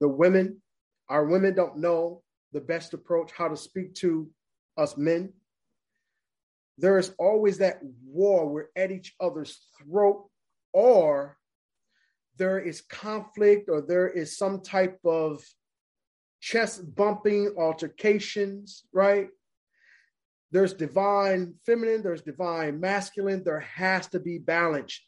The 0.00 0.08
women, 0.08 0.62
our 1.08 1.24
women 1.24 1.56
don't 1.56 1.78
know 1.78 2.22
the 2.52 2.60
best 2.60 2.94
approach, 2.94 3.32
how 3.32 3.48
to 3.48 3.56
speak 3.56 3.94
to 3.96 4.30
us 4.76 4.96
men 4.96 5.32
there 6.80 6.98
is 6.98 7.14
always 7.18 7.58
that 7.58 7.80
war. 8.04 8.48
We're 8.48 8.68
at 8.74 8.90
each 8.90 9.14
other's 9.20 9.58
throat, 9.82 10.28
or 10.72 11.36
there 12.36 12.58
is 12.58 12.80
conflict, 12.80 13.68
or 13.68 13.82
there 13.82 14.08
is 14.08 14.36
some 14.36 14.62
type 14.62 14.98
of 15.04 15.44
chest 16.40 16.94
bumping 16.94 17.54
altercations, 17.58 18.84
right? 18.92 19.28
There's 20.52 20.72
divine 20.72 21.54
feminine, 21.64 22.02
there's 22.02 22.22
divine 22.22 22.80
masculine. 22.80 23.44
There 23.44 23.60
has 23.60 24.08
to 24.08 24.18
be 24.18 24.38
balance. 24.38 25.00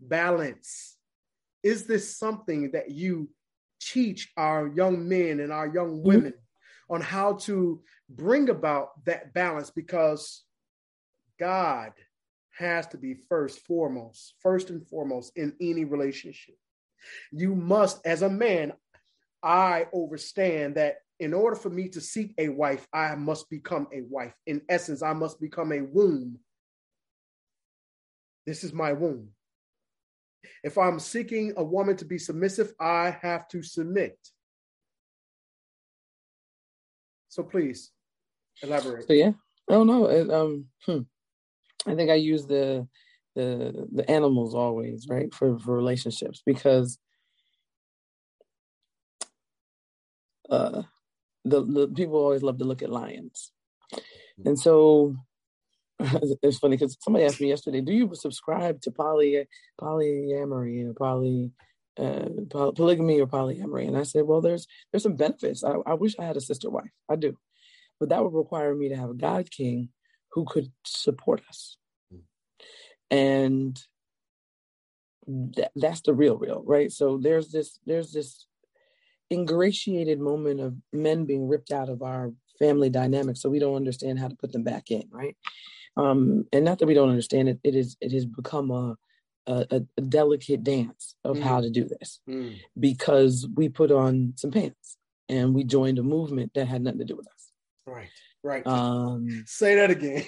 Balance. 0.00 0.96
Is 1.62 1.86
this 1.86 2.18
something 2.18 2.72
that 2.72 2.90
you 2.90 3.30
teach 3.80 4.30
our 4.36 4.68
young 4.68 5.08
men 5.08 5.40
and 5.40 5.52
our 5.52 5.66
young 5.66 5.96
mm-hmm. 5.96 6.08
women 6.08 6.32
mm-hmm. 6.32 6.94
on 6.94 7.00
how 7.00 7.34
to 7.34 7.82
bring 8.08 8.50
about 8.50 9.04
that 9.06 9.32
balance? 9.32 9.70
Because 9.70 10.42
God 11.40 11.92
has 12.58 12.86
to 12.88 12.98
be 12.98 13.14
first, 13.14 13.60
foremost, 13.66 14.34
first 14.42 14.68
and 14.68 14.86
foremost 14.86 15.32
in 15.36 15.54
any 15.60 15.86
relationship. 15.86 16.56
You 17.32 17.56
must, 17.56 18.06
as 18.06 18.20
a 18.20 18.28
man, 18.28 18.74
I 19.42 19.86
understand 19.94 20.74
that 20.74 20.96
in 21.18 21.32
order 21.32 21.56
for 21.56 21.70
me 21.70 21.88
to 21.88 22.00
seek 22.00 22.34
a 22.36 22.50
wife, 22.50 22.86
I 22.92 23.14
must 23.14 23.48
become 23.48 23.88
a 23.92 24.02
wife. 24.02 24.34
In 24.46 24.60
essence, 24.68 25.02
I 25.02 25.14
must 25.14 25.40
become 25.40 25.72
a 25.72 25.80
womb. 25.80 26.38
This 28.46 28.62
is 28.62 28.74
my 28.74 28.92
womb. 28.92 29.30
If 30.62 30.76
I'm 30.76 30.98
seeking 30.98 31.54
a 31.56 31.64
woman 31.64 31.96
to 31.96 32.04
be 32.04 32.18
submissive, 32.18 32.72
I 32.78 33.16
have 33.22 33.48
to 33.48 33.62
submit. 33.62 34.18
So 37.28 37.42
please 37.42 37.92
elaborate. 38.62 39.06
So 39.06 39.14
yeah. 39.14 39.32
Oh 39.68 39.84
no. 39.84 40.06
It, 40.06 40.30
um. 40.30 40.66
Hmm. 40.84 41.00
I 41.86 41.94
think 41.94 42.10
I 42.10 42.14
use 42.14 42.46
the 42.46 42.86
the 43.36 43.88
the 43.92 44.10
animals 44.10 44.54
always 44.54 45.06
right 45.08 45.32
for 45.34 45.58
for 45.58 45.74
relationships 45.76 46.42
because 46.44 46.98
uh 50.50 50.82
the, 51.44 51.64
the 51.64 51.88
people 51.88 52.16
always 52.16 52.42
love 52.42 52.58
to 52.58 52.64
look 52.64 52.82
at 52.82 52.90
lions. 52.90 53.52
And 54.44 54.58
so 54.58 55.16
it's 56.00 56.58
funny 56.58 56.76
because 56.76 56.96
somebody 57.00 57.24
asked 57.24 57.40
me 57.40 57.48
yesterday, 57.48 57.80
do 57.80 57.92
you 57.92 58.10
subscribe 58.14 58.80
to 58.82 58.90
poly 58.90 59.46
polyamory 59.80 60.88
or 60.88 60.94
poly 60.94 61.52
uh, 61.98 62.28
poly, 62.50 62.72
polygamy 62.74 63.20
or 63.20 63.26
polyamory? 63.26 63.86
And 63.86 63.96
I 63.96 64.04
said, 64.04 64.24
well, 64.26 64.40
there's 64.40 64.66
there's 64.92 65.02
some 65.02 65.16
benefits. 65.16 65.64
I, 65.64 65.74
I 65.86 65.94
wish 65.94 66.14
I 66.18 66.24
had 66.24 66.36
a 66.36 66.40
sister 66.40 66.70
wife. 66.70 66.90
I 67.08 67.16
do, 67.16 67.36
but 67.98 68.08
that 68.10 68.22
would 68.22 68.34
require 68.34 68.74
me 68.74 68.88
to 68.88 68.96
have 68.96 69.10
a 69.10 69.14
God 69.14 69.50
King 69.50 69.90
who 70.32 70.44
could 70.44 70.70
support 70.84 71.42
us, 71.48 71.76
and 73.10 73.80
that, 75.26 75.72
that's 75.76 76.00
the 76.02 76.14
real, 76.14 76.36
real, 76.36 76.62
right? 76.66 76.90
So 76.90 77.18
there's 77.18 77.50
this 77.50 77.78
there's 77.86 78.12
this 78.12 78.46
ingratiated 79.30 80.20
moment 80.20 80.60
of 80.60 80.74
men 80.92 81.24
being 81.24 81.48
ripped 81.48 81.70
out 81.70 81.88
of 81.88 82.02
our 82.02 82.32
family 82.58 82.90
dynamic 82.90 83.36
so 83.36 83.48
we 83.48 83.58
don't 83.58 83.76
understand 83.76 84.18
how 84.18 84.28
to 84.28 84.36
put 84.36 84.52
them 84.52 84.64
back 84.64 84.90
in 84.90 85.04
right 85.10 85.36
um 85.96 86.44
and 86.52 86.64
not 86.64 86.78
that 86.78 86.86
we 86.86 86.94
don't 86.94 87.08
understand 87.08 87.48
it 87.48 87.58
it 87.62 87.74
is 87.74 87.96
it 88.00 88.12
has 88.12 88.26
become 88.26 88.70
a 88.70 88.96
a, 89.46 89.82
a 89.96 90.00
delicate 90.02 90.62
dance 90.62 91.16
of 91.24 91.36
mm. 91.36 91.42
how 91.42 91.60
to 91.60 91.70
do 91.70 91.84
this 91.84 92.20
mm. 92.28 92.56
because 92.78 93.48
we 93.56 93.68
put 93.68 93.90
on 93.90 94.32
some 94.36 94.50
pants 94.50 94.96
and 95.28 95.54
we 95.54 95.64
joined 95.64 95.98
a 95.98 96.02
movement 96.02 96.52
that 96.54 96.68
had 96.68 96.82
nothing 96.82 97.00
to 97.00 97.04
do 97.04 97.16
with 97.16 97.26
us 97.26 97.50
right 97.86 98.08
right 98.42 98.66
um 98.66 99.44
say 99.46 99.74
that 99.74 99.90
again 99.90 100.24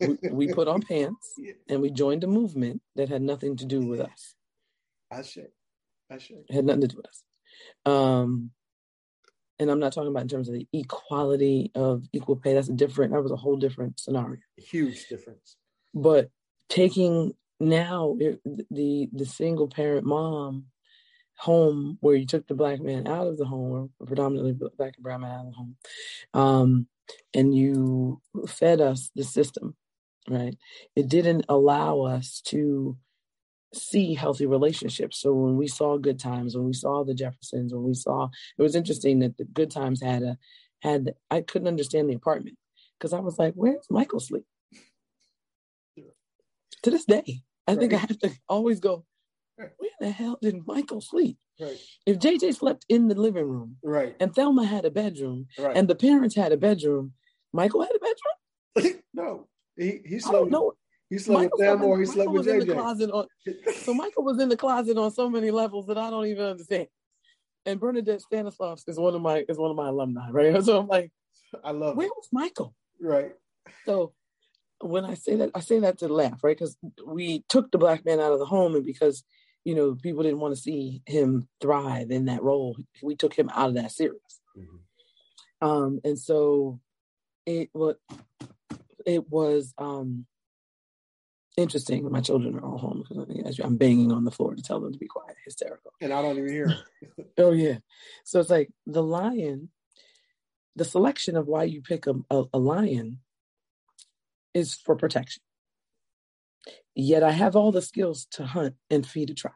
we, 0.00 0.30
we, 0.30 0.52
put 0.52 0.68
on 0.68 0.80
pants 0.88 1.34
yeah. 1.38 1.52
and 1.68 1.80
we 1.80 1.90
joined 1.90 2.22
a 2.22 2.26
movement 2.26 2.80
that 2.94 3.08
had 3.08 3.20
nothing 3.20 3.56
to 3.56 3.66
do 3.66 3.80
with 3.80 4.00
us 4.00 4.34
i 5.10 5.22
should 5.22 5.48
i 6.10 6.18
should 6.18 6.44
had 6.50 6.64
nothing 6.64 6.82
to 6.82 6.88
do 6.88 6.96
with 6.96 7.06
us 7.06 7.22
um, 7.86 8.50
and 9.58 9.70
I'm 9.70 9.80
not 9.80 9.92
talking 9.92 10.10
about 10.10 10.22
in 10.22 10.28
terms 10.28 10.48
of 10.48 10.54
the 10.54 10.68
equality 10.72 11.70
of 11.74 12.04
equal 12.12 12.36
pay. 12.36 12.54
That's 12.54 12.68
a 12.68 12.72
different. 12.72 13.12
That 13.12 13.22
was 13.22 13.32
a 13.32 13.36
whole 13.36 13.56
different 13.56 13.98
scenario. 13.98 14.38
Huge 14.56 15.08
difference. 15.08 15.56
But 15.94 16.30
taking 16.68 17.34
now 17.58 18.16
the 18.70 19.08
the 19.12 19.26
single 19.26 19.68
parent 19.68 20.06
mom 20.06 20.66
home 21.36 21.98
where 22.00 22.16
you 22.16 22.26
took 22.26 22.46
the 22.46 22.54
black 22.54 22.80
man 22.80 23.06
out 23.06 23.26
of 23.26 23.36
the 23.36 23.44
home, 23.44 23.90
or 23.98 24.06
predominantly 24.06 24.52
black 24.52 24.94
and 24.96 25.02
brown 25.02 25.22
man 25.22 25.30
out 25.30 25.46
of 25.46 25.52
the 25.52 25.56
home, 25.56 25.76
um, 26.34 26.86
and 27.34 27.54
you 27.54 28.20
fed 28.46 28.80
us 28.80 29.10
the 29.14 29.24
system, 29.24 29.76
right? 30.28 30.56
It 30.96 31.08
didn't 31.08 31.46
allow 31.48 32.02
us 32.02 32.40
to 32.46 32.96
see 33.74 34.14
healthy 34.14 34.46
relationships. 34.46 35.20
So 35.20 35.32
when 35.32 35.56
we 35.56 35.68
saw 35.68 35.98
good 35.98 36.18
times, 36.18 36.56
when 36.56 36.66
we 36.66 36.72
saw 36.72 37.04
the 37.04 37.14
Jeffersons, 37.14 37.74
when 37.74 37.84
we 37.84 37.94
saw 37.94 38.28
it 38.58 38.62
was 38.62 38.74
interesting 38.74 39.18
that 39.20 39.36
the 39.36 39.44
good 39.44 39.70
times 39.70 40.02
had 40.02 40.22
a 40.22 40.38
had 40.80 41.14
I 41.30 41.40
couldn't 41.42 41.68
understand 41.68 42.08
the 42.08 42.14
apartment 42.14 42.56
because 42.98 43.12
I 43.12 43.20
was 43.20 43.38
like, 43.38 43.54
where's 43.54 43.86
Michael 43.90 44.20
sleep? 44.20 44.44
To 46.84 46.90
this 46.90 47.04
day, 47.04 47.42
I 47.66 47.72
right. 47.72 47.80
think 47.80 47.94
I 47.94 47.98
have 47.98 48.18
to 48.20 48.30
always 48.48 48.80
go, 48.80 49.04
where 49.58 49.90
the 50.00 50.10
hell 50.10 50.38
did 50.40 50.66
Michael 50.66 51.00
sleep? 51.00 51.36
Right. 51.60 51.78
If 52.06 52.18
JJ 52.18 52.56
slept 52.56 52.84
in 52.88 53.08
the 53.08 53.14
living 53.14 53.48
room, 53.48 53.76
right, 53.82 54.14
and 54.20 54.34
Thelma 54.34 54.64
had 54.64 54.84
a 54.84 54.90
bedroom, 54.90 55.46
right. 55.58 55.76
and 55.76 55.88
the 55.88 55.96
parents 55.96 56.36
had 56.36 56.52
a 56.52 56.56
bedroom, 56.56 57.12
Michael 57.52 57.82
had 57.82 57.92
a 57.94 57.98
bedroom. 57.98 59.02
no, 59.14 59.48
he 59.76 60.00
he 60.04 60.18
slept. 60.20 60.50
No, 60.50 60.74
he 61.10 61.18
slept 61.18 61.42
Michael 61.42 61.58
with 61.58 61.66
them 61.66 61.82
or 61.84 61.98
he 61.98 62.06
slept 62.06 62.30
with 62.30 62.46
JJ. 62.46 63.12
On, 63.12 63.26
so 63.74 63.94
Michael 63.94 64.24
was 64.24 64.40
in 64.40 64.48
the 64.48 64.56
closet 64.56 64.98
on 64.98 65.10
so 65.10 65.28
many 65.28 65.50
levels 65.50 65.86
that 65.86 65.98
I 65.98 66.10
don't 66.10 66.26
even 66.26 66.44
understand. 66.44 66.86
And 67.66 67.80
Bernadette 67.80 68.20
Stanislaus 68.20 68.84
is 68.86 68.98
one 68.98 69.14
of 69.14 69.22
my 69.22 69.44
is 69.48 69.58
one 69.58 69.70
of 69.70 69.76
my 69.76 69.88
alumni, 69.88 70.30
right? 70.30 70.62
So 70.64 70.78
I'm 70.78 70.86
like, 70.86 71.10
I 71.64 71.72
love. 71.72 71.96
Where 71.96 72.06
it. 72.06 72.12
was 72.16 72.28
Michael? 72.32 72.74
Right. 73.00 73.32
So 73.84 74.12
when 74.80 75.04
I 75.04 75.14
say 75.14 75.36
that, 75.36 75.50
I 75.54 75.60
say 75.60 75.80
that 75.80 75.98
to 75.98 76.08
laugh, 76.08 76.44
right? 76.44 76.56
Because 76.56 76.76
we 77.06 77.44
took 77.48 77.70
the 77.70 77.78
black 77.78 78.04
man 78.04 78.20
out 78.20 78.32
of 78.32 78.38
the 78.38 78.46
home, 78.46 78.74
and 78.74 78.84
because 78.84 79.24
you 79.64 79.74
know 79.74 79.94
people 79.94 80.22
didn't 80.22 80.40
want 80.40 80.54
to 80.54 80.60
see 80.60 81.02
him 81.06 81.48
thrive 81.60 82.10
in 82.10 82.26
that 82.26 82.42
role, 82.42 82.76
we 83.02 83.16
took 83.16 83.34
him 83.34 83.50
out 83.54 83.70
of 83.70 83.74
that 83.74 83.92
series. 83.92 84.40
Mm-hmm. 84.56 85.66
Um, 85.66 86.00
and 86.04 86.18
so 86.18 86.80
it 87.46 87.70
what 87.72 87.98
it 89.06 89.28
was 89.28 89.74
um 89.78 90.26
interesting. 91.56 92.10
My 92.10 92.20
children 92.20 92.54
are 92.56 92.64
all 92.64 92.78
home 92.78 93.04
because 93.08 93.58
I'm 93.58 93.76
banging 93.76 94.12
on 94.12 94.24
the 94.24 94.30
floor 94.30 94.54
to 94.54 94.62
tell 94.62 94.80
them 94.80 94.92
to 94.92 94.98
be 94.98 95.08
quiet, 95.08 95.36
hysterical. 95.44 95.92
And 96.00 96.12
I 96.12 96.22
don't 96.22 96.38
even 96.38 96.50
hear. 96.50 96.74
oh 97.38 97.50
yeah, 97.50 97.78
so 98.24 98.40
it's 98.40 98.50
like 98.50 98.70
the 98.86 99.02
lion. 99.02 99.70
The 100.76 100.84
selection 100.84 101.36
of 101.36 101.48
why 101.48 101.64
you 101.64 101.82
pick 101.82 102.06
a, 102.06 102.14
a, 102.30 102.44
a 102.52 102.58
lion 102.58 103.18
is 104.54 104.74
for 104.74 104.94
protection. 104.94 105.42
Yet 107.00 107.22
I 107.22 107.30
have 107.30 107.54
all 107.54 107.72
the 107.72 107.80
skills 107.80 108.26
to 108.32 108.44
hunt 108.44 108.74
and 108.90 109.06
feed 109.06 109.30
a 109.30 109.34
tribe. 109.34 109.54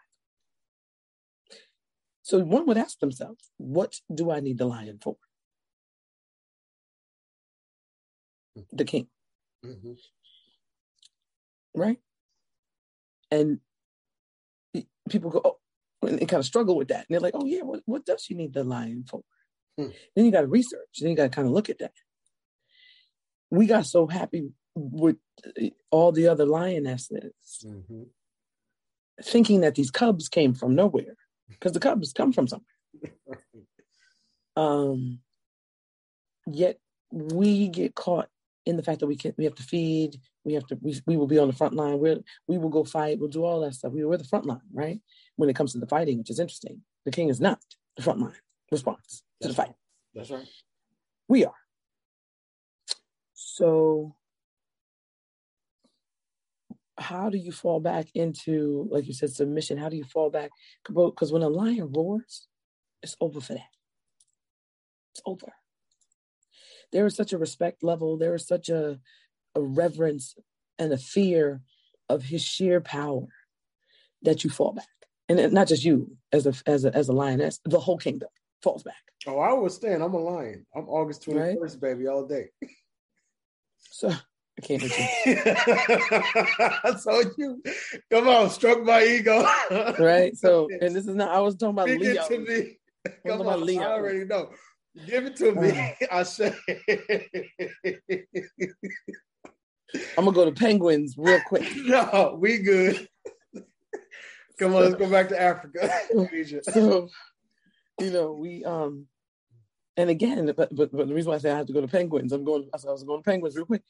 So 2.23 2.39
one 2.39 2.67
would 2.67 2.79
ask 2.79 3.01
themselves, 3.01 3.51
what 3.59 3.97
do 4.15 4.31
I 4.31 4.41
need 4.41 4.59
the 4.59 4.67
lion 4.67 4.99
for? 5.03 5.17
The 8.73 8.85
king. 8.85 9.09
Mm-hmm 9.67 9.95
right? 11.75 11.99
And 13.31 13.61
people 15.09 15.31
go, 15.31 15.41
oh, 15.45 15.59
and 16.07 16.19
they 16.19 16.27
kind 16.27 16.41
of 16.41 16.47
struggle 16.47 16.77
with 16.77 16.89
that. 16.89 17.07
And 17.07 17.07
they're 17.11 17.21
like, 17.21 17.35
oh, 17.35 17.47
yeah, 17.47 17.63
what, 17.63 17.81
what 17.87 18.05
does 18.05 18.23
she 18.23 18.35
need 18.35 18.53
the 18.53 18.65
lion 18.65 19.05
for? 19.09 19.23
Hmm. 19.79 19.89
Then 20.15 20.25
you 20.27 20.31
got 20.31 20.43
to 20.43 20.49
research. 20.49 20.89
Then 21.01 21.11
you 21.11 21.17
got 21.17 21.25
to 21.25 21.29
kind 21.31 21.47
of 21.47 21.55
look 21.55 21.71
at 21.71 21.79
that. 21.79 21.93
We 23.51 23.67
got 23.67 23.87
so 23.87 24.07
happy 24.07 24.51
with 24.75 25.17
all 25.91 26.13
the 26.13 26.29
other 26.29 26.47
lionesses, 26.47 27.33
mm-hmm. 27.65 28.03
thinking 29.23 29.61
that 29.61 29.75
these 29.75 29.91
cubs 29.91 30.29
came 30.29 30.55
from 30.55 30.75
nowhere 30.75 31.17
because 31.49 31.73
the 31.73 31.81
cubs 31.81 32.13
come 32.13 32.33
from 32.33 32.49
somewhere. 32.49 32.67
um, 34.57 35.21
yet 36.47 36.79
we 37.11 37.69
get 37.69 37.95
caught 37.95 38.29
in 38.65 38.77
the 38.77 38.83
fact 38.83 39.01
that 39.01 39.07
we 39.07 39.17
can 39.17 39.35
we 39.37 39.45
have 39.45 39.55
to 39.57 39.63
feed, 39.63 40.17
we 40.45 40.55
have 40.55 40.67
to 40.67 40.79
we, 40.81 40.99
we 41.07 41.17
will 41.17 41.27
be 41.27 41.39
on 41.39 41.49
the 41.49 41.55
front 41.55 41.75
line. 41.75 41.99
we 41.99 42.17
we 42.47 42.59
will 42.59 42.69
go 42.69 42.85
fight, 42.85 43.19
we'll 43.19 43.29
do 43.29 43.45
all 43.45 43.61
that 43.61 43.75
stuff. 43.75 43.93
We, 43.93 44.05
we're 44.05 44.17
the 44.17 44.25
front 44.25 44.47
line, 44.47 44.61
right? 44.73 45.01
When 45.37 45.51
it 45.51 45.57
comes 45.57 45.73
to 45.73 45.79
the 45.79 45.87
fighting, 45.87 46.19
which 46.19 46.31
is 46.31 46.41
interesting. 46.41 46.83
The 47.05 47.11
king 47.11 47.29
is 47.29 47.41
not 47.41 47.61
the 47.97 48.03
front 48.03 48.21
line 48.21 48.35
response 48.71 49.23
to 49.43 49.49
the 49.49 49.55
fight. 49.55 49.75
That's 50.15 50.31
right. 50.31 50.49
We 51.29 51.45
are. 51.45 51.55
So 53.35 54.15
how 57.03 57.29
do 57.29 57.39
you 57.39 57.53
fall 57.53 57.81
back 57.81 58.07
into, 58.15 58.89
like 58.91 59.07
you 59.07 59.13
said, 59.13 59.31
submission? 59.31 59.77
How 59.77 59.89
do 59.89 59.97
you 59.97 60.05
fall 60.05 60.31
back? 60.31 60.51
Because 60.87 61.33
when 61.33 61.43
a 61.43 61.49
lion 61.49 61.93
roars, 61.93 62.47
it's 63.03 63.17
over 63.21 63.41
for 63.41 63.55
that. 63.55 63.71
It's 65.15 65.23
over 65.27 65.53
there 66.93 67.07
is 67.07 67.17
such 67.17 67.33
a 67.33 67.39
respect 67.39 67.83
level 67.83 68.17
there 68.17 68.35
is 68.35 68.47
such 68.47 68.69
a, 68.69 68.99
a 69.55 69.63
reverence 69.63 70.37
and 70.79 70.93
a 70.93 70.99
fear 70.99 71.63
of 72.09 72.23
his 72.23 72.43
sheer 72.43 72.81
power 72.81 73.27
that 74.23 74.45
you 74.45 74.51
fall 74.51 74.73
back. 74.73 74.87
And 75.29 75.53
not 75.53 75.69
just 75.69 75.85
you 75.85 76.17
as 76.33 76.47
a 76.47 76.53
as 76.67 76.85
a 76.85 76.95
as 76.95 77.09
a 77.09 77.13
lioness, 77.13 77.59
the 77.65 77.81
whole 77.81 77.97
kingdom 77.97 78.29
falls 78.63 78.83
back. 78.83 78.95
Oh, 79.27 79.39
I 79.39 79.53
understand. 79.53 80.03
I'm 80.03 80.15
a 80.15 80.19
lion. 80.19 80.67
I'm 80.75 80.89
August 80.89 81.25
21st, 81.27 81.57
right? 81.61 81.81
baby, 81.81 82.09
all 82.09 82.27
day. 82.27 82.51
So 83.79 84.13
I 84.59 84.61
can't 84.61 84.83
hit 84.83 84.93
you. 85.27 86.97
so 86.99 87.23
you 87.39 87.63
come 88.11 88.29
on, 88.29 88.51
stroke 88.51 88.85
my 88.85 89.03
ego. 89.03 89.47
right. 89.99 90.37
So 90.37 90.69
and 90.81 90.95
this 90.95 91.07
is 91.07 91.15
not 91.15 91.31
I 91.31 91.41
was 91.41 91.57
talking 91.57 91.75
about 91.75 91.89
Speak 91.89 92.01
Leo. 92.01 92.29
to 92.29 92.39
me. 92.39 92.79
Come 93.27 93.47
on, 93.47 93.65
Leo. 93.65 93.83
I 93.83 93.93
already 93.93 94.25
know. 94.25 94.51
Give 95.07 95.25
it 95.25 95.37
to 95.37 95.53
me. 95.55 95.71
Uh, 95.71 96.07
I 96.13 96.23
say 96.23 96.55
I'm 100.17 100.25
gonna 100.25 100.33
go 100.33 100.45
to 100.45 100.53
penguins 100.53 101.15
real 101.17 101.41
quick. 101.47 101.65
no, 101.77 102.37
we 102.39 102.59
good. 102.59 103.09
Come 104.59 104.75
on, 104.75 104.83
let's 104.83 104.95
go 104.97 105.11
back 105.11 105.29
to 105.31 105.41
Africa. 105.41 105.91
so, 106.71 107.09
you 108.01 108.11
know, 108.11 108.33
we 108.33 108.65
um, 108.65 109.07
and 109.97 110.11
again, 110.11 110.47
but, 110.57 110.75
but 110.75 110.91
but 110.91 111.09
the 111.09 111.15
reason 111.15 111.31
why 111.31 111.37
I 111.37 111.39
say 111.39 111.51
I 111.51 111.57
have 111.57 111.67
to 111.67 111.73
go 111.73 111.81
to 111.81 111.89
penguins, 111.89 112.33
I'm 112.33 112.45
going. 112.45 112.69
I 112.73 112.91
was 112.91 113.05
going 113.05 113.23
to 113.23 113.31
penguins 113.31 113.57
real 113.57 113.67
quick. 113.67 113.83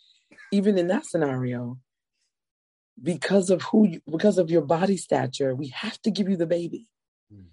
Even 0.50 0.76
in 0.78 0.88
that 0.88 1.06
scenario, 1.06 1.78
because 3.00 3.50
of 3.50 3.62
who 3.62 3.86
you, 3.86 4.00
because 4.10 4.38
of 4.38 4.50
your 4.50 4.62
body 4.62 4.96
stature, 4.96 5.54
we 5.54 5.68
have 5.68 6.00
to 6.02 6.10
give 6.10 6.28
you 6.28 6.36
the 6.36 6.46
baby. 6.46 6.88
Mm. 7.32 7.46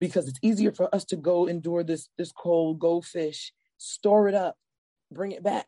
Because 0.00 0.28
it's 0.28 0.38
easier 0.42 0.72
for 0.72 0.94
us 0.94 1.04
to 1.06 1.16
go 1.16 1.46
endure 1.46 1.82
this 1.82 2.08
this 2.16 2.30
cold, 2.30 2.78
go 2.78 3.00
fish, 3.00 3.52
store 3.78 4.28
it 4.28 4.34
up, 4.34 4.56
bring 5.10 5.32
it 5.32 5.42
back, 5.42 5.66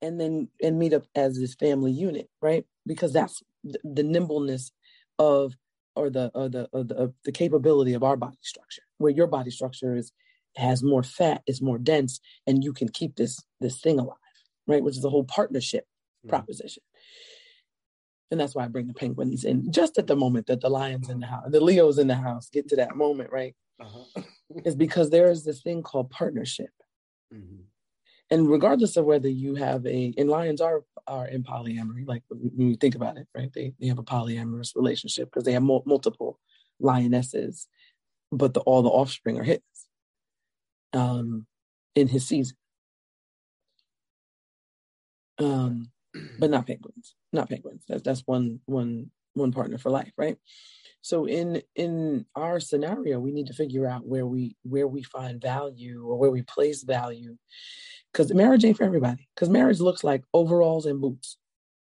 and 0.00 0.20
then 0.20 0.48
and 0.60 0.78
meet 0.78 0.92
up 0.92 1.04
as 1.14 1.38
this 1.38 1.54
family 1.54 1.92
unit, 1.92 2.28
right? 2.40 2.64
Because 2.86 3.12
that's 3.12 3.40
the, 3.62 3.78
the 3.84 4.02
nimbleness 4.02 4.72
of 5.18 5.56
or 5.94 6.10
the 6.10 6.30
or 6.34 6.48
the 6.48 6.68
or 6.72 6.82
the, 6.82 6.94
or 6.96 7.12
the 7.24 7.32
capability 7.32 7.94
of 7.94 8.02
our 8.02 8.16
body 8.16 8.38
structure, 8.40 8.82
where 8.98 9.12
your 9.12 9.28
body 9.28 9.50
structure 9.50 9.94
is 9.94 10.12
has 10.56 10.82
more 10.82 11.02
fat, 11.02 11.42
is 11.46 11.62
more 11.62 11.78
dense, 11.78 12.20
and 12.46 12.62
you 12.62 12.72
can 12.72 12.88
keep 12.88 13.16
this 13.16 13.42
this 13.60 13.80
thing 13.80 13.98
alive, 13.98 14.16
right? 14.66 14.82
Which 14.82 14.96
is 14.96 15.02
the 15.02 15.10
whole 15.10 15.24
partnership 15.24 15.84
mm-hmm. 15.84 16.30
proposition. 16.30 16.82
And 18.30 18.40
that's 18.40 18.54
why 18.54 18.64
I 18.64 18.68
bring 18.68 18.86
the 18.86 18.94
penguins 18.94 19.44
in 19.44 19.70
just 19.70 19.98
at 19.98 20.06
the 20.06 20.16
moment 20.16 20.46
that 20.46 20.62
the 20.62 20.70
lions 20.70 21.10
in 21.10 21.20
the 21.20 21.26
house, 21.26 21.44
the 21.48 21.60
Leos 21.60 21.98
in 21.98 22.06
the 22.06 22.14
house 22.14 22.48
get 22.48 22.68
to 22.68 22.76
that 22.76 22.96
moment, 22.96 23.30
right? 23.30 23.54
Uh-huh. 23.80 24.22
is 24.64 24.76
because 24.76 25.10
there 25.10 25.30
is 25.30 25.44
this 25.44 25.60
thing 25.62 25.82
called 25.82 26.10
partnership. 26.10 26.70
Mm-hmm 27.34 27.62
and 28.32 28.48
regardless 28.48 28.96
of 28.96 29.04
whether 29.04 29.28
you 29.28 29.54
have 29.54 29.86
a 29.86 30.14
and 30.16 30.28
lions 30.28 30.60
are 30.60 30.82
are 31.06 31.28
in 31.28 31.42
polyamory 31.42 32.06
like 32.06 32.22
when 32.30 32.68
you 32.68 32.76
think 32.76 32.94
about 32.94 33.18
it 33.18 33.26
right 33.36 33.52
they, 33.52 33.72
they 33.78 33.86
have 33.86 33.98
a 33.98 34.02
polyamorous 34.02 34.74
relationship 34.74 35.28
because 35.28 35.44
they 35.44 35.52
have 35.52 35.62
mo- 35.62 35.82
multiple 35.86 36.40
lionesses 36.80 37.68
but 38.32 38.54
the, 38.54 38.60
all 38.60 38.82
the 38.82 38.88
offspring 38.88 39.38
are 39.38 39.44
his 39.44 39.58
um 40.92 41.46
in 41.94 42.08
his 42.08 42.26
season 42.26 42.56
um 45.38 45.90
but 46.38 46.50
not 46.50 46.66
penguins 46.66 47.14
not 47.32 47.48
penguins 47.48 47.84
that's 47.88 48.02
that's 48.02 48.22
one 48.26 48.60
one 48.66 49.10
one 49.34 49.52
partner 49.52 49.78
for 49.78 49.90
life 49.90 50.12
right 50.16 50.36
so 51.00 51.24
in 51.24 51.62
in 51.74 52.26
our 52.36 52.60
scenario 52.60 53.18
we 53.18 53.32
need 53.32 53.46
to 53.46 53.54
figure 53.54 53.88
out 53.88 54.06
where 54.06 54.26
we 54.26 54.56
where 54.62 54.86
we 54.86 55.02
find 55.02 55.40
value 55.40 56.04
or 56.06 56.18
where 56.18 56.30
we 56.30 56.42
place 56.42 56.82
value 56.82 57.36
because 58.12 58.32
marriage 58.34 58.64
ain't 58.64 58.76
for 58.76 58.84
everybody. 58.84 59.28
Because 59.34 59.48
marriage 59.48 59.80
looks 59.80 60.04
like 60.04 60.22
overalls 60.34 60.86
and 60.86 61.00
boots. 61.00 61.38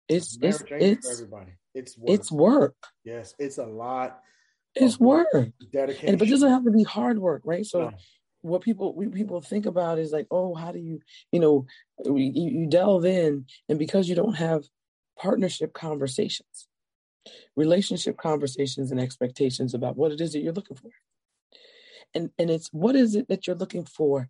It's 0.09 0.39
marriage 0.39 0.63
it's 0.71 1.07
it's 1.07 1.13
everybody. 1.13 1.53
It's 1.75 1.99
work. 1.99 2.11
it's 2.11 2.33
work. 2.33 2.77
Yes, 3.05 3.35
it's 3.39 3.59
a 3.59 3.67
lot. 3.67 4.21
It's 4.75 4.99
work. 4.99 5.27
Dedication, 5.73 6.11
and, 6.11 6.19
but 6.19 6.29
it 6.29 6.31
doesn't 6.31 6.51
have 6.51 6.65
to 6.65 6.71
be 6.71 6.85
hard 6.85 7.19
work, 7.19 7.43
right? 7.45 7.67
So. 7.67 7.91
No. 7.91 7.93
What 8.43 8.63
people 8.63 8.95
we, 8.95 9.09
people 9.09 9.41
think 9.41 9.67
about 9.67 9.99
is 9.99 10.13
like, 10.13 10.27
oh, 10.31 10.55
how 10.55 10.73
do 10.73 10.79
you, 10.79 11.01
you 11.31 11.41
know, 11.41 11.67
you, 12.05 12.31
you 12.33 12.67
delve 12.67 13.05
in, 13.05 13.47
and 13.69 13.79
because 13.79 14.09
you 14.09 14.15
don't 14.15 14.35
have 14.35 14.65
partnership 15.19 15.73
conversations, 15.73 16.69
relationship 17.57 18.17
conversations, 18.17 18.91
and 18.91 19.01
expectations 19.01 19.75
about 19.75 19.97
what 19.97 20.13
it 20.13 20.21
is 20.21 20.33
that 20.33 20.41
you're 20.41 20.53
looking 20.53 20.77
for, 20.77 20.91
and 22.15 22.31
and 22.39 22.51
it's 22.51 22.69
what 22.73 22.97
is 22.97 23.15
it 23.15 23.29
that 23.29 23.47
you're 23.47 23.57
looking 23.57 23.85
for 23.85 24.29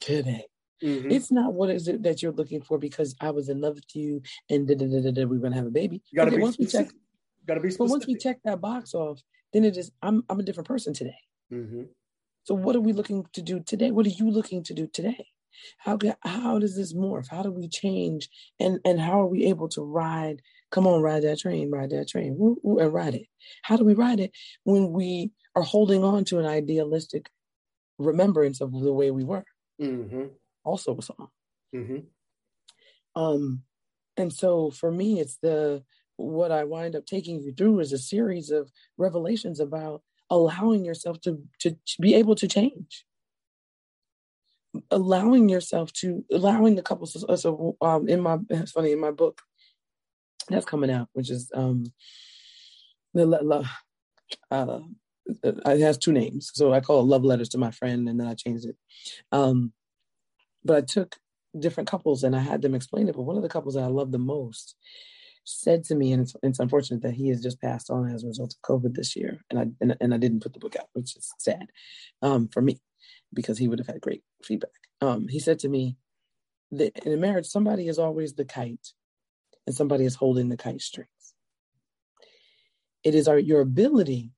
today 0.00 0.46
Mm-hmm. 0.82 1.10
It's 1.10 1.30
not 1.30 1.54
what 1.54 1.70
is 1.70 1.86
it 1.88 2.02
that 2.02 2.22
you're 2.22 2.32
looking 2.32 2.60
for 2.60 2.76
because 2.76 3.14
I 3.20 3.30
was 3.30 3.48
in 3.48 3.60
love 3.60 3.76
with 3.76 3.94
you 3.94 4.22
and 4.50 4.66
da, 4.66 4.74
da, 4.74 4.86
da, 4.86 5.10
da, 5.12 5.24
we're 5.24 5.38
gonna 5.38 5.54
have 5.54 5.66
a 5.66 5.70
baby. 5.70 6.02
You 6.10 6.16
gotta 6.16 6.30
okay, 6.30 6.36
be 6.38 6.42
once 6.42 6.54
specific. 6.54 6.86
we 6.86 6.90
check, 6.90 6.96
gotta 7.46 7.60
be 7.60 7.70
specific. 7.70 7.78
But 7.78 7.90
once 7.90 8.06
we 8.06 8.14
check 8.16 8.38
that 8.44 8.60
box 8.60 8.94
off, 8.94 9.22
then 9.52 9.64
it 9.64 9.76
is 9.76 9.92
I'm 10.02 10.24
I'm 10.28 10.40
a 10.40 10.42
different 10.42 10.66
person 10.66 10.92
today. 10.92 11.18
Mm-hmm. 11.52 11.82
So 12.44 12.54
what 12.54 12.76
are 12.76 12.80
we 12.80 12.92
looking 12.92 13.26
to 13.32 13.42
do 13.42 13.60
today? 13.60 13.90
What 13.90 14.06
are 14.06 14.10
you 14.10 14.30
looking 14.30 14.62
to 14.64 14.74
do 14.74 14.86
today? 14.86 15.26
How 15.78 15.98
how 16.22 16.58
does 16.58 16.76
this 16.76 16.92
morph? 16.92 17.28
How 17.28 17.42
do 17.42 17.52
we 17.52 17.68
change? 17.68 18.28
And 18.58 18.80
and 18.84 19.00
how 19.00 19.20
are 19.20 19.26
we 19.26 19.44
able 19.46 19.68
to 19.70 19.82
ride? 19.82 20.42
Come 20.70 20.86
on, 20.86 21.02
ride 21.02 21.22
that 21.22 21.38
train, 21.38 21.70
ride 21.70 21.90
that 21.90 22.08
train, 22.08 22.36
woo, 22.36 22.58
woo, 22.62 22.78
and 22.78 22.92
ride 22.92 23.14
it. 23.14 23.26
How 23.62 23.76
do 23.76 23.84
we 23.84 23.94
ride 23.94 24.20
it 24.20 24.32
when 24.64 24.92
we 24.92 25.32
are 25.54 25.62
holding 25.62 26.02
on 26.02 26.24
to 26.26 26.38
an 26.38 26.46
idealistic 26.46 27.30
remembrance 27.98 28.60
of 28.60 28.72
the 28.72 28.92
way 28.92 29.10
we 29.10 29.24
were? 29.24 29.44
Mm-hmm 29.80 30.28
also 30.64 30.96
a 30.96 31.02
song. 31.02 31.28
Mm-hmm. 31.74 33.20
Um, 33.20 33.62
and 34.16 34.32
so 34.32 34.70
for 34.70 34.90
me, 34.90 35.20
it's 35.20 35.38
the 35.38 35.82
what 36.16 36.52
I 36.52 36.64
wind 36.64 36.94
up 36.94 37.06
taking 37.06 37.40
you 37.40 37.52
through 37.52 37.80
is 37.80 37.92
a 37.92 37.98
series 37.98 38.50
of 38.50 38.70
revelations 38.96 39.60
about 39.60 40.02
allowing 40.32 40.84
yourself 40.84 41.20
to 41.20 41.40
to, 41.60 41.70
to 41.70 42.00
be 42.00 42.14
able 42.14 42.34
to 42.34 42.48
change 42.48 43.04
allowing 44.90 45.48
yourself 45.48 45.92
to 45.92 46.24
allowing 46.32 46.74
the 46.76 46.82
couples 46.82 47.12
so, 47.12 47.36
so 47.36 47.76
um 47.80 48.08
in 48.08 48.20
my 48.20 48.38
it's 48.50 48.72
funny 48.72 48.92
in 48.92 49.00
my 49.00 49.10
book 49.10 49.42
that's 50.48 50.66
coming 50.66 50.90
out 50.90 51.08
which 51.12 51.30
is 51.30 51.50
um 51.54 51.84
the 53.14 53.68
uh 54.50 54.80
it 55.44 55.80
has 55.80 55.98
two 55.98 56.12
names 56.12 56.50
so 56.54 56.72
i 56.72 56.80
call 56.80 57.00
it 57.00 57.04
love 57.04 57.24
letters 57.24 57.50
to 57.50 57.58
my 57.58 57.70
friend 57.70 58.08
and 58.08 58.18
then 58.18 58.26
i 58.26 58.34
changed 58.34 58.64
it 58.64 58.76
um 59.30 59.72
but 60.64 60.76
I 60.76 60.80
took 60.80 61.16
different 61.58 61.88
couples 61.88 62.24
and 62.24 62.34
I 62.34 62.40
had 62.40 62.62
them 62.62 62.74
explain 62.74 63.08
it. 63.08 63.16
But 63.16 63.22
one 63.22 63.36
of 63.36 63.42
the 63.42 63.48
couples 63.48 63.74
that 63.74 63.84
I 63.84 63.88
love 63.88 64.12
the 64.12 64.18
most 64.18 64.76
said 65.44 65.84
to 65.84 65.94
me, 65.94 66.12
and 66.12 66.22
it's, 66.22 66.36
it's, 66.42 66.60
unfortunate 66.60 67.02
that 67.02 67.14
he 67.14 67.28
has 67.28 67.42
just 67.42 67.60
passed 67.60 67.90
on 67.90 68.10
as 68.10 68.24
a 68.24 68.28
result 68.28 68.54
of 68.54 68.62
COVID 68.62 68.94
this 68.94 69.16
year, 69.16 69.40
and 69.50 69.58
I 69.58 69.66
and, 69.80 69.96
and 70.00 70.14
I 70.14 70.16
didn't 70.16 70.42
put 70.42 70.52
the 70.52 70.60
book 70.60 70.76
out, 70.76 70.88
which 70.92 71.16
is 71.16 71.32
sad 71.38 71.66
um, 72.20 72.48
for 72.48 72.62
me 72.62 72.80
because 73.34 73.58
he 73.58 73.68
would 73.68 73.78
have 73.78 73.88
had 73.88 74.00
great 74.00 74.22
feedback. 74.42 74.70
Um, 75.00 75.28
he 75.28 75.40
said 75.40 75.58
to 75.60 75.68
me 75.68 75.96
that 76.72 76.96
in 77.04 77.12
a 77.12 77.16
marriage, 77.16 77.46
somebody 77.46 77.88
is 77.88 77.98
always 77.98 78.34
the 78.34 78.44
kite, 78.44 78.92
and 79.66 79.74
somebody 79.74 80.04
is 80.04 80.14
holding 80.14 80.48
the 80.48 80.56
kite 80.56 80.80
strings. 80.80 81.08
It 83.02 83.14
is 83.14 83.26
our 83.26 83.38
your 83.38 83.60
ability 83.60 84.30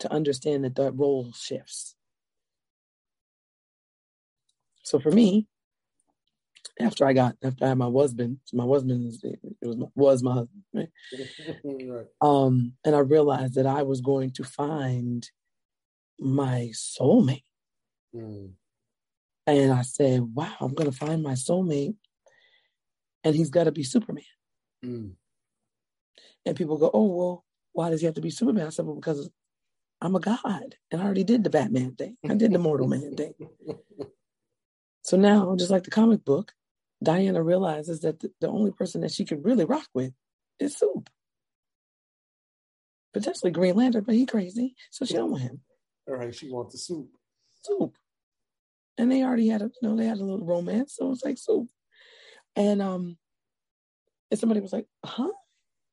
to 0.00 0.12
understand 0.12 0.64
that 0.64 0.76
that 0.76 0.92
role 0.92 1.32
shifts. 1.32 1.94
So 4.82 4.98
for 4.98 5.10
me, 5.10 5.48
after 6.80 7.06
I 7.06 7.12
got 7.12 7.36
after 7.42 7.64
I 7.64 7.68
had 7.68 7.78
my 7.78 7.90
husband, 7.90 8.38
my 8.52 8.64
husband 8.66 9.04
was, 9.04 9.22
it 9.22 9.38
was 9.62 9.76
was 9.94 10.22
my 10.22 10.32
husband, 10.32 10.62
right? 10.72 10.88
right? 11.64 12.06
Um, 12.20 12.74
and 12.84 12.94
I 12.94 13.00
realized 13.00 13.54
that 13.54 13.66
I 13.66 13.82
was 13.82 14.00
going 14.00 14.32
to 14.32 14.44
find 14.44 15.28
my 16.18 16.70
soulmate. 16.72 17.44
Mm. 18.14 18.52
And 19.46 19.72
I 19.72 19.82
said, 19.82 20.22
"Wow, 20.34 20.54
I'm 20.60 20.74
going 20.74 20.90
to 20.90 20.96
find 20.96 21.22
my 21.22 21.32
soulmate, 21.32 21.96
and 23.22 23.34
he's 23.34 23.50
got 23.50 23.64
to 23.64 23.72
be 23.72 23.82
Superman." 23.82 24.24
Mm. 24.84 25.12
And 26.46 26.56
people 26.56 26.78
go, 26.78 26.90
"Oh, 26.92 27.06
well, 27.06 27.44
why 27.72 27.90
does 27.90 28.00
he 28.00 28.06
have 28.06 28.14
to 28.14 28.20
be 28.20 28.30
Superman?" 28.30 28.66
I 28.66 28.70
said, 28.70 28.86
"Well, 28.86 28.96
because 28.96 29.30
I'm 30.00 30.16
a 30.16 30.20
god, 30.20 30.76
and 30.90 31.00
I 31.00 31.04
already 31.04 31.24
did 31.24 31.44
the 31.44 31.50
Batman 31.50 31.94
thing. 31.94 32.16
I 32.28 32.34
did 32.34 32.52
the 32.52 32.58
Mortal 32.58 32.88
Man 32.88 33.14
thing." 33.14 33.34
So 35.04 35.16
now, 35.16 35.54
just 35.56 35.70
like 35.70 35.84
the 35.84 35.90
comic 35.90 36.24
book, 36.24 36.52
Diana 37.02 37.42
realizes 37.42 38.00
that 38.00 38.20
the, 38.20 38.32
the 38.40 38.48
only 38.48 38.72
person 38.72 39.02
that 39.02 39.12
she 39.12 39.24
could 39.24 39.44
really 39.44 39.66
rock 39.66 39.86
with 39.94 40.12
is 40.58 40.76
Soup. 40.76 41.08
Potentially 43.12 43.52
Green 43.52 43.76
Lantern, 43.76 44.02
but 44.04 44.16
he 44.16 44.26
crazy, 44.26 44.74
so 44.90 45.04
she 45.04 45.14
don't 45.14 45.30
want 45.30 45.42
him. 45.42 45.60
All 46.08 46.16
right, 46.16 46.34
she 46.34 46.50
wants 46.50 46.72
the 46.72 46.78
soup. 46.78 47.08
Soup. 47.62 47.96
And 48.98 49.10
they 49.10 49.22
already 49.22 49.48
had 49.48 49.62
a, 49.62 49.70
you 49.80 49.88
know, 49.88 49.96
they 49.96 50.06
had 50.06 50.18
a 50.18 50.24
little 50.24 50.44
romance, 50.44 50.96
so 50.96 51.12
it's 51.12 51.24
like 51.24 51.38
soup. 51.38 51.68
And 52.56 52.82
um, 52.82 53.16
and 54.30 54.40
somebody 54.40 54.60
was 54.60 54.72
like, 54.72 54.86
"Huh?" 55.04 55.30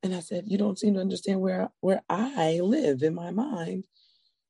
And 0.02 0.16
I 0.16 0.20
said, 0.20 0.46
"You 0.48 0.58
don't 0.58 0.80
seem 0.80 0.96
to 0.96 1.00
understand 1.00 1.42
where 1.42 1.70
where 1.80 2.02
I 2.10 2.60
live 2.62 3.04
in 3.04 3.14
my 3.14 3.30
mind. 3.30 3.86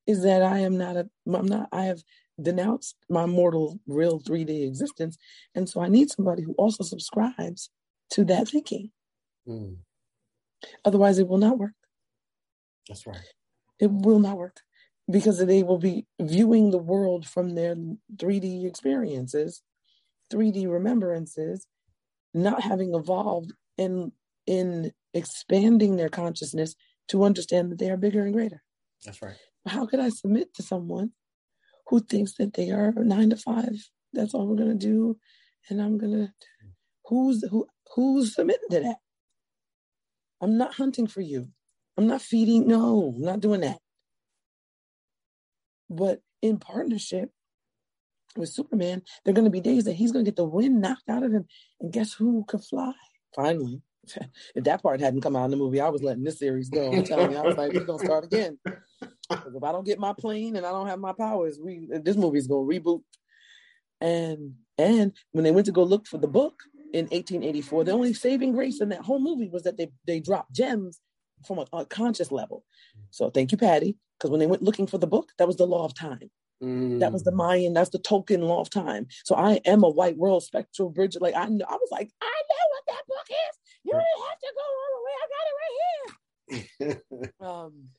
Is 0.07 0.23
that 0.23 0.41
I 0.41 0.59
am 0.59 0.77
not 0.77 0.97
a, 0.97 1.09
I'm 1.31 1.45
not. 1.45 1.67
I 1.71 1.83
have 1.83 2.01
denounce 2.41 2.95
my 3.09 3.25
mortal, 3.25 3.79
real 3.87 4.19
3D 4.19 4.65
existence. 4.65 5.17
And 5.55 5.67
so 5.67 5.81
I 5.81 5.87
need 5.87 6.09
somebody 6.09 6.43
who 6.43 6.53
also 6.53 6.83
subscribes 6.83 7.69
to 8.11 8.25
that 8.25 8.49
thinking. 8.49 8.91
Mm. 9.47 9.77
Otherwise, 10.85 11.19
it 11.19 11.27
will 11.27 11.37
not 11.37 11.57
work. 11.57 11.73
That's 12.87 13.07
right. 13.07 13.17
It 13.79 13.91
will 13.91 14.19
not 14.19 14.37
work 14.37 14.57
because 15.09 15.39
they 15.39 15.63
will 15.63 15.77
be 15.79 16.05
viewing 16.19 16.71
the 16.71 16.77
world 16.77 17.27
from 17.27 17.55
their 17.55 17.75
3D 18.15 18.65
experiences, 18.65 19.61
3D 20.31 20.71
remembrances, 20.71 21.67
not 22.33 22.61
having 22.61 22.93
evolved 22.93 23.53
in 23.77 24.11
in 24.47 24.91
expanding 25.13 25.97
their 25.97 26.09
consciousness 26.09 26.75
to 27.07 27.23
understand 27.23 27.71
that 27.71 27.79
they 27.79 27.89
are 27.89 27.97
bigger 27.97 28.23
and 28.23 28.33
greater. 28.33 28.63
That's 29.05 29.21
right. 29.21 29.35
How 29.67 29.85
could 29.85 29.99
I 29.99 30.09
submit 30.09 30.53
to 30.55 30.63
someone 30.63 31.11
who 31.91 31.99
thinks 31.99 32.33
that 32.35 32.53
they 32.53 32.71
are 32.71 32.93
nine 32.95 33.29
to 33.29 33.35
five? 33.35 33.75
That's 34.13 34.33
all 34.33 34.47
we're 34.47 34.55
gonna 34.55 34.75
do, 34.75 35.17
and 35.69 35.81
I'm 35.81 35.97
gonna. 35.97 36.33
Who's 37.05 37.43
who? 37.51 37.67
Who's 37.93 38.33
submitting 38.33 38.69
to 38.71 38.79
that? 38.79 38.95
I'm 40.41 40.57
not 40.57 40.73
hunting 40.73 41.07
for 41.07 41.21
you. 41.21 41.49
I'm 41.97 42.07
not 42.07 42.21
feeding. 42.21 42.67
No, 42.67 43.13
I'm 43.15 43.21
not 43.21 43.41
doing 43.41 43.61
that. 43.61 43.77
But 45.89 46.21
in 46.41 46.57
partnership 46.57 47.29
with 48.37 48.49
Superman, 48.49 49.03
there 49.23 49.33
are 49.33 49.35
going 49.35 49.45
to 49.45 49.51
be 49.51 49.59
days 49.59 49.83
that 49.83 49.93
he's 49.93 50.13
going 50.13 50.23
to 50.23 50.31
get 50.31 50.37
the 50.37 50.45
wind 50.45 50.81
knocked 50.81 51.09
out 51.09 51.23
of 51.23 51.33
him. 51.33 51.45
And 51.81 51.91
guess 51.91 52.13
who 52.13 52.45
could 52.47 52.63
fly? 52.63 52.93
Finally. 53.35 53.81
if 54.55 54.63
that 54.63 54.81
part 54.81 55.01
hadn't 55.01 55.21
come 55.21 55.35
out 55.35 55.45
in 55.45 55.51
the 55.51 55.57
movie, 55.57 55.81
I 55.81 55.89
was 55.89 56.01
letting 56.01 56.23
this 56.23 56.39
series 56.39 56.69
go. 56.69 56.91
I'm 56.91 57.03
telling 57.03 57.31
you, 57.31 57.37
I 57.37 57.41
was 57.41 57.57
like, 57.57 57.73
we're 57.73 57.83
going 57.83 57.99
to 57.99 58.05
start 58.05 58.23
again. 58.23 58.57
Because 59.37 59.55
if 59.55 59.63
I 59.63 59.71
don't 59.71 59.85
get 59.85 59.99
my 59.99 60.13
plane 60.13 60.55
and 60.55 60.65
I 60.65 60.71
don't 60.71 60.87
have 60.87 60.99
my 60.99 61.13
powers, 61.13 61.59
we 61.61 61.87
this 62.03 62.17
movie's 62.17 62.47
going 62.47 62.69
to 62.69 62.79
reboot. 62.79 63.01
And 63.99 64.55
and 64.77 65.13
when 65.31 65.43
they 65.43 65.51
went 65.51 65.65
to 65.65 65.71
go 65.71 65.83
look 65.83 66.07
for 66.07 66.17
the 66.17 66.27
book 66.27 66.63
in 66.93 67.05
1884, 67.05 67.83
the 67.85 67.91
only 67.91 68.13
saving 68.13 68.53
grace 68.53 68.81
in 68.81 68.89
that 68.89 69.01
whole 69.01 69.19
movie 69.19 69.49
was 69.49 69.63
that 69.63 69.77
they 69.77 69.91
they 70.05 70.19
dropped 70.19 70.53
gems 70.53 70.99
from 71.45 71.59
a, 71.59 71.65
a 71.73 71.85
conscious 71.85 72.31
level. 72.31 72.63
So 73.11 73.29
thank 73.29 73.51
you, 73.51 73.57
Patty, 73.57 73.97
because 74.17 74.29
when 74.29 74.39
they 74.39 74.47
went 74.47 74.61
looking 74.61 74.87
for 74.87 74.97
the 74.97 75.07
book, 75.07 75.31
that 75.37 75.47
was 75.47 75.57
the 75.57 75.67
law 75.67 75.85
of 75.85 75.93
time. 75.93 76.29
Mm. 76.63 76.99
That 76.99 77.11
was 77.11 77.23
the 77.23 77.31
Mayan, 77.31 77.73
that's 77.73 77.89
the 77.89 77.99
Tzolkin 77.99 78.41
law 78.41 78.61
of 78.61 78.69
time. 78.69 79.07
So 79.23 79.35
I 79.35 79.59
am 79.65 79.83
a 79.83 79.89
white 79.89 80.17
world 80.17 80.43
spectral 80.43 80.89
bridge. 80.89 81.17
Like 81.19 81.35
I 81.35 81.43
I 81.43 81.47
was 81.47 81.89
like, 81.91 82.11
I 82.21 82.41
know 82.49 82.65
what 82.71 82.83
that 82.87 83.03
book 83.07 83.27
is. 83.29 83.57
You 83.83 83.93
didn't 83.93 84.05
have 84.29 84.39
to 84.39 84.53
go 84.55 84.65
all 84.79 84.91
the 84.95 85.03
way. 85.05 85.15
I 85.21 85.27
got 85.35 85.47
it 85.47 85.55
right 85.61 85.75
here. 86.79 87.31
um, 87.47 87.89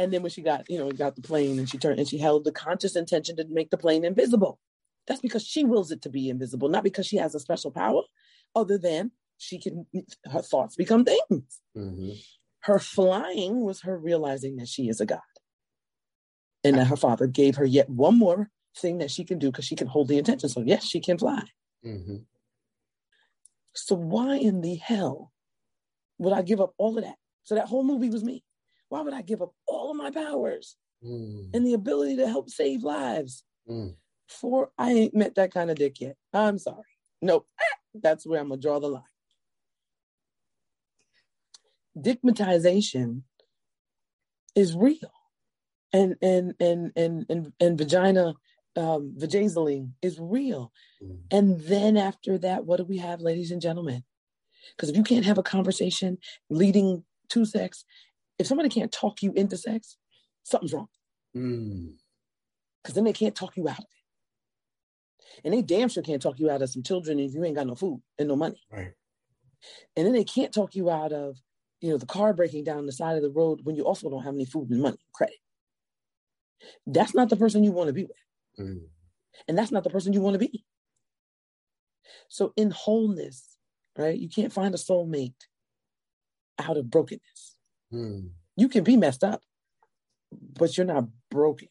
and 0.00 0.10
then 0.10 0.22
when 0.22 0.30
she 0.30 0.40
got, 0.40 0.64
you 0.70 0.78
know, 0.78 0.90
got 0.90 1.14
the 1.14 1.20
plane 1.20 1.58
and 1.58 1.68
she 1.68 1.76
turned 1.76 1.98
and 1.98 2.08
she 2.08 2.16
held 2.16 2.44
the 2.44 2.52
conscious 2.52 2.96
intention 2.96 3.36
to 3.36 3.44
make 3.50 3.68
the 3.68 3.76
plane 3.76 4.02
invisible. 4.02 4.58
That's 5.06 5.20
because 5.20 5.44
she 5.44 5.62
wills 5.62 5.90
it 5.90 6.00
to 6.02 6.08
be 6.08 6.30
invisible, 6.30 6.70
not 6.70 6.84
because 6.84 7.06
she 7.06 7.18
has 7.18 7.34
a 7.34 7.40
special 7.40 7.70
power, 7.70 8.00
other 8.56 8.78
than 8.78 9.10
she 9.36 9.58
can 9.58 9.86
her 10.24 10.40
thoughts 10.40 10.74
become 10.74 11.04
things. 11.04 11.60
Mm-hmm. 11.76 12.12
Her 12.60 12.78
flying 12.78 13.60
was 13.60 13.82
her 13.82 13.98
realizing 13.98 14.56
that 14.56 14.68
she 14.68 14.88
is 14.88 15.02
a 15.02 15.06
God. 15.06 15.20
And 16.64 16.76
that 16.76 16.86
her 16.86 16.96
father 16.96 17.26
gave 17.26 17.56
her 17.56 17.64
yet 17.64 17.90
one 17.90 18.18
more 18.18 18.50
thing 18.76 18.98
that 18.98 19.10
she 19.10 19.24
can 19.24 19.38
do 19.38 19.50
because 19.50 19.66
she 19.66 19.76
can 19.76 19.86
hold 19.86 20.08
the 20.08 20.18
intention. 20.18 20.48
So, 20.48 20.62
yes, 20.62 20.84
she 20.84 21.00
can 21.00 21.18
fly. 21.18 21.42
Mm-hmm. 21.84 22.16
So, 23.74 23.96
why 23.96 24.36
in 24.36 24.62
the 24.62 24.76
hell 24.76 25.32
would 26.18 26.34
I 26.34 26.42
give 26.42 26.60
up 26.60 26.74
all 26.78 26.96
of 26.96 27.04
that? 27.04 27.16
So, 27.44 27.54
that 27.54 27.68
whole 27.68 27.84
movie 27.84 28.10
was 28.10 28.24
me. 28.24 28.44
Why 28.90 29.00
would 29.00 29.14
I 29.14 29.22
give 29.22 29.40
up 29.40 29.52
all 29.66 29.90
of 29.90 29.96
my 29.96 30.10
powers 30.10 30.76
mm. 31.02 31.48
and 31.54 31.66
the 31.66 31.72
ability 31.72 32.16
to 32.16 32.28
help 32.28 32.50
save 32.50 32.82
lives? 32.82 33.44
Mm. 33.68 33.94
For 34.28 34.70
I 34.76 34.92
ain't 34.92 35.14
met 35.14 35.36
that 35.36 35.54
kind 35.54 35.70
of 35.70 35.76
dick 35.76 36.00
yet. 36.00 36.16
I'm 36.34 36.58
sorry. 36.58 36.82
Nope. 37.22 37.46
That's 37.94 38.26
where 38.26 38.40
I'm 38.40 38.48
going 38.48 38.60
to 38.60 38.66
draw 38.66 38.78
the 38.78 38.88
line. 38.88 39.02
Dickmatization 41.96 43.22
is 44.54 44.76
real 44.76 45.12
and 45.92 46.16
and 46.22 46.54
and 46.60 46.92
and 46.96 47.26
and, 47.28 47.52
and 47.60 47.78
vagina 47.78 48.34
um 48.76 49.14
vajazzling 49.18 49.90
is 50.02 50.18
real 50.20 50.72
mm. 51.02 51.18
and 51.30 51.60
then 51.60 51.96
after 51.96 52.38
that 52.38 52.64
what 52.64 52.76
do 52.76 52.84
we 52.84 52.98
have 52.98 53.20
ladies 53.20 53.50
and 53.50 53.60
gentlemen 53.60 54.02
because 54.76 54.88
if 54.88 54.96
you 54.96 55.02
can't 55.02 55.24
have 55.24 55.38
a 55.38 55.42
conversation 55.42 56.18
leading 56.48 57.04
to 57.28 57.44
sex 57.44 57.84
if 58.40 58.46
somebody 58.46 58.68
can't 58.68 58.92
talk 58.92 59.22
you 59.22 59.32
into 59.34 59.56
sex 59.56 59.96
something's 60.42 60.72
wrong 60.72 60.88
because 61.32 61.44
mm. 61.44 62.94
then 62.94 63.04
they 63.04 63.12
can't 63.12 63.36
talk 63.36 63.56
you 63.56 63.68
out 63.68 63.78
of 63.78 63.84
it 63.84 65.44
and 65.44 65.54
they 65.54 65.62
damn 65.62 65.88
sure 65.88 66.02
can't 66.02 66.22
talk 66.22 66.38
you 66.40 66.50
out 66.50 66.62
of 66.62 66.70
some 66.70 66.82
children 66.82 67.20
if 67.20 67.32
you 67.34 67.44
ain't 67.44 67.56
got 67.56 67.66
no 67.66 67.74
food 67.74 68.02
and 68.18 68.28
no 68.28 68.36
money 68.36 68.60
right 68.72 68.92
and 69.96 70.06
then 70.06 70.12
they 70.12 70.24
can't 70.24 70.52
talk 70.52 70.74
you 70.74 70.90
out 70.90 71.12
of 71.12 71.36
you 71.80 71.90
know 71.90 71.98
the 71.98 72.06
car 72.06 72.32
breaking 72.32 72.64
down 72.64 72.86
the 72.86 72.92
side 72.92 73.16
of 73.16 73.22
the 73.22 73.30
road 73.30 73.60
when 73.62 73.76
you 73.76 73.84
also 73.84 74.10
don't 74.10 74.24
have 74.24 74.34
any 74.34 74.44
food 74.44 74.68
and 74.70 74.82
money 74.82 74.98
credit 75.14 75.36
that's 76.86 77.14
not 77.14 77.28
the 77.28 77.36
person 77.36 77.64
you 77.64 77.72
want 77.72 77.88
to 77.88 77.92
be 77.92 78.04
with. 78.04 78.16
Mm. 78.58 78.82
And 79.48 79.56
that's 79.58 79.72
not 79.72 79.84
the 79.84 79.90
person 79.90 80.12
you 80.12 80.20
want 80.20 80.34
to 80.34 80.38
be. 80.38 80.64
So, 82.28 82.52
in 82.56 82.70
wholeness, 82.70 83.56
right, 83.96 84.18
you 84.18 84.28
can't 84.28 84.52
find 84.52 84.74
a 84.74 84.78
soulmate 84.78 85.34
out 86.58 86.76
of 86.76 86.90
brokenness. 86.90 87.56
Mm. 87.92 88.30
You 88.56 88.68
can 88.68 88.84
be 88.84 88.96
messed 88.96 89.24
up, 89.24 89.42
but 90.58 90.76
you're 90.76 90.86
not 90.86 91.08
broken. 91.30 91.68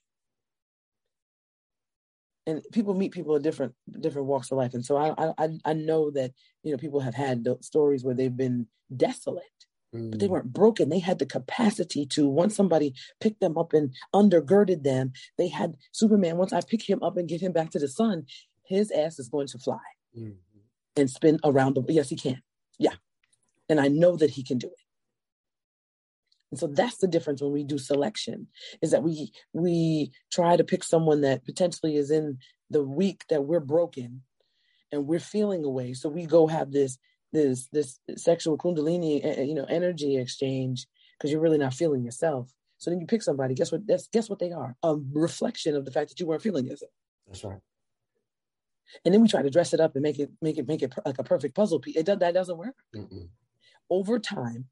And 2.47 2.63
people 2.71 2.93
meet 2.93 3.11
people 3.11 3.35
at 3.35 3.43
different 3.43 3.75
different 3.99 4.27
walks 4.27 4.51
of 4.51 4.57
life, 4.57 4.73
and 4.73 4.83
so 4.83 4.97
I 4.97 5.33
I 5.37 5.49
I 5.65 5.73
know 5.73 6.09
that 6.11 6.31
you 6.63 6.71
know 6.71 6.77
people 6.77 6.99
have 6.99 7.13
had 7.13 7.45
stories 7.61 8.03
where 8.03 8.15
they've 8.15 8.35
been 8.35 8.65
desolate, 8.95 9.43
but 9.91 10.19
they 10.19 10.27
mm. 10.27 10.29
weren't 10.29 10.53
broken. 10.53 10.89
They 10.89 10.99
had 10.99 11.19
the 11.19 11.25
capacity 11.25 12.05
to, 12.07 12.27
once 12.27 12.55
somebody 12.55 12.93
picked 13.19 13.39
them 13.39 13.57
up 13.57 13.73
and 13.73 13.93
undergirded 14.13 14.83
them, 14.83 15.13
they 15.37 15.47
had 15.47 15.77
Superman, 15.91 16.37
once 16.37 16.53
I 16.53 16.61
pick 16.61 16.87
him 16.87 17.01
up 17.01 17.17
and 17.17 17.27
get 17.27 17.41
him 17.41 17.51
back 17.51 17.71
to 17.71 17.79
the 17.79 17.87
sun, 17.87 18.25
his 18.63 18.91
ass 18.91 19.17
is 19.17 19.29
going 19.29 19.47
to 19.47 19.57
fly 19.57 19.79
mm-hmm. 20.17 20.59
and 20.95 21.09
spin 21.09 21.39
around 21.43 21.75
the 21.75 21.83
yes, 21.89 22.09
he 22.09 22.15
can. 22.15 22.41
Yeah. 22.77 22.93
And 23.67 23.79
I 23.79 23.87
know 23.87 24.15
that 24.15 24.31
he 24.31 24.43
can 24.43 24.59
do 24.59 24.67
it. 24.67 24.85
And 26.51 26.59
so 26.59 26.67
that's 26.67 26.97
the 26.97 27.07
difference 27.07 27.41
when 27.41 27.51
we 27.51 27.63
do 27.63 27.77
selection, 27.77 28.47
is 28.81 28.91
that 28.91 29.03
we 29.03 29.31
we 29.53 30.11
try 30.31 30.57
to 30.57 30.63
pick 30.63 30.83
someone 30.83 31.21
that 31.21 31.45
potentially 31.45 31.95
is 31.95 32.11
in 32.11 32.39
the 32.69 32.83
week 32.83 33.23
that 33.29 33.45
we're 33.45 33.59
broken 33.59 34.23
and 34.91 35.07
we're 35.07 35.19
feeling 35.19 35.63
away. 35.63 35.93
So 35.93 36.09
we 36.09 36.25
go 36.25 36.47
have 36.47 36.71
this 36.71 36.97
this 37.31 37.67
this 37.71 37.99
sexual 38.15 38.57
kundalini 38.57 39.23
eh, 39.23 39.35
eh, 39.37 39.43
you 39.43 39.53
know 39.53 39.65
energy 39.65 40.17
exchange 40.17 40.87
because 41.17 41.31
you're 41.31 41.41
really 41.41 41.57
not 41.57 41.73
feeling 41.73 42.03
yourself. 42.03 42.51
So 42.77 42.89
then 42.89 42.99
you 42.99 43.07
pick 43.07 43.21
somebody. 43.21 43.53
Guess 43.53 43.71
what? 43.71 43.85
That's 43.85 44.07
guess 44.07 44.29
what 44.29 44.39
they 44.39 44.51
are? 44.51 44.75
A 44.83 44.95
reflection 45.13 45.75
of 45.75 45.85
the 45.85 45.91
fact 45.91 46.09
that 46.09 46.19
you 46.19 46.25
weren't 46.25 46.41
feeling 46.41 46.65
yourself. 46.65 46.91
That's 47.27 47.43
right. 47.43 47.59
And 49.05 49.13
then 49.13 49.21
we 49.21 49.27
try 49.27 49.43
to 49.43 49.51
dress 49.51 49.73
it 49.73 49.79
up 49.79 49.95
and 49.95 50.01
make 50.01 50.17
it 50.17 50.31
make 50.41 50.57
it 50.57 50.67
make 50.67 50.81
it 50.81 50.93
like 51.05 51.19
a 51.19 51.23
perfect 51.23 51.55
puzzle 51.55 51.79
piece. 51.79 51.95
It 51.95 52.07
does 52.07 52.19
that 52.19 52.33
doesn't 52.33 52.57
work. 52.57 52.75
Mm-mm. 52.95 53.29
over 53.89 54.17
time 54.17 54.65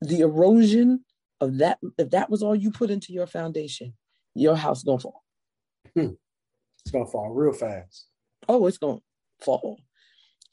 the 0.00 0.20
erosion 0.20 1.04
of 1.40 1.58
that 1.58 1.78
if 1.98 2.10
that 2.10 2.30
was 2.30 2.42
all 2.42 2.54
you 2.54 2.70
put 2.70 2.90
into 2.90 3.12
your 3.12 3.26
foundation 3.26 3.94
your 4.34 4.56
house 4.56 4.82
gonna 4.82 4.98
fall 4.98 5.22
hmm. 5.94 6.10
it's 6.80 6.90
gonna 6.92 7.06
fall 7.06 7.30
real 7.30 7.52
fast 7.52 8.08
oh 8.48 8.66
it's 8.66 8.78
gonna 8.78 8.98
fall 9.40 9.78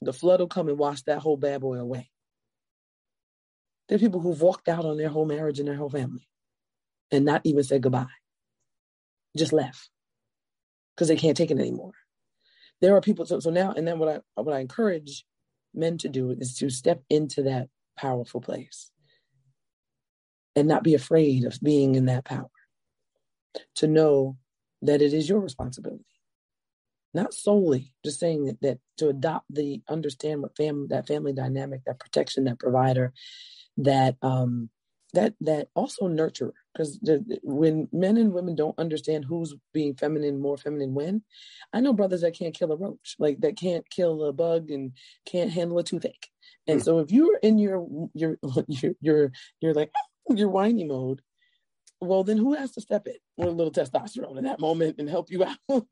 the 0.04 0.12
flood 0.12 0.40
will 0.40 0.46
come 0.46 0.68
and 0.68 0.78
wash 0.78 1.02
that 1.02 1.20
whole 1.20 1.36
bad 1.36 1.60
boy 1.60 1.78
away. 1.78 2.10
There 3.88 3.96
are 3.96 4.00
people 4.00 4.20
who've 4.20 4.40
walked 4.40 4.68
out 4.68 4.84
on 4.84 4.96
their 4.96 5.08
whole 5.08 5.26
marriage 5.26 5.58
and 5.58 5.68
their 5.68 5.76
whole 5.76 5.90
family 5.90 6.28
and 7.10 7.24
not 7.24 7.42
even 7.44 7.62
said 7.62 7.82
goodbye, 7.82 8.06
just 9.36 9.52
left 9.52 9.90
because 10.94 11.08
they 11.08 11.16
can't 11.16 11.36
take 11.36 11.50
it 11.50 11.58
anymore. 11.58 11.92
There 12.80 12.96
are 12.96 13.00
people, 13.00 13.26
so, 13.26 13.40
so 13.40 13.50
now, 13.50 13.72
and 13.72 13.86
then 13.86 13.98
what 13.98 14.08
I, 14.08 14.42
what 14.42 14.54
I 14.54 14.60
encourage 14.60 15.24
men 15.74 15.98
to 15.98 16.08
do 16.08 16.30
is 16.30 16.56
to 16.58 16.70
step 16.70 17.02
into 17.10 17.42
that 17.42 17.68
powerful 17.96 18.40
place 18.40 18.90
and 20.56 20.68
not 20.68 20.82
be 20.82 20.94
afraid 20.94 21.44
of 21.44 21.58
being 21.62 21.94
in 21.94 22.06
that 22.06 22.24
power, 22.24 22.50
to 23.76 23.86
know 23.86 24.36
that 24.82 25.02
it 25.02 25.12
is 25.12 25.28
your 25.28 25.40
responsibility. 25.40 26.04
Not 27.12 27.32
solely 27.32 27.94
just 28.04 28.18
saying 28.18 28.46
that, 28.46 28.60
that 28.62 28.78
to 28.98 29.08
adopt 29.08 29.46
the 29.50 29.82
understand 29.88 30.42
what 30.42 30.56
family 30.56 30.88
that 30.90 31.06
family 31.06 31.32
dynamic 31.32 31.82
that 31.86 32.00
protection 32.00 32.44
that 32.44 32.58
provider 32.58 33.12
that 33.76 34.16
um 34.22 34.68
that 35.12 35.34
that 35.40 35.68
also 35.76 36.08
nurture 36.08 36.52
because 36.72 36.98
when 37.44 37.88
men 37.92 38.16
and 38.16 38.32
women 38.32 38.56
don't 38.56 38.78
understand 38.78 39.24
who's 39.24 39.54
being 39.72 39.94
feminine 39.94 40.40
more 40.40 40.56
feminine 40.56 40.92
when 40.92 41.22
i 41.72 41.80
know 41.80 41.92
brothers 41.92 42.22
that 42.22 42.36
can't 42.36 42.54
kill 42.54 42.72
a 42.72 42.76
roach 42.76 43.14
like 43.20 43.40
that 43.40 43.56
can't 43.56 43.88
kill 43.90 44.24
a 44.24 44.32
bug 44.32 44.70
and 44.72 44.92
can't 45.24 45.50
handle 45.50 45.78
a 45.78 45.84
toothache. 45.84 46.30
And 46.66 46.80
mm. 46.80 46.84
so 46.84 46.98
if 46.98 47.10
you're 47.10 47.38
in 47.42 47.58
your 47.58 47.86
your 48.14 48.38
your 48.68 48.92
you're, 49.00 49.32
you're 49.60 49.74
like 49.74 49.92
your 50.30 50.48
whiny 50.48 50.84
mode 50.84 51.22
well, 52.04 52.24
then 52.24 52.36
who 52.36 52.54
has 52.54 52.72
to 52.72 52.80
step 52.80 53.06
it 53.06 53.20
with 53.36 53.48
a 53.48 53.52
little 53.52 53.72
testosterone 53.72 54.38
in 54.38 54.44
that 54.44 54.60
moment 54.60 54.96
and 54.98 55.08
help 55.08 55.30
you 55.30 55.44
out? 55.44 55.58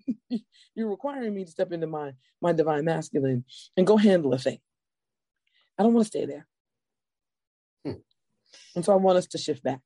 You're 0.74 0.90
requiring 0.90 1.34
me 1.34 1.44
to 1.44 1.50
step 1.50 1.72
into 1.72 1.86
my 1.86 2.12
my 2.40 2.52
divine 2.52 2.84
masculine 2.84 3.44
and 3.76 3.86
go 3.86 3.96
handle 3.96 4.32
a 4.34 4.38
thing. 4.38 4.58
I 5.78 5.82
don't 5.82 5.94
want 5.94 6.06
to 6.06 6.08
stay 6.08 6.26
there. 6.26 6.46
Hmm. 7.84 8.00
And 8.76 8.84
so 8.84 8.92
I 8.92 8.96
want 8.96 9.18
us 9.18 9.26
to 9.28 9.38
shift 9.38 9.62
back. 9.62 9.80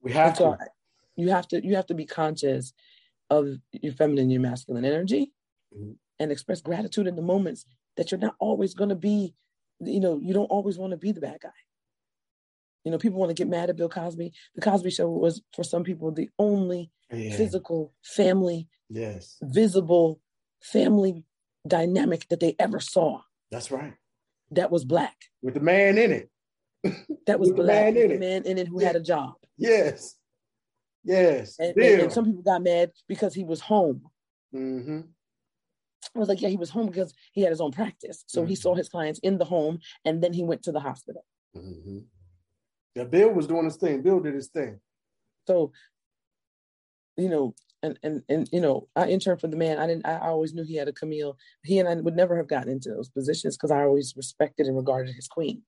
We 0.00 0.12
have 0.12 0.36
so 0.36 0.52
to. 0.52 0.66
you 1.16 1.30
have 1.30 1.48
to 1.48 1.64
you 1.64 1.76
have 1.76 1.86
to 1.86 1.94
be 1.94 2.06
conscious 2.06 2.72
of 3.30 3.48
your 3.72 3.92
feminine, 3.92 4.30
your 4.30 4.40
masculine 4.40 4.84
energy, 4.84 5.32
mm-hmm. 5.76 5.92
and 6.20 6.32
express 6.32 6.60
gratitude 6.60 7.06
in 7.06 7.16
the 7.16 7.22
moments 7.22 7.64
that 7.96 8.10
you're 8.10 8.20
not 8.20 8.36
always 8.38 8.74
going 8.74 8.90
to 8.90 8.96
be. 8.96 9.34
You 9.80 10.00
know, 10.00 10.18
you 10.22 10.32
don't 10.32 10.46
always 10.46 10.78
want 10.78 10.92
to 10.92 10.96
be 10.96 11.12
the 11.12 11.20
bad 11.20 11.38
guy. 11.42 11.50
You 12.86 12.92
know, 12.92 12.98
people 12.98 13.18
want 13.18 13.30
to 13.30 13.34
get 13.34 13.48
mad 13.48 13.68
at 13.68 13.74
Bill 13.74 13.88
Cosby. 13.88 14.32
The 14.54 14.60
Cosby 14.60 14.90
Show 14.90 15.08
was, 15.08 15.42
for 15.56 15.64
some 15.64 15.82
people, 15.82 16.12
the 16.12 16.30
only 16.38 16.92
yeah. 17.12 17.36
physical 17.36 17.92
family, 18.04 18.68
yes, 18.88 19.38
visible 19.42 20.20
family 20.62 21.24
dynamic 21.66 22.28
that 22.28 22.38
they 22.38 22.54
ever 22.60 22.78
saw. 22.78 23.22
That's 23.50 23.72
right. 23.72 23.94
That 24.52 24.70
was 24.70 24.84
black. 24.84 25.16
With 25.42 25.54
the 25.54 25.60
man 25.60 25.98
in 25.98 26.12
it. 26.12 26.30
That 27.26 27.40
was 27.40 27.50
black. 27.50 27.94
Man 27.94 27.96
in, 27.96 28.08
the 28.10 28.18
man 28.18 28.42
in 28.44 28.56
it 28.56 28.68
who 28.68 28.80
yeah. 28.80 28.86
had 28.86 28.96
a 28.96 29.00
job. 29.00 29.34
Yes. 29.58 30.14
Yes. 31.02 31.56
And, 31.58 31.76
and, 31.76 32.02
and, 32.02 32.12
some 32.12 32.24
people 32.24 32.42
got 32.42 32.62
mad 32.62 32.92
because 33.08 33.34
he 33.34 33.42
was 33.42 33.60
home. 33.60 34.02
Mm-hmm. 34.54 35.00
I 36.14 36.18
was 36.20 36.28
like, 36.28 36.40
yeah, 36.40 36.50
he 36.50 36.56
was 36.56 36.70
home 36.70 36.86
because 36.86 37.12
he 37.32 37.40
had 37.40 37.50
his 37.50 37.60
own 37.60 37.72
practice. 37.72 38.22
So 38.28 38.42
mm-hmm. 38.42 38.50
he 38.50 38.54
saw 38.54 38.76
his 38.76 38.88
clients 38.88 39.18
in 39.24 39.38
the 39.38 39.44
home 39.44 39.80
and 40.04 40.22
then 40.22 40.32
he 40.32 40.44
went 40.44 40.62
to 40.62 40.72
the 40.72 40.78
hospital. 40.78 41.24
Mm-hmm. 41.56 41.98
Yeah, 42.96 43.04
Bill 43.04 43.30
was 43.30 43.46
doing 43.46 43.66
his 43.66 43.76
thing. 43.76 44.00
Bill 44.00 44.20
did 44.20 44.34
his 44.34 44.48
thing. 44.48 44.80
So, 45.46 45.70
you 47.18 47.28
know, 47.28 47.54
and 47.82 47.98
and 48.02 48.22
and 48.30 48.48
you 48.50 48.60
know, 48.60 48.88
I 48.96 49.08
interned 49.08 49.42
for 49.42 49.48
the 49.48 49.56
man. 49.56 49.78
I 49.78 49.86
didn't. 49.86 50.06
I 50.06 50.18
always 50.28 50.54
knew 50.54 50.64
he 50.64 50.76
had 50.76 50.88
a 50.88 50.94
Camille. 50.94 51.36
He 51.62 51.78
and 51.78 51.86
I 51.86 51.94
would 51.94 52.16
never 52.16 52.38
have 52.38 52.48
gotten 52.48 52.72
into 52.72 52.88
those 52.88 53.10
positions 53.10 53.54
because 53.54 53.70
I 53.70 53.82
always 53.82 54.14
respected 54.16 54.66
and 54.66 54.76
regarded 54.76 55.14
his 55.14 55.28
queen. 55.28 55.62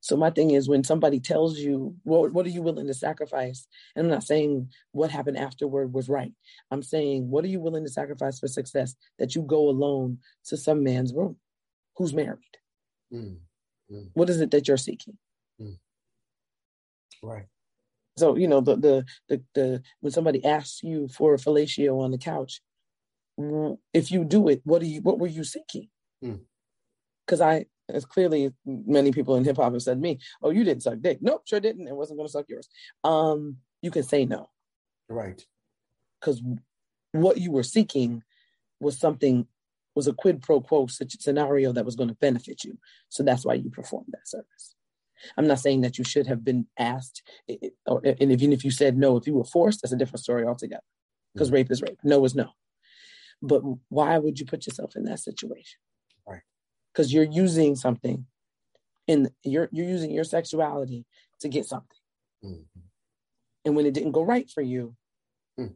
So 0.00 0.16
my 0.16 0.30
thing 0.30 0.50
is, 0.50 0.68
when 0.68 0.82
somebody 0.82 1.20
tells 1.20 1.58
you, 1.58 1.94
"What 2.02 2.32
what 2.32 2.46
are 2.46 2.50
you 2.50 2.62
willing 2.62 2.88
to 2.88 2.94
sacrifice?" 2.94 3.68
And 3.94 4.06
I'm 4.06 4.10
not 4.10 4.24
saying 4.24 4.72
what 4.90 5.12
happened 5.12 5.38
afterward 5.38 5.94
was 5.94 6.08
right. 6.08 6.32
I'm 6.72 6.82
saying, 6.82 7.30
what 7.30 7.44
are 7.44 7.48
you 7.48 7.60
willing 7.60 7.84
to 7.84 7.90
sacrifice 7.90 8.40
for 8.40 8.48
success? 8.48 8.96
That 9.20 9.36
you 9.36 9.42
go 9.42 9.68
alone 9.68 10.18
to 10.46 10.56
some 10.56 10.82
man's 10.82 11.14
room, 11.14 11.36
who's 11.96 12.12
married. 12.12 12.58
Mm. 13.12 13.36
Mm. 13.92 14.10
What 14.14 14.30
is 14.30 14.40
it 14.40 14.50
that 14.50 14.66
you're 14.66 14.76
seeking? 14.76 15.16
Mm. 15.60 15.78
Right. 17.22 17.46
So 18.16 18.36
you 18.36 18.48
know 18.48 18.60
the, 18.60 18.76
the 18.76 19.04
the 19.28 19.42
the 19.54 19.82
when 20.00 20.12
somebody 20.12 20.44
asks 20.44 20.82
you 20.82 21.08
for 21.08 21.34
a 21.34 21.38
fellatio 21.38 22.00
on 22.00 22.10
the 22.10 22.18
couch, 22.18 22.60
if 23.94 24.10
you 24.10 24.24
do 24.24 24.48
it, 24.48 24.60
what 24.64 24.82
are 24.82 24.86
you? 24.86 25.00
What 25.00 25.18
were 25.18 25.28
you 25.28 25.44
seeking? 25.44 25.88
Because 27.24 27.40
I, 27.40 27.66
as 27.88 28.04
clearly 28.04 28.52
many 28.64 29.12
people 29.12 29.36
in 29.36 29.44
hip 29.44 29.56
hop 29.56 29.72
have 29.72 29.82
said 29.82 29.94
to 29.94 30.00
me, 30.00 30.18
"Oh, 30.42 30.50
you 30.50 30.64
didn't 30.64 30.82
suck 30.82 31.00
dick." 31.00 31.18
Nope, 31.20 31.42
sure 31.46 31.60
didn't. 31.60 31.86
It 31.86 31.94
wasn't 31.94 32.18
going 32.18 32.26
to 32.26 32.32
suck 32.32 32.48
yours. 32.48 32.68
Um, 33.04 33.58
you 33.82 33.90
can 33.90 34.02
say 34.02 34.24
no. 34.24 34.50
Right. 35.08 35.40
Because 36.20 36.42
what 37.12 37.38
you 37.38 37.52
were 37.52 37.62
seeking 37.62 38.22
was 38.80 38.98
something 38.98 39.46
was 39.94 40.08
a 40.08 40.12
quid 40.12 40.42
pro 40.42 40.60
quo 40.60 40.86
scenario 40.88 41.72
that 41.72 41.84
was 41.84 41.96
going 41.96 42.08
to 42.08 42.14
benefit 42.16 42.64
you. 42.64 42.78
So 43.08 43.22
that's 43.22 43.44
why 43.44 43.54
you 43.54 43.70
performed 43.70 44.08
that 44.12 44.28
service. 44.28 44.74
I'm 45.36 45.46
not 45.46 45.60
saying 45.60 45.82
that 45.82 45.98
you 45.98 46.04
should 46.04 46.26
have 46.26 46.44
been 46.44 46.66
asked, 46.78 47.22
or, 47.86 48.02
and 48.04 48.32
even 48.32 48.52
if 48.52 48.64
you 48.64 48.70
said 48.70 48.96
no, 48.96 49.16
if 49.16 49.26
you 49.26 49.34
were 49.34 49.44
forced, 49.44 49.82
that's 49.82 49.92
a 49.92 49.96
different 49.96 50.20
story 50.20 50.44
altogether. 50.44 50.82
Because 51.34 51.48
mm-hmm. 51.48 51.56
rape 51.56 51.70
is 51.70 51.82
rape. 51.82 51.98
No 52.02 52.24
is 52.24 52.34
no. 52.34 52.50
But 53.42 53.62
why 53.88 54.18
would 54.18 54.38
you 54.38 54.46
put 54.46 54.66
yourself 54.66 54.96
in 54.96 55.04
that 55.04 55.20
situation? 55.20 55.78
Right. 56.26 56.42
Because 56.92 57.12
you're 57.12 57.24
using 57.24 57.76
something, 57.76 58.26
and 59.06 59.30
you're 59.44 59.68
you're 59.72 59.88
using 59.88 60.10
your 60.10 60.24
sexuality 60.24 61.06
to 61.40 61.48
get 61.48 61.66
something. 61.66 61.98
Mm-hmm. 62.44 62.80
And 63.64 63.76
when 63.76 63.86
it 63.86 63.94
didn't 63.94 64.12
go 64.12 64.22
right 64.22 64.48
for 64.50 64.62
you, 64.62 64.94
mm. 65.58 65.74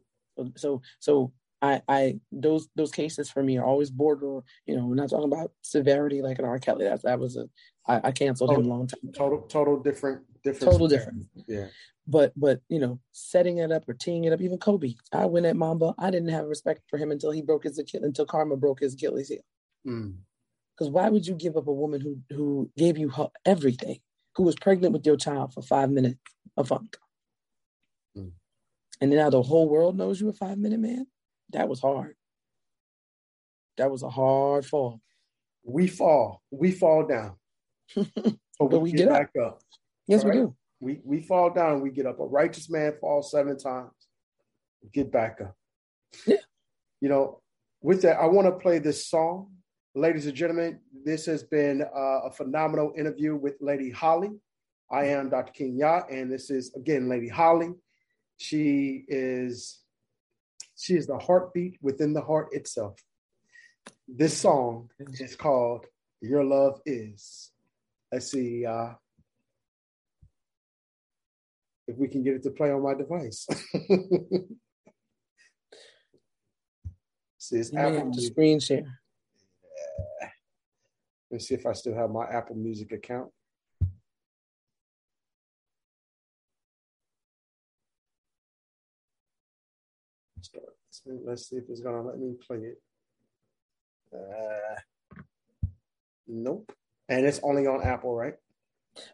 so 0.55 0.81
so 0.99 1.31
I, 1.63 1.81
I 1.87 2.19
those 2.29 2.67
those 2.75 2.91
cases 2.91 3.31
for 3.31 3.41
me 3.41 3.57
are 3.57 3.65
always 3.65 3.89
border. 3.89 4.41
You 4.65 4.75
know, 4.75 4.85
we're 4.85 4.95
not 4.95 5.09
talking 5.09 5.31
about 5.31 5.53
severity 5.61 6.21
like 6.21 6.37
an 6.37 6.45
R. 6.45 6.59
Kelly. 6.59 6.83
That 6.83 7.01
that 7.03 7.19
was 7.19 7.37
a 7.37 7.47
I, 7.87 8.09
I 8.09 8.11
canceled 8.11 8.49
total, 8.49 8.63
him 8.65 8.69
a 8.69 8.73
long 8.73 8.87
time. 8.87 8.99
Ago. 9.03 9.11
Total 9.13 9.41
total 9.43 9.79
different 9.79 10.21
different. 10.43 10.71
Total 10.73 10.87
different. 10.89 11.25
Yeah. 11.47 11.67
But 12.05 12.33
but 12.35 12.59
you 12.67 12.79
know, 12.79 12.99
setting 13.13 13.59
it 13.59 13.71
up 13.71 13.87
or 13.87 13.93
teeing 13.93 14.25
it 14.25 14.33
up. 14.33 14.41
Even 14.41 14.57
Kobe, 14.57 14.95
I 15.13 15.25
went 15.25 15.45
at 15.45 15.55
Mamba. 15.55 15.95
I 15.97 16.11
didn't 16.11 16.29
have 16.29 16.45
respect 16.45 16.81
for 16.89 16.97
him 16.97 17.11
until 17.11 17.31
he 17.31 17.41
broke 17.41 17.63
his 17.63 17.77
until 17.93 18.25
Karma 18.25 18.57
broke 18.57 18.81
his 18.81 18.95
Achilles 18.95 19.29
heel. 19.29 19.39
Because 19.85 20.89
mm. 20.89 20.91
why 20.91 21.07
would 21.07 21.25
you 21.25 21.33
give 21.33 21.55
up 21.55 21.67
a 21.67 21.73
woman 21.73 22.01
who 22.01 22.17
who 22.35 22.69
gave 22.77 22.97
you 22.97 23.07
her 23.07 23.29
everything, 23.45 23.99
who 24.35 24.43
was 24.43 24.55
pregnant 24.55 24.91
with 24.91 25.05
your 25.05 25.15
child 25.15 25.53
for 25.53 25.61
five 25.61 25.89
minutes 25.89 26.19
of 26.57 26.67
fun, 26.67 26.89
mm. 28.17 28.31
and 28.99 29.11
now 29.11 29.29
the 29.29 29.41
whole 29.41 29.69
world 29.69 29.95
knows 29.97 30.19
you 30.19 30.27
a 30.27 30.33
five 30.33 30.57
minute 30.57 30.81
man? 30.81 31.07
That 31.51 31.69
was 31.69 31.79
hard. 31.79 32.15
That 33.77 33.91
was 33.91 34.03
a 34.03 34.09
hard 34.09 34.65
fall. 34.65 35.01
We 35.63 35.87
fall. 35.87 36.41
We 36.51 36.71
fall 36.71 37.05
down. 37.05 37.35
but 37.95 38.07
we, 38.59 38.77
we 38.79 38.91
get, 38.91 39.05
get 39.05 39.09
back 39.09 39.29
up. 39.39 39.53
up. 39.53 39.61
Yes, 40.07 40.23
right? 40.23 40.33
we 40.33 40.39
do. 40.41 40.55
We 40.79 40.99
we 41.03 41.21
fall 41.21 41.49
down, 41.49 41.81
we 41.81 41.91
get 41.91 42.05
up. 42.05 42.19
A 42.19 42.25
righteous 42.25 42.69
man 42.69 42.93
falls 42.99 43.31
seven 43.31 43.57
times. 43.57 43.91
Get 44.93 45.11
back 45.11 45.39
up. 45.41 45.55
Yeah. 46.27 46.37
You 46.99 47.09
know, 47.09 47.41
with 47.81 48.01
that, 48.01 48.19
I 48.19 48.25
want 48.25 48.47
to 48.47 48.51
play 48.51 48.79
this 48.79 49.07
song. 49.07 49.51
Ladies 49.95 50.25
and 50.25 50.35
gentlemen, 50.35 50.79
this 51.05 51.25
has 51.27 51.43
been 51.43 51.83
uh, 51.83 52.19
a 52.25 52.31
phenomenal 52.31 52.93
interview 52.97 53.35
with 53.35 53.55
Lady 53.61 53.91
Holly. 53.91 54.31
I 54.91 55.05
am 55.05 55.29
Dr. 55.29 55.53
King 55.53 55.77
Yacht, 55.77 56.11
and 56.11 56.31
this 56.31 56.49
is 56.49 56.73
again 56.75 57.07
Lady 57.07 57.29
Holly. 57.29 57.71
She 58.37 59.05
is 59.07 59.82
she 60.83 60.95
is 60.97 61.07
the 61.07 61.17
heartbeat 61.17 61.77
within 61.81 62.11
the 62.11 62.21
heart 62.21 62.49
itself. 62.51 62.99
This 64.05 64.37
song 64.37 64.89
is 64.99 65.33
called 65.37 65.85
Your 66.19 66.43
Love 66.43 66.81
Is. 66.85 67.51
Let's 68.11 68.29
see 68.29 68.65
uh, 68.65 68.89
if 71.87 71.95
we 71.97 72.09
can 72.09 72.21
get 72.21 72.35
it 72.35 72.43
to 72.43 72.49
play 72.49 72.69
on 72.69 72.83
my 72.83 72.95
device. 72.95 73.47
see, 77.37 77.55
it's 77.55 77.73
Apple 77.73 77.99
have 77.99 78.11
to 78.11 78.21
screen 78.21 78.59
share. 78.59 78.99
Yeah. 80.21 80.27
Let's 81.31 81.47
see 81.47 81.55
if 81.55 81.65
I 81.65 81.71
still 81.71 81.95
have 81.95 82.09
my 82.09 82.25
Apple 82.25 82.57
Music 82.57 82.91
account. 82.91 83.29
Let's 91.05 91.49
see 91.49 91.57
if 91.57 91.65
it's 91.69 91.81
gonna 91.81 92.01
let 92.01 92.17
me 92.17 92.33
play 92.45 92.57
it. 92.57 92.81
Uh, 94.13 94.75
nope. 96.27 96.71
And 97.09 97.25
it's 97.25 97.39
only 97.43 97.67
on 97.67 97.81
Apple, 97.83 98.15
right? 98.15 98.35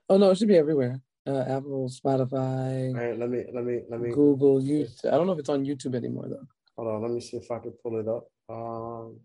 Oh 0.09 0.17
no, 0.17 0.29
it 0.29 0.37
should 0.37 0.47
be 0.47 0.57
everywhere. 0.57 1.01
Uh, 1.25 1.43
Apple, 1.47 1.89
Spotify. 1.89 2.89
All 2.89 2.93
right, 2.93 3.17
let 3.17 3.29
me 3.29 3.43
let 3.53 3.63
me 3.63 3.81
let 3.89 3.99
me 3.99 4.11
Google. 4.11 4.61
YouTube. 4.61 5.05
I 5.07 5.11
don't 5.11 5.25
know 5.27 5.33
if 5.33 5.39
it's 5.39 5.49
on 5.49 5.65
YouTube 5.65 5.95
anymore 5.95 6.27
though. 6.29 6.47
Hold 6.75 6.87
on, 6.87 7.01
let 7.01 7.11
me 7.11 7.21
see 7.21 7.37
if 7.37 7.49
I 7.51 7.59
can 7.59 7.71
pull 7.83 7.99
it 7.99 8.07
up. 8.07 8.27
Um, 8.49 9.19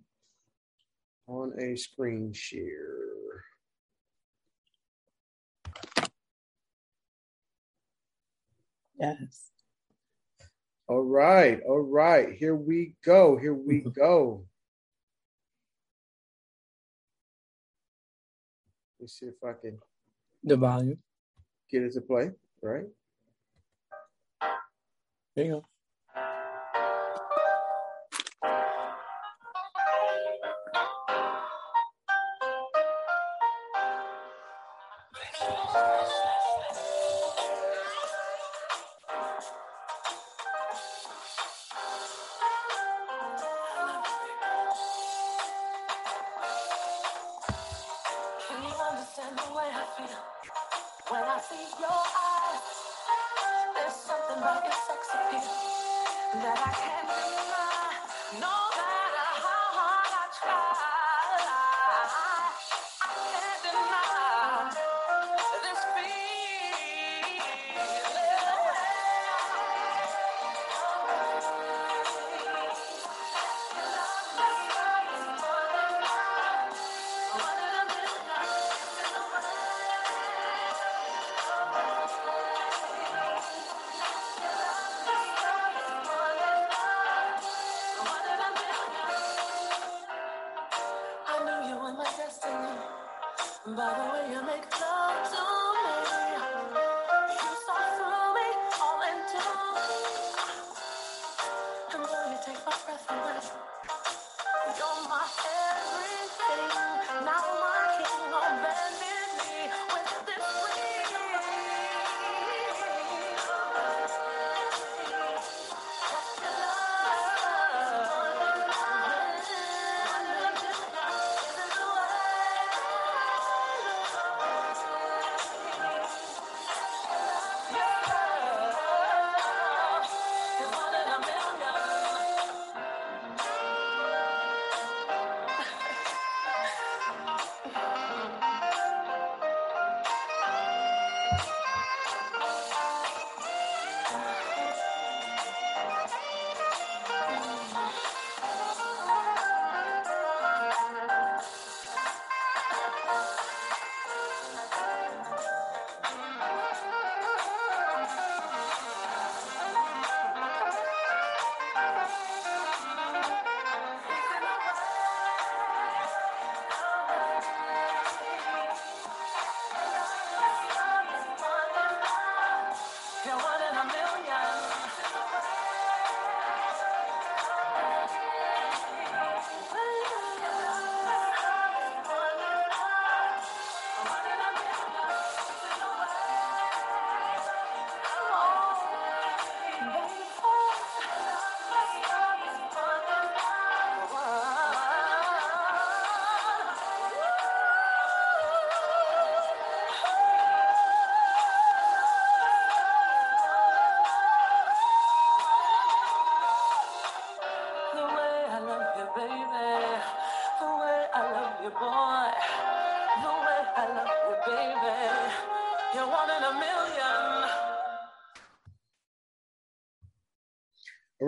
on 1.26 1.52
a 1.58 1.76
screen 1.76 2.32
share. 2.32 3.42
Yes. 8.98 9.50
All 10.86 11.02
right, 11.02 11.60
all 11.66 11.80
right. 11.80 12.34
Here 12.34 12.54
we 12.54 12.94
go. 13.04 13.36
Here 13.36 13.54
we 13.54 13.80
mm-hmm. 13.80 13.90
go. 13.90 14.44
Let's 19.00 19.18
see 19.18 19.26
if 19.26 19.42
I 19.42 19.52
can 19.60 19.78
the 20.42 20.56
volume. 20.56 20.98
Get 21.70 21.82
it 21.82 21.94
to 21.94 22.00
play, 22.00 22.30
right? 22.62 22.84
There 25.34 25.44
you 25.44 25.50
go. 25.52 25.64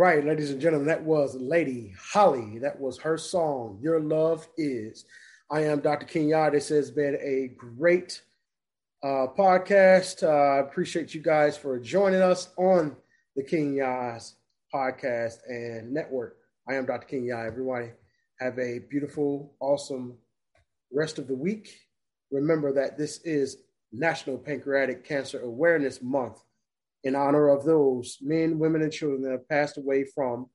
Right, 0.07 0.25
ladies 0.25 0.53
and 0.53 0.61
gentlemen, 0.61 0.87
that 0.87 1.03
was 1.03 1.35
Lady 1.35 1.93
Holly. 2.01 2.61
That 2.61 2.79
was 2.79 2.97
her 2.99 3.19
song, 3.19 3.81
Your 3.83 3.99
Love 3.99 4.47
Is. 4.57 5.05
I 5.51 5.63
am 5.63 5.81
Dr. 5.81 6.07
Kenya. 6.07 6.49
This 6.49 6.69
has 6.69 6.93
been 6.93 7.17
a 7.17 7.57
great 7.57 8.23
uh, 9.03 9.27
podcast. 9.37 10.23
Uh, 10.23 10.29
I 10.29 10.59
appreciate 10.59 11.13
you 11.13 11.21
guys 11.21 11.59
for 11.59 11.81
joining 11.81 12.23
us 12.23 12.51
on 12.57 12.95
the 13.35 13.43
King 13.43 13.79
podcast 14.73 15.39
and 15.49 15.93
network. 15.93 16.37
I 16.69 16.75
am 16.75 16.87
Dr. 16.87 17.09
Kenya. 17.09 17.43
Everybody 17.45 17.91
have 18.39 18.57
a 18.61 18.79
beautiful, 18.89 19.57
awesome 19.59 20.17
rest 20.93 21.19
of 21.19 21.27
the 21.27 21.35
week. 21.35 21.81
Remember 22.31 22.73
that 22.73 22.97
this 22.97 23.19
is 23.25 23.57
National 23.91 24.39
Pancreatic 24.39 25.05
Cancer 25.05 25.41
Awareness 25.41 26.01
Month 26.01 26.45
in 27.07 27.15
honor 27.15 27.49
of 27.49 27.65
those 27.65 28.19
men, 28.21 28.59
women, 28.59 28.83
and 28.83 28.93
children 28.93 29.23
that 29.23 29.31
have 29.31 29.49
passed 29.49 29.79
away 29.79 30.05
from 30.13 30.47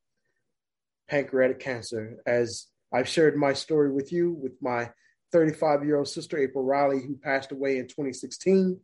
pancreatic 1.10 1.60
cancer. 1.60 2.18
As 2.26 2.68
I've 2.94 3.07
shared 3.07 3.38
my 3.38 3.53
story 3.53 3.90
with 3.90 4.11
you 4.11 4.34
with 4.34 4.52
my 4.61 4.91
35 5.32 5.86
year 5.86 5.98
old 5.98 6.10
sister, 6.10 6.38
April 6.38 6.65
Riley, 6.65 7.02
who 7.02 7.15
passed 7.15 7.53
away 7.53 7.78
in 7.78 7.88
2016 7.88 8.78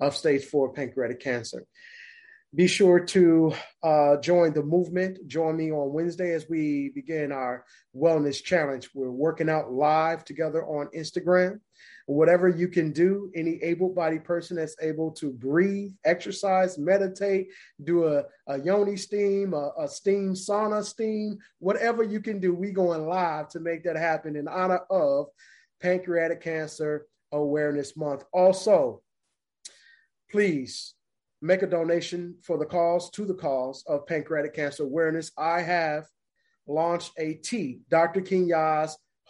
of 0.00 0.16
stage 0.16 0.44
four 0.44 0.72
pancreatic 0.72 1.20
cancer. 1.20 1.64
Be 2.52 2.66
sure 2.66 2.98
to 2.98 3.52
uh, 3.84 4.16
join 4.16 4.52
the 4.52 4.62
movement. 4.64 5.18
Join 5.28 5.56
me 5.56 5.70
on 5.70 5.92
Wednesday 5.92 6.32
as 6.32 6.48
we 6.48 6.90
begin 6.96 7.30
our 7.30 7.64
wellness 7.96 8.42
challenge. 8.42 8.90
We're 8.92 9.10
working 9.10 9.48
out 9.48 9.72
live 9.72 10.24
together 10.24 10.64
on 10.64 10.88
Instagram 10.96 11.60
whatever 12.06 12.48
you 12.48 12.68
can 12.68 12.92
do, 12.92 13.30
any 13.34 13.62
able 13.62 13.88
bodied 13.88 14.24
person 14.24 14.56
that's 14.56 14.76
able 14.80 15.10
to 15.10 15.30
breathe, 15.30 15.92
exercise, 16.04 16.76
meditate, 16.78 17.48
do 17.84 18.06
a, 18.06 18.24
a 18.46 18.60
yoni 18.60 18.96
steam, 18.96 19.54
a, 19.54 19.72
a 19.78 19.88
steam 19.88 20.34
sauna 20.34 20.84
steam, 20.84 21.38
whatever 21.58 22.02
you 22.02 22.20
can 22.20 22.40
do, 22.40 22.54
we 22.54 22.70
going 22.70 23.06
live 23.06 23.48
to 23.48 23.60
make 23.60 23.84
that 23.84 23.96
happen 23.96 24.36
in 24.36 24.48
honor 24.48 24.80
of 24.90 25.26
Pancreatic 25.80 26.42
Cancer 26.42 27.06
Awareness 27.32 27.96
Month. 27.96 28.24
Also, 28.32 29.02
please 30.30 30.94
make 31.40 31.62
a 31.62 31.66
donation 31.66 32.36
for 32.42 32.58
the 32.58 32.66
cause 32.66 33.10
to 33.10 33.24
the 33.24 33.34
cause 33.34 33.82
of 33.86 34.06
pancreatic 34.06 34.54
cancer 34.54 34.82
awareness. 34.82 35.30
I 35.36 35.60
have 35.60 36.06
launched 36.66 37.12
a 37.18 37.34
tea, 37.34 37.80
Dr. 37.90 38.20
King 38.20 38.50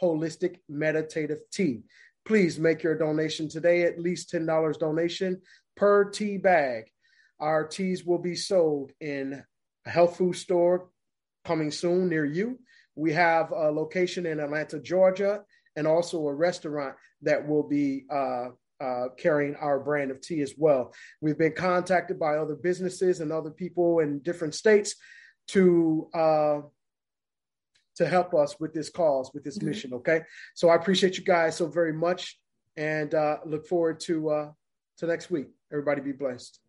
Holistic 0.00 0.58
Meditative 0.68 1.40
Tea. 1.52 1.82
Please 2.26 2.58
make 2.58 2.82
your 2.82 2.96
donation 2.96 3.48
today, 3.48 3.82
at 3.82 4.00
least 4.00 4.32
$10 4.32 4.78
donation 4.78 5.40
per 5.76 6.10
tea 6.10 6.38
bag. 6.38 6.84
Our 7.38 7.66
teas 7.66 8.04
will 8.04 8.18
be 8.18 8.34
sold 8.34 8.92
in 9.00 9.42
a 9.86 9.90
health 9.90 10.16
food 10.16 10.34
store 10.34 10.88
coming 11.44 11.70
soon 11.70 12.08
near 12.08 12.24
you. 12.24 12.58
We 12.96 13.12
have 13.12 13.50
a 13.50 13.70
location 13.70 14.24
in 14.24 14.40
Atlanta, 14.40 14.80
Georgia, 14.80 15.42
and 15.76 15.86
also 15.86 16.26
a 16.26 16.34
restaurant 16.34 16.94
that 17.22 17.46
will 17.46 17.64
be 17.64 18.04
uh, 18.10 18.48
uh, 18.80 19.08
carrying 19.18 19.56
our 19.56 19.80
brand 19.80 20.10
of 20.10 20.20
tea 20.20 20.40
as 20.40 20.54
well. 20.56 20.94
We've 21.20 21.38
been 21.38 21.52
contacted 21.52 22.18
by 22.18 22.36
other 22.36 22.54
businesses 22.54 23.20
and 23.20 23.32
other 23.32 23.50
people 23.50 24.00
in 24.00 24.20
different 24.20 24.54
states 24.54 24.94
to 25.48 26.08
uh, 26.14 26.60
to 27.96 28.06
help 28.06 28.34
us 28.34 28.58
with 28.58 28.72
this 28.72 28.90
cause, 28.90 29.30
with 29.34 29.44
this 29.44 29.58
mm-hmm. 29.58 29.68
mission. 29.68 29.94
Okay. 29.94 30.22
So 30.54 30.68
I 30.68 30.76
appreciate 30.76 31.16
you 31.18 31.24
guys 31.24 31.56
so 31.56 31.66
very 31.66 31.92
much 31.92 32.38
and 32.76 33.14
uh, 33.14 33.38
look 33.44 33.66
forward 33.66 34.00
to 34.00 34.30
uh, 34.30 34.50
to 34.98 35.06
next 35.06 35.30
week. 35.30 35.48
Everybody 35.72 36.00
be 36.00 36.12
blessed. 36.12 36.60